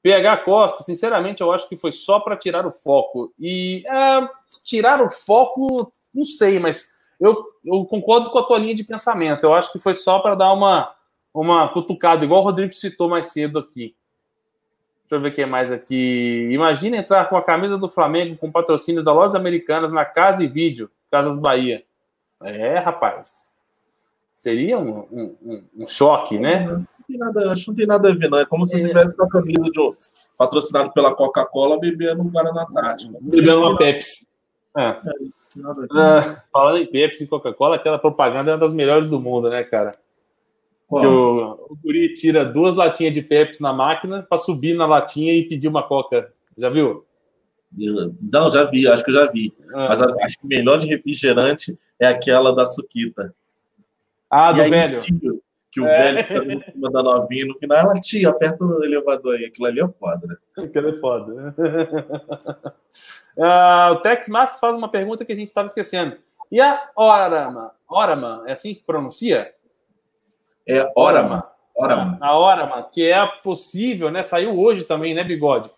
PH 0.04 0.38
Costa, 0.43 0.84
sinceramente, 0.84 1.41
eu 1.41 1.51
acho 1.54 1.68
que 1.70 1.78
foi 1.78 1.91
só 1.91 2.20
para 2.20 2.36
tirar 2.36 2.68
o 2.68 2.72
foco. 2.72 3.34
E 3.39 3.84
é, 3.88 4.28
tirar 4.66 5.01
o 5.01 5.10
foco, 5.10 5.91
não 6.14 6.26
sei, 6.26 6.60
mas 6.60 6.93
eu, 7.18 7.41
eu, 7.64 7.86
concordo 7.86 8.30
com 8.30 8.38
a 8.38 8.43
tua 8.43 8.60
linha 8.60 8.76
de 8.76 8.84
pensamento. 8.84 9.45
Eu 9.45 9.54
acho 9.54 9.72
que 9.72 9.80
foi 9.80 9.93
só 9.93 10.20
para 10.20 10.36
dar 10.36 10.51
uma, 10.51 10.93
uma 11.34 11.70
cutucada, 11.70 12.26
igual 12.26 12.41
o 12.41 12.43
Rodrigo 12.43 12.74
citou 12.74 13.08
mais 13.08 13.30
cedo 13.30 13.58
aqui. 13.58 13.95
Deixa 15.04 15.16
eu 15.16 15.22
ver 15.22 15.32
quem 15.32 15.45
mais 15.45 15.72
aqui. 15.72 16.49
Imagina 16.51 16.97
entrar 16.97 17.30
com 17.30 17.38
a 17.38 17.41
camisa 17.41 17.78
do 17.78 17.88
Flamengo 17.88 18.36
com 18.36 18.51
patrocínio 18.51 19.04
da 19.04 19.14
Lojas 19.14 19.36
Americanas 19.36 19.91
na 19.91 20.04
Casa 20.04 20.43
e 20.43 20.47
Vídeo, 20.47 20.91
Casas 21.10 21.39
Bahia. 21.39 21.86
É, 22.41 22.78
rapaz. 22.78 23.49
Seria 24.34 24.78
um, 24.78 25.08
um, 25.12 25.36
um, 25.41 25.66
um 25.78 25.88
choque, 25.88 26.38
né? 26.38 26.84
Tem 27.08 27.18
nada, 27.18 27.51
acho 27.51 27.64
que 27.64 27.68
não 27.70 27.76
tem 27.76 27.86
nada 27.86 28.10
a 28.10 28.16
ver, 28.16 28.30
não. 28.30 28.38
É 28.38 28.45
como 28.45 28.66
se 28.66 28.74
você 28.74 28.82
estivesse 28.82 29.16
com 29.16 29.24
a 29.26 29.30
camisa 29.30 29.64
de 29.64 29.80
um, 29.80 29.91
patrocinado 30.38 30.91
pela 30.91 31.14
Coca-Cola 31.14 31.80
bebendo 31.80 32.24
um 32.24 32.30
Guaraná 32.30 32.66
Tática. 32.66 33.18
Bebendo 33.22 33.60
uma 33.60 33.78
Pepsi. 33.78 34.28
É. 34.78 34.88
É, 34.88 34.97
uh, 35.62 36.41
falando 36.51 36.78
em 36.80 36.88
Pepsi 36.88 37.26
e 37.26 37.28
Coca-Cola, 37.28 37.76
aquela 37.76 37.99
propaganda 37.99 38.51
é 38.51 38.54
uma 38.54 38.60
das 38.60 38.74
melhores 38.74 39.10
do 39.10 39.20
mundo, 39.20 39.49
né, 39.49 39.64
cara? 39.64 39.91
Que 40.89 41.08
o, 41.08 41.68
o 41.70 41.78
Guri 41.84 42.14
tira 42.14 42.45
duas 42.45 42.76
latinhas 42.76 43.14
de 43.14 43.22
Pepsi 43.22 43.62
na 43.62 43.74
máquina 43.74 44.24
para 44.24 44.38
subir 44.38 44.76
na 44.76 44.86
latinha 44.86 45.34
e 45.34 45.47
pedir 45.47 45.68
uma 45.68 45.84
Coca. 45.84 46.32
Já 46.58 46.70
viu? 46.70 47.04
Não, 48.32 48.51
já 48.51 48.64
vi, 48.66 48.88
acho 48.88 49.04
que 49.04 49.10
eu 49.10 49.16
já 49.16 49.32
vi. 49.32 49.54
Ah. 49.74 49.88
Mas 49.89 50.01
acho 50.01 50.39
que 50.39 50.45
o 50.45 50.49
melhor 50.49 50.78
de 50.78 50.88
refrigerante 50.88 51.78
é 51.99 52.08
aquela 52.08 52.54
da 52.54 52.66
Suquita. 52.66 53.34
Ah, 54.30 54.51
do 54.51 54.64
velho. 54.70 55.01
Tio, 55.01 55.43
que 55.74 55.82
o 55.82 55.88
é. 55.88 55.97
velho 55.97 56.28
fica 56.28 56.53
em 56.53 56.71
cima 56.71 56.91
da 56.91 57.01
novinha 57.01 57.47
no 57.47 57.57
final, 57.57 57.80
ela 57.80 57.95
tia, 57.95 58.30
aperta 58.30 58.63
o 58.63 58.84
elevador 58.84 59.36
aí. 59.36 59.45
Aquilo 59.45 59.65
ali 59.65 59.82
é 59.82 59.88
foda, 59.88 60.28
né? 60.28 60.36
Aquilo 60.63 60.89
é 60.89 60.99
foda. 60.99 61.55
uh, 63.36 63.93
o 63.97 64.01
Tex 64.01 64.30
Marcos 64.30 64.59
faz 64.59 64.76
uma 64.76 64.88
pergunta 64.88 65.26
que 65.26 65.32
a 65.32 65.36
gente 65.36 65.47
estava 65.47 65.65
esquecendo. 65.65 66.15
E 66.51 66.61
a 66.61 66.91
Orama? 66.95 67.74
Orama, 67.89 68.43
é 68.45 68.51
assim 68.51 68.76
que 68.76 68.84
pronuncia? 68.84 69.51
É 70.69 70.91
Orama. 70.95 71.49
Orama. 71.76 72.19
A 72.21 72.38
Orama, 72.38 72.88
que 72.93 73.11
é 73.11 73.26
possível, 73.43 74.11
né? 74.11 74.21
Saiu 74.21 74.55
hoje 74.59 74.84
também, 74.84 75.15
né, 75.15 75.24
Bigode? 75.24 75.71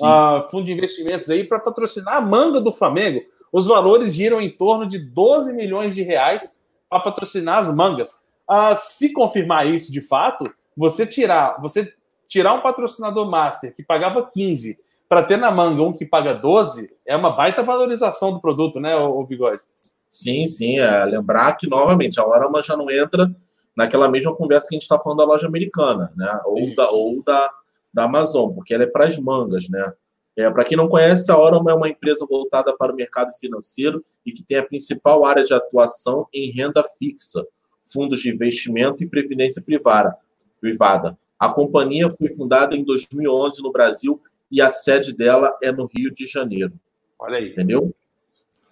Uh, 0.00 0.48
fundo 0.50 0.64
de 0.64 0.72
investimentos 0.72 1.28
aí 1.28 1.44
para 1.44 1.60
patrocinar 1.60 2.16
a 2.16 2.20
manga 2.22 2.58
do 2.58 2.72
Flamengo. 2.72 3.20
Os 3.52 3.66
valores 3.66 4.14
giram 4.14 4.40
em 4.40 4.48
torno 4.48 4.86
de 4.86 4.98
12 4.98 5.52
milhões 5.52 5.94
de 5.94 6.00
reais 6.02 6.50
para 6.88 7.00
patrocinar 7.00 7.58
as 7.58 7.74
mangas. 7.74 8.21
Uh, 8.50 8.74
se 8.74 9.12
confirmar 9.12 9.66
isso 9.66 9.92
de 9.92 10.00
fato, 10.00 10.52
você 10.76 11.06
tirar, 11.06 11.60
você 11.60 11.92
tirar 12.28 12.54
um 12.54 12.60
patrocinador 12.60 13.30
master 13.30 13.74
que 13.74 13.82
pagava 13.82 14.28
15 14.30 14.78
para 15.08 15.24
ter 15.24 15.36
na 15.36 15.50
manga 15.50 15.82
um 15.82 15.92
que 15.92 16.06
paga 16.06 16.34
12, 16.34 16.90
é 17.06 17.14
uma 17.14 17.30
baita 17.30 17.62
valorização 17.62 18.32
do 18.32 18.40
produto, 18.40 18.80
né, 18.80 18.96
o, 18.96 19.22
Bigode? 19.24 19.60
Sim, 20.08 20.46
sim. 20.46 20.78
É 20.78 21.04
lembrar 21.04 21.54
que, 21.54 21.68
novamente, 21.68 22.18
a 22.18 22.26
Orama 22.26 22.62
já 22.62 22.74
não 22.76 22.90
entra 22.90 23.30
naquela 23.76 24.08
mesma 24.08 24.34
conversa 24.34 24.68
que 24.68 24.74
a 24.74 24.76
gente 24.76 24.84
está 24.84 24.98
falando 24.98 25.18
da 25.18 25.24
loja 25.24 25.46
americana, 25.46 26.10
né? 26.16 26.40
Ou, 26.46 26.74
da, 26.74 26.90
ou 26.90 27.22
da, 27.22 27.50
da 27.92 28.04
Amazon, 28.04 28.52
porque 28.54 28.72
ela 28.72 28.84
é 28.84 28.86
para 28.86 29.04
as 29.04 29.18
mangas, 29.18 29.68
né? 29.68 29.92
É, 30.34 30.50
para 30.50 30.64
quem 30.64 30.78
não 30.78 30.88
conhece, 30.88 31.30
a 31.30 31.38
Orama 31.38 31.70
é 31.70 31.74
uma 31.74 31.88
empresa 31.88 32.26
voltada 32.26 32.74
para 32.74 32.92
o 32.92 32.96
mercado 32.96 33.32
financeiro 33.38 34.02
e 34.24 34.32
que 34.32 34.42
tem 34.42 34.56
a 34.56 34.66
principal 34.66 35.26
área 35.26 35.44
de 35.44 35.52
atuação 35.52 36.26
em 36.32 36.50
renda 36.50 36.82
fixa, 36.98 37.46
fundos 37.82 38.20
de 38.20 38.30
investimento 38.30 39.02
e 39.02 39.08
previdência 39.08 39.62
privada. 39.62 41.18
A 41.38 41.48
companhia 41.48 42.08
foi 42.10 42.28
fundada 42.28 42.76
em 42.76 42.84
2011 42.84 43.62
no 43.62 43.72
Brasil 43.72 44.20
e 44.50 44.60
a 44.60 44.70
sede 44.70 45.12
dela 45.12 45.56
é 45.62 45.72
no 45.72 45.86
Rio 45.86 46.12
de 46.12 46.26
Janeiro. 46.26 46.72
Olha 47.18 47.38
aí. 47.38 47.50
Entendeu? 47.50 47.92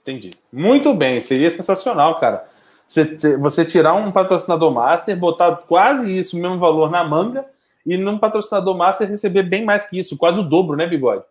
Entendi. 0.02 0.30
Muito 0.52 0.94
bem, 0.94 1.20
seria 1.20 1.50
sensacional, 1.50 2.18
cara. 2.20 2.46
Você, 2.86 3.36
você 3.36 3.64
tirar 3.64 3.94
um 3.94 4.10
patrocinador 4.10 4.72
master, 4.72 5.16
botar 5.16 5.54
quase 5.56 6.16
isso, 6.16 6.36
o 6.36 6.40
mesmo 6.40 6.58
valor 6.58 6.90
na 6.90 7.04
manga, 7.04 7.44
e 7.86 7.96
num 7.96 8.18
patrocinador 8.18 8.76
master 8.76 9.08
receber 9.08 9.44
bem 9.44 9.64
mais 9.64 9.88
que 9.88 9.98
isso, 9.98 10.16
quase 10.16 10.40
o 10.40 10.42
dobro, 10.42 10.76
né, 10.76 10.86
Bigode? 10.86 11.22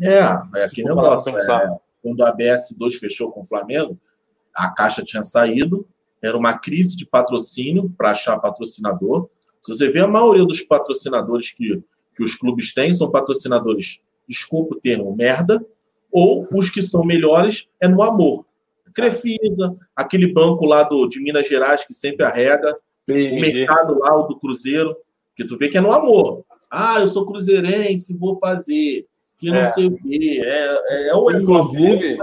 É, 0.00 0.18
é 0.18 0.64
aquele 0.64 0.88
negócio. 0.88 1.36
É, 1.36 1.78
quando 2.02 2.24
a 2.24 2.34
BS2 2.34 2.94
fechou 2.98 3.30
com 3.30 3.40
o 3.40 3.44
Flamengo, 3.44 3.98
a 4.54 4.70
caixa 4.70 5.02
tinha 5.02 5.22
saído, 5.22 5.86
era 6.22 6.36
uma 6.36 6.58
crise 6.58 6.96
de 6.96 7.06
patrocínio 7.06 7.92
para 7.96 8.10
achar 8.10 8.38
patrocinador. 8.38 9.28
Se 9.62 9.74
você 9.74 9.88
vê 9.88 10.00
a 10.00 10.08
maioria 10.08 10.44
dos 10.44 10.62
patrocinadores 10.62 11.50
que, 11.52 11.82
que 12.14 12.22
os 12.22 12.34
clubes 12.34 12.72
têm, 12.72 12.92
são 12.92 13.10
patrocinadores, 13.10 14.02
desculpa 14.28 14.74
o 14.74 14.80
termo, 14.80 15.14
merda, 15.14 15.64
ou 16.10 16.46
os 16.52 16.70
que 16.70 16.82
são 16.82 17.02
melhores 17.02 17.68
é 17.80 17.88
no 17.88 18.02
amor. 18.02 18.44
Crefisa, 18.94 19.76
aquele 19.94 20.32
banco 20.32 20.64
lá 20.66 20.82
do, 20.82 21.06
de 21.06 21.22
Minas 21.22 21.48
Gerais 21.48 21.86
que 21.86 21.94
sempre 21.94 22.24
arrega, 22.24 22.76
o 23.08 23.12
mercado 23.12 23.98
lá 23.98 24.16
o 24.16 24.26
do 24.26 24.38
Cruzeiro, 24.38 24.96
que 25.34 25.44
tu 25.44 25.56
vê 25.56 25.68
que 25.68 25.78
é 25.78 25.80
no 25.80 25.92
amor. 25.92 26.44
Ah, 26.70 27.00
eu 27.00 27.08
sou 27.08 27.26
cruzeirense, 27.26 28.16
vou 28.16 28.38
fazer 28.38 29.06
que 29.40 29.50
não 29.50 29.60
é. 29.60 29.64
sei 29.64 29.86
o 29.86 29.96
quê. 29.96 30.42
É, 30.44 30.82
é, 30.88 31.08
é 31.08 31.14
o 31.14 31.30
inclusive, 31.30 32.18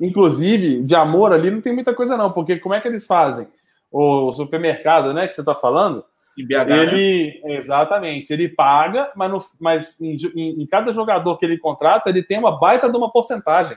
inclusive, 0.00 0.82
de 0.82 0.96
amor 0.96 1.32
ali 1.32 1.48
não 1.48 1.60
tem 1.60 1.72
muita 1.72 1.94
coisa, 1.94 2.16
não, 2.16 2.32
porque 2.32 2.58
como 2.58 2.74
é 2.74 2.80
que 2.80 2.88
eles 2.88 3.06
fazem? 3.06 3.46
O 3.90 4.32
supermercado, 4.32 5.14
né, 5.14 5.28
que 5.28 5.34
você 5.34 5.42
está 5.42 5.54
falando, 5.54 6.04
BH, 6.36 6.68
né? 6.68 6.82
ele 6.82 7.40
né? 7.44 7.56
exatamente, 7.56 8.32
ele 8.32 8.48
paga, 8.48 9.12
mas, 9.14 9.30
no, 9.30 9.38
mas 9.60 10.00
em, 10.00 10.16
em, 10.34 10.62
em, 10.62 10.66
cada 10.66 10.90
jogador 10.90 11.38
que 11.38 11.46
ele 11.46 11.58
contrata, 11.58 12.10
ele 12.10 12.22
tem 12.22 12.38
uma 12.38 12.58
baita 12.58 12.90
de 12.90 12.96
uma 12.96 13.12
porcentagem. 13.12 13.76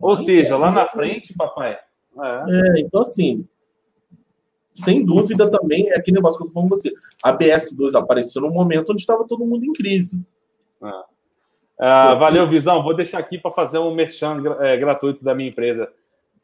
Ou 0.00 0.16
seja, 0.16 0.56
lá 0.56 0.70
na 0.70 0.86
frente, 0.88 1.34
papai. 1.34 1.78
É. 2.22 2.78
é, 2.78 2.80
então 2.80 3.02
assim, 3.02 3.46
sem 4.68 5.04
dúvida 5.04 5.50
também 5.50 5.88
é 5.90 5.98
aquele 5.98 6.16
negócio 6.16 6.38
que 6.38 6.46
eu 6.46 6.50
falando 6.50 6.70
com 6.70 6.76
você. 6.76 6.92
A 7.22 7.36
BS2 7.36 7.98
apareceu 7.98 8.42
num 8.42 8.50
momento 8.50 8.90
onde 8.90 9.00
estava 9.00 9.26
todo 9.26 9.46
mundo 9.46 9.64
em 9.64 9.72
crise. 9.72 10.24
É. 10.82 11.11
Ah, 11.84 12.14
valeu, 12.14 12.46
Visão. 12.46 12.80
Vou 12.80 12.94
deixar 12.94 13.18
aqui 13.18 13.36
para 13.36 13.50
fazer 13.50 13.80
um 13.80 13.92
merchan 13.92 14.40
é, 14.60 14.76
gratuito 14.76 15.24
da 15.24 15.34
minha 15.34 15.48
empresa. 15.48 15.90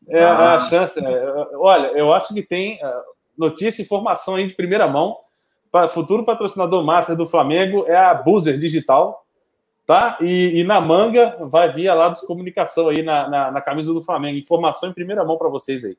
É, 0.09 0.25
ah. 0.25 0.55
A 0.55 0.61
chance. 0.61 0.99
É, 0.99 1.33
olha, 1.55 1.87
eu 1.97 2.13
acho 2.13 2.35
que 2.35 2.43
tem 2.43 2.77
é, 2.83 3.01
notícia 3.39 3.81
e 3.81 3.85
informação 3.85 4.35
aí 4.35 4.49
de 4.49 4.55
primeira 4.55 4.89
mão. 4.89 5.17
Para 5.71 5.87
futuro 5.87 6.25
patrocinador 6.25 6.85
master 6.85 7.15
do 7.15 7.25
Flamengo 7.25 7.85
é 7.87 7.95
a 7.97 8.15
Boozer 8.15 8.59
Digital. 8.59 9.25
Tá? 9.87 10.19
E, 10.21 10.61
e, 10.61 10.65
na 10.65 10.81
manga 10.81 11.37
vai 11.43 11.73
vir 11.73 11.89
a 11.89 11.95
Lados 11.95 12.21
Comunicação 12.21 12.89
aí 12.89 13.03
na, 13.03 13.29
na, 13.29 13.51
na, 13.53 13.61
camisa 13.61 13.95
do 13.95 14.03
Flamengo. 14.03 14.37
Informação 14.37 14.91
em 14.91 14.93
primeira 14.93 15.25
mão 15.25 15.39
para 15.39 15.49
vocês 15.49 15.85
aí. 15.85 15.97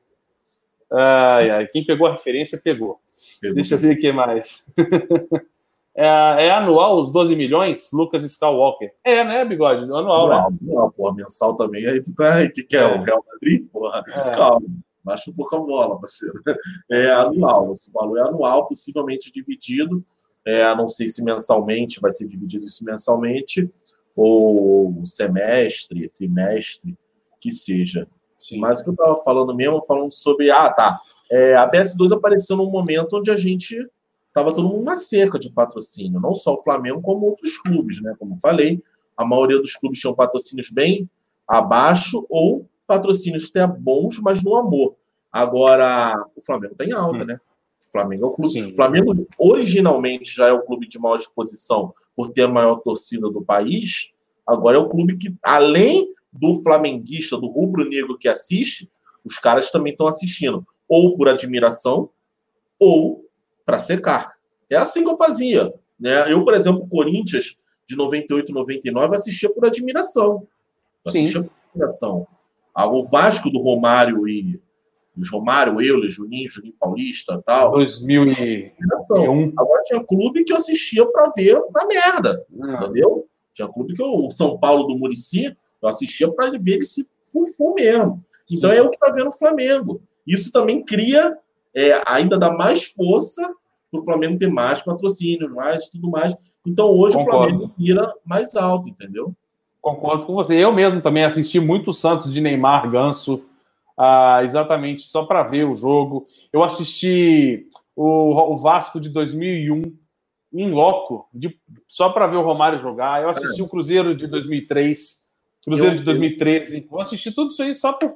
Ai, 0.92 1.50
ai, 1.50 1.66
quem 1.66 1.84
pegou 1.84 2.06
a 2.06 2.10
referência, 2.10 2.60
pegou. 2.62 3.00
pegou 3.40 3.54
Deixa 3.54 3.74
eu 3.74 3.78
ver 3.78 3.92
aqui 3.92 4.12
mais. 4.12 4.72
é, 5.96 6.06
é, 6.46 6.50
anual 6.50 7.00
os 7.00 7.10
12 7.10 7.34
milhões, 7.34 7.90
Lucas 7.92 8.22
Skywalker? 8.22 8.92
É, 9.04 9.24
né, 9.24 9.44
Bigode? 9.44 9.84
Anual, 9.84 10.26
anual 10.26 10.50
né? 10.50 10.58
Não, 10.62 10.90
porra, 10.90 11.14
mensal 11.14 11.56
também. 11.56 11.86
Aí 11.86 12.00
tu 12.00 12.14
tá 12.14 12.34
aí, 12.34 12.48
que 12.48 12.62
quer? 12.62 12.82
É. 12.82 12.98
O 12.98 13.02
Real 13.02 13.24
Madrid? 13.26 13.66
Porra, 13.70 14.02
é. 14.06 14.30
calma. 14.30 14.66
Baixa 15.02 15.30
um 15.30 15.34
pouco 15.34 15.56
a 15.56 15.60
bola, 15.60 15.98
parceiro. 15.98 16.40
É 16.90 17.10
anual, 17.10 17.72
esse 17.72 17.90
valor 17.92 18.18
é 18.18 18.22
anual, 18.22 18.66
possivelmente 18.66 19.32
dividido. 19.32 20.04
É, 20.44 20.74
não 20.74 20.88
sei 20.88 21.06
se 21.06 21.22
mensalmente 21.22 22.00
vai 22.00 22.10
ser 22.12 22.26
dividido 22.26 22.64
isso 22.64 22.84
mensalmente, 22.84 23.68
ou 24.16 25.04
semestre, 25.06 26.08
trimestre, 26.10 26.96
que 27.40 27.50
seja. 27.50 28.06
Sim. 28.38 28.58
Mas 28.58 28.80
o 28.80 28.84
que 28.84 28.90
eu 28.90 28.94
estava 28.94 29.16
falando 29.16 29.54
mesmo, 29.54 29.84
falando 29.84 30.10
sobre. 30.10 30.50
Ah, 30.50 30.70
tá. 30.70 30.98
É, 31.30 31.54
a 31.54 31.70
BS2 31.70 32.12
apareceu 32.12 32.56
num 32.56 32.70
momento 32.70 33.16
onde 33.16 33.30
a 33.30 33.36
gente 33.36 33.76
estava 34.30 34.54
todo 34.54 34.68
mundo 34.68 34.84
na 34.84 34.96
cerca 34.96 35.38
de 35.38 35.50
patrocínio, 35.50 36.20
não 36.20 36.34
só 36.34 36.54
o 36.54 36.62
Flamengo, 36.62 37.02
como 37.02 37.26
outros 37.26 37.58
clubes, 37.58 38.00
né? 38.00 38.14
Como 38.18 38.38
falei, 38.38 38.82
a 39.16 39.24
maioria 39.24 39.58
dos 39.58 39.74
clubes 39.76 39.98
tinham 39.98 40.14
patrocínios 40.14 40.70
bem 40.70 41.08
abaixo 41.46 42.24
ou 42.30 42.68
patrocínios 42.86 43.50
até 43.50 43.66
bons, 43.66 44.18
mas 44.20 44.42
no 44.42 44.56
amor. 44.56 44.96
Agora, 45.30 46.24
o 46.34 46.40
Flamengo 46.40 46.74
tem 46.74 46.90
tá 46.90 47.00
alta, 47.00 47.24
hum. 47.24 47.26
né? 47.26 47.40
O 47.86 47.92
Flamengo 47.92 48.24
é 48.24 48.26
o 48.26 48.30
clube. 48.30 48.52
Sim. 48.52 48.64
O 48.64 48.76
Flamengo 48.76 49.26
originalmente 49.38 50.34
já 50.34 50.46
é 50.46 50.52
o 50.52 50.62
clube 50.62 50.88
de 50.88 50.98
maior 50.98 51.16
exposição 51.16 51.92
por 52.14 52.30
ter 52.30 52.42
a 52.42 52.48
maior 52.48 52.76
torcida 52.76 53.28
do 53.30 53.42
país. 53.42 54.12
Agora 54.46 54.76
é 54.76 54.80
o 54.80 54.88
clube 54.88 55.16
que, 55.16 55.36
além 55.42 56.12
do 56.32 56.62
flamenguista, 56.62 57.36
do 57.36 57.48
rubro-negro 57.48 58.16
que 58.16 58.28
assiste, 58.28 58.88
os 59.24 59.38
caras 59.38 59.70
também 59.70 59.92
estão 59.92 60.06
assistindo, 60.06 60.66
ou 60.88 61.16
por 61.16 61.28
admiração, 61.28 62.10
ou 62.78 63.24
para 63.70 63.78
secar. 63.78 64.34
É 64.68 64.76
assim 64.76 65.04
que 65.04 65.10
eu 65.10 65.16
fazia. 65.16 65.72
Né? 65.98 66.32
Eu, 66.32 66.44
por 66.44 66.54
exemplo, 66.54 66.88
Corinthians, 66.88 67.56
de 67.86 67.96
98, 67.96 68.52
99, 68.52 69.14
assistia 69.14 69.48
por 69.48 69.64
admiração. 69.64 70.40
Assistia 71.06 71.42
Sim. 71.42 71.48
por 71.48 71.52
admiração. 71.70 72.26
Ah, 72.74 72.88
o 72.88 73.04
Vasco 73.04 73.48
do 73.48 73.60
Romário 73.60 74.26
e 74.26 74.60
os 75.16 75.30
Romário, 75.30 75.80
Euler, 75.80 76.08
Juninho, 76.08 76.48
Juninho 76.48 76.74
Paulista 76.80 77.40
tal. 77.46 77.70
2001. 77.70 79.52
Agora 79.56 79.82
tinha 79.84 80.02
clube 80.02 80.42
que 80.42 80.52
eu 80.52 80.56
assistia 80.56 81.06
para 81.06 81.30
ver 81.30 81.60
na 81.72 81.86
merda, 81.86 82.44
ah. 82.60 82.80
entendeu? 82.82 83.28
Tinha 83.52 83.68
clube 83.68 83.94
que 83.94 84.02
eu, 84.02 84.26
o 84.26 84.30
São 84.32 84.58
Paulo 84.58 84.84
do 84.88 84.98
Murici, 84.98 85.54
eu 85.80 85.88
assistia 85.88 86.28
para 86.32 86.50
ver 86.50 86.72
ele 86.72 86.84
se 86.84 87.08
fufu 87.30 87.74
mesmo. 87.74 88.24
Então 88.50 88.70
Sim. 88.70 88.76
é 88.76 88.82
o 88.82 88.90
que 88.90 88.98
tá 88.98 89.12
vendo 89.12 89.28
o 89.28 89.32
Flamengo. 89.32 90.02
Isso 90.26 90.50
também 90.50 90.84
cria, 90.84 91.36
é, 91.74 92.02
ainda 92.06 92.38
dá 92.38 92.52
mais 92.52 92.86
força 92.86 93.42
para 93.90 94.00
o 94.00 94.04
Flamengo 94.04 94.38
ter 94.38 94.48
mais 94.48 94.82
patrocínio, 94.82 95.54
mais 95.54 95.88
tudo 95.88 96.10
mais. 96.10 96.34
Então 96.66 96.90
hoje 96.90 97.14
Concordo. 97.14 97.36
o 97.36 97.58
Flamengo 97.58 97.74
vira 97.76 98.12
mais 98.24 98.54
alto, 98.54 98.88
entendeu? 98.88 99.34
Concordo 99.80 100.26
com 100.26 100.34
você. 100.34 100.54
Eu 100.56 100.72
mesmo 100.72 101.00
também 101.00 101.24
assisti 101.24 101.58
muito 101.58 101.92
Santos 101.92 102.32
de 102.32 102.40
Neymar, 102.40 102.90
Ganso, 102.90 103.44
ah, 103.96 104.40
exatamente 104.44 105.02
só 105.02 105.24
para 105.24 105.42
ver 105.42 105.64
o 105.64 105.74
jogo. 105.74 106.26
Eu 106.52 106.62
assisti 106.62 107.66
o, 107.96 108.52
o, 108.52 108.56
Vasco 108.56 109.00
de 109.00 109.08
2001 109.08 109.82
em 110.52 110.70
loco, 110.70 111.28
de, 111.32 111.58
só 111.86 112.10
para 112.10 112.26
ver 112.26 112.36
o 112.36 112.42
Romário 112.42 112.80
jogar. 112.80 113.22
Eu 113.22 113.30
assisti 113.30 113.60
é. 113.60 113.64
o 113.64 113.68
Cruzeiro 113.68 114.14
de 114.14 114.26
2003, 114.26 115.30
Cruzeiro 115.64 115.94
eu, 115.94 115.98
de 115.98 116.04
2013. 116.04 116.82
Eu, 116.82 116.88
Vou 116.88 117.00
assistir 117.00 117.32
tudo 117.32 117.50
isso 117.50 117.62
aí 117.62 117.74
só 117.74 117.92
por 117.92 118.14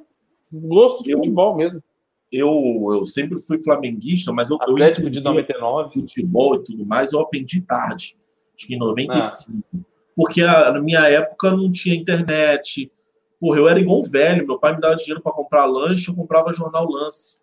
gosto 0.53 1.03
de 1.03 1.11
eu, 1.11 1.17
futebol 1.17 1.55
mesmo. 1.55 1.81
Eu, 2.31 2.49
eu 2.91 3.05
sempre 3.05 3.39
fui 3.39 3.57
flamenguista, 3.59 4.33
mas 4.33 4.49
eu. 4.49 4.57
Atlético 4.61 5.07
eu 5.07 5.11
de 5.11 5.21
99. 5.21 5.93
Futebol 5.93 6.55
e 6.55 6.63
tudo 6.63 6.85
mais, 6.85 7.11
eu 7.13 7.19
aprendi 7.19 7.61
tarde, 7.61 8.17
acho 8.55 8.67
que 8.67 8.75
em 8.75 8.79
95. 8.79 9.63
Ah 9.73 9.95
porque 10.15 10.41
a, 10.41 10.71
na 10.71 10.81
minha 10.81 11.01
época 11.09 11.51
não 11.51 11.71
tinha 11.71 11.95
internet. 11.95 12.91
Porra, 13.39 13.59
eu 13.59 13.67
era 13.67 13.79
igual 13.79 14.01
velho. 14.03 14.47
Meu 14.47 14.57
pai 14.57 14.73
me 14.73 14.81
dava 14.81 14.95
dinheiro 14.95 15.21
para 15.21 15.33
comprar 15.33 15.65
lanche, 15.65 16.09
eu 16.09 16.15
comprava 16.15 16.53
jornal 16.53 16.89
Lance. 16.89 17.41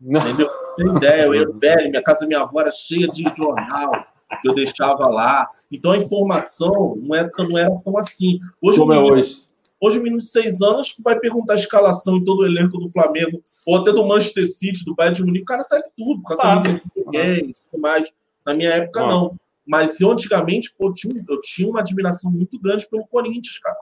Não. 0.00 0.26
Entendeu? 0.26 0.48
Tem 0.76 0.86
ideia, 0.96 1.24
eu 1.24 1.34
era 1.34 1.50
velho, 1.50 1.90
minha 1.90 2.02
casa, 2.02 2.26
minha 2.26 2.40
avó 2.40 2.60
era 2.60 2.72
cheia 2.72 3.06
de 3.08 3.22
jornal 3.36 3.92
que 4.40 4.48
eu 4.48 4.54
deixava 4.54 5.06
lá. 5.08 5.46
Então 5.70 5.92
a 5.92 5.98
informação 5.98 6.96
não 6.96 7.14
era, 7.14 7.30
é 7.38 7.42
não 7.42 7.58
era 7.58 7.80
tão 7.82 7.98
assim. 7.98 8.38
Hoje, 8.62 8.78
Como 8.78 8.92
é 8.92 8.98
hoje? 8.98 9.47
Hoje, 9.80 9.98
o 9.98 10.02
menino 10.02 10.18
de 10.18 10.26
seis 10.26 10.60
anos 10.60 10.94
vai 11.02 11.18
perguntar 11.18 11.52
a 11.52 11.56
escalação 11.56 12.16
em 12.16 12.24
todo 12.24 12.40
o 12.40 12.46
elenco 12.46 12.78
do 12.78 12.90
Flamengo, 12.90 13.40
ou 13.66 13.76
até 13.76 13.92
do 13.92 14.06
Manchester 14.06 14.46
City, 14.46 14.84
do 14.84 14.94
Bayern 14.94 15.16
de 15.16 15.24
Munique, 15.24 15.44
o 15.44 15.46
cara 15.46 15.62
sabe 15.62 15.84
tudo, 15.96 16.20
por 16.20 16.36
causa 16.36 16.60
do 16.60 16.80
ninguém 16.96 17.38
e 17.38 17.52
tudo 17.52 17.80
mais. 17.80 18.10
Na 18.44 18.54
minha 18.54 18.70
época, 18.70 19.00
não. 19.00 19.08
não. 19.08 19.40
Mas 19.64 20.00
eu, 20.00 20.10
antigamente, 20.10 20.74
pô, 20.76 20.88
eu, 20.88 20.92
tinha, 20.94 21.24
eu 21.28 21.40
tinha 21.42 21.68
uma 21.68 21.80
admiração 21.80 22.32
muito 22.32 22.58
grande 22.58 22.88
pelo 22.88 23.06
Corinthians, 23.06 23.58
cara. 23.58 23.76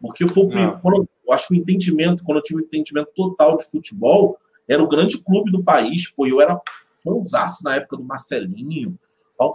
Porque 0.00 0.26
foi 0.26 0.46
ah. 0.54 0.72
quando, 0.82 1.08
eu 1.26 1.32
acho 1.32 1.48
que 1.48 1.54
o 1.54 1.56
entendimento, 1.56 2.22
quando 2.24 2.38
eu 2.38 2.42
tive 2.42 2.60
um 2.60 2.64
entendimento 2.64 3.08
total 3.14 3.56
de 3.56 3.64
futebol, 3.64 4.36
era 4.68 4.82
o 4.82 4.88
grande 4.88 5.18
clube 5.18 5.50
do 5.50 5.62
país. 5.62 6.08
Pô, 6.10 6.26
eu 6.26 6.40
era 6.40 6.60
fãzaço 7.02 7.62
na 7.64 7.76
época 7.76 7.96
do 7.96 8.04
Marcelinho. 8.04 8.98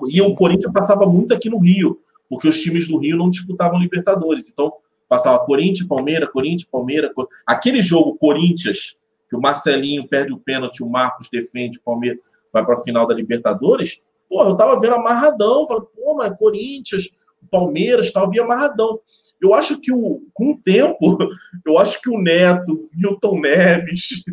E 0.07 0.21
o 0.21 0.33
Corinthians 0.33 0.71
passava 0.71 1.05
muito 1.05 1.33
aqui 1.33 1.49
no 1.49 1.59
Rio, 1.59 1.99
porque 2.29 2.47
os 2.47 2.59
times 2.59 2.87
do 2.87 2.97
Rio 2.97 3.17
não 3.17 3.29
disputavam 3.29 3.79
Libertadores. 3.79 4.49
Então, 4.49 4.71
passava 5.07 5.45
Corinthians, 5.45 5.87
Palmeiras, 5.87 6.29
Corinthians, 6.29 6.69
Palmeiras. 6.71 7.11
Aquele 7.45 7.81
jogo 7.81 8.15
Corinthians, 8.15 8.95
que 9.29 9.35
o 9.35 9.41
Marcelinho 9.41 10.07
perde 10.07 10.33
o 10.33 10.39
pênalti, 10.39 10.83
o 10.83 10.89
Marcos 10.89 11.29
defende, 11.31 11.77
o 11.77 11.81
Palmeiras 11.81 12.19
vai 12.51 12.63
para 12.63 12.75
a 12.75 12.83
final 12.83 13.07
da 13.07 13.15
Libertadores, 13.15 14.01
Pô, 14.33 14.43
eu 14.43 14.57
tava 14.57 14.79
vendo 14.79 14.95
amarradão, 14.95 15.67
falei, 15.67 15.83
pô, 15.95 16.15
mas 16.15 16.35
Corinthians, 16.39 17.11
Palmeiras, 17.51 18.11
tal, 18.11 18.31
via 18.31 18.41
amarradão. 18.41 18.99
Eu 19.39 19.53
acho 19.53 19.79
que 19.79 19.93
o, 19.93 20.23
com 20.33 20.53
o 20.53 20.57
tempo, 20.57 20.97
eu 21.63 21.77
acho 21.77 22.01
que 22.01 22.09
o 22.09 22.19
Neto, 22.19 22.89
Milton 22.95 23.39
Neves, 23.39 24.23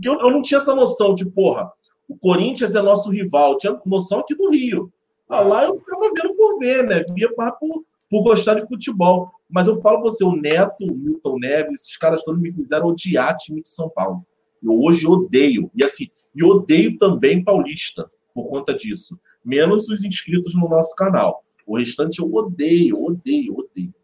eu, 0.00 0.12
eu 0.20 0.30
não 0.30 0.42
tinha 0.42 0.58
essa 0.58 0.76
noção 0.76 1.12
de, 1.12 1.28
porra, 1.28 1.72
o 2.08 2.16
Corinthians 2.16 2.76
é 2.76 2.80
nosso 2.80 3.10
rival, 3.10 3.52
eu 3.52 3.58
tinha 3.58 3.80
noção 3.84 4.20
aqui 4.20 4.36
do 4.36 4.48
Rio. 4.50 4.92
Ah, 5.28 5.40
lá 5.40 5.64
eu 5.64 5.80
tava 5.80 6.08
vendo 6.14 6.36
por 6.36 6.58
ver, 6.60 6.84
né? 6.84 7.04
Via 7.12 7.28
por, 7.34 7.84
por 8.08 8.22
gostar 8.22 8.54
de 8.54 8.66
futebol. 8.68 9.32
Mas 9.50 9.66
eu 9.66 9.80
falo 9.80 10.02
pra 10.02 10.10
você, 10.10 10.24
o 10.24 10.36
Neto, 10.36 10.84
o 10.84 10.94
Milton 10.94 11.38
Neves, 11.38 11.80
esses 11.80 11.96
caras 11.96 12.22
todos 12.22 12.40
me 12.40 12.52
fizeram 12.52 12.88
odiar 12.88 13.36
time 13.36 13.62
de 13.62 13.68
São 13.68 13.88
Paulo. 13.88 14.24
Eu 14.62 14.80
hoje 14.80 15.06
odeio. 15.06 15.70
E 15.74 15.82
assim, 15.82 16.08
e 16.34 16.44
odeio 16.44 16.98
também 16.98 17.42
Paulista 17.42 18.10
por 18.34 18.48
conta 18.48 18.74
disso 18.74 19.18
menos 19.48 19.88
os 19.88 20.04
inscritos 20.04 20.54
no 20.54 20.68
nosso 20.68 20.94
canal. 20.94 21.42
O 21.66 21.78
restante 21.78 22.18
eu 22.18 22.30
odeio, 22.30 23.02
odeio, 23.02 23.56
odeio. 23.56 23.94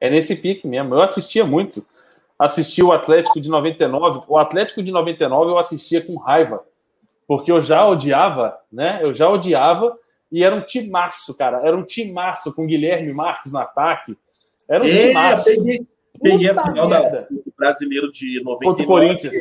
É 0.00 0.10
nesse 0.10 0.34
pique 0.34 0.66
mesmo. 0.66 0.94
Eu 0.94 1.02
assistia 1.02 1.44
muito. 1.44 1.86
Assisti 2.36 2.82
o 2.82 2.92
Atlético 2.92 3.40
de 3.40 3.48
99. 3.48 4.22
O 4.26 4.36
Atlético 4.36 4.82
de 4.82 4.90
99 4.90 5.50
eu 5.50 5.58
assistia 5.58 6.04
com 6.04 6.16
raiva. 6.16 6.64
Porque 7.26 7.52
eu 7.52 7.60
já 7.60 7.86
odiava, 7.86 8.58
né? 8.72 8.98
Eu 9.02 9.14
já 9.14 9.28
odiava. 9.28 9.96
E 10.32 10.42
era 10.42 10.54
um 10.54 10.62
timaço, 10.62 11.36
cara. 11.36 11.60
Era 11.64 11.76
um 11.76 11.84
timaço 11.84 12.54
com 12.54 12.66
Guilherme 12.66 13.12
Marques 13.12 13.52
no 13.52 13.58
ataque. 13.58 14.16
Era 14.70 14.84
um 14.84 14.86
é, 14.86 15.08
timaço. 15.08 15.44
Peguei, 15.44 15.86
peguei 16.22 16.50
a 16.50 16.62
final 16.62 16.88
da, 16.88 17.00
do 17.22 17.52
brasileiro 17.58 18.10
de 18.12 18.40
99. 18.44 18.64
Contra 18.64 18.82
o 18.84 18.86
Corinthians. 18.86 19.34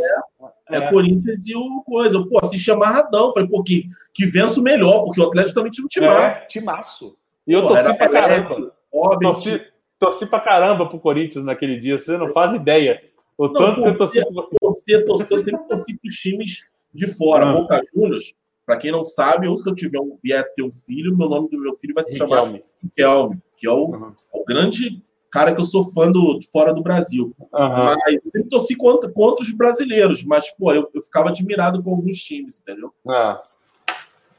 É, 0.69 0.77
é, 0.77 0.89
Corinthians 0.89 1.47
e 1.47 1.55
o 1.55 1.83
coisa. 1.85 2.25
Pô, 2.25 2.39
assisti 2.41 2.71
amarradão. 2.71 3.31
Falei, 3.31 3.47
pô, 3.47 3.63
que, 3.63 3.85
que 4.11 4.25
vença 4.25 4.59
o 4.59 4.63
melhor, 4.63 5.03
porque 5.03 5.21
o 5.21 5.25
Atlético 5.25 5.55
também 5.55 5.71
tinha 5.71 5.85
um 5.85 5.87
timaço. 5.87 6.39
É, 6.39 6.45
timaço. 6.45 7.15
E 7.45 7.53
eu 7.53 7.61
pô, 7.61 7.67
torci 7.69 7.93
pra 7.95 8.09
caramba. 8.09 8.73
Óbvio. 8.91 9.29
Torci, 9.29 9.61
torci 9.99 10.25
pra 10.25 10.39
caramba 10.39 10.87
pro 10.87 10.99
Corinthians 10.99 11.45
naquele 11.45 11.79
dia. 11.79 11.99
Você 11.99 12.17
não 12.17 12.29
faz 12.31 12.53
ideia. 12.55 12.97
O 13.37 13.45
não, 13.47 13.53
tanto 13.53 13.83
que 13.83 13.87
eu 13.87 13.97
torci. 13.97 14.19
Você 14.61 15.03
torceu, 15.03 15.37
eu 15.37 15.43
sempre 15.43 15.67
torci 15.67 15.95
pros 15.95 16.15
times 16.15 16.65
de 16.91 17.05
fora. 17.05 17.45
Ah. 17.45 17.53
Boca 17.53 17.81
Juniors, 17.93 18.33
pra 18.65 18.77
quem 18.77 18.91
não 18.91 19.03
sabe, 19.03 19.47
ou 19.47 19.55
se 19.55 19.69
eu 19.69 19.75
tiver 19.75 19.99
um, 19.99 20.17
vier 20.23 20.43
ter 20.53 20.63
um 20.63 20.71
filho, 20.71 21.15
meu 21.15 21.29
nome 21.29 21.49
do 21.49 21.59
meu 21.59 21.75
filho 21.75 21.93
vai 21.93 22.03
se 22.03 22.13
Riquelme. 22.13 22.35
chamar 22.35 22.61
Riquelme, 22.83 23.41
que 23.57 23.67
é 23.67 23.71
o, 23.71 23.85
uhum. 23.85 24.13
o 24.33 24.45
grande 24.45 25.01
cara 25.31 25.53
que 25.53 25.61
eu 25.61 25.65
sou 25.65 25.83
fã 25.83 26.11
do, 26.11 26.37
de 26.39 26.47
fora 26.49 26.73
do 26.73 26.81
Brasil. 26.81 27.31
Uhum. 27.53 27.85
Mas 27.85 28.15
eu 28.15 28.31
sempre 28.31 28.49
torci 28.49 28.75
contra, 28.75 29.11
contra 29.11 29.43
os 29.43 29.51
brasileiros, 29.55 30.23
mas, 30.23 30.49
pô, 30.51 30.73
eu, 30.73 30.89
eu 30.93 31.01
ficava 31.01 31.29
admirado 31.29 31.81
com 31.83 31.91
alguns 31.91 32.17
times, 32.17 32.61
entendeu? 32.61 32.93
Ah. 33.07 33.39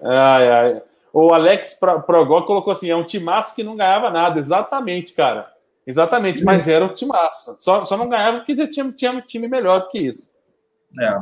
Ai, 0.03 0.51
ai. 0.51 0.83
O 1.13 1.35
Alex 1.35 1.79
Progó 1.79 2.43
colocou 2.43 2.73
assim: 2.73 2.91
é 2.91 2.97
um 2.97 3.05
timaço 3.05 3.55
que 3.55 3.65
não 3.65 3.77
ganhava 3.77 4.11
nada. 4.11 4.39
Exatamente, 4.39 5.13
cara. 5.13 5.49
Exatamente, 5.87 6.45
mas 6.45 6.69
era 6.69 6.85
um 6.85 6.95
timaço. 6.95 7.57
Só, 7.59 7.85
só 7.85 7.97
não 7.97 8.09
ganhava 8.09 8.39
porque 8.39 8.69
tinha, 8.69 8.93
tinha 8.93 9.11
um 9.11 9.21
time 9.21 9.49
melhor 9.49 9.81
do 9.81 9.89
que 9.89 9.99
isso. 9.99 10.31
É. 11.01 11.21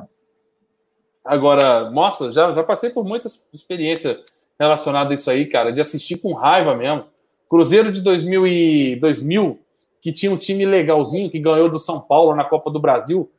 Agora, 1.25 1.91
nossa, 1.91 2.33
já, 2.33 2.53
já 2.53 2.63
passei 2.63 2.91
por 2.91 3.05
muitas 3.05 3.47
experiências 3.53 4.21
relacionadas 4.59 5.11
a 5.11 5.15
isso 5.15 5.31
aí, 5.31 5.47
cara, 5.47 5.73
de 5.73 5.81
assistir 5.81 6.17
com 6.17 6.33
raiva 6.33 6.75
mesmo 6.75 7.05
Cruzeiro 7.49 7.91
de 7.91 8.01
2000, 8.01 8.47
e 8.47 8.97
2000 8.97 9.59
que 10.01 10.13
tinha 10.13 10.33
um 10.33 10.37
time 10.37 10.65
legalzinho, 10.65 11.31
que 11.31 11.39
ganhou 11.39 11.69
do 11.69 11.79
São 11.79 12.01
Paulo 12.01 12.35
na 12.35 12.45
Copa 12.45 12.71
do 12.71 12.81
Brasil. 12.81 13.31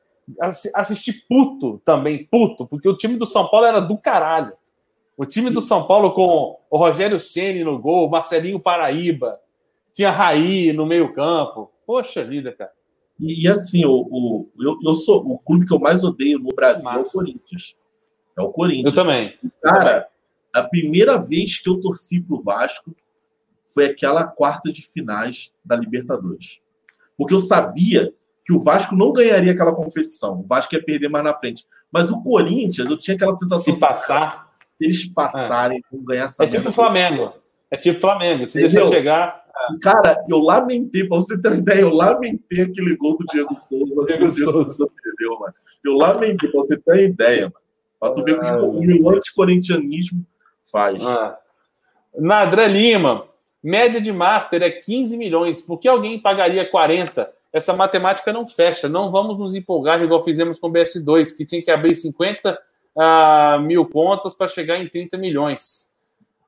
Assisti 0.75 1.13
puto 1.27 1.81
também, 1.83 2.27
puto, 2.29 2.67
porque 2.67 2.87
o 2.87 2.95
time 2.95 3.15
do 3.15 3.25
São 3.25 3.47
Paulo 3.47 3.65
era 3.65 3.79
do 3.79 3.97
caralho. 3.97 4.51
O 5.17 5.25
time 5.25 5.49
do 5.49 5.61
São 5.61 5.85
Paulo 5.85 6.11
com 6.13 6.59
o 6.69 6.77
Rogério 6.77 7.19
Ceni 7.19 7.63
no 7.63 7.79
gol, 7.79 8.09
Marcelinho 8.09 8.59
Paraíba, 8.59 9.39
tinha 9.93 10.11
Raí 10.11 10.71
no 10.71 10.85
meio-campo. 10.85 11.71
Poxa 11.85 12.23
vida, 12.23 12.51
cara. 12.51 12.71
E, 13.19 13.45
e 13.45 13.47
assim, 13.49 13.83
o, 13.85 14.07
o, 14.09 14.49
eu, 14.59 14.77
eu 14.85 14.93
sou 14.93 15.25
o 15.29 15.37
clube 15.37 15.65
que 15.65 15.73
eu 15.73 15.79
mais 15.79 16.03
odeio 16.03 16.39
no 16.39 16.55
Brasil 16.55 16.89
é 16.89 16.99
o 16.99 17.03
Corinthians. 17.03 17.77
É 18.37 18.41
o 18.41 18.49
Corinthians. 18.49 18.93
Eu 18.93 19.03
também. 19.03 19.33
Cara, 19.61 20.07
a 20.53 20.63
primeira 20.63 21.17
vez 21.17 21.57
que 21.57 21.69
eu 21.69 21.81
torci 21.81 22.21
pro 22.21 22.41
Vasco 22.41 22.95
foi 23.73 23.85
aquela 23.85 24.27
quarta 24.27 24.71
de 24.71 24.81
finais 24.81 25.51
da 25.63 25.75
Libertadores. 25.75 26.59
Porque 27.17 27.33
eu 27.33 27.39
sabia 27.39 28.13
que 28.45 28.53
o 28.53 28.63
Vasco 28.63 28.95
não 28.95 29.13
ganharia 29.13 29.51
aquela 29.51 29.75
competição. 29.75 30.39
O 30.39 30.47
Vasco 30.47 30.73
ia 30.73 30.83
perder 30.83 31.09
mais 31.09 31.23
na 31.23 31.35
frente. 31.35 31.65
Mas 31.91 32.09
o 32.09 32.23
Corinthians, 32.23 32.89
eu 32.89 32.97
tinha 32.97 33.15
aquela 33.15 33.35
sensação. 33.35 33.73
Se 33.73 33.79
passar. 33.79 34.49
Se 34.69 34.85
eles 34.85 35.05
passarem, 35.05 35.77
é. 35.77 35.81
vão 35.95 36.03
ganhar 36.03 36.23
essa. 36.23 36.43
É 36.43 36.47
tipo 36.47 36.69
o 36.69 36.71
Flamengo. 36.71 37.33
É 37.69 37.77
tipo 37.77 37.99
Flamengo. 37.99 38.47
Se 38.47 38.59
Entendeu? 38.59 38.85
deixar 38.85 38.97
chegar. 38.97 39.43
Cara, 39.81 40.23
eu 40.29 40.39
lamentei, 40.39 41.05
pra 41.05 41.17
você 41.17 41.39
ter 41.39 41.49
uma 41.49 41.57
ideia, 41.57 41.81
eu 41.81 41.93
lamentei 41.93 42.61
aquele 42.61 42.95
gol 42.95 43.17
do 43.17 43.25
Diego 43.25 43.53
Souza. 43.53 44.05
Diego 44.07 44.31
Souza 44.31 44.87
perdeu, 45.03 45.37
mano. 45.37 45.53
Eu 45.83 45.93
lamentei, 45.93 46.49
pra 46.49 46.61
você 46.61 46.77
ter 46.77 46.91
uma 46.91 47.01
ideia, 47.01 47.41
mano. 47.43 47.55
Pra 47.99 48.11
tu 48.11 48.23
ver 48.23 48.39
o 48.39 48.79
que 48.79 49.01
o 49.01 49.09
anticorintianismo 49.09 50.25
faz. 50.71 51.01
Ah. 51.01 51.37
Nadré 52.17 52.67
Lima, 52.67 53.28
média 53.63 53.99
de 53.99 54.11
Master 54.11 54.61
é 54.63 54.69
15 54.69 55.17
milhões. 55.17 55.61
Por 55.61 55.77
que 55.79 55.87
alguém 55.87 56.19
pagaria 56.19 56.69
40? 56.69 57.31
Essa 57.51 57.73
matemática 57.73 58.31
não 58.31 58.45
fecha. 58.45 58.87
Não 58.87 59.11
vamos 59.11 59.37
nos 59.37 59.55
empolgar 59.55 60.01
igual 60.01 60.23
fizemos 60.23 60.59
com 60.59 60.67
o 60.67 60.71
BS2, 60.71 61.35
que 61.35 61.45
tinha 61.45 61.61
que 61.61 61.71
abrir 61.71 61.95
50 61.95 62.51
uh, 62.51 62.57
ah, 62.97 63.59
mil 63.61 63.85
contas 63.85 64.33
para 64.33 64.47
chegar 64.47 64.79
em 64.79 64.87
30 64.87 65.17
milhões. 65.17 65.89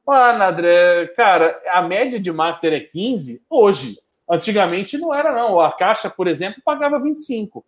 Ah, 0.08 0.34
Nadré, 0.34 1.08
cara, 1.16 1.60
a 1.70 1.82
média 1.82 2.20
de 2.20 2.32
Master 2.32 2.74
é 2.74 2.80
15 2.80 3.44
hoje. 3.50 3.98
Antigamente 4.30 4.98
não 4.98 5.14
era, 5.14 5.32
não. 5.32 5.60
A 5.60 5.72
Caixa, 5.72 6.10
por 6.10 6.28
exemplo, 6.28 6.62
pagava 6.64 7.00
25. 7.00 7.64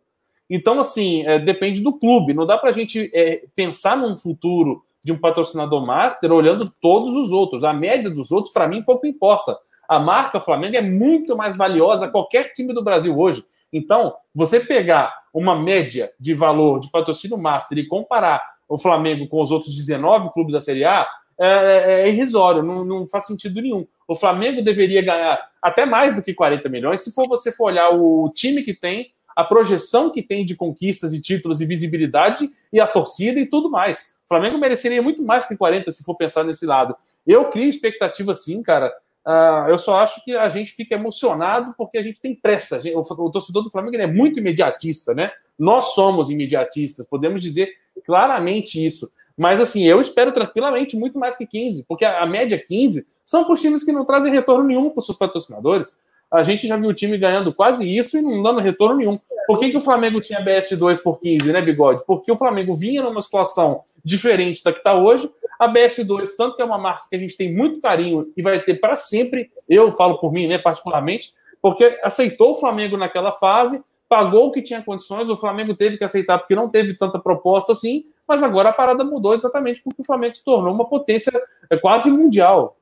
Então, 0.50 0.80
assim, 0.80 1.26
é, 1.26 1.40
depende 1.40 1.82
do 1.82 1.98
clube. 1.98 2.34
Não 2.34 2.46
dá 2.46 2.58
para 2.58 2.70
a 2.70 2.74
gente 2.74 3.10
é, 3.14 3.44
pensar 3.56 3.98
num 3.98 4.18
futuro 4.18 4.84
de 5.04 5.12
um 5.12 5.18
patrocinador 5.18 5.86
master 5.86 6.32
olhando 6.32 6.72
todos 6.82 7.16
os 7.16 7.32
outros. 7.32 7.64
A 7.64 7.74
média 7.74 8.10
dos 8.10 8.32
outros, 8.32 8.54
para 8.54 8.68
mim, 8.68 8.84
pouco 8.84 9.06
importa. 9.06 9.58
A 9.88 10.00
marca 10.00 10.40
Flamengo 10.40 10.78
é 10.78 10.82
muito 10.82 11.36
mais 11.36 11.58
valiosa 11.58 12.06
a 12.06 12.10
qualquer 12.10 12.54
time 12.54 12.74
do 12.74 12.84
Brasil 12.84 13.18
hoje. 13.18 13.44
Então, 13.72 14.14
você 14.34 14.60
pegar 14.60 15.14
uma 15.34 15.60
média 15.60 16.12
de 16.20 16.34
valor 16.34 16.80
de 16.80 16.90
patrocínio 16.90 17.38
master 17.38 17.78
e 17.78 17.88
comparar 17.88 18.42
o 18.70 18.78
Flamengo 18.78 19.28
com 19.28 19.42
os 19.42 19.52
outros 19.52 19.76
19 19.76 20.32
clubes 20.32 20.54
da 20.54 20.62
Série 20.62 20.86
A, 20.86 21.08
é, 21.40 21.48
é, 21.48 22.02
é 22.02 22.10
irrisório, 22.10 22.62
não, 22.62 22.86
não, 22.86 23.08
faz 23.08 23.26
sentido 23.26 23.60
nenhum. 23.60 23.86
O 24.08 24.16
Flamengo 24.16 24.62
deveria 24.64 25.02
ganhar 25.02 25.42
até 25.62 25.86
mais 25.86 26.16
do 26.16 26.22
que 26.22 26.34
40 26.34 26.70
milhões 26.70 27.04
se 27.04 27.14
for 27.14 27.28
você 27.28 27.52
for 27.52 27.66
olhar 27.66 27.90
o 27.90 28.30
time 28.34 28.62
que 28.62 28.74
tem, 28.74 29.12
a 29.36 29.44
projeção 29.44 30.12
que 30.12 30.22
tem 30.22 30.46
de 30.46 30.56
conquistas 30.56 31.12
e 31.12 31.22
títulos 31.22 31.60
e 31.60 31.66
visibilidade 31.66 32.50
e 32.72 32.80
a 32.80 32.86
torcida 32.86 33.40
e 33.40 33.48
tudo 33.48 33.70
mais. 33.70 34.13
Flamengo 34.34 34.58
mereceria 34.58 35.02
muito 35.02 35.24
mais 35.24 35.48
que 35.48 35.56
40 35.56 35.92
se 35.92 36.04
for 36.04 36.16
pensar 36.16 36.44
nesse 36.44 36.66
lado. 36.66 36.96
Eu 37.26 37.46
crio 37.52 37.70
expectativa 37.70 38.34
sim, 38.34 38.64
cara. 38.64 38.92
Uh, 39.26 39.70
eu 39.70 39.78
só 39.78 40.00
acho 40.02 40.24
que 40.26 40.36
a 40.36 40.50
gente 40.50 40.74
fica 40.74 40.96
emocionado 40.96 41.74
porque 41.78 41.98
a 41.98 42.04
gente 42.04 42.20
tem 42.20 42.36
pressa. 42.36 42.82
O, 42.96 43.00
o, 43.00 43.32
torcedor 43.32 43.64
do 43.64 43.70
Flamengo 43.70 43.96
é 43.96 44.08
muito 44.08 44.40
imediatista, 44.40 45.14
né? 45.14 45.32
Nós 45.58 45.94
somos 45.94 46.30
imediatistas, 46.30 47.08
podemos 47.08 47.42
dizer 47.42 47.70
claramente 48.04 48.84
isso. 48.84 49.10
Mas 49.38 49.62
assim, 49.62 49.84
eu 49.84 50.02
espero 50.02 50.32
tranquilamente 50.32 50.98
muito 50.98 51.20
mais 51.20 51.36
que 51.36 51.46
15, 51.46 51.86
porque 51.88 52.04
a, 52.04 52.24
a 52.24 52.26
média 52.26 52.58
15 52.58 53.08
são 53.24 53.44
para 53.46 53.54
os 53.54 53.62
times 53.62 53.84
que 53.84 53.92
não 53.92 54.04
trazem 54.04 54.32
retorno 54.32 54.66
nenhum 54.66 54.90
para 54.90 55.00
os 55.00 55.06
seus 55.06 55.18
patrocinadores 55.18 56.02
a 56.34 56.42
gente 56.42 56.66
já 56.66 56.76
viu 56.76 56.90
o 56.90 56.94
time 56.94 57.18
ganhando 57.18 57.54
quase 57.54 57.96
isso 57.96 58.18
e 58.18 58.22
não 58.22 58.42
dando 58.42 58.60
retorno 58.60 58.98
nenhum. 58.98 59.20
Por 59.46 59.60
que, 59.60 59.70
que 59.70 59.78
o 59.78 59.82
Flamengo 59.82 60.20
tinha 60.20 60.44
BS2 60.44 61.02
por 61.02 61.20
15, 61.20 61.52
né, 61.52 61.62
Bigode? 61.62 62.04
Porque 62.08 62.32
o 62.32 62.36
Flamengo 62.36 62.74
vinha 62.74 63.04
numa 63.04 63.22
situação 63.22 63.84
diferente 64.04 64.64
da 64.64 64.72
que 64.72 64.80
está 64.80 64.96
hoje. 64.96 65.30
A 65.60 65.72
BS2, 65.72 66.30
tanto 66.36 66.56
que 66.56 66.62
é 66.62 66.66
uma 66.66 66.78
marca 66.78 67.06
que 67.08 67.16
a 67.16 67.20
gente 67.20 67.38
tem 67.38 67.54
muito 67.54 67.80
carinho 67.80 68.32
e 68.36 68.42
vai 68.42 68.60
ter 68.60 68.80
para 68.80 68.96
sempre, 68.96 69.52
eu 69.70 69.92
falo 69.94 70.18
por 70.18 70.34
mim, 70.34 70.48
né, 70.48 70.58
particularmente, 70.58 71.34
porque 71.62 72.00
aceitou 72.04 72.52
o 72.52 72.56
Flamengo 72.56 72.98
naquela 72.98 73.32
fase, 73.32 73.82
pagou 74.10 74.48
o 74.48 74.52
que 74.52 74.62
tinha 74.62 74.82
condições, 74.82 75.30
o 75.30 75.38
Flamengo 75.38 75.76
teve 75.76 75.98
que 75.98 76.04
aceitar 76.04 76.40
porque 76.40 76.56
não 76.56 76.68
teve 76.68 76.96
tanta 76.96 77.20
proposta 77.20 77.72
assim, 77.72 78.06
mas 78.28 78.42
agora 78.42 78.70
a 78.70 78.74
parada 78.74 79.04
mudou 79.04 79.34
exatamente 79.34 79.82
porque 79.84 80.02
o 80.02 80.06
Flamengo 80.06 80.36
se 80.36 80.44
tornou 80.44 80.74
uma 80.74 80.86
potência 80.86 81.32
é, 81.70 81.78
quase 81.78 82.10
mundial. 82.10 82.76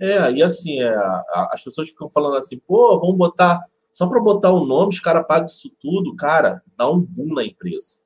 É, 0.00 0.30
e 0.32 0.42
assim, 0.42 0.80
é, 0.80 0.94
as 1.50 1.62
pessoas 1.62 1.88
ficam 1.88 2.08
falando 2.08 2.36
assim, 2.36 2.58
pô, 2.66 2.98
vamos 3.00 3.16
botar. 3.16 3.64
Só 3.92 4.06
para 4.08 4.20
botar 4.20 4.52
o 4.52 4.64
nome, 4.64 4.90
os 4.90 5.00
caras 5.00 5.26
pagam 5.26 5.46
isso 5.46 5.70
tudo, 5.80 6.14
cara, 6.14 6.62
dá 6.76 6.88
um 6.88 7.00
boom 7.00 7.34
na 7.34 7.44
empresa. 7.44 7.98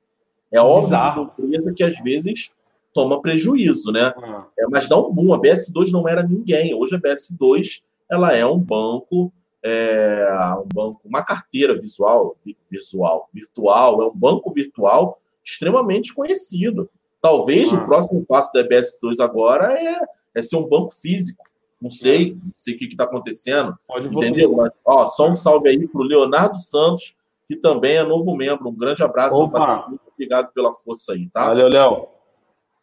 É 0.51 0.59
óbvio 0.59 0.89
que 0.89 1.41
uma 1.41 1.47
empresa 1.47 1.73
que 1.75 1.83
às 1.83 1.99
vezes 1.99 2.51
toma 2.93 3.21
prejuízo, 3.21 3.91
né? 3.91 4.13
Uhum. 4.15 4.45
É, 4.57 4.67
mas 4.69 4.87
dá 4.87 4.97
um 4.97 5.11
boom. 5.11 5.33
A 5.33 5.39
BS2 5.39 5.91
não 5.91 6.07
era 6.07 6.23
ninguém. 6.23 6.73
Hoje 6.75 6.95
a 6.95 6.99
BS2 6.99 7.81
ela 8.09 8.33
é 8.33 8.45
um 8.45 8.59
banco, 8.59 9.33
é, 9.63 10.27
um 10.63 10.67
banco, 10.71 11.01
uma 11.03 11.23
carteira 11.23 11.73
visual, 11.73 12.37
visual, 12.69 13.29
virtual, 13.33 14.01
é 14.03 14.07
um 14.07 14.15
banco 14.15 14.51
virtual 14.51 15.17
extremamente 15.43 16.13
conhecido. 16.13 16.89
Talvez 17.21 17.71
uhum. 17.71 17.79
o 17.79 17.85
próximo 17.85 18.25
passo 18.25 18.53
da 18.53 18.63
BS2 18.63 19.19
agora 19.19 19.73
é, 19.73 19.99
é 20.35 20.41
ser 20.41 20.57
um 20.57 20.67
banco 20.67 20.91
físico. 20.91 21.43
Não 21.83 21.89
sei, 21.89 22.37
não 22.41 22.53
sei 22.55 22.75
o 22.75 22.77
que 22.77 22.85
está 22.85 23.03
acontecendo. 23.03 23.77
Pode 23.85 24.07
entendeu? 24.07 24.55
Mas, 24.55 24.79
ó, 24.85 25.05
só 25.05 25.29
um 25.29 25.35
salve 25.35 25.67
aí 25.67 25.85
para 25.85 25.99
o 25.99 26.05
Leonardo 26.05 26.55
Santos, 26.55 27.13
que 27.45 27.57
também 27.57 27.97
é 27.97 28.03
novo 28.03 28.33
membro. 28.37 28.69
Um 28.69 28.73
grande 28.73 29.03
abraço, 29.03 29.37
muito 29.37 30.01
obrigado 30.13 30.53
pela 30.53 30.73
força 30.73 31.11
aí, 31.11 31.27
tá? 31.27 31.47
Valeu, 31.47 31.67
Léo. 31.67 32.07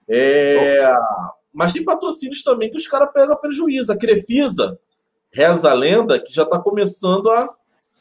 É... 0.07 0.93
Mas 1.51 1.73
tem 1.73 1.83
patrocínios 1.83 2.43
também 2.43 2.71
que 2.71 2.77
os 2.77 2.87
caras 2.87 3.11
pegam 3.11 3.35
prejuízo. 3.41 3.91
A 3.91 3.97
Crefisa, 3.97 4.79
reza 5.33 5.71
a 5.71 5.75
lenda, 5.75 6.21
que 6.21 6.31
já 6.31 6.43
está 6.43 6.61
começando 6.61 7.31
a, 7.31 7.49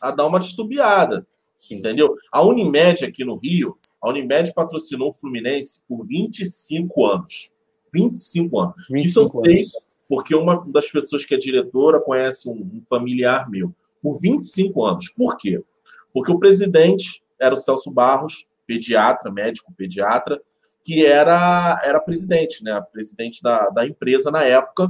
a 0.02 0.12
dar 0.12 0.28
uma 0.28 0.42
titubeada. 0.42 1.26
Entendeu? 1.72 2.14
A 2.30 2.42
Unimed 2.42 3.06
aqui 3.06 3.24
no 3.24 3.38
Rio, 3.38 3.78
a 4.02 4.10
Unimed 4.10 4.54
patrocinou 4.54 5.08
o 5.08 5.14
Fluminense 5.14 5.82
por 5.88 6.06
25 6.06 7.06
anos. 7.06 7.54
25 7.94 8.60
anos. 8.60 8.76
25 8.90 9.06
Isso 9.06 9.20
eu 9.22 9.42
sei. 9.46 9.60
Anos 9.60 9.89
porque 10.10 10.34
uma 10.34 10.66
das 10.68 10.90
pessoas 10.90 11.24
que 11.24 11.36
é 11.36 11.38
diretora 11.38 12.02
conhece 12.02 12.50
um, 12.50 12.82
familiar 12.90 13.48
meu 13.48 13.72
por 14.02 14.20
25 14.20 14.84
anos. 14.84 15.10
Por 15.10 15.38
quê? 15.38 15.64
Porque 16.12 16.32
o 16.32 16.40
presidente 16.40 17.24
era 17.40 17.54
o 17.54 17.58
Celso 17.58 17.92
Barros, 17.92 18.50
pediatra, 18.66 19.32
médico 19.32 19.72
pediatra, 19.72 20.42
que 20.84 21.06
era, 21.06 21.80
era 21.84 22.00
presidente, 22.00 22.64
né? 22.64 22.82
Presidente 22.92 23.44
da, 23.44 23.70
da 23.70 23.86
empresa 23.86 24.32
na 24.32 24.44
época. 24.44 24.90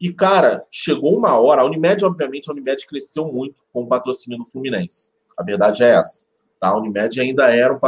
E, 0.00 0.10
cara, 0.10 0.64
chegou 0.70 1.18
uma 1.18 1.38
hora. 1.38 1.60
A 1.60 1.66
Unimed, 1.66 2.02
obviamente, 2.02 2.48
a 2.48 2.52
Unimed 2.52 2.86
cresceu 2.86 3.26
muito 3.26 3.62
com 3.70 3.82
o 3.82 3.86
patrocínio 3.86 4.38
do 4.38 4.46
Fluminense. 4.46 5.12
A 5.36 5.42
verdade 5.42 5.82
é 5.82 5.90
essa. 5.90 6.26
Tá? 6.58 6.68
A 6.68 6.78
Unimed 6.78 7.20
ainda 7.20 7.54
era 7.54 7.74
um, 7.74 7.78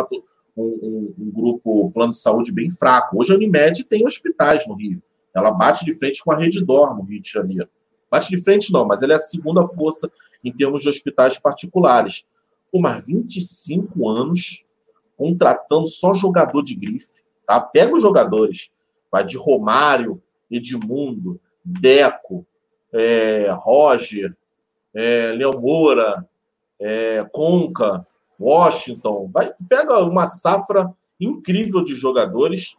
um, 0.55 1.14
um, 1.18 1.30
grupo, 1.30 1.90
plano 1.92 2.12
de 2.12 2.18
saúde 2.18 2.53
bem 2.53 2.68
fraco. 2.68 3.18
Hoje 3.18 3.32
a 3.32 3.36
Unimed 3.36 3.84
tem 3.84 4.07
hospitais 4.07 4.66
no 4.68 4.74
Rio. 4.74 5.03
Ela 5.34 5.50
bate 5.50 5.84
de 5.84 5.94
frente 5.94 6.22
com 6.22 6.32
a 6.32 6.36
Rede 6.36 6.64
Dor 6.64 6.94
no 6.96 7.02
Rio 7.02 7.20
de 7.20 7.30
Janeiro. 7.30 7.68
Bate 8.10 8.28
de 8.28 8.42
frente 8.42 8.72
não, 8.72 8.86
mas 8.86 9.02
ela 9.02 9.14
é 9.14 9.16
a 9.16 9.20
segunda 9.20 9.66
força 9.66 10.10
em 10.44 10.52
termos 10.52 10.82
de 10.82 10.88
hospitais 10.88 11.38
particulares. 11.38 12.26
Pô, 12.70 12.80
mas 12.80 13.06
25 13.06 14.08
anos 14.08 14.64
contratando 15.16 15.88
só 15.88 16.12
jogador 16.12 16.62
de 16.62 16.74
grife, 16.74 17.22
tá? 17.46 17.60
Pega 17.60 17.94
os 17.94 18.02
jogadores, 18.02 18.70
vai 19.10 19.24
de 19.24 19.36
Romário, 19.36 20.22
Edmundo, 20.50 21.40
Deco, 21.64 22.46
é, 22.92 23.48
Roger, 23.52 24.36
é, 24.94 25.32
Moura, 25.58 26.28
é, 26.78 27.24
Conca, 27.32 28.06
Washington, 28.38 29.28
vai, 29.30 29.52
pega 29.68 30.00
uma 30.00 30.26
safra 30.26 30.92
incrível 31.20 31.82
de 31.82 31.94
jogadores 31.94 32.74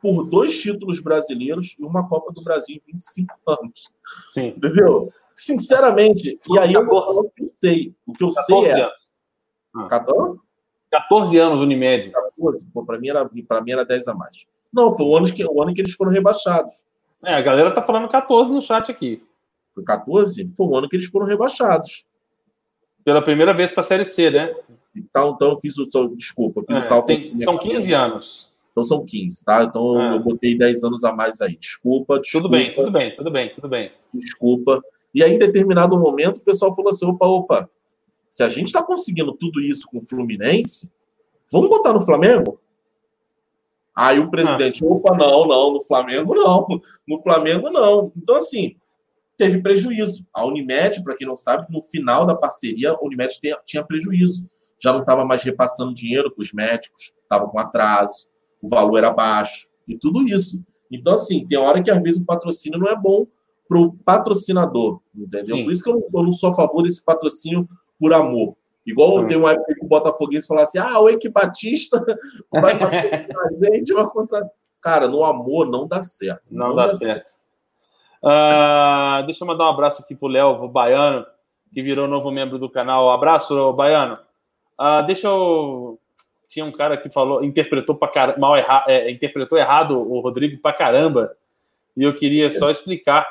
por 0.00 0.24
dois 0.24 0.60
títulos 0.60 1.00
brasileiros 1.00 1.76
e 1.78 1.84
uma 1.84 2.08
Copa 2.08 2.32
do 2.32 2.42
Brasil 2.42 2.76
em 2.76 2.92
25 2.92 3.34
anos. 3.46 3.90
Sim. 4.32 4.48
Entendeu? 4.56 5.08
Sinceramente, 5.34 6.38
e 6.52 6.58
aí 6.58 6.72
eu 6.72 6.86
vou 6.86 7.04
falar 7.06 7.20
o 7.22 7.30
que 7.30 7.42
eu 7.44 7.48
sei. 7.48 7.94
O 8.06 8.12
que 8.12 8.24
eu 8.24 8.30
sei 8.30 8.64
é. 8.66 8.82
Anos. 9.74 9.88
14? 9.88 10.38
14 10.90 11.38
anos, 11.38 11.60
Unimed. 11.60 12.10
14, 12.10 12.70
pô, 12.72 12.84
pra 12.84 12.98
mim, 12.98 13.08
era, 13.08 13.28
pra 13.46 13.60
mim 13.60 13.70
era 13.72 13.84
10 13.84 14.08
a 14.08 14.14
mais. 14.14 14.46
Não, 14.72 14.92
foi 14.92 15.06
o 15.06 15.16
ano, 15.16 15.26
que, 15.32 15.44
o 15.44 15.62
ano 15.62 15.72
que 15.74 15.80
eles 15.80 15.94
foram 15.94 16.10
rebaixados. 16.10 16.84
É, 17.24 17.34
a 17.34 17.40
galera 17.42 17.72
tá 17.74 17.82
falando 17.82 18.08
14 18.08 18.52
no 18.52 18.60
chat 18.60 18.90
aqui. 18.90 19.22
Foi 19.74 19.84
14? 19.84 20.50
Foi 20.56 20.66
o 20.66 20.76
ano 20.76 20.88
que 20.88 20.96
eles 20.96 21.06
foram 21.08 21.26
rebaixados. 21.26 22.06
Pela 23.04 23.22
primeira 23.22 23.52
vez 23.54 23.70
para 23.72 23.80
a 23.80 23.84
Série 23.84 24.04
C, 24.06 24.30
né? 24.30 24.54
Então, 24.96 25.32
então 25.34 25.50
eu 25.50 25.56
fiz 25.56 25.76
o. 25.78 25.86
Desculpa, 26.16 26.62
fiz 26.66 26.76
É, 26.76 26.80
o 26.80 26.88
cálculo. 26.88 27.06
tem- 27.06 27.38
são 27.38 27.56
15 27.58 27.92
anos. 27.92 28.52
Então 28.78 28.84
são 28.84 29.04
15, 29.04 29.44
tá? 29.44 29.64
Então 29.64 29.98
Ah. 29.98 30.12
eu 30.14 30.20
botei 30.20 30.56
10 30.56 30.84
anos 30.84 31.02
a 31.02 31.12
mais 31.12 31.40
aí. 31.40 31.56
Desculpa, 31.56 32.20
desculpa. 32.20 32.46
Tudo 32.46 32.50
bem, 32.52 32.70
tudo 32.72 32.90
bem, 32.92 33.14
tudo 33.16 33.30
bem, 33.30 33.52
tudo 33.54 33.68
bem. 33.68 33.90
desculpa. 34.14 34.80
E 35.12 35.22
aí, 35.22 35.34
em 35.34 35.38
determinado 35.38 35.98
momento, 35.98 36.36
o 36.38 36.44
pessoal 36.44 36.72
falou 36.76 36.90
assim: 36.90 37.04
opa, 37.06 37.26
opa, 37.26 37.70
se 38.30 38.42
a 38.44 38.48
gente 38.48 38.66
está 38.68 38.80
conseguindo 38.82 39.32
tudo 39.32 39.60
isso 39.60 39.84
com 39.90 39.98
o 39.98 40.02
Fluminense, 40.02 40.92
vamos 41.50 41.68
botar 41.68 41.92
no 41.92 42.00
Flamengo? 42.00 42.60
Aí 43.96 44.20
o 44.20 44.30
presidente, 44.30 44.84
opa, 44.84 45.16
não, 45.16 45.44
não, 45.46 45.72
no 45.72 45.80
Flamengo 45.80 46.34
não, 46.34 46.66
no 47.06 47.18
Flamengo 47.20 47.68
não. 47.70 48.12
Então, 48.16 48.36
assim, 48.36 48.76
teve 49.36 49.60
prejuízo. 49.60 50.24
A 50.32 50.46
Unimed, 50.46 51.02
para 51.02 51.16
quem 51.16 51.26
não 51.26 51.34
sabe, 51.34 51.66
no 51.68 51.82
final 51.82 52.24
da 52.24 52.36
parceria, 52.36 52.92
a 52.92 53.04
Unimed 53.04 53.40
tem- 53.40 53.56
tinha 53.66 53.82
prejuízo. 53.84 54.48
Já 54.80 54.92
não 54.92 55.00
estava 55.00 55.24
mais 55.24 55.42
repassando 55.42 55.92
dinheiro 55.92 56.30
para 56.30 56.40
os 56.42 56.52
médicos, 56.52 57.12
estava 57.24 57.48
com 57.48 57.58
atraso, 57.58 58.28
o 58.62 58.68
valor 58.68 58.98
era 58.98 59.10
baixo, 59.10 59.70
e 59.86 59.96
tudo 59.96 60.22
isso. 60.28 60.64
Então, 60.90 61.14
assim, 61.14 61.46
tem 61.46 61.58
hora 61.58 61.82
que 61.82 61.90
às 61.90 62.00
vezes 62.02 62.20
o 62.20 62.24
patrocínio 62.24 62.78
não 62.78 62.88
é 62.88 62.96
bom 62.96 63.26
para 63.68 63.78
o 63.78 63.92
patrocinador, 63.92 65.00
entendeu? 65.14 65.56
Sim. 65.56 65.64
Por 65.64 65.72
isso 65.72 65.84
que 65.84 65.90
eu 65.90 65.94
não, 65.94 66.20
eu 66.20 66.24
não 66.24 66.32
sou 66.32 66.50
a 66.50 66.54
favor 66.54 66.82
desse 66.82 67.04
patrocínio 67.04 67.68
por 67.98 68.12
amor. 68.14 68.56
Igual 68.86 69.18
Hum. 69.18 69.26
tem 69.26 69.36
uma 69.36 69.52
época 69.52 69.74
que 69.74 69.84
o 69.84 69.88
Botafoguense 69.88 70.46
falava 70.46 70.66
assim: 70.66 70.78
ah, 70.78 70.98
o 70.98 71.08
Eike 71.10 71.28
Batista 71.28 72.02
vai 72.50 72.78
patrocinar 72.78 73.46
a 73.46 73.64
gente, 73.66 73.92
vai 73.92 74.06
contra. 74.06 74.50
Cara, 74.80 75.06
no 75.06 75.22
amor 75.24 75.68
não 75.68 75.86
dá 75.86 76.02
certo. 76.02 76.42
Não, 76.50 76.74
dá 76.74 76.86
certo. 76.94 77.32
Ah, 78.24 79.22
deixa 79.26 79.44
eu 79.44 79.48
mandar 79.48 79.64
um 79.66 79.72
abraço 79.72 80.02
aqui 80.02 80.14
pro 80.14 80.28
Léo, 80.28 80.64
o 80.64 80.68
Baiano, 80.68 81.26
que 81.72 81.82
virou 81.82 82.08
novo 82.08 82.30
membro 82.30 82.58
do 82.58 82.70
canal. 82.70 83.10
Abraço, 83.10 83.72
Baiano. 83.74 84.18
Ah, 84.78 85.02
deixa 85.02 85.28
eu. 85.28 85.98
Tinha 86.58 86.64
um 86.64 86.72
cara 86.72 86.96
que 86.96 87.08
falou, 87.08 87.44
interpretou 87.44 87.94
pra 87.94 88.08
car... 88.08 88.36
mal 88.36 88.56
erra... 88.56 88.84
é, 88.88 89.08
interpretou 89.08 89.56
errado 89.56 89.96
o 89.96 90.18
Rodrigo 90.18 90.60
pra 90.60 90.72
caramba. 90.72 91.30
E 91.96 92.02
eu 92.02 92.12
queria 92.12 92.50
só 92.50 92.68
explicar. 92.68 93.24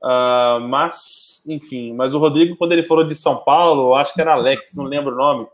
Ah, 0.00 0.60
mas, 0.62 1.42
enfim, 1.48 1.92
mas 1.92 2.14
o 2.14 2.18
Rodrigo, 2.20 2.56
quando 2.56 2.70
ele 2.70 2.84
falou 2.84 3.02
de 3.02 3.16
São 3.16 3.38
Paulo, 3.38 3.96
acho 3.96 4.14
que 4.14 4.20
era 4.20 4.34
Alex, 4.34 4.76
não 4.76 4.84
lembro 4.84 5.12
o 5.12 5.18
nome. 5.18 5.44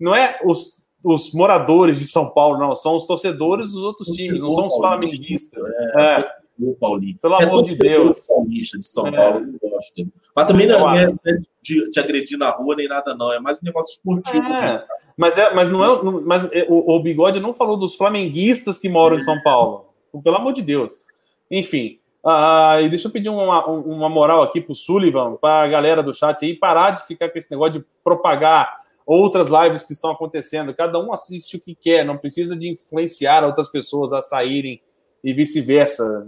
Não 0.00 0.14
é 0.14 0.40
os, 0.42 0.80
os 1.04 1.34
moradores 1.34 1.98
de 1.98 2.06
São 2.06 2.30
Paulo, 2.30 2.56
não, 2.56 2.74
são 2.74 2.96
os 2.96 3.06
torcedores 3.06 3.72
dos 3.72 3.84
outros 3.84 4.08
times, 4.08 4.40
não 4.40 4.50
são 4.50 4.66
os 4.68 4.76
flamenguistas. 4.76 5.62
É. 5.96 6.20
O 6.60 6.74
Paulinho. 6.74 7.16
Pelo 7.18 7.34
amor 7.36 7.64
de 7.64 7.76
Deus. 7.76 8.18
paulista 8.26 8.78
de 8.78 8.86
São 8.86 9.06
É. 9.06 9.12
Paulo, 9.12 9.46
eu 9.62 9.70
gosto. 9.70 10.08
Mas 10.34 10.46
também 10.46 10.66
não 10.66 10.80
Eu 10.80 10.88
é 10.88 11.06
né, 11.06 11.42
de, 11.62 11.90
de 11.90 12.00
agredir 12.00 12.36
na 12.36 12.50
rua 12.50 12.74
nem 12.74 12.88
nada, 12.88 13.14
não. 13.14 13.32
É 13.32 13.38
mais 13.38 13.62
um 13.62 13.66
negócio 13.66 13.94
esportivo. 13.94 14.46
É, 14.46 14.84
mas, 15.16 15.38
é, 15.38 15.54
mas 15.54 15.68
não 15.68 15.84
é. 15.84 16.02
Mas 16.24 16.52
é, 16.52 16.66
o, 16.68 16.96
o 16.96 17.00
Bigode 17.00 17.38
não 17.38 17.54
falou 17.54 17.76
dos 17.76 17.94
flamenguistas 17.94 18.78
que 18.78 18.88
moram 18.88 19.16
em 19.16 19.20
São 19.20 19.40
Paulo. 19.42 19.86
Pelo 20.24 20.36
amor 20.36 20.52
de 20.52 20.62
Deus. 20.62 20.92
Enfim. 21.50 22.00
ah, 22.24 22.78
e 22.82 22.88
deixa 22.88 23.06
eu 23.08 23.12
pedir 23.12 23.28
uma, 23.28 23.64
uma 23.66 24.08
moral 24.08 24.42
aqui 24.42 24.60
pro 24.60 24.74
Sullivan, 24.74 25.36
para 25.36 25.62
a 25.62 25.68
galera 25.68 26.02
do 26.02 26.14
chat 26.14 26.44
aí, 26.44 26.54
parar 26.54 26.90
de 26.90 27.06
ficar 27.06 27.28
com 27.28 27.38
esse 27.38 27.50
negócio 27.50 27.74
de 27.74 27.86
propagar 28.02 28.74
outras 29.06 29.48
lives 29.48 29.84
que 29.84 29.92
estão 29.92 30.10
acontecendo. 30.10 30.74
Cada 30.74 30.98
um 30.98 31.12
assiste 31.12 31.56
o 31.56 31.60
que 31.60 31.74
quer, 31.74 32.04
não 32.04 32.18
precisa 32.18 32.56
de 32.56 32.68
influenciar 32.68 33.44
outras 33.44 33.68
pessoas 33.68 34.12
a 34.12 34.20
saírem 34.20 34.80
e 35.22 35.32
vice-versa. 35.32 36.26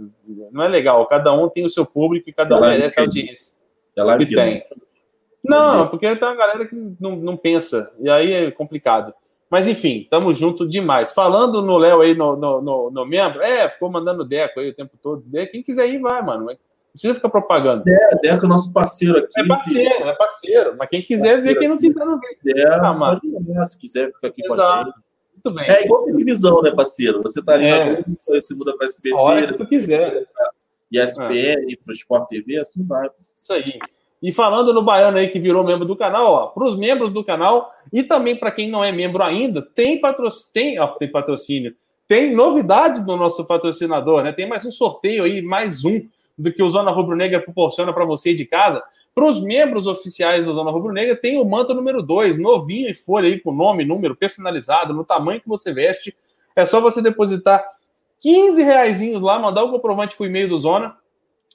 Não 0.51 0.63
é 0.63 0.67
legal. 0.67 1.05
Cada 1.07 1.31
um 1.33 1.49
tem 1.49 1.63
o 1.65 1.69
seu 1.69 1.85
público 1.85 2.29
e 2.29 2.33
cada 2.33 2.57
um 2.57 2.59
Live 2.59 2.77
merece 2.77 2.95
que- 2.95 3.01
audiência. 3.01 3.57
É 3.95 4.03
lá 4.03 4.17
que 4.17 4.25
que 4.25 4.35
tem. 4.35 4.63
Não, 5.43 5.87
porque 5.87 6.15
tem 6.15 6.27
uma 6.27 6.35
galera 6.35 6.65
que 6.65 6.75
não, 6.99 7.15
não 7.15 7.35
pensa, 7.35 7.91
e 7.99 8.09
aí 8.09 8.31
é 8.31 8.51
complicado. 8.51 9.13
Mas 9.49 9.67
enfim, 9.67 10.07
tamo 10.09 10.33
junto 10.33 10.67
demais. 10.67 11.11
Falando 11.11 11.61
no 11.61 11.77
Léo 11.77 11.99
aí, 12.01 12.15
no, 12.15 12.37
no, 12.37 12.61
no, 12.61 12.91
no 12.91 13.05
membro, 13.05 13.41
é, 13.41 13.69
ficou 13.69 13.89
mandando 13.91 14.23
Deco 14.23 14.59
aí 14.61 14.69
o 14.69 14.73
tempo 14.73 14.97
todo. 15.01 15.25
Quem 15.51 15.61
quiser 15.61 15.87
ir, 15.89 15.99
vai, 15.99 16.21
mano. 16.21 16.45
Não 16.45 16.57
precisa 16.93 17.15
ficar 17.15 17.27
propagando. 17.29 17.83
É, 17.89 18.15
Deco 18.21 18.45
é 18.45 18.47
nosso 18.47 18.71
parceiro 18.71 19.17
aqui. 19.17 19.27
É 19.41 19.45
parceiro, 19.47 20.03
é 20.07 20.15
parceiro. 20.15 20.75
Mas 20.77 20.89
quem 20.89 21.01
quiser 21.01 21.41
ver, 21.41 21.55
quem 21.55 21.67
não 21.67 21.77
quiser, 21.77 22.05
não 22.05 22.17
vê. 22.19 22.33
Se 22.35 22.53
quiser, 22.53 22.71
Ah, 22.71 22.93
mano. 22.93 23.19
ir, 23.23 23.65
se 23.65 23.77
quiser 23.79 24.13
ficar 24.13 24.27
aqui 24.29 24.41
com 24.47 24.53
a 24.53 24.55
Exato. 24.57 24.85
gente. 24.91 24.95
Muito 25.43 25.55
bem. 25.55 25.69
É 25.69 25.85
igual 25.85 26.03
televisão, 26.05 26.61
né, 26.61 26.71
parceiro? 26.71 27.21
Você 27.23 27.41
tá 27.43 27.53
ali 27.53 27.65
É. 27.65 27.85
na 27.85 27.93
Globo, 27.95 28.15
você 28.17 28.53
muda 28.55 28.77
para 28.77 28.87
A 28.87 29.21
hora 29.21 29.35
que 29.41 29.47
SBT, 29.47 29.57
tu 29.63 29.69
quiser. 29.69 30.27
ESPN, 30.91 31.77
para 31.85 31.95
Sport 31.95 32.27
TV, 32.29 32.59
assim 32.59 32.85
vai. 32.85 33.09
Isso 33.19 33.51
aí. 33.53 33.79
E 34.21 34.31
falando 34.31 34.71
no 34.73 34.83
Baiano 34.83 35.17
aí 35.17 35.29
que 35.29 35.39
virou 35.39 35.63
membro 35.63 35.85
do 35.85 35.95
canal, 35.95 36.31
ó, 36.33 36.47
para 36.47 36.63
os 36.65 36.77
membros 36.77 37.11
do 37.11 37.23
canal 37.23 37.73
e 37.91 38.03
também 38.03 38.35
para 38.35 38.51
quem 38.51 38.69
não 38.69 38.83
é 38.83 38.91
membro 38.91 39.23
ainda, 39.23 39.61
tem 39.61 39.99
patrocínio, 39.99 40.51
tem, 40.53 40.79
ó, 40.79 40.87
tem 40.89 41.09
patrocínio, 41.09 41.73
tem 42.07 42.35
novidade 42.35 43.03
do 43.03 43.17
nosso 43.17 43.47
patrocinador, 43.47 44.21
né? 44.21 44.31
Tem 44.31 44.47
mais 44.47 44.63
um 44.65 44.71
sorteio 44.71 45.23
aí, 45.23 45.41
mais 45.41 45.83
um 45.83 46.01
do 46.37 46.51
que 46.53 46.61
o 46.61 46.69
Zona 46.69 46.91
Rubro 46.91 47.15
Negra 47.15 47.39
proporciona 47.39 47.91
para 47.91 48.05
você 48.05 48.35
de 48.35 48.45
casa. 48.45 48.83
Para 49.13 49.25
os 49.25 49.43
membros 49.43 49.87
oficiais 49.87 50.45
do 50.45 50.53
Zona 50.53 50.71
Rubro 50.71 50.93
Negra, 50.93 51.15
tem 51.15 51.37
o 51.37 51.45
manto 51.45 51.73
número 51.73 52.01
2, 52.01 52.37
novinho 52.37 52.89
e 52.89 52.95
folha 52.95 53.27
aí 53.27 53.39
com 53.39 53.51
nome, 53.53 53.83
número 53.83 54.15
personalizado, 54.15 54.93
no 54.93 55.03
tamanho 55.03 55.41
que 55.41 55.49
você 55.49 55.73
veste. 55.73 56.15
É 56.55 56.65
só 56.65 56.79
você 56.79 57.01
depositar 57.01 57.65
15 58.19 58.63
reaisinhos 58.63 59.21
lá, 59.21 59.37
mandar 59.37 59.63
o 59.63 59.71
comprovante 59.71 60.15
o 60.17 60.25
e-mail 60.25 60.47
do 60.47 60.57
Zona 60.57 60.95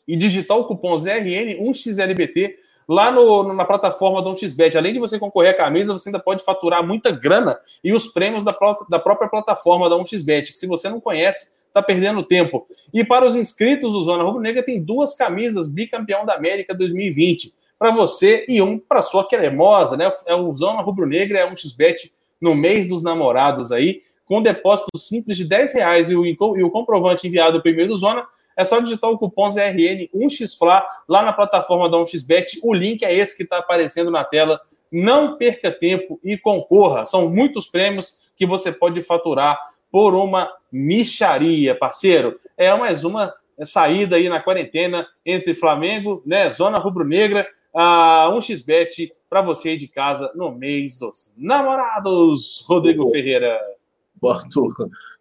e 0.07 0.17
digitar 0.17 0.57
o 0.57 0.65
cupom 0.67 0.95
ZRN1XLBT 0.97 2.57
lá 2.89 3.11
no, 3.11 3.53
na 3.53 3.65
plataforma 3.65 4.23
do 4.23 4.31
1xBet. 4.31 4.77
Além 4.77 4.93
de 4.93 5.01
você 5.01 5.19
concorrer 5.19 5.53
à 5.53 5.57
camisa, 5.57 5.93
você 5.93 6.09
ainda 6.09 6.21
pode 6.21 6.45
faturar 6.45 6.87
muita 6.87 7.11
grana 7.11 7.59
e 7.83 7.93
os 7.93 8.09
prêmios 8.09 8.45
da, 8.45 8.57
da 8.89 8.99
própria 8.99 9.29
plataforma 9.29 9.89
da 9.89 9.97
1xBet, 9.97 10.53
que 10.53 10.59
se 10.59 10.67
você 10.67 10.89
não 10.89 11.01
conhece, 11.01 11.53
está 11.77 11.83
perdendo 11.83 12.22
tempo. 12.22 12.66
E 12.93 13.05
para 13.05 13.27
os 13.27 13.37
inscritos 13.37 13.93
do 13.93 14.01
Zona 14.01 14.24
Rubro 14.24 14.41
Negra, 14.41 14.62
tem 14.62 14.83
duas 14.83 15.14
camisas 15.14 15.68
bicampeão 15.68 16.24
da 16.24 16.35
América 16.35 16.74
2020 16.74 17.55
para 17.79 17.91
você 17.91 18.47
e 18.49 18.62
um 18.62 18.79
para 18.79 19.03
sua 19.03 19.29
cremosa, 19.29 19.97
né? 19.97 20.11
É 20.27 20.35
o 20.35 20.55
Zona 20.55 20.81
Rubro 20.81 21.07
Negra, 21.07 21.41
é 21.41 21.51
um 21.51 21.55
xbet 21.55 22.12
no 22.41 22.55
mês 22.55 22.89
dos 22.89 23.03
namorados 23.03 23.70
aí, 23.70 24.01
com 24.24 24.43
depósito 24.43 24.89
simples 24.97 25.37
de 25.37 25.45
10 25.45 25.74
reais 25.74 26.11
e 26.11 26.16
o, 26.16 26.24
e 26.24 26.64
o 26.64 26.70
comprovante 26.70 27.27
enviado 27.27 27.62
pelo 27.62 27.74
e-mail 27.74 27.89
do 27.89 27.97
Zona, 27.97 28.27
é 28.57 28.64
só 28.64 28.81
digitar 28.81 29.11
o 29.11 29.18
cupom 29.18 29.49
ZRN1XFLA 29.49 30.83
lá 31.07 31.22
na 31.22 31.33
plataforma 31.33 31.91
da 31.91 31.99
1xBet. 31.99 32.59
O 32.62 32.72
link 32.72 33.05
é 33.05 33.14
esse 33.14 33.37
que 33.37 33.43
está 33.43 33.59
aparecendo 33.59 34.11
na 34.11 34.24
tela. 34.24 34.59
Não 34.91 35.37
perca 35.37 35.70
tempo 35.70 36.18
e 36.24 36.39
concorra. 36.39 37.05
São 37.05 37.29
muitos 37.29 37.66
prêmios 37.66 38.18
que 38.35 38.47
você 38.47 38.72
pode 38.72 39.03
faturar 39.03 39.59
por 39.91 40.14
uma 40.14 40.51
micharia, 40.70 41.74
parceiro. 41.74 42.39
É 42.57 42.74
mais 42.76 43.05
uma 43.05 43.32
saída 43.64 44.16
aí 44.16 44.28
na 44.28 44.41
quarentena 44.41 45.07
entre 45.24 45.55
Flamengo, 45.55 46.22
né, 46.26 46.51
Zona 46.51 46.78
Rubro-Negra, 46.78 47.49
a 47.74 48.28
1xBet 48.34 49.12
para 49.28 49.43
você 49.43 49.70
aí 49.70 49.76
de 49.76 49.89
casa 49.89 50.30
no 50.34 50.51
mês 50.53 50.99
dos 50.99 51.32
namorados. 51.37 52.64
Rodrigo 52.68 53.03
Boa. 53.05 53.12
Ferreira. 53.12 53.59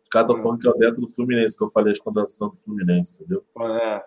Cara 0.09 0.28
tá 0.28 0.36
falando 0.36 0.59
que 0.59 0.68
é 0.68 0.72
o 0.72 0.74
Deco 0.74 1.01
do 1.01 1.09
Fluminense, 1.09 1.57
que 1.57 1.63
eu 1.63 1.68
falei 1.68 1.89
a 1.89 1.93
escondação 1.93 2.49
do 2.49 2.55
Fluminense, 2.55 3.22
entendeu? 3.24 3.43
É, 3.61 4.03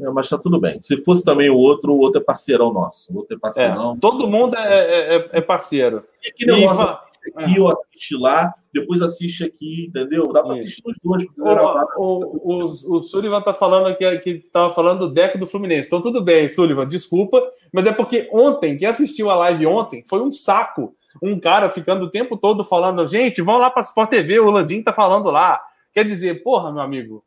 É, 0.00 0.08
mas 0.10 0.28
tá 0.28 0.38
tudo 0.38 0.60
bem. 0.60 0.80
Se 0.80 1.02
fosse 1.04 1.24
também 1.24 1.50
o 1.50 1.56
outro, 1.56 1.92
o 1.92 1.98
outro 1.98 2.20
é 2.20 2.24
parceirão 2.24 2.72
nosso. 2.72 3.12
O 3.12 3.18
outro 3.18 3.34
é 3.34 3.36
é, 3.36 3.40
parceirão. 3.40 3.96
todo 3.98 4.26
mundo 4.28 4.56
é, 4.56 4.60
é- 4.62 5.16
é- 5.16 5.28
é 5.32 5.40
parceiro. 5.40 6.04
E 6.24 6.32
que 6.32 6.46
negócio 6.46 6.84
fa- 6.84 7.04
aqui, 7.36 7.56
eu 7.56 7.68
assiste 7.68 8.16
lá, 8.16 8.52
depois 8.72 9.02
assiste 9.02 9.44
aqui, 9.44 9.86
entendeu? 9.88 10.32
Dá 10.32 10.42
pra 10.42 10.54
Isso. 10.54 10.64
assistir 10.64 10.82
os 10.86 10.96
dois. 11.02 11.24
O, 11.24 11.42
gravar- 11.44 11.86
o, 11.96 12.62
o, 12.62 12.64
o 12.64 12.98
Sullivan 13.00 13.42
tá 13.42 13.52
falando 13.54 13.94
que, 13.96 14.18
que 14.18 14.34
tava 14.52 14.70
falando 14.72 15.08
do 15.08 15.12
Deco 15.14 15.38
do 15.38 15.46
Fluminense. 15.46 15.86
Então, 15.88 16.00
tudo 16.00 16.22
bem, 16.22 16.48
Sullivan, 16.48 16.86
desculpa, 16.86 17.42
mas 17.72 17.86
é 17.86 17.92
porque 17.92 18.28
ontem, 18.32 18.76
quem 18.76 18.88
assistiu 18.88 19.30
a 19.30 19.34
live 19.36 19.66
ontem, 19.66 20.02
foi 20.08 20.20
um 20.20 20.30
saco. 20.32 20.94
Um 21.22 21.38
cara 21.40 21.68
ficando 21.68 22.04
o 22.04 22.10
tempo 22.10 22.36
todo 22.36 22.64
falando, 22.64 23.06
gente, 23.08 23.42
vão 23.42 23.58
lá 23.58 23.68
pra 23.68 23.82
Sport 23.82 24.10
TV, 24.10 24.38
o 24.38 24.50
Landim 24.50 24.82
tá 24.82 24.92
falando 24.92 25.30
lá. 25.30 25.60
Quer 25.92 26.04
dizer, 26.04 26.42
porra, 26.42 26.72
meu 26.72 26.80
amigo, 26.82 27.22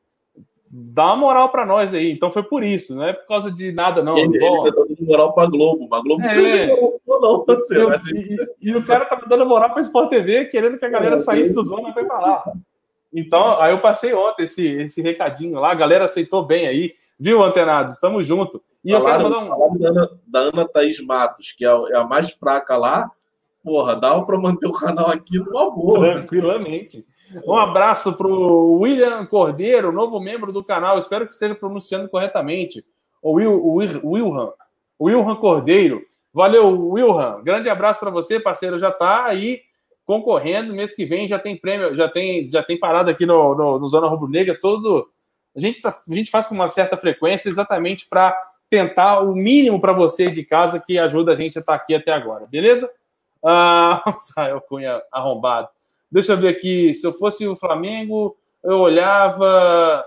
dá 0.93 1.05
uma 1.07 1.15
moral 1.17 1.49
pra 1.49 1.65
nós 1.65 1.93
aí. 1.93 2.11
Então 2.11 2.31
foi 2.31 2.43
por 2.43 2.63
isso, 2.63 2.95
não 2.95 3.05
é 3.05 3.13
por 3.13 3.27
causa 3.27 3.51
de 3.51 3.71
nada, 3.71 4.01
não. 4.03 4.17
ele, 4.17 4.39
Bom, 4.39 4.65
ele 4.65 4.75
tá 4.75 4.81
dando 4.87 5.05
moral 5.05 5.33
pra 5.33 5.45
Globo. 5.45 5.87
Mas 5.89 5.99
a 5.99 6.03
Globo 6.03 6.23
É. 6.23 6.27
seja 6.27 6.67
não, 7.07 7.43
você. 7.45 7.77
eu- 7.81 7.91
e, 8.13 8.35
e- 8.63 8.69
e 8.71 8.75
o 8.75 8.85
cara 8.85 9.05
tava 9.05 9.25
dando 9.27 9.45
moral 9.45 9.69
pra 9.71 9.81
Sport 9.81 10.09
TV, 10.09 10.45
querendo 10.45 10.77
que 10.77 10.85
a 10.85 10.89
galera 10.89 11.15
É, 11.15 11.19
saísse 11.19 11.53
do 11.53 11.63
zona 11.63 11.89
e 11.89 11.93
foi 11.93 12.03
pra 12.05 12.19
lá. 12.19 12.43
Então, 13.13 13.61
aí 13.61 13.71
eu 13.71 13.79
passei 13.79 14.13
ontem 14.13 14.43
esse, 14.43 14.65
esse 14.67 15.01
recadinho 15.01 15.59
lá, 15.59 15.71
a 15.71 15.75
galera 15.75 16.05
aceitou 16.05 16.43
bem 16.43 16.67
aí, 16.67 16.93
viu, 17.19 17.43
Antenados? 17.43 17.99
Tamo 17.99 18.23
junto. 18.23 18.61
E 18.83 18.89
eu 18.91 18.99
quero 19.05 19.21
Falaram, 19.23 19.29
mandar 19.29 19.45
um. 19.45 19.47
falaram 19.49 19.77
da, 19.77 19.89
Ana, 19.89 20.09
da 20.27 20.39
Ana 20.39 20.67
Thaís 20.67 20.99
Matos, 20.99 21.51
que 21.51 21.63
é 21.63 21.69
a, 21.69 21.79
é 21.91 21.97
a 21.97 22.03
mais 22.03 22.31
fraca 22.31 22.75
lá. 22.75 23.09
Porra, 23.63 23.95
dá 23.95 24.19
pra 24.23 24.37
manter 24.39 24.67
o 24.67 24.73
canal 24.73 25.07
aqui 25.09 25.37
numa 25.39 25.71
boa. 25.71 25.99
Tranquilamente. 26.15 27.05
Um 27.45 27.57
abraço 27.57 28.17
pro 28.17 28.79
William 28.79 29.25
Cordeiro, 29.25 29.91
novo 29.91 30.19
membro 30.19 30.51
do 30.51 30.63
canal. 30.63 30.97
Espero 30.97 31.25
que 31.25 31.33
esteja 31.33 31.55
pronunciando 31.55 32.09
corretamente. 32.09 32.85
o, 33.21 33.31
o 33.31 33.75
Wilhan, 33.75 34.51
o 34.99 35.05
Wilhan 35.05 35.35
Cordeiro. 35.35 36.01
Valeu, 36.33 36.91
Wilhan. 36.91 37.41
Grande 37.43 37.69
abraço 37.69 37.99
para 37.99 38.09
você, 38.09 38.39
parceiro. 38.39 38.79
Já 38.79 38.89
está 38.89 39.25
aí 39.25 39.61
concorrendo. 40.05 40.73
Mês 40.73 40.95
que 40.95 41.05
vem 41.05 41.27
já 41.27 41.39
tem 41.39 41.55
prêmio, 41.55 41.95
já 41.95 42.09
tem, 42.09 42.49
já 42.51 42.63
tem 42.63 42.79
parada 42.79 43.11
aqui 43.11 43.25
no, 43.25 43.55
no, 43.55 43.79
no 43.79 43.87
Zona 43.87 44.07
Rubro 44.07 44.29
Negra. 44.29 44.57
Todo 44.59 45.09
a 45.55 45.59
gente, 45.59 45.81
tá, 45.81 45.89
a 45.89 46.15
gente 46.15 46.31
faz 46.31 46.47
com 46.47 46.55
uma 46.55 46.67
certa 46.67 46.97
frequência 46.97 47.47
exatamente 47.47 48.07
para 48.09 48.35
tentar 48.69 49.19
o 49.19 49.35
mínimo 49.35 49.79
para 49.79 49.93
você 49.93 50.31
de 50.31 50.43
casa 50.43 50.79
que 50.83 50.97
ajuda 50.97 51.33
a 51.33 51.35
gente 51.35 51.57
a 51.57 51.61
estar 51.61 51.77
tá 51.77 51.83
aqui 51.83 51.93
até 51.93 52.11
agora, 52.11 52.47
beleza? 52.47 52.91
Ah, 53.45 54.01
Israel 54.19 54.61
Cunha 54.61 55.01
arrombado. 55.11 55.69
Deixa 56.13 56.33
eu 56.33 56.37
ver 56.37 56.49
aqui. 56.49 56.93
Se 56.93 57.07
eu 57.07 57.11
fosse 57.11 57.47
o 57.47 57.55
Flamengo, 57.55 58.37
eu 58.63 58.77
olhava 58.77 60.05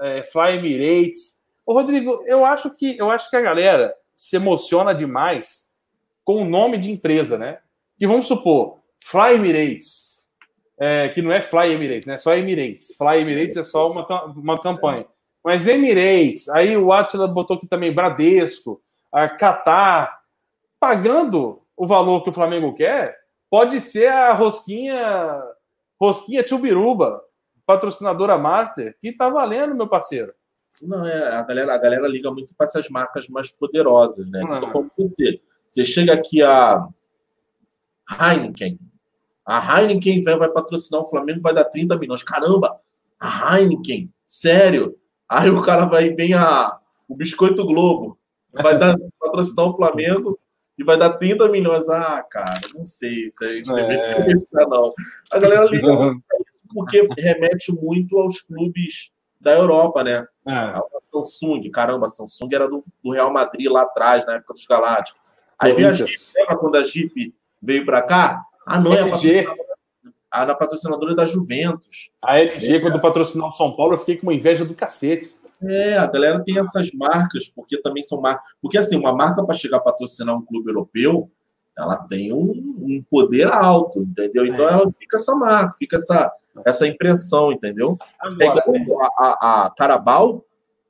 é, 0.00 0.24
Fly 0.24 0.56
Emirates. 0.56 1.44
Ô, 1.64 1.74
Rodrigo, 1.74 2.24
eu 2.26 2.44
acho 2.44 2.70
que 2.70 2.98
eu 2.98 3.08
acho 3.08 3.30
que 3.30 3.36
a 3.36 3.40
galera 3.40 3.94
se 4.16 4.34
emociona 4.34 4.92
demais 4.92 5.72
com 6.24 6.42
o 6.42 6.44
nome 6.44 6.76
de 6.76 6.90
empresa, 6.90 7.38
né? 7.38 7.60
E 8.00 8.04
vamos 8.04 8.26
supor, 8.26 8.80
Fly 8.98 9.34
Emirates, 9.36 10.28
é, 10.76 11.10
que 11.10 11.22
não 11.22 11.30
é 11.30 11.40
Fly 11.40 11.70
Emirates, 11.72 12.06
né? 12.06 12.18
Só 12.18 12.34
Emirates. 12.34 12.96
Fly 12.96 13.20
Emirates 13.20 13.56
é 13.56 13.62
só 13.62 13.88
uma, 13.88 14.04
uma 14.34 14.60
campanha. 14.60 15.06
Mas 15.44 15.68
Emirates, 15.68 16.48
aí 16.48 16.76
o 16.76 16.92
Atila 16.92 17.28
botou 17.28 17.56
aqui 17.56 17.68
também 17.68 17.94
Bradesco, 17.94 18.82
a 19.12 19.28
Qatar, 19.28 20.20
pagando 20.80 21.62
o 21.76 21.86
valor 21.86 22.24
que 22.24 22.30
o 22.30 22.32
Flamengo 22.32 22.74
quer, 22.74 23.23
pode 23.54 23.80
ser 23.80 24.08
a 24.08 24.32
rosquinha 24.32 25.40
rosquinha 25.96 26.44
Chubiruba, 26.44 27.22
patrocinadora 27.64 28.36
master, 28.36 28.96
que 29.00 29.12
tá 29.12 29.28
valendo, 29.28 29.76
meu 29.76 29.86
parceiro. 29.86 30.32
Não, 30.82 31.06
é, 31.06 31.36
a 31.36 31.42
galera, 31.44 31.72
a 31.72 31.78
galera 31.78 32.08
liga 32.08 32.32
muito 32.32 32.52
para 32.56 32.64
essas 32.64 32.88
marcas 32.88 33.28
mais 33.28 33.52
poderosas, 33.52 34.28
né? 34.28 34.42
Ah. 34.44 34.66
falando 34.66 34.90
você. 34.98 35.40
Você 35.68 35.84
chega 35.84 36.14
aqui 36.14 36.42
a 36.42 36.84
Heineken. 38.10 38.76
A 39.46 39.82
Heineken 39.82 40.20
vai, 40.24 40.36
vai 40.36 40.48
patrocinar 40.48 41.02
o 41.02 41.08
Flamengo, 41.08 41.40
vai 41.40 41.54
dar 41.54 41.66
30 41.66 41.96
milhões. 41.96 42.24
Caramba! 42.24 42.80
A 43.20 43.56
Heineken, 43.56 44.12
sério? 44.26 44.98
Aí 45.28 45.48
o 45.48 45.62
cara 45.62 45.86
vai 45.86 46.10
vem 46.10 46.34
a 46.34 46.76
o 47.08 47.14
Biscoito 47.14 47.64
Globo, 47.64 48.18
vai 48.60 48.76
dar 48.76 48.96
patrocinar 49.20 49.68
o 49.68 49.76
Flamengo 49.76 50.40
e 50.78 50.84
vai 50.84 50.96
dar 50.96 51.14
30 51.14 51.48
milhões. 51.48 51.88
Ah, 51.88 52.22
cara, 52.28 52.60
não 52.74 52.84
sei 52.84 53.30
se 53.32 53.44
a 53.44 53.54
gente 53.54 53.70
é. 53.70 53.74
deveria 53.74 54.24
pensar, 54.24 54.66
não. 54.66 54.92
A 55.30 55.38
galera 55.38 55.64
liga 55.64 55.86
isso 56.52 56.68
porque 56.72 57.06
remete 57.18 57.72
muito 57.72 58.18
aos 58.18 58.40
clubes 58.40 59.12
da 59.40 59.52
Europa, 59.52 60.02
né? 60.02 60.26
É. 60.46 60.52
A 60.52 60.82
Samsung, 61.02 61.70
caramba, 61.70 62.06
a 62.06 62.08
Samsung 62.08 62.48
era 62.52 62.68
do, 62.68 62.84
do, 63.02 63.12
Real 63.12 63.32
Madrid 63.32 63.70
lá 63.70 63.82
atrás, 63.82 64.26
na 64.26 64.34
época 64.34 64.54
dos 64.54 64.66
Galácticos. 64.66 65.20
Aí 65.58 65.72
veio 65.72 65.88
a 65.88 65.92
Jeep, 65.92 66.10
lembra 66.36 66.56
quando 66.56 66.76
a 66.76 66.84
Jeep 66.84 67.34
veio 67.62 67.84
para 67.84 68.02
cá? 68.02 68.42
Ah, 68.66 68.80
não, 68.80 68.92
é 68.92 69.00
a 69.00 69.04
patrocinadora, 69.04 69.56
a 70.30 70.54
patrocinadora 70.54 71.14
da 71.14 71.26
Juventus. 71.26 72.10
A 72.22 72.38
LG, 72.40 72.76
é. 72.76 72.80
quando 72.80 73.00
patrocinou 73.00 73.48
o 73.48 73.52
São 73.52 73.76
Paulo, 73.76 73.94
eu 73.94 73.98
fiquei 73.98 74.16
com 74.16 74.26
uma 74.26 74.34
inveja 74.34 74.64
do 74.64 74.74
cacete. 74.74 75.36
É, 75.66 75.96
a 75.96 76.06
galera 76.06 76.42
tem 76.42 76.58
essas 76.58 76.92
marcas, 76.92 77.48
porque 77.48 77.80
também 77.80 78.02
são 78.02 78.20
marcas. 78.20 78.52
Porque, 78.60 78.78
assim, 78.78 78.96
uma 78.96 79.14
marca 79.14 79.44
para 79.44 79.54
chegar 79.54 79.78
a 79.78 79.80
patrocinar 79.80 80.36
um 80.36 80.44
clube 80.44 80.70
europeu, 80.70 81.30
ela 81.76 81.96
tem 81.96 82.32
um, 82.32 82.52
um 82.80 83.04
poder 83.10 83.46
alto, 83.46 84.00
entendeu? 84.00 84.46
Então, 84.46 84.68
é. 84.68 84.72
ela 84.72 84.92
fica 84.98 85.16
essa 85.16 85.34
marca, 85.34 85.74
fica 85.78 85.96
essa, 85.96 86.32
essa 86.64 86.86
impressão, 86.86 87.52
entendeu? 87.52 87.98
Agora, 88.20 88.62
é 88.66 88.84
a, 89.00 89.26
a, 89.26 89.66
a 89.66 89.70
Carabao, 89.70 90.44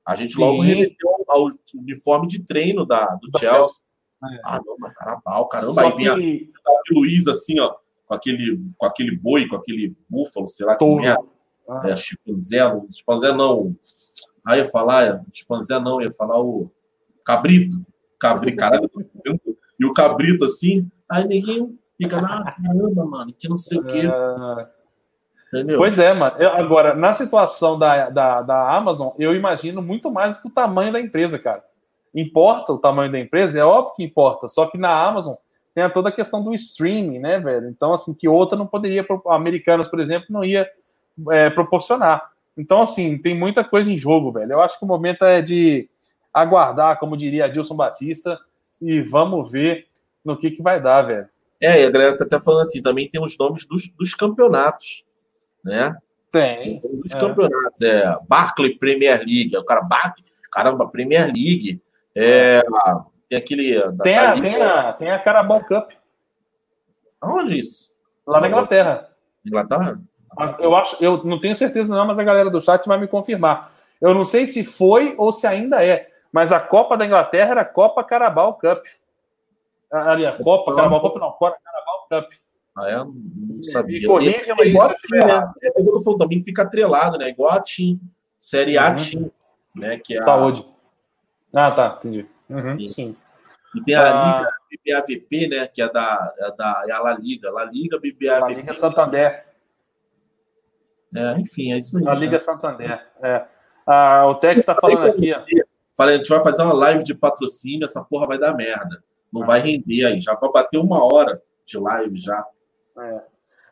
a 0.04 0.14
gente 0.14 0.38
logo 0.38 0.62
Sim. 0.62 0.68
remeteu 0.68 1.08
ao 1.28 1.48
uniforme 1.74 2.26
de 2.26 2.40
treino 2.40 2.84
da, 2.84 3.06
do 3.14 3.30
da 3.30 3.38
Chelsea. 3.38 3.58
Chelsea. 3.58 3.84
É. 4.24 4.40
Ah, 4.44 4.60
não, 4.64 4.76
mas 4.78 4.94
Carabao, 4.94 5.48
caramba. 5.48 5.72
Só 5.72 5.80
aí 5.86 5.92
que... 5.92 6.04
vem 6.04 6.08
a 6.08 6.94
Luiz, 6.94 7.26
assim, 7.26 7.58
ó, 7.60 7.74
com 8.06 8.14
aquele, 8.14 8.60
com 8.76 8.86
aquele 8.86 9.16
boi, 9.16 9.48
com 9.48 9.56
aquele 9.56 9.96
búfalo, 10.08 10.46
sei 10.46 10.66
lá, 10.66 10.76
que 10.76 10.84
é. 10.84 11.16
Ah. 11.68 11.82
É, 11.88 11.96
chimpanzé, 11.96 12.60
chimpanzé 12.90 13.32
não, 13.32 13.74
Aí 14.46 14.60
ia 14.60 14.66
falar, 14.66 15.24
chimpanzé 15.32 15.78
não, 15.78 16.00
ia 16.00 16.12
falar 16.12 16.40
o 16.40 16.70
cabrito. 17.24 17.76
Cabrito, 18.18 18.56
caralho. 18.56 18.90
E 19.78 19.86
o 19.86 19.92
cabrito 19.92 20.44
assim, 20.44 20.88
aí 21.10 21.26
ninguém 21.26 21.78
fica, 21.96 22.18
ah, 22.18 22.54
caramba, 22.62 23.04
mano, 23.04 23.34
que 23.36 23.48
não 23.48 23.56
sei 23.56 23.78
o 23.78 23.84
quê. 23.84 24.02
Entendeu? 25.48 25.78
Pois 25.78 25.98
é, 25.98 26.12
mano. 26.12 26.36
Eu, 26.38 26.50
agora, 26.50 26.94
na 26.94 27.12
situação 27.12 27.78
da, 27.78 28.10
da, 28.10 28.42
da 28.42 28.76
Amazon, 28.76 29.12
eu 29.18 29.34
imagino 29.34 29.80
muito 29.80 30.10
mais 30.10 30.32
do 30.32 30.42
que 30.42 30.48
o 30.48 30.52
tamanho 30.52 30.92
da 30.92 31.00
empresa, 31.00 31.38
cara. 31.38 31.62
Importa 32.14 32.72
o 32.72 32.78
tamanho 32.78 33.10
da 33.10 33.18
empresa? 33.18 33.58
É 33.58 33.64
óbvio 33.64 33.94
que 33.94 34.04
importa. 34.04 34.48
Só 34.48 34.66
que 34.66 34.76
na 34.76 34.90
Amazon 34.90 35.34
tem 35.74 35.88
toda 35.90 36.08
a 36.08 36.12
questão 36.12 36.42
do 36.42 36.54
streaming, 36.54 37.18
né, 37.18 37.38
velho? 37.38 37.68
Então, 37.68 37.92
assim, 37.92 38.14
que 38.14 38.28
outra 38.28 38.56
não 38.56 38.66
poderia, 38.66 39.04
americanas, 39.28 39.88
por 39.88 40.00
exemplo, 40.00 40.26
não 40.30 40.44
ia 40.44 40.68
é, 41.30 41.50
proporcionar. 41.50 42.33
Então, 42.56 42.82
assim, 42.82 43.18
tem 43.18 43.36
muita 43.36 43.64
coisa 43.64 43.90
em 43.90 43.98
jogo, 43.98 44.30
velho. 44.30 44.52
Eu 44.52 44.62
acho 44.62 44.78
que 44.78 44.84
o 44.84 44.88
momento 44.88 45.24
é 45.24 45.42
de 45.42 45.88
aguardar, 46.32 46.98
como 46.98 47.16
diria 47.16 47.46
Adilson 47.46 47.76
Batista, 47.76 48.38
e 48.80 49.02
vamos 49.02 49.50
ver 49.50 49.86
no 50.24 50.36
que, 50.36 50.50
que 50.50 50.62
vai 50.62 50.80
dar, 50.80 51.02
velho. 51.02 51.28
É, 51.60 51.82
e 51.82 51.86
a 51.86 51.90
galera 51.90 52.16
tá 52.16 52.24
até 52.24 52.40
falando 52.40 52.62
assim, 52.62 52.82
também 52.82 53.08
tem 53.08 53.22
os 53.22 53.36
nomes 53.38 53.66
dos, 53.66 53.88
dos 53.90 54.14
campeonatos, 54.14 55.04
né? 55.64 55.96
Tem. 56.30 56.80
tem 56.80 56.90
os 57.04 57.14
é. 57.14 57.18
campeonatos, 57.18 57.80
é 57.82 58.16
Barclay 58.28 58.76
Premier 58.76 59.18
League, 59.18 59.54
é 59.54 59.58
o 59.58 59.64
cara 59.64 59.82
Barclay, 59.82 60.24
caramba, 60.50 60.88
Premier 60.88 61.26
League, 61.26 61.80
é, 62.14 62.62
tem 63.28 63.38
aquele... 63.38 63.92
Tem 64.02 64.18
a, 64.18 64.40
tem, 64.40 64.62
a, 64.62 64.92
tem 64.92 65.10
a 65.10 65.18
Carabao 65.18 65.64
Cup. 65.64 65.90
Aonde 67.20 67.58
isso? 67.58 67.96
Lá 68.26 68.40
na 68.40 68.48
Inglaterra. 68.48 69.08
Inglaterra? 69.44 70.00
Eu 70.58 70.74
acho, 70.74 70.96
eu 71.02 71.22
não 71.24 71.40
tenho 71.40 71.54
certeza 71.54 71.94
não, 71.94 72.06
mas 72.06 72.18
a 72.18 72.24
galera 72.24 72.50
do 72.50 72.60
chat 72.60 72.86
vai 72.86 72.98
me 72.98 73.06
confirmar. 73.06 73.70
Eu 74.00 74.14
não 74.14 74.24
sei 74.24 74.46
se 74.46 74.64
foi 74.64 75.14
ou 75.16 75.32
se 75.32 75.46
ainda 75.46 75.84
é, 75.84 76.08
mas 76.32 76.50
a 76.52 76.60
Copa 76.60 76.96
da 76.96 77.06
Inglaterra 77.06 77.52
era 77.52 77.60
a 77.60 77.64
Copa 77.64 78.02
Carabao 78.02 78.54
Cup. 78.54 78.84
Ali, 79.90 80.26
a 80.26 80.36
Copa 80.36 80.74
Carabao 80.74 81.00
Cup 81.00 81.16
não, 81.16 81.30
Copa 81.32 81.56
Carabao 81.62 82.06
Cup. 82.08 82.32
Ah, 82.76 82.90
é? 82.90 82.96
Não 82.96 83.62
sabia. 83.62 83.98
E 83.98 84.06
corrija 84.06 84.54
é, 84.60 84.66
igual 84.66 84.90
a? 84.90 85.54
É, 85.62 86.18
também 86.18 86.40
fica 86.40 86.62
atrelado, 86.62 87.18
né? 87.18 87.28
Igual 87.28 87.52
a 87.52 87.62
TIM, 87.62 88.00
Série 88.36 88.76
A 88.76 88.90
uhum. 88.90 88.96
TIM, 88.96 89.30
né? 89.76 89.98
Que 89.98 90.16
é 90.16 90.20
a... 90.20 90.22
Saúde. 90.24 90.68
Ah, 91.54 91.70
tá, 91.70 91.94
entendi. 91.98 92.26
Uhum, 92.50 92.72
sim. 92.72 92.88
sim. 92.88 93.16
E 93.76 93.80
tem 93.82 93.94
a 93.94 94.40
ah. 94.40 94.48
Liga 94.70 95.00
BBAVP, 95.00 95.48
né? 95.48 95.66
Que 95.68 95.82
é 95.82 95.88
da, 95.88 96.34
é 96.38 96.50
da 96.56 96.84
é 96.88 96.92
a 96.92 97.00
La 97.00 97.14
Liga. 97.14 97.50
La 97.50 97.64
Liga, 97.64 97.96
BBAVP. 97.98 98.40
La 98.40 98.48
Liga 98.48 98.72
Santander. 98.72 99.53
É, 101.14 101.38
enfim, 101.38 101.72
é 101.72 101.78
isso 101.78 101.98
aí. 101.98 102.08
A 102.08 102.14
Liga 102.14 102.32
né? 102.32 102.38
Santander. 102.38 103.06
É. 103.22 103.44
Ah, 103.86 104.26
o 104.26 104.34
Tex 104.34 104.60
está 104.60 104.74
falando 104.74 105.06
aqui. 105.06 105.32
Falei, 105.96 106.16
a 106.16 106.18
gente 106.18 106.28
vai 106.28 106.42
fazer 106.42 106.62
uma 106.62 106.74
live 106.74 107.04
de 107.04 107.14
patrocínio, 107.14 107.84
essa 107.84 108.02
porra 108.02 108.26
vai 108.26 108.38
dar 108.38 108.54
merda. 108.54 109.02
Não 109.32 109.42
ah. 109.42 109.46
vai 109.46 109.60
render 109.60 110.04
aí. 110.04 110.20
Já 110.20 110.34
vai 110.34 110.50
bater 110.50 110.78
uma 110.78 111.04
hora 111.04 111.40
de 111.64 111.78
live 111.78 112.18
já. 112.18 112.44
É. 112.98 113.20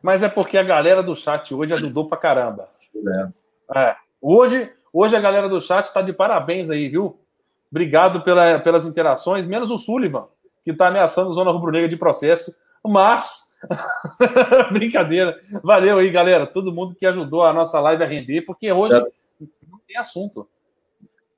Mas 0.00 0.22
é 0.22 0.28
porque 0.28 0.56
a 0.56 0.62
galera 0.62 1.02
do 1.02 1.14
chat 1.14 1.54
hoje 1.54 1.74
ajudou 1.74 2.06
pra 2.08 2.18
caramba. 2.18 2.68
É. 3.74 3.78
é. 3.78 3.96
Hoje, 4.20 4.72
hoje 4.92 5.16
a 5.16 5.20
galera 5.20 5.48
do 5.48 5.60
chat 5.60 5.84
está 5.84 6.00
de 6.00 6.12
parabéns 6.12 6.70
aí, 6.70 6.88
viu? 6.88 7.18
Obrigado 7.70 8.20
pela, 8.20 8.58
pelas 8.58 8.84
interações, 8.84 9.46
menos 9.46 9.70
o 9.70 9.78
Sullivan, 9.78 10.26
que 10.62 10.72
está 10.72 10.88
ameaçando 10.88 11.30
a 11.30 11.32
Zona 11.32 11.50
Rubro-Negra 11.50 11.88
de 11.88 11.96
processo. 11.96 12.54
Mas 12.84 13.51
Brincadeira. 14.72 15.40
Valeu 15.62 15.98
aí, 15.98 16.10
galera. 16.10 16.46
Todo 16.46 16.72
mundo 16.72 16.94
que 16.94 17.06
ajudou 17.06 17.44
a 17.44 17.52
nossa 17.52 17.80
live 17.80 18.02
a 18.02 18.06
render, 18.06 18.42
porque 18.42 18.70
hoje 18.72 18.94
não 19.68 19.78
tem 19.86 19.96
assunto. 19.96 20.48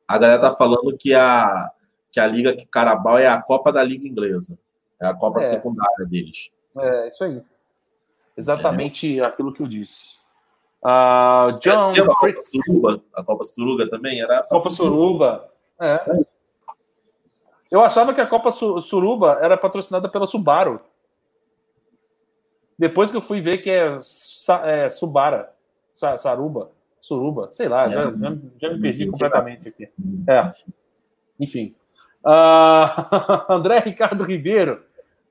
A 0.06 0.18
galera 0.18 0.40
tá 0.40 0.50
falando 0.50 0.96
que 0.98 1.14
a, 1.14 1.70
que 2.10 2.20
a 2.20 2.26
Liga 2.26 2.56
Carabao 2.70 3.18
é 3.18 3.26
a 3.26 3.40
Copa 3.40 3.72
da 3.72 3.82
Liga 3.82 4.06
Inglesa. 4.06 4.58
É 5.00 5.06
a 5.06 5.14
Copa 5.14 5.38
é. 5.38 5.42
secundária 5.42 6.06
deles. 6.06 6.50
É, 6.76 7.08
isso 7.08 7.24
aí. 7.24 7.42
Exatamente 8.36 9.20
é. 9.20 9.24
aquilo 9.24 9.52
que 9.52 9.62
eu 9.62 9.66
disse. 9.66 10.16
Uh, 10.82 11.58
John 11.60 11.92
é, 11.92 12.00
a 12.00 12.04
Copa 12.04 12.40
Suruba, 12.40 13.02
a 13.14 13.24
Copa 13.24 13.44
Suruba 13.44 13.88
também 13.88 14.20
era. 14.20 14.40
A 14.40 14.44
Copa 14.46 14.70
Suruba. 14.70 15.48
É. 15.80 15.96
Eu 17.70 17.82
achava 17.82 18.12
que 18.12 18.20
a 18.20 18.26
Copa 18.26 18.50
Suruba 18.50 19.38
era 19.40 19.56
patrocinada 19.56 20.08
pela 20.08 20.26
Subaru. 20.26 20.80
Depois 22.78 23.10
que 23.10 23.16
eu 23.16 23.20
fui 23.20 23.40
ver 23.40 23.58
que 23.58 23.70
é, 23.70 23.98
é 24.64 24.90
Subara, 24.90 25.52
Saruba, 25.92 26.70
Suruba, 27.00 27.48
sei 27.52 27.68
lá, 27.68 27.88
já, 27.88 28.10
já, 28.10 28.28
já 28.60 28.72
me 28.72 28.80
perdi 28.80 29.06
completamente 29.06 29.68
aqui. 29.68 29.88
É. 30.28 30.46
Enfim. 31.38 31.74
Uh, 32.24 33.44
André 33.52 33.78
Ricardo 33.80 34.24
Ribeiro, 34.24 34.82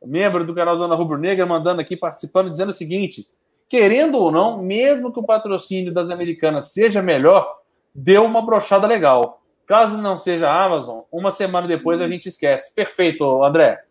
membro 0.05 0.45
do 0.45 0.53
canal 0.53 0.75
Zona 0.75 0.95
Rubro 0.95 1.17
Negra, 1.17 1.45
mandando 1.45 1.81
aqui, 1.81 1.97
participando, 1.97 2.49
dizendo 2.49 2.69
o 2.69 2.73
seguinte: 2.73 3.27
querendo 3.67 4.17
ou 4.17 4.31
não, 4.31 4.61
mesmo 4.61 5.11
que 5.11 5.19
o 5.19 5.23
patrocínio 5.23 5.93
das 5.93 6.09
americanas 6.09 6.71
seja 6.71 7.01
melhor, 7.01 7.59
deu 7.93 8.23
uma 8.23 8.41
brochada 8.45 8.87
legal. 8.87 9.41
Caso 9.65 9.97
não 9.97 10.17
seja 10.17 10.49
a 10.49 10.65
Amazon, 10.65 11.01
uma 11.11 11.31
semana 11.31 11.67
depois 11.67 12.01
a 12.01 12.07
gente 12.07 12.27
esquece. 12.29 12.73
Perfeito, 12.75 13.43
André. 13.43 13.81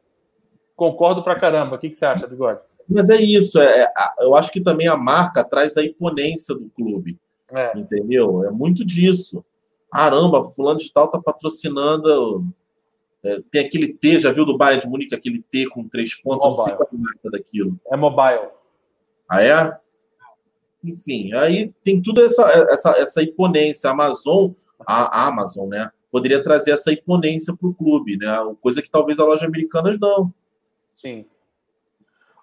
Concordo 0.76 1.22
pra 1.22 1.38
caramba. 1.38 1.76
O 1.76 1.78
que, 1.78 1.90
que 1.90 1.96
você 1.96 2.06
acha, 2.06 2.26
Bigode? 2.26 2.60
Mas 2.88 3.08
é 3.10 3.16
isso. 3.16 3.60
É, 3.60 3.86
eu 4.20 4.34
acho 4.34 4.50
que 4.50 4.60
também 4.60 4.88
a 4.88 4.96
marca 4.96 5.44
traz 5.44 5.76
a 5.76 5.84
imponência 5.84 6.54
do 6.54 6.68
clube. 6.70 7.18
É. 7.52 7.78
Entendeu? 7.78 8.44
É 8.44 8.50
muito 8.50 8.84
disso. 8.84 9.44
Caramba, 9.92 10.42
fulano 10.42 10.78
de 10.78 10.90
tal 10.92 11.08
tá 11.08 11.20
patrocinando. 11.20 12.44
é, 13.22 13.40
tem 13.50 13.64
aquele 13.66 13.92
T, 13.92 14.18
já 14.20 14.32
viu 14.32 14.44
do 14.46 14.56
Bayern 14.56 14.82
de 14.82 14.88
Munique, 14.88 15.14
aquele 15.14 15.42
T 15.42 15.68
com 15.68 15.86
três 15.86 16.14
pontos? 16.20 16.42
Eu 16.44 16.48
não 16.48 16.56
sei 16.56 16.72
Mobile. 16.72 16.76
qual 16.78 16.88
é 16.92 16.96
a 16.96 16.98
marca 16.98 17.30
daquilo. 17.30 17.80
É 17.90 17.96
mobile. 17.96 18.48
Ah, 19.28 19.42
é? 19.42 19.78
Enfim, 20.82 21.32
aí 21.34 21.72
tem 21.84 22.00
tudo 22.02 22.24
essa, 22.24 22.42
essa, 22.70 22.90
essa 22.98 23.22
imponência. 23.22 23.88
A 23.90 23.92
Amazon, 23.92 24.50
a, 24.86 25.20
a 25.20 25.26
Amazon, 25.28 25.68
né? 25.68 25.90
Poderia 26.10 26.42
trazer 26.42 26.72
essa 26.72 26.92
imponência 26.92 27.56
para 27.56 27.68
o 27.68 27.74
clube, 27.74 28.16
né? 28.16 28.28
Coisa 28.60 28.82
que 28.82 28.90
talvez 28.90 29.18
a 29.20 29.24
loja 29.24 29.46
americanas 29.46 29.98
não. 30.00 30.32
Sim. 30.92 31.26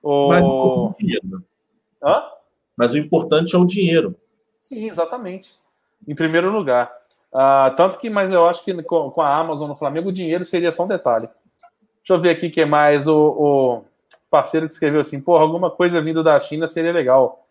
Mas, 0.04 0.42
O... 0.44 0.88
o 0.88 0.94
dinheiro. 1.00 1.44
Hã? 2.04 2.24
Mas 2.76 2.94
o 2.94 2.98
importante 2.98 3.56
é 3.56 3.60
o 3.60 3.66
dinheiro. 3.66 4.16
Sim, 4.60 4.88
exatamente. 4.88 5.58
Em 6.08 6.16
primeiro 6.16 6.50
lugar. 6.50 6.92
Ah, 7.34 7.74
tanto 7.76 8.00
que, 8.00 8.10
mas 8.10 8.32
eu 8.32 8.48
acho 8.48 8.64
que 8.64 8.82
com, 8.84 9.12
com 9.12 9.22
a 9.22 9.36
Amazon 9.38 9.68
no 9.68 9.76
Flamengo, 9.76 10.10
o 10.10 10.14
dinheiro 10.14 10.44
seria 10.46 10.72
só 10.72 10.84
um 10.84 10.88
detalhe. 10.88 11.28
Deixa 11.98 12.14
eu 12.14 12.20
ver 12.22 12.32
aqui 12.32 12.48
o 12.48 12.52
que 12.52 12.66
mais. 12.66 13.08
O, 13.08 13.16
o 13.16 13.86
parceiro 14.32 14.66
que 14.66 14.74
escreveu 14.74 15.02
assim: 15.02 15.22
porra, 15.22 15.44
alguma 15.44 15.70
coisa 15.70 16.02
vindo 16.02 16.24
da 16.24 16.40
China 16.40 16.68
seria 16.68 16.92
legal. 16.92 17.46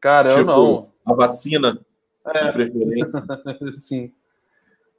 Cara, 0.00 0.30
eu 0.32 0.38
Tipo, 0.38 0.50
não. 0.50 0.88
A 1.06 1.14
vacina, 1.14 1.78
É. 2.26 2.46
de 2.46 2.52
preferência. 2.52 3.20
Sim. 3.78 4.12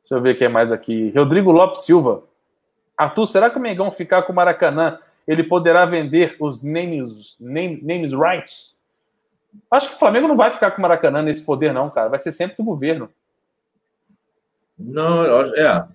Deixa 0.01 0.15
eu 0.15 0.22
ver 0.22 0.36
o 0.36 0.38
que 0.38 0.47
mais 0.47 0.72
aqui. 0.72 1.11
Rodrigo 1.15 1.51
Lopes 1.51 1.82
Silva. 1.82 2.24
Arthur, 2.97 3.28
será 3.28 3.49
que 3.49 3.57
o 3.57 3.61
Mengão 3.61 3.91
ficar 3.91 4.24
com 4.24 4.34
o 4.34 4.36
Maracanã, 4.36 4.99
ele 5.28 5.43
poderá 5.43 5.86
vender 5.86 6.36
os 6.39 6.61
names, 6.61 7.36
name, 7.39 7.82
names 7.82 8.11
rights? 8.13 8.78
Acho 9.69 9.89
que 9.89 9.95
o 9.95 9.99
Flamengo 9.99 10.28
não 10.28 10.36
vai 10.36 10.49
ficar 10.49 10.72
com 10.72 10.80
o 10.80 10.82
Maracanã 10.82 11.22
nesse 11.22 11.43
poder, 11.45 11.74
não, 11.74 11.89
cara. 11.89 12.09
Vai 12.09 12.19
ser 12.19 12.32
sempre 12.32 12.55
do 12.55 12.63
governo. 12.63 13.09
Não, 14.78 15.24
é. 15.55 15.88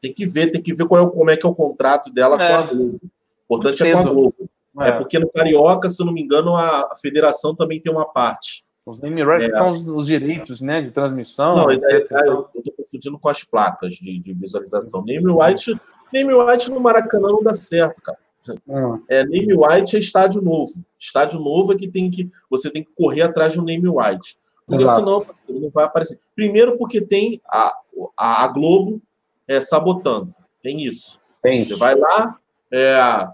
Tem 0.00 0.12
que 0.12 0.26
ver, 0.26 0.50
tem 0.50 0.62
que 0.62 0.74
ver 0.74 0.86
qual 0.86 1.06
é 1.06 1.10
como 1.10 1.30
é 1.30 1.36
que 1.36 1.46
é 1.46 1.48
o 1.48 1.54
contrato 1.54 2.10
dela 2.10 2.42
É. 2.42 2.48
com 2.48 2.54
a 2.54 2.62
Globo. 2.62 3.00
O 3.48 3.54
importante 3.56 3.82
é 3.82 3.92
com 3.92 3.98
a. 3.98 4.02
Globo. 4.02 4.50
É. 4.80 4.88
É, 4.88 4.92
porque 4.92 5.18
no 5.18 5.28
Carioca, 5.28 5.88
se 5.88 6.00
eu 6.00 6.06
não 6.06 6.12
me 6.12 6.22
engano, 6.22 6.54
a, 6.54 6.94
federação 7.00 7.54
também 7.54 7.80
tem 7.80 7.92
uma 7.92 8.04
parte. 8.04 8.64
Os 8.86 9.00
name 9.00 9.24
rights 9.24 9.48
É. 9.48 9.58
são 9.58 9.70
os, 9.70 9.84
os 9.84 10.06
direitos 10.06 10.60
né, 10.60 10.80
de 10.80 10.90
transmissão, 10.92 11.54
Não, 11.56 11.70
é, 11.70 11.74
etc. 11.74 11.90
é, 11.90 12.04
Então, 12.04 12.48
eu 12.54 12.60
estou 12.60 12.74
confundindo 12.76 13.18
com 13.18 13.28
as 13.28 13.42
placas 13.42 13.94
de, 13.94 14.18
de 14.18 14.32
visualização. 14.32 15.04
Name 15.04 15.30
White, 15.30 15.78
Name 16.12 16.32
White 16.32 16.70
no 16.70 16.80
Maracanã 16.80 17.28
não 17.28 17.42
dá 17.42 17.54
certo, 17.54 18.00
cara. 18.00 18.18
Hum, 18.66 19.02
É, 19.08 19.24
name 19.24 19.54
White 19.54 19.96
é 19.96 19.98
estádio 19.98 20.40
novo. 20.42 20.72
Estádio 20.98 21.40
novo 21.40 21.72
é 21.72 21.76
que 21.76 21.88
tem 21.88 22.10
que 22.10 22.30
você 22.48 22.70
tem 22.70 22.82
que 22.82 22.90
correr 22.94 23.22
atrás 23.22 23.52
de 23.52 23.60
um 23.60 23.64
name 23.64 23.88
White. 23.88 24.38
Porque 24.66 24.82
Exato. 24.82 25.00
senão 25.00 25.24
parceiro, 25.24 25.60
não 25.62 25.70
vai 25.70 25.84
aparecer. 25.86 26.20
Primeiro 26.34 26.76
porque 26.76 27.00
tem 27.00 27.40
a, 27.46 27.74
a, 28.16 28.44
a 28.44 28.48
Globo 28.48 29.00
é, 29.46 29.60
sabotando. 29.60 30.30
Tem 30.62 30.82
isso. 30.82 31.18
tem 31.42 31.62
Você 31.62 31.74
vai 31.74 31.94
lá, 31.94 32.38
é, 32.70 33.28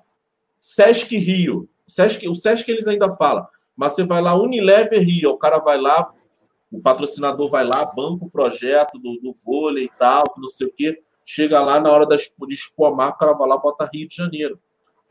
Sesc 0.61 1.17
Rio. 1.17 1.69
Sesc, 1.87 2.27
o 2.29 2.35
Sesc 2.35 2.71
eles 2.71 2.87
ainda 2.87 3.11
falam, 3.17 3.47
mas 3.77 3.95
você 3.95 4.05
vai 4.05 4.23
lá, 4.23 4.35
Unilever 4.35 5.03
Rio, 5.03 5.31
o 5.31 5.37
cara 5.37 5.59
vai 5.59 5.79
lá, 5.79 6.11
o 6.71 6.81
patrocinador 6.81 7.51
vai 7.51 7.65
lá, 7.65 7.85
banca 7.85 8.25
o 8.25 8.31
projeto 8.31 8.99
do, 8.99 9.21
do 9.21 9.33
vôlei 9.45 9.85
e 9.87 9.91
tal, 9.99 10.25
não 10.37 10.49
sei 10.49 10.67
o 10.67 10.73
quê. 10.73 11.03
Chega 11.25 11.61
lá 11.61 11.81
na 11.81 11.91
hora 11.91 12.07
das, 12.07 12.31
de 12.47 12.55
expor 12.55 12.93
a 12.93 12.95
marca, 12.95 13.17
o 13.17 13.19
cara 13.19 13.33
vai 13.33 13.49
lá 13.49 13.57
bota 13.57 13.89
Rio 13.93 14.07
de 14.07 14.15
Janeiro. 14.15 14.59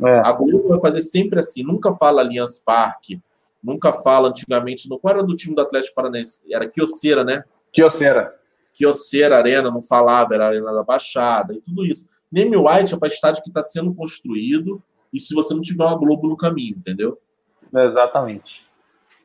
É. 0.01 0.19
A 0.19 0.31
Globo 0.31 0.69
vai 0.69 0.79
fazer 0.79 1.01
sempre 1.01 1.39
assim, 1.39 1.63
nunca 1.63 1.93
fala 1.93 2.21
Allianz 2.21 2.57
Parque, 2.57 3.21
nunca 3.63 3.93
fala 3.93 4.29
antigamente, 4.29 4.89
não, 4.89 4.97
qual 4.97 5.15
era 5.15 5.23
do 5.23 5.35
time 5.35 5.55
do 5.55 5.61
Atlético 5.61 5.95
Paranaense? 5.95 6.41
Era 6.51 6.67
Quioceira, 6.67 7.23
né? 7.23 7.43
Kiosera. 7.71 8.35
Quioceira 8.73 9.37
Arena, 9.37 9.69
não 9.69 9.83
falava, 9.83 10.33
era 10.33 10.45
a 10.45 10.47
Arena 10.49 10.73
da 10.73 10.83
Baixada 10.83 11.53
e 11.53 11.61
tudo 11.61 11.85
isso. 11.85 12.09
Name 12.31 12.57
White 12.57 12.95
é 12.95 12.97
para 12.97 13.07
estádio 13.07 13.43
que 13.43 13.49
está 13.49 13.61
sendo 13.61 13.93
construído 13.93 14.81
e 15.13 15.19
se 15.19 15.35
você 15.35 15.53
não 15.53 15.61
tiver 15.61 15.85
uma 15.85 15.97
Globo 15.97 16.27
no 16.27 16.35
caminho, 16.35 16.75
entendeu? 16.77 17.19
Exatamente. 17.71 18.63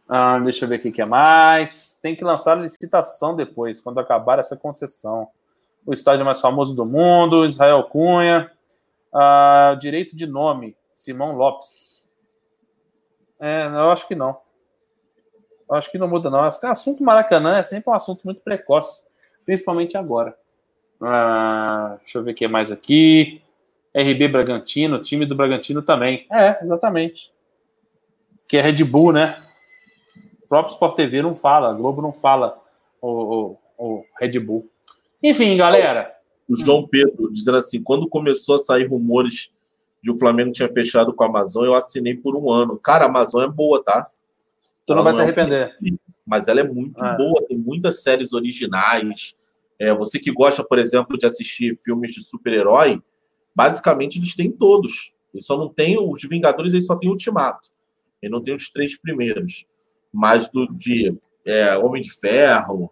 Ah, 0.07 0.39
deixa 0.39 0.65
eu 0.65 0.69
ver 0.69 0.79
o 0.79 0.93
que 0.93 1.03
é 1.03 1.05
mais. 1.05 1.99
Tem 2.01 2.15
que 2.15 2.25
lançar 2.25 2.55
licitação 2.55 3.35
depois, 3.35 3.81
quando 3.81 3.99
acabar 3.99 4.39
essa 4.39 4.57
concessão. 4.57 5.29
O 5.85 5.93
estádio 5.93 6.25
mais 6.25 6.41
famoso 6.41 6.75
do 6.75 6.85
mundo, 6.85 7.45
Israel 7.45 7.83
Cunha. 7.85 8.51
Ah, 9.15 9.77
direito 9.81 10.17
de 10.17 10.27
nome, 10.27 10.77
Simão 10.93 11.37
Lopes. 11.37 12.13
É, 13.41 13.67
eu 13.67 13.91
acho 13.91 14.07
que 14.07 14.15
não. 14.15 14.39
Eu 15.69 15.77
acho 15.77 15.91
que 15.91 15.99
não 15.99 16.09
muda, 16.09 16.31
não. 16.31 16.41
O 16.41 16.67
assunto 16.67 17.03
Maracanã 17.03 17.59
é 17.59 17.63
sempre 17.63 17.91
um 17.91 17.95
assunto 17.95 18.23
muito 18.25 18.41
precoce, 18.41 19.05
principalmente 19.45 19.97
agora. 19.97 20.37
Ah, 21.01 21.97
deixa 21.99 22.19
eu 22.19 22.25
ver 22.25 22.33
o 22.33 22.35
que 22.35 22.49
mais 22.49 22.73
aqui. 22.73 23.43
RB 23.95 24.29
Bragantino, 24.29 25.01
time 25.01 25.25
do 25.27 25.35
Bragantino 25.35 25.83
também. 25.83 26.27
É, 26.31 26.59
exatamente 26.63 27.33
que 28.49 28.57
é 28.57 28.63
Red 28.63 28.83
Bull, 28.85 29.13
né? 29.13 29.41
O 30.43 30.49
próprio 30.49 30.73
Sport 30.73 30.97
TV 30.97 31.21
não 31.21 31.37
fala, 31.37 31.75
Globo 31.75 32.01
não 32.01 32.13
fala 32.13 32.57
o, 33.01 33.59
o, 33.77 33.97
o 33.99 34.05
Red 34.19 34.41
Bull. 34.41 34.69
Enfim, 35.23 35.55
galera. 35.57 36.17
O 36.49 36.57
João 36.57 36.87
Pedro 36.87 37.31
dizendo 37.33 37.59
assim: 37.59 37.83
quando 37.83 38.09
começou 38.09 38.55
a 38.55 38.59
sair 38.59 38.87
rumores 38.87 39.53
de 40.03 40.11
o 40.11 40.19
Flamengo 40.19 40.53
tinha 40.53 40.73
fechado 40.73 41.13
com 41.13 41.25
a 41.25 41.27
Amazon, 41.27 41.65
eu 41.65 41.75
assinei 41.75 42.17
por 42.17 42.37
um 42.37 42.51
ano. 42.51 42.79
Cara, 42.79 43.05
a 43.05 43.09
Amazon 43.09 43.43
é 43.43 43.49
boa, 43.49 43.83
tá? 43.83 44.09
Tu 44.87 44.95
não 44.95 45.03
Ela 45.03 45.05
vai 45.05 45.13
se 45.13 45.21
é 45.21 45.23
arrepender. 45.25 45.77
Mas 46.27 46.49
ela 46.49 46.61
é 46.61 46.65
muito 46.65 47.05
É. 47.05 47.17
boa, 47.17 47.45
tem 47.47 47.59
muitas 47.59 48.03
séries 48.03 48.33
originais. 48.33 49.35
É, 49.79 49.93
você 49.93 50.19
que 50.19 50.33
gosta, 50.33 50.65
por 50.65 50.79
exemplo, 50.79 51.19
de 51.19 51.27
assistir 51.27 51.77
filmes 51.77 52.15
de 52.15 52.23
super-herói, 52.23 53.01
basicamente 53.55 54.19
eles 54.19 54.35
têm 54.35 54.51
todos. 54.51 55.15
Eles 55.35 55.45
só 55.45 55.59
não 55.59 55.69
tem 55.69 55.99
os 55.99 56.23
Vingadores, 56.23 56.73
eles 56.73 56.87
só 56.87 56.97
tem 56.97 57.11
Ultimato. 57.11 57.69
Ele 58.23 58.33
não 58.33 58.43
tem 58.43 58.55
os 58.55 58.71
três 58.71 58.99
primeiros. 58.99 59.67
Mas 60.13 60.51
do 60.51 60.67
de 60.73 61.15
é, 61.45 61.77
Homem 61.77 62.03
de 62.03 62.13
Ferro, 62.13 62.91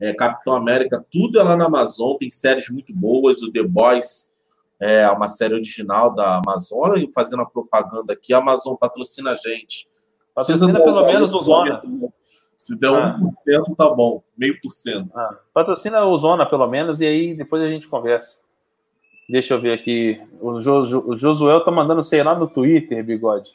é, 0.00 0.12
Capitão 0.14 0.54
América, 0.54 1.04
tudo 1.10 1.40
é 1.40 1.42
lá 1.42 1.56
na 1.56 1.66
Amazon. 1.66 2.16
Tem 2.16 2.30
séries 2.30 2.68
muito 2.70 2.94
boas. 2.94 3.42
O 3.42 3.50
The 3.50 3.62
Boys 3.62 4.34
é 4.80 5.08
uma 5.10 5.28
série 5.28 5.54
original 5.54 6.14
da 6.14 6.36
Amazon. 6.38 6.78
Olha 6.80 7.02
eu 7.02 7.10
fazendo 7.12 7.42
a 7.42 7.46
propaganda 7.46 8.12
aqui. 8.12 8.32
A 8.32 8.38
Amazon 8.38 8.74
patrocina 8.76 9.32
a 9.32 9.36
gente. 9.36 9.88
Patrocina 10.34 10.80
pelo 10.80 11.04
menos 11.06 11.34
o 11.34 11.40
Zona. 11.40 11.82
Se 12.56 12.78
der 12.78 12.88
Ah. 12.90 13.16
1%, 13.18 13.74
tá 13.76 13.88
bom. 13.90 14.22
Meio 14.36 14.60
por 14.60 14.70
cento. 14.70 15.08
Ah, 15.16 15.38
patrocina 15.54 16.04
o 16.04 16.18
Zona, 16.18 16.44
pelo 16.44 16.66
menos, 16.66 17.00
e 17.00 17.06
aí 17.06 17.34
depois 17.34 17.62
a 17.62 17.68
gente 17.68 17.88
conversa. 17.88 18.42
Deixa 19.28 19.54
eu 19.54 19.60
ver 19.60 19.72
aqui. 19.72 20.20
O, 20.40 20.60
jo, 20.60 21.02
o 21.06 21.16
Josuel 21.16 21.64
tá 21.64 21.70
mandando, 21.70 22.02
sei 22.02 22.22
lá, 22.22 22.38
no 22.38 22.48
Twitter, 22.48 23.04
bigode. 23.04 23.50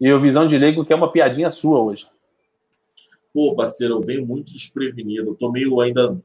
E 0.00 0.10
o 0.12 0.20
Visão 0.20 0.46
de 0.46 0.56
Leigo 0.56 0.84
quer 0.84 0.94
uma 0.94 1.10
piadinha 1.12 1.50
sua 1.50 1.80
hoje. 1.80 2.06
Pô, 3.32 3.54
parceiro, 3.54 3.94
eu 3.94 4.00
venho 4.00 4.26
muito 4.26 4.52
desprevenido. 4.52 5.30
Eu 5.30 5.34
tô 5.34 5.50
meio 5.50 5.80
ainda. 5.80 6.20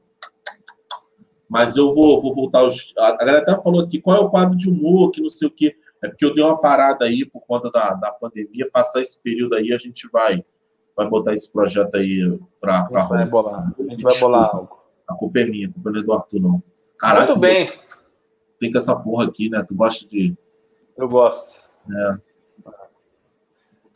Mas 1.48 1.76
eu 1.76 1.92
vou, 1.92 2.20
vou 2.20 2.34
voltar. 2.34 2.60
Aos... 2.60 2.92
A 2.98 3.16
galera 3.16 3.38
até 3.38 3.60
falou 3.62 3.82
aqui 3.82 4.00
qual 4.00 4.16
é 4.16 4.20
o 4.20 4.30
quadro 4.30 4.56
de 4.56 4.68
humor, 4.68 5.10
que 5.10 5.20
não 5.20 5.28
sei 5.28 5.48
o 5.48 5.50
quê. 5.50 5.76
É 6.02 6.08
porque 6.08 6.24
eu 6.24 6.34
dei 6.34 6.42
uma 6.42 6.60
parada 6.60 7.04
aí 7.04 7.24
por 7.24 7.44
conta 7.46 7.70
da, 7.70 7.94
da 7.94 8.10
pandemia. 8.10 8.68
Passar 8.72 9.00
esse 9.00 9.22
período 9.22 9.54
aí, 9.54 9.72
a 9.72 9.78
gente 9.78 10.08
vai, 10.12 10.44
vai 10.96 11.08
botar 11.08 11.32
esse 11.32 11.52
projeto 11.52 11.96
aí 11.96 12.38
pra, 12.60 12.88
A 12.92 13.00
gente 13.00 13.08
vai 13.08 13.26
bolar. 13.26 13.72
A 13.78 13.82
gente 13.82 14.02
vai 14.02 14.18
bolar 14.18 14.54
algo. 14.54 14.76
A 15.08 15.14
culpa 15.14 15.40
é 15.40 15.46
minha, 15.46 15.68
a 15.68 15.72
culpa 15.72 15.92
não 15.92 16.00
é 16.00 16.02
do 16.02 16.12
Arthur, 16.12 16.40
não. 16.40 16.62
Caralho, 16.98 17.28
Muito 17.28 17.40
bem, 17.40 17.70
tem 18.58 18.70
com 18.70 18.78
essa 18.78 18.96
porra 18.96 19.26
aqui, 19.26 19.48
né? 19.48 19.64
Tu 19.66 19.74
gosta 19.74 20.06
de. 20.08 20.34
eu 20.96 21.08
gosto. 21.08 21.70
É. 21.90 22.18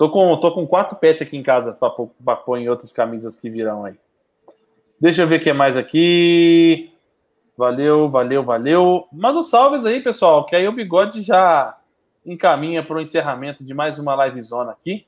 Tô 0.00 0.08
com, 0.08 0.34
tô 0.38 0.50
com 0.50 0.66
quatro 0.66 0.96
pets 0.96 1.20
aqui 1.20 1.36
em 1.36 1.42
casa 1.42 1.74
para 1.74 2.36
pôr 2.36 2.56
em 2.56 2.70
outras 2.70 2.90
camisas 2.90 3.38
que 3.38 3.50
virão 3.50 3.84
aí. 3.84 3.96
Deixa 4.98 5.20
eu 5.20 5.26
ver 5.26 5.38
o 5.38 5.42
que 5.42 5.52
mais 5.52 5.76
aqui. 5.76 6.90
Valeu, 7.54 8.08
valeu, 8.08 8.42
valeu. 8.42 9.06
Manda 9.12 9.40
os 9.40 9.50
salves 9.50 9.84
aí, 9.84 10.02
pessoal, 10.02 10.46
que 10.46 10.56
aí 10.56 10.66
o 10.66 10.72
Bigode 10.72 11.20
já 11.20 11.78
encaminha 12.24 12.82
para 12.82 12.96
o 12.96 13.00
encerramento 13.02 13.62
de 13.62 13.74
mais 13.74 13.98
uma 13.98 14.16
livezona 14.24 14.70
aqui. 14.70 15.06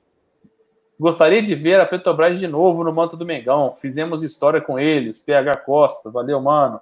Gostaria 1.00 1.42
de 1.42 1.54
ver 1.54 1.80
a 1.80 1.86
Petrobras 1.86 2.38
de 2.38 2.46
novo 2.46 2.84
no 2.84 2.92
manto 2.92 3.16
do 3.16 3.24
Mengão. 3.24 3.74
Fizemos 3.78 4.22
história 4.22 4.60
com 4.60 4.78
eles. 4.78 5.18
PH 5.18 5.56
Costa, 5.64 6.10
valeu, 6.10 6.38
mano. 6.38 6.78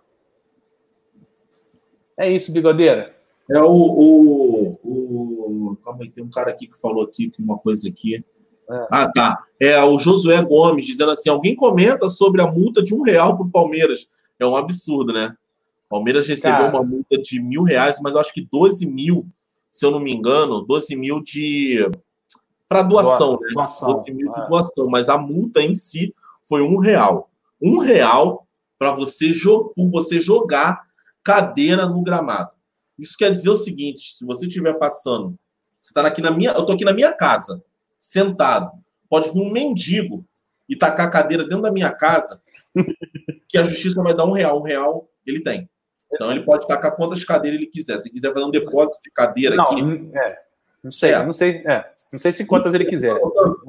É 2.18 2.28
isso, 2.28 2.52
Bigodeira. 2.52 3.19
É 3.50 3.60
o, 3.60 3.72
o, 3.72 4.78
o. 4.84 5.76
Calma 5.84 6.04
aí, 6.04 6.10
tem 6.10 6.22
um 6.22 6.30
cara 6.30 6.50
aqui 6.50 6.66
que 6.66 6.80
falou 6.80 7.02
aqui 7.02 7.30
que 7.30 7.42
uma 7.42 7.58
coisa 7.58 7.88
aqui. 7.88 8.16
É. 8.70 8.86
Ah, 8.90 9.10
tá. 9.12 9.42
É 9.58 9.82
o 9.82 9.98
Josué 9.98 10.40
Gomes 10.42 10.86
dizendo 10.86 11.10
assim: 11.10 11.28
alguém 11.28 11.56
comenta 11.56 12.08
sobre 12.08 12.40
a 12.40 12.46
multa 12.46 12.82
de 12.82 12.94
um 12.94 13.02
real 13.02 13.36
para 13.36 13.46
o 13.46 13.50
Palmeiras. 13.50 14.08
É 14.38 14.46
um 14.46 14.56
absurdo, 14.56 15.12
né? 15.12 15.34
Palmeiras 15.88 16.26
recebeu 16.28 16.58
Cara. 16.66 16.76
uma 16.78 16.84
multa 16.84 17.18
de 17.18 17.42
mil 17.42 17.64
reais, 17.64 17.98
mas 18.00 18.14
eu 18.14 18.20
acho 18.20 18.32
que 18.32 18.46
12 18.50 18.86
mil, 18.86 19.26
se 19.70 19.84
eu 19.84 19.90
não 19.90 19.98
me 19.98 20.14
engano, 20.14 20.62
12 20.62 20.94
mil 20.94 21.20
de. 21.20 21.84
para 22.68 22.82
doação, 22.82 23.32
Doa- 23.32 23.40
né? 23.40 23.52
doação, 23.54 23.92
12 23.94 24.12
mil 24.14 24.32
de 24.32 24.40
é. 24.40 24.48
doação, 24.48 24.86
mas 24.88 25.08
a 25.08 25.18
multa 25.18 25.60
em 25.60 25.74
si 25.74 26.14
foi 26.48 26.62
um 26.62 26.78
real. 26.78 27.28
Um 27.60 27.78
real 27.78 28.46
para 28.78 28.92
você, 28.92 29.30
jo- 29.30 29.72
você 29.90 30.20
jogar 30.20 30.82
cadeira 31.24 31.86
no 31.86 32.00
gramado. 32.02 32.50
Isso 33.00 33.16
quer 33.18 33.32
dizer 33.32 33.50
o 33.50 33.54
seguinte: 33.54 34.14
se 34.16 34.24
você 34.24 34.46
estiver 34.46 34.74
passando, 34.74 35.36
você 35.80 35.90
está 35.90 36.06
aqui 36.06 36.20
na 36.20 36.30
minha. 36.30 36.50
Eu 36.50 36.64
tô 36.66 36.72
aqui 36.72 36.84
na 36.84 36.92
minha 36.92 37.12
casa, 37.12 37.62
sentado. 37.98 38.70
Pode 39.08 39.32
vir 39.32 39.40
um 39.40 39.50
mendigo 39.50 40.24
e 40.68 40.76
tacar 40.76 41.08
a 41.08 41.10
cadeira 41.10 41.42
dentro 41.44 41.62
da 41.62 41.72
minha 41.72 41.90
casa, 41.92 42.40
que 43.48 43.58
a 43.58 43.62
justiça 43.62 44.02
vai 44.02 44.14
dar 44.14 44.24
um 44.26 44.32
real. 44.32 44.60
Um 44.60 44.64
real 44.64 45.08
ele 45.26 45.42
tem. 45.42 45.68
Então 46.12 46.30
ele 46.30 46.44
pode 46.44 46.66
tacar 46.66 46.94
quantas 46.96 47.24
cadeiras 47.24 47.58
ele 47.60 47.68
quiser. 47.70 47.98
Se 47.98 48.08
ele 48.08 48.14
quiser 48.14 48.32
fazer 48.32 48.44
um 48.44 48.50
depósito 48.50 49.00
de 49.02 49.10
cadeira 49.10 49.56
Não, 49.56 49.64
aqui, 49.64 49.80
é. 50.14 50.38
Não 50.82 50.90
sei, 50.90 51.12
É. 51.12 51.24
não 51.24 51.32
sei, 51.32 51.56
é. 51.66 51.84
Não 52.12 52.18
sei 52.18 52.32
se 52.32 52.44
quantas 52.46 52.74
ele 52.74 52.84
quiser. 52.84 53.16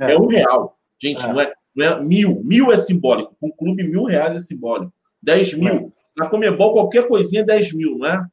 é 0.02 0.18
um 0.18 0.28
real. 0.28 0.78
Gente, 1.00 1.24
É. 1.24 1.28
não, 1.28 1.40
é, 1.42 1.54
não 1.76 1.86
é 1.86 2.04
mil. 2.04 2.42
Mil 2.44 2.72
é 2.72 2.78
simbólico. 2.78 3.36
Um 3.42 3.52
clube, 3.52 3.84
mil 3.84 4.06
reais 4.06 4.36
é 4.36 4.40
simbólico. 4.40 4.92
Dez 5.22 5.54
mil. 5.54 5.92
Na 6.18 6.28
Comebol, 6.30 6.74
qualquer 6.74 7.08
coisinha 7.08 7.42
é 7.42 7.46
10 7.46 7.74
mil, 7.74 7.98
não 7.98 8.08
é? 8.08 8.26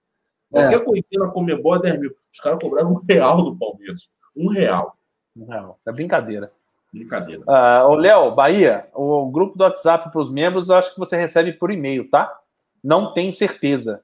Qualquer 0.50 0.84
coisinha 0.84 1.26
na 1.26 1.28
Comebol 1.28 1.76
é 1.76 1.80
10 1.80 2.00
mil. 2.00 2.16
Os 2.32 2.40
caras 2.40 2.58
cobraram 2.60 2.92
um 2.92 3.04
real 3.08 3.42
do 3.42 3.56
Palmeiras. 3.56 4.08
Um 4.36 4.48
real. 4.48 4.92
Não, 5.36 5.76
é 5.86 5.92
brincadeira. 5.92 6.50
Brincadeira. 6.92 7.42
Ô, 7.86 7.94
Léo, 7.94 8.34
Bahia, 8.34 8.88
o 8.94 9.30
grupo 9.30 9.56
do 9.56 9.64
WhatsApp 9.64 10.10
para 10.10 10.20
os 10.20 10.30
membros, 10.30 10.68
eu 10.68 10.76
acho 10.76 10.92
que 10.92 10.98
você 10.98 11.16
recebe 11.16 11.52
por 11.52 11.70
e-mail, 11.70 12.08
tá? 12.08 12.34
Não 12.82 13.12
tenho 13.12 13.34
certeza. 13.34 14.02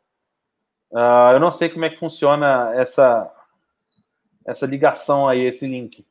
Ah, 0.95 1.31
eu 1.33 1.41
não 1.41 1.51
sei 1.51 1.69
como 1.69 1.85
é 1.85 1.91
que 1.91 1.99
funciona 1.99 2.73
essa, 2.75 3.31
essa 4.47 4.67
ligação 4.67 5.27
aí, 5.27 5.41
esse 5.41 5.67
link. 5.67 6.05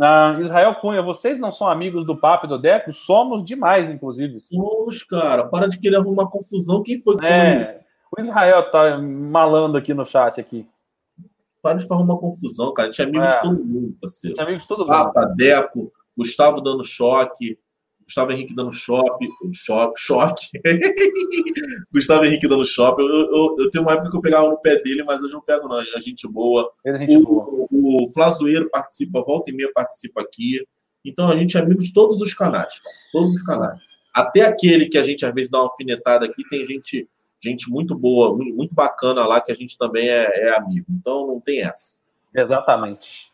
Ah, 0.00 0.36
Israel 0.40 0.74
Cunha, 0.76 1.02
vocês 1.02 1.38
não 1.38 1.52
são 1.52 1.68
amigos 1.68 2.04
do 2.04 2.16
Papo 2.16 2.46
e 2.46 2.48
do 2.48 2.58
Deco? 2.58 2.90
Somos 2.90 3.44
demais, 3.44 3.90
inclusive. 3.90 4.36
Somos, 4.40 5.04
cara. 5.04 5.46
Para 5.46 5.68
de 5.68 5.78
querer 5.78 5.96
arrumar 5.96 6.28
confusão. 6.28 6.82
Quem 6.82 6.98
foi 6.98 7.18
que? 7.18 7.26
É, 7.26 7.81
o 8.16 8.20
Israel 8.20 8.70
tá 8.70 8.98
malando 8.98 9.78
aqui 9.78 9.94
no 9.94 10.04
chat 10.04 10.40
aqui. 10.40 10.66
Para 11.62 11.78
de 11.78 11.86
arrumar 11.92 12.16
confusão, 12.16 12.72
cara. 12.72 12.88
A 12.88 12.92
gente 12.92 13.00
é 13.00 13.04
amigo 13.04 13.26
de 13.26 13.42
todo 13.42 13.64
mundo, 13.64 13.96
parceiro. 14.00 14.36
Tem 14.36 14.44
amigos 14.44 14.62
de 14.62 14.68
todo 14.68 14.80
mundo. 14.80 14.88
Papa, 14.88 15.24
Deco, 15.26 15.92
Gustavo 16.16 16.60
dando 16.60 16.82
choque, 16.82 17.58
Gustavo 18.04 18.32
Henrique 18.32 18.54
dando 18.54 18.72
choque, 18.72 19.28
choque, 19.52 20.00
choque. 20.00 20.46
Gustavo 21.92 22.24
Henrique 22.24 22.48
dando 22.48 22.66
choque. 22.66 23.00
Eu, 23.00 23.08
eu, 23.08 23.56
eu 23.60 23.70
tenho 23.70 23.84
uma 23.84 23.92
época 23.92 24.10
que 24.10 24.16
eu 24.16 24.20
pegava 24.20 24.48
no 24.48 24.60
pé 24.60 24.82
dele, 24.82 25.04
mas 25.04 25.22
hoje 25.22 25.32
eu 25.32 25.36
não 25.36 25.44
pego, 25.44 25.68
não. 25.68 25.80
É 25.80 26.00
gente 26.00 26.28
boa. 26.28 26.70
Ele 26.84 26.96
é 26.96 27.06
gente 27.06 27.22
boa. 27.22 27.46
O, 27.70 28.04
o 28.04 28.12
Flazoeiro 28.12 28.68
participa, 28.68 29.22
volta 29.22 29.50
e 29.50 29.54
meia 29.54 29.70
participa 29.72 30.20
aqui. 30.20 30.66
Então 31.04 31.28
a 31.28 31.36
gente 31.36 31.56
é 31.56 31.60
amigo 31.60 31.80
de 31.80 31.92
todos 31.92 32.20
os 32.20 32.34
canais, 32.34 32.78
cara. 32.80 32.96
Todos 33.12 33.36
os 33.36 33.42
canais. 33.42 33.80
Até 34.14 34.42
aquele 34.42 34.88
que 34.88 34.98
a 34.98 35.02
gente 35.02 35.24
às 35.24 35.32
vezes 35.32 35.50
dá 35.50 35.58
uma 35.58 35.64
alfinetada 35.64 36.26
aqui, 36.26 36.46
tem 36.48 36.66
gente, 36.66 37.08
gente 37.42 37.70
muito 37.70 37.94
boa, 37.94 38.36
muito, 38.36 38.74
bacana 38.74 39.26
lá, 39.26 39.40
que 39.40 39.52
a 39.52 39.54
gente 39.54 39.76
também 39.76 40.08
é, 40.08 40.48
é 40.48 40.56
amigo. 40.56 40.86
Então 40.90 41.26
não 41.26 41.40
tem 41.40 41.62
essa. 41.62 42.00
Exatamente. 42.34 43.32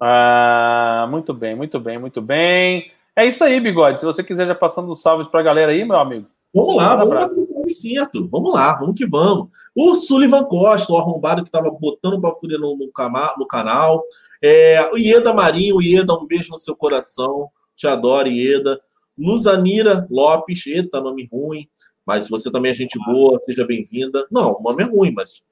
Ah, 0.00 1.06
muito 1.10 1.32
bem, 1.32 1.54
muito 1.54 1.78
bem, 1.80 1.98
muito 1.98 2.20
bem. 2.20 2.90
É 3.14 3.26
isso 3.26 3.44
aí, 3.44 3.60
Bigode. 3.60 4.00
Se 4.00 4.06
você 4.06 4.22
quiser 4.22 4.46
já 4.46 4.54
passando 4.54 4.90
os 4.90 5.02
salves 5.02 5.28
pra 5.28 5.42
galera 5.42 5.72
aí, 5.72 5.84
meu 5.84 5.96
amigo. 5.96 6.26
Vamos 6.54 6.76
lá, 6.76 6.94
Um 6.94 6.98
vamos 6.98 7.24
fazer 7.24 7.40
esse 7.40 7.80
cinto. 7.80 8.28
Vamos 8.28 8.52
lá, 8.52 8.74
vamos 8.76 8.94
que 8.94 9.06
vamos. 9.06 9.48
O 9.74 9.94
Sullivan 9.94 10.44
Costa, 10.44 10.92
o 10.92 10.98
arrombado 10.98 11.42
que 11.42 11.48
estava 11.48 11.70
botando 11.70 12.20
para 12.20 12.34
fuder 12.34 12.58
no, 12.58 12.76
no, 12.76 12.90
no 13.38 13.46
canal. 13.46 14.04
É, 14.42 14.90
o 14.92 14.98
Ieda 14.98 15.32
Marinho, 15.32 15.76
o 15.76 15.82
Ieda, 15.82 16.14
um 16.14 16.26
beijo 16.26 16.50
no 16.50 16.58
seu 16.58 16.76
coração. 16.76 17.48
Te 17.74 17.86
adoro, 17.86 18.28
Ieda. 18.28 18.78
Luzanira 19.16 20.06
Lopes, 20.10 20.66
eita, 20.66 21.00
nome 21.00 21.28
ruim. 21.30 21.68
Mas 22.06 22.28
você 22.28 22.50
também 22.50 22.72
é 22.72 22.74
gente 22.74 22.98
boa, 23.04 23.38
seja 23.40 23.64
bem-vinda. 23.64 24.26
Não, 24.30 24.56
o 24.58 24.62
nome 24.62 24.82
é 24.82 24.86
ruim, 24.86 25.12
mas 25.12 25.42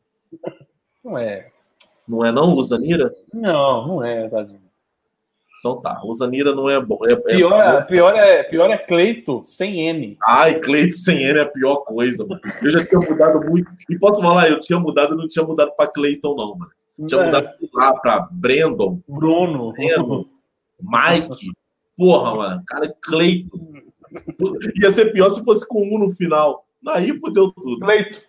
Não 1.04 1.16
é. 1.16 1.46
não 2.08 2.24
é 2.24 2.32
não, 2.32 2.54
Luzanira? 2.54 3.12
Não, 3.32 3.86
não 3.86 4.04
é, 4.04 4.28
tadinho. 4.28 4.60
Então 5.60 5.78
tá, 5.80 6.00
Luzanira 6.02 6.54
não 6.54 6.70
é 6.70 6.80
bom. 6.80 6.98
É, 7.06 7.12
é- 7.12 7.16
Pior, 7.16 7.86
pior, 7.86 8.14
é, 8.16 8.42
pior 8.44 8.70
é 8.70 8.78
Cleito 8.78 9.42
sem 9.44 9.88
N. 9.90 10.16
Ai, 10.26 10.58
Cleito 10.58 10.94
sem 10.94 11.22
N 11.22 11.38
é 11.38 11.42
a 11.42 11.46
pior 11.46 11.76
coisa, 11.84 12.26
mano. 12.26 12.40
Eu 12.62 12.70
já 12.70 12.78
tinha 12.84 12.98
mudado 13.00 13.40
muito. 13.48 13.70
E 13.88 13.98
posso 13.98 14.20
falar, 14.22 14.48
eu 14.48 14.58
tinha 14.58 14.78
mudado, 14.78 15.12
eu 15.12 15.18
não 15.18 15.28
tinha 15.28 15.44
mudado 15.44 15.72
para 15.76 15.86
Cleiton, 15.90 16.34
não, 16.34 16.56
mano. 16.56 16.70
Tinha 17.06 17.20
É, 17.20 17.26
mudado 17.26 17.48
sei 17.48 17.68
lá 17.74 17.92
para 17.94 18.28
Brandon, 18.32 19.00
Bruno. 19.06 19.72
Breno, 19.72 20.28
Mike. 20.82 21.52
Porra, 21.96 22.34
mano. 22.34 22.62
Cara, 22.66 22.94
Cleiton. 23.02 23.60
Ia 24.80 24.90
ser 24.90 25.12
pior 25.12 25.28
se 25.30 25.44
fosse 25.44 25.66
com 25.66 25.82
um 25.82 25.98
no 25.98 26.10
final. 26.10 26.66
Aí 26.88 27.18
fudeu 27.18 27.52
tudo. 27.52 27.80
Cleito. 27.80 28.20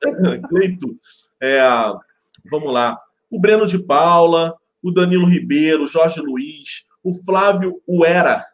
Cleito. 0.48 0.96
É, 1.40 1.60
vamos 2.50 2.72
lá. 2.72 2.98
O 3.30 3.40
Breno 3.40 3.66
de 3.66 3.78
Paula, 3.78 4.56
o 4.82 4.90
Danilo 4.90 5.26
Ribeiro, 5.26 5.84
o 5.84 5.86
Jorge 5.86 6.20
Luiz, 6.20 6.86
o 7.02 7.14
Flávio 7.24 7.80
Uera, 7.88 8.44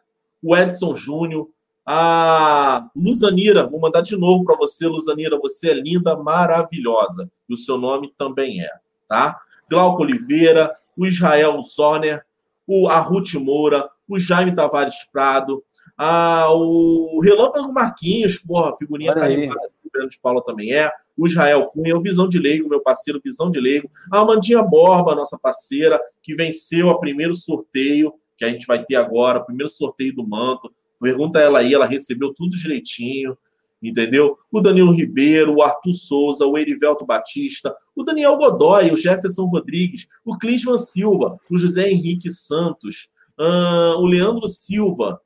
o 0.41 0.55
Edson 0.55 0.95
Júnior, 0.95 1.49
a 1.85 2.87
Luzanira. 2.95 3.67
Vou 3.67 3.79
mandar 3.79 4.01
de 4.01 4.15
novo 4.15 4.43
para 4.45 4.55
você, 4.55 4.87
Luzanira. 4.87 5.39
Você 5.39 5.71
é 5.71 5.73
linda, 5.73 6.15
maravilhosa. 6.15 7.29
E 7.47 7.53
o 7.53 7.57
seu 7.57 7.77
nome 7.77 8.13
também 8.17 8.61
é, 8.61 8.69
tá? 9.07 9.37
Glauco 9.69 10.03
Oliveira, 10.03 10.71
o 10.97 11.05
Israel 11.05 11.59
Zorner, 11.61 12.25
o 12.67 12.87
a 12.87 12.99
Ruth 12.99 13.33
Moura, 13.35 13.89
o 14.07 14.19
Jaime 14.19 14.55
Tavares 14.55 15.03
Prado, 15.11 15.63
a, 16.01 16.47
o 16.53 17.19
Relâmpago 17.19 17.73
Marquinhos, 17.73 18.37
porra, 18.37 18.73
figurinha 18.77 19.13
carimbada, 19.13 19.69
o 19.83 19.91
Breno 19.91 20.07
de 20.07 20.17
Paula 20.17 20.41
também 20.41 20.71
é, 20.71 20.89
o 21.17 21.27
Israel 21.27 21.65
Cunha, 21.65 21.97
o 21.97 22.01
Visão 22.01 22.25
de 22.29 22.39
Leigo, 22.39 22.69
meu 22.69 22.79
parceiro 22.79 23.19
Visão 23.21 23.49
de 23.49 23.59
Leigo, 23.59 23.91
a 24.09 24.19
Amandinha 24.19 24.63
Borba, 24.63 25.13
nossa 25.13 25.37
parceira, 25.37 25.99
que 26.23 26.33
venceu 26.33 26.87
o 26.87 26.99
primeiro 26.99 27.35
sorteio 27.35 28.13
que 28.37 28.45
a 28.45 28.49
gente 28.49 28.65
vai 28.65 28.81
ter 28.85 28.95
agora, 28.95 29.39
o 29.39 29.45
primeiro 29.45 29.67
sorteio 29.67 30.15
do 30.15 30.25
manto. 30.25 30.73
Pergunta 31.01 31.37
ela 31.41 31.59
aí, 31.59 31.73
ela 31.73 31.85
recebeu 31.85 32.33
tudo 32.33 32.55
direitinho, 32.55 33.37
entendeu? 33.83 34.37
O 34.49 34.61
Danilo 34.61 34.93
Ribeiro, 34.93 35.55
o 35.55 35.61
Arthur 35.61 35.91
Souza, 35.91 36.45
o 36.45 36.57
Erivelto 36.57 37.05
Batista, 37.05 37.75
o 37.93 38.03
Daniel 38.05 38.37
Godoy, 38.37 38.91
o 38.91 38.95
Jefferson 38.95 39.47
Rodrigues, 39.47 40.07
o 40.23 40.37
Clisman 40.37 40.79
Silva, 40.79 41.37
o 41.51 41.57
José 41.57 41.89
Henrique 41.89 42.31
Santos, 42.31 43.09
ah, 43.37 43.95
o 43.97 44.05
Leandro 44.05 44.47
Silva, 44.47 45.19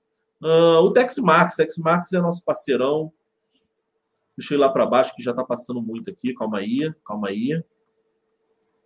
ah, 0.44 0.80
o 0.82 0.91
Tex 0.91 1.18
Max. 1.18 1.56
Tex 1.56 1.78
Max 1.78 2.11
é 2.14 2.22
nosso 2.22 2.44
parceirão. 2.44 3.11
Deixa 4.38 4.53
eu 4.53 4.57
ir 4.57 4.61
lá 4.61 4.70
para 4.70 4.86
baixo, 4.86 5.14
que 5.15 5.24
já 5.24 5.32
está 5.32 5.44
passando 5.44 5.82
muito 5.82 6.10
aqui. 6.10 6.34
Calma 6.34 6.60
aí, 6.60 6.91
calma 7.06 7.30
aí. 7.30 7.64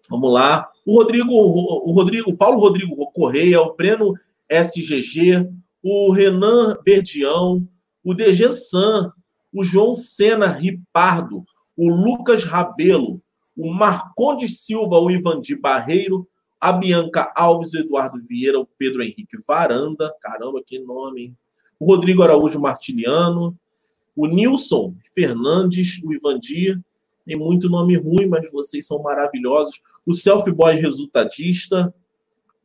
Vamos 0.09 0.31
lá. 0.31 0.69
O 0.85 0.97
Rodrigo, 0.97 1.31
o 1.31 1.91
Rodrigo, 1.91 2.31
o 2.31 2.37
Paulo 2.37 2.59
Rodrigo 2.59 3.11
Correia, 3.11 3.61
o 3.61 3.75
Breno 3.75 4.13
SGG, 4.49 5.49
o 5.83 6.11
Renan 6.11 6.77
Berdião, 6.83 7.67
o 8.03 8.13
DG 8.13 8.49
San, 8.51 9.11
o 9.53 9.63
João 9.63 9.95
Sena 9.95 10.47
Ripardo, 10.47 11.43
o 11.75 11.89
Lucas 11.89 12.45
Rabelo, 12.45 13.21
o 13.55 13.73
Marcondes 13.73 14.61
Silva, 14.61 14.99
o 14.99 15.11
Ivandi 15.11 15.55
Barreiro, 15.55 16.27
a 16.59 16.71
Bianca 16.71 17.31
Alves, 17.35 17.73
o 17.73 17.79
Eduardo 17.79 18.19
Vieira, 18.19 18.59
o 18.59 18.65
Pedro 18.65 19.03
Henrique 19.03 19.37
Varanda, 19.47 20.13
caramba, 20.21 20.61
que 20.65 20.79
nome, 20.79 21.21
hein? 21.21 21.37
O 21.79 21.85
Rodrigo 21.85 22.23
Araújo 22.23 22.59
Martiliano, 22.59 23.57
o 24.15 24.25
Nilson 24.25 24.95
Fernandes, 25.13 26.01
o 26.03 26.13
Ivandir, 26.13 26.81
tem 27.25 27.37
muito 27.37 27.69
nome 27.69 27.97
ruim, 27.97 28.25
mas 28.25 28.51
vocês 28.51 28.87
são 28.87 29.01
maravilhosos. 29.01 29.81
O 30.05 30.13
Selfie 30.13 30.51
Boy 30.51 30.75
Resultadista, 30.75 31.93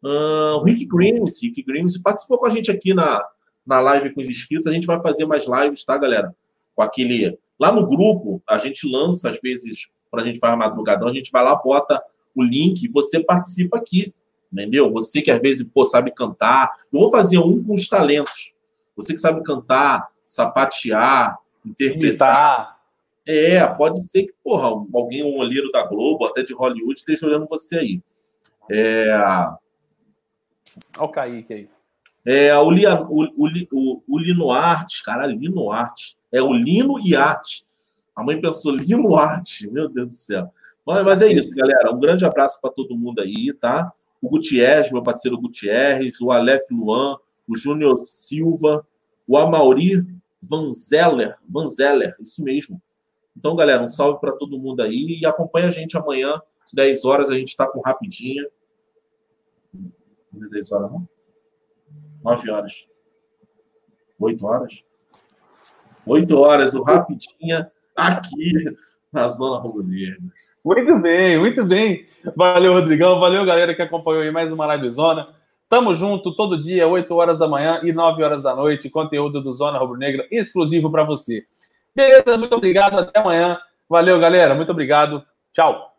ah, 0.05 0.57
o 0.57 0.65
Rick 0.65 0.87
Grimes, 0.87 1.43
Rick 1.43 1.63
Grimes 1.63 1.99
participou 1.99 2.39
com 2.39 2.47
a 2.47 2.51
gente 2.51 2.71
aqui 2.71 2.95
na, 2.95 3.25
na 3.67 3.81
live 3.81 4.15
com 4.15 4.21
os 4.21 4.29
inscritos. 4.29 4.67
A 4.67 4.73
gente 4.73 4.87
vai 4.87 5.01
fazer 5.03 5.27
mais 5.27 5.47
lives, 5.47 5.85
tá, 5.85 5.99
galera? 5.99 6.35
Com 6.75 6.83
aquele. 6.83 7.39
Lá 7.59 7.73
no 7.73 7.87
grupo, 7.87 8.43
a 8.49 8.59
gente 8.59 8.89
lança, 8.89 9.31
às 9.31 9.41
vezes, 9.41 9.89
quando 10.11 10.23
a 10.23 10.27
gente 10.27 10.39
faz 10.39 10.57
madrugadão, 10.57 11.09
a 11.09 11.15
gente 11.15 11.31
vai 11.31 11.45
lá, 11.45 11.55
bota 11.55 12.03
o 12.35 12.43
link 12.43 12.89
você 12.89 13.23
participa 13.23 13.79
aqui. 13.79 14.13
Entendeu? 14.53 14.91
Você 14.91 15.23
que 15.23 15.31
às 15.31 15.41
vezes 15.41 15.67
pô, 15.67 15.85
sabe 15.85 16.11
cantar. 16.11 16.71
Eu 16.93 17.01
vou 17.01 17.11
fazer 17.11 17.39
um 17.39 17.63
com 17.63 17.75
os 17.75 17.89
talentos. 17.89 18.53
Você 18.97 19.13
que 19.13 19.19
sabe 19.19 19.43
cantar, 19.43 20.09
sapatear, 20.27 21.39
interpretar. 21.65 21.99
Imitar. 22.01 22.83
É, 23.27 23.65
pode 23.67 24.03
ser 24.03 24.25
que, 24.25 24.35
porra, 24.43 24.67
alguém, 24.67 25.23
um 25.23 25.39
olheiro 25.39 25.71
da 25.71 25.87
Globo, 25.87 26.27
até 26.27 26.43
de 26.43 26.53
Hollywood, 26.53 26.99
esteja 26.99 27.27
olhando 27.27 27.47
você 27.49 27.79
aí. 27.79 28.03
É, 28.71 29.17
Olha 30.97 31.05
o 31.05 31.09
Kaique 31.09 31.53
aí. 31.53 31.69
é 32.25 32.57
o, 32.57 32.71
Lia, 32.71 33.01
o, 33.01 33.25
o, 33.25 33.49
o, 33.73 34.03
o 34.09 34.19
Lino 34.19 34.51
Arte, 34.51 35.03
cara, 35.03 35.27
Lino 35.27 35.71
Arte. 35.71 36.17
É 36.33 36.43
o 36.43 36.53
Lino 36.53 36.99
e 36.99 37.15
Arte. 37.15 37.65
A 38.15 38.23
mãe 38.23 38.41
pensou, 38.41 38.75
Limo 38.75 39.17
Arte, 39.17 39.71
meu 39.71 39.89
Deus 39.89 40.09
do 40.09 40.15
céu. 40.15 40.53
Mas, 40.85 41.05
mas 41.05 41.23
é 41.23 41.33
isso, 41.33 41.55
galera. 41.55 41.93
Um 41.93 42.01
grande 42.01 42.25
abraço 42.25 42.61
para 42.61 42.71
todo 42.71 42.97
mundo 42.97 43.21
aí, 43.21 43.53
tá? 43.53 43.93
O 44.21 44.29
Gutierrez, 44.29 44.91
meu 44.91 45.03
parceiro 45.03 45.41
Gutierrez, 45.41 46.21
o 46.21 46.31
Aleph 46.31 46.71
Luan, 46.71 47.17
o 47.49 47.57
Júnior 47.57 47.99
Silva, 47.99 48.87
o 49.27 49.37
Amauri 49.37 50.05
Vanzeller, 50.41 51.37
Vanzeller, 51.49 52.17
isso 52.21 52.43
mesmo. 52.43 52.83
Então, 53.37 53.57
galera, 53.57 53.83
um 53.83 53.89
salve 53.89 54.21
para 54.21 54.33
todo 54.33 54.59
mundo 54.59 54.83
aí 54.83 55.19
e 55.21 55.27
acompanha 55.27 55.69
a 55.69 55.71
gente 55.71 55.97
amanhã, 55.97 56.41
10 56.73 57.05
horas, 57.05 57.31
a 57.31 57.35
gente 57.35 57.49
está 57.49 57.67
com 57.67 57.81
rapidinha. 57.81 58.47
10 60.33 60.73
horas, 60.73 60.91
não? 60.91 61.09
9 62.23 62.51
horas. 62.51 62.89
8 64.19 64.47
horas? 64.47 64.85
8 66.07 66.37
horas, 66.37 66.75
o 66.75 66.83
Rapidinha, 66.83 67.71
aqui 67.97 68.65
na 69.13 69.29
Zona 69.29 69.61
Rubro-Negra. 69.61 70.19
Muito 70.65 70.99
bem, 70.99 71.39
muito 71.39 71.65
bem. 71.65 72.07
Valeu, 72.35 72.73
Rodrigão. 72.73 73.21
Valeu, 73.21 73.45
galera 73.45 73.75
que 73.75 73.83
acompanhou 73.83 74.23
aí 74.23 74.31
mais 74.31 74.53
uma 74.53 74.67
Live 74.67 74.91
Zona. 74.91 75.35
Tamo 75.73 75.95
junto 75.95 76.37
todo 76.37 76.61
dia, 76.61 76.87
8 76.87 77.15
horas 77.15 77.39
da 77.39 77.49
manhã 77.49 77.81
e 77.83 77.95
9 77.95 78.23
horas 78.23 78.43
da 78.43 78.55
noite. 78.55 78.91
Conteúdo 78.91 79.41
do 79.41 79.51
Zona 79.55 79.79
Rubro-Negra 79.79 80.27
exclusivo 80.31 80.91
para 80.91 81.03
você. 81.03 81.39
Beleza, 81.97 82.37
muito 82.37 82.55
obrigado. 82.55 82.99
Até 82.99 83.19
amanhã. 83.19 83.59
Valeu, 83.89 84.21
galera. 84.21 84.55
Muito 84.55 84.71
obrigado. 84.71 85.25
Tchau. 85.51 85.92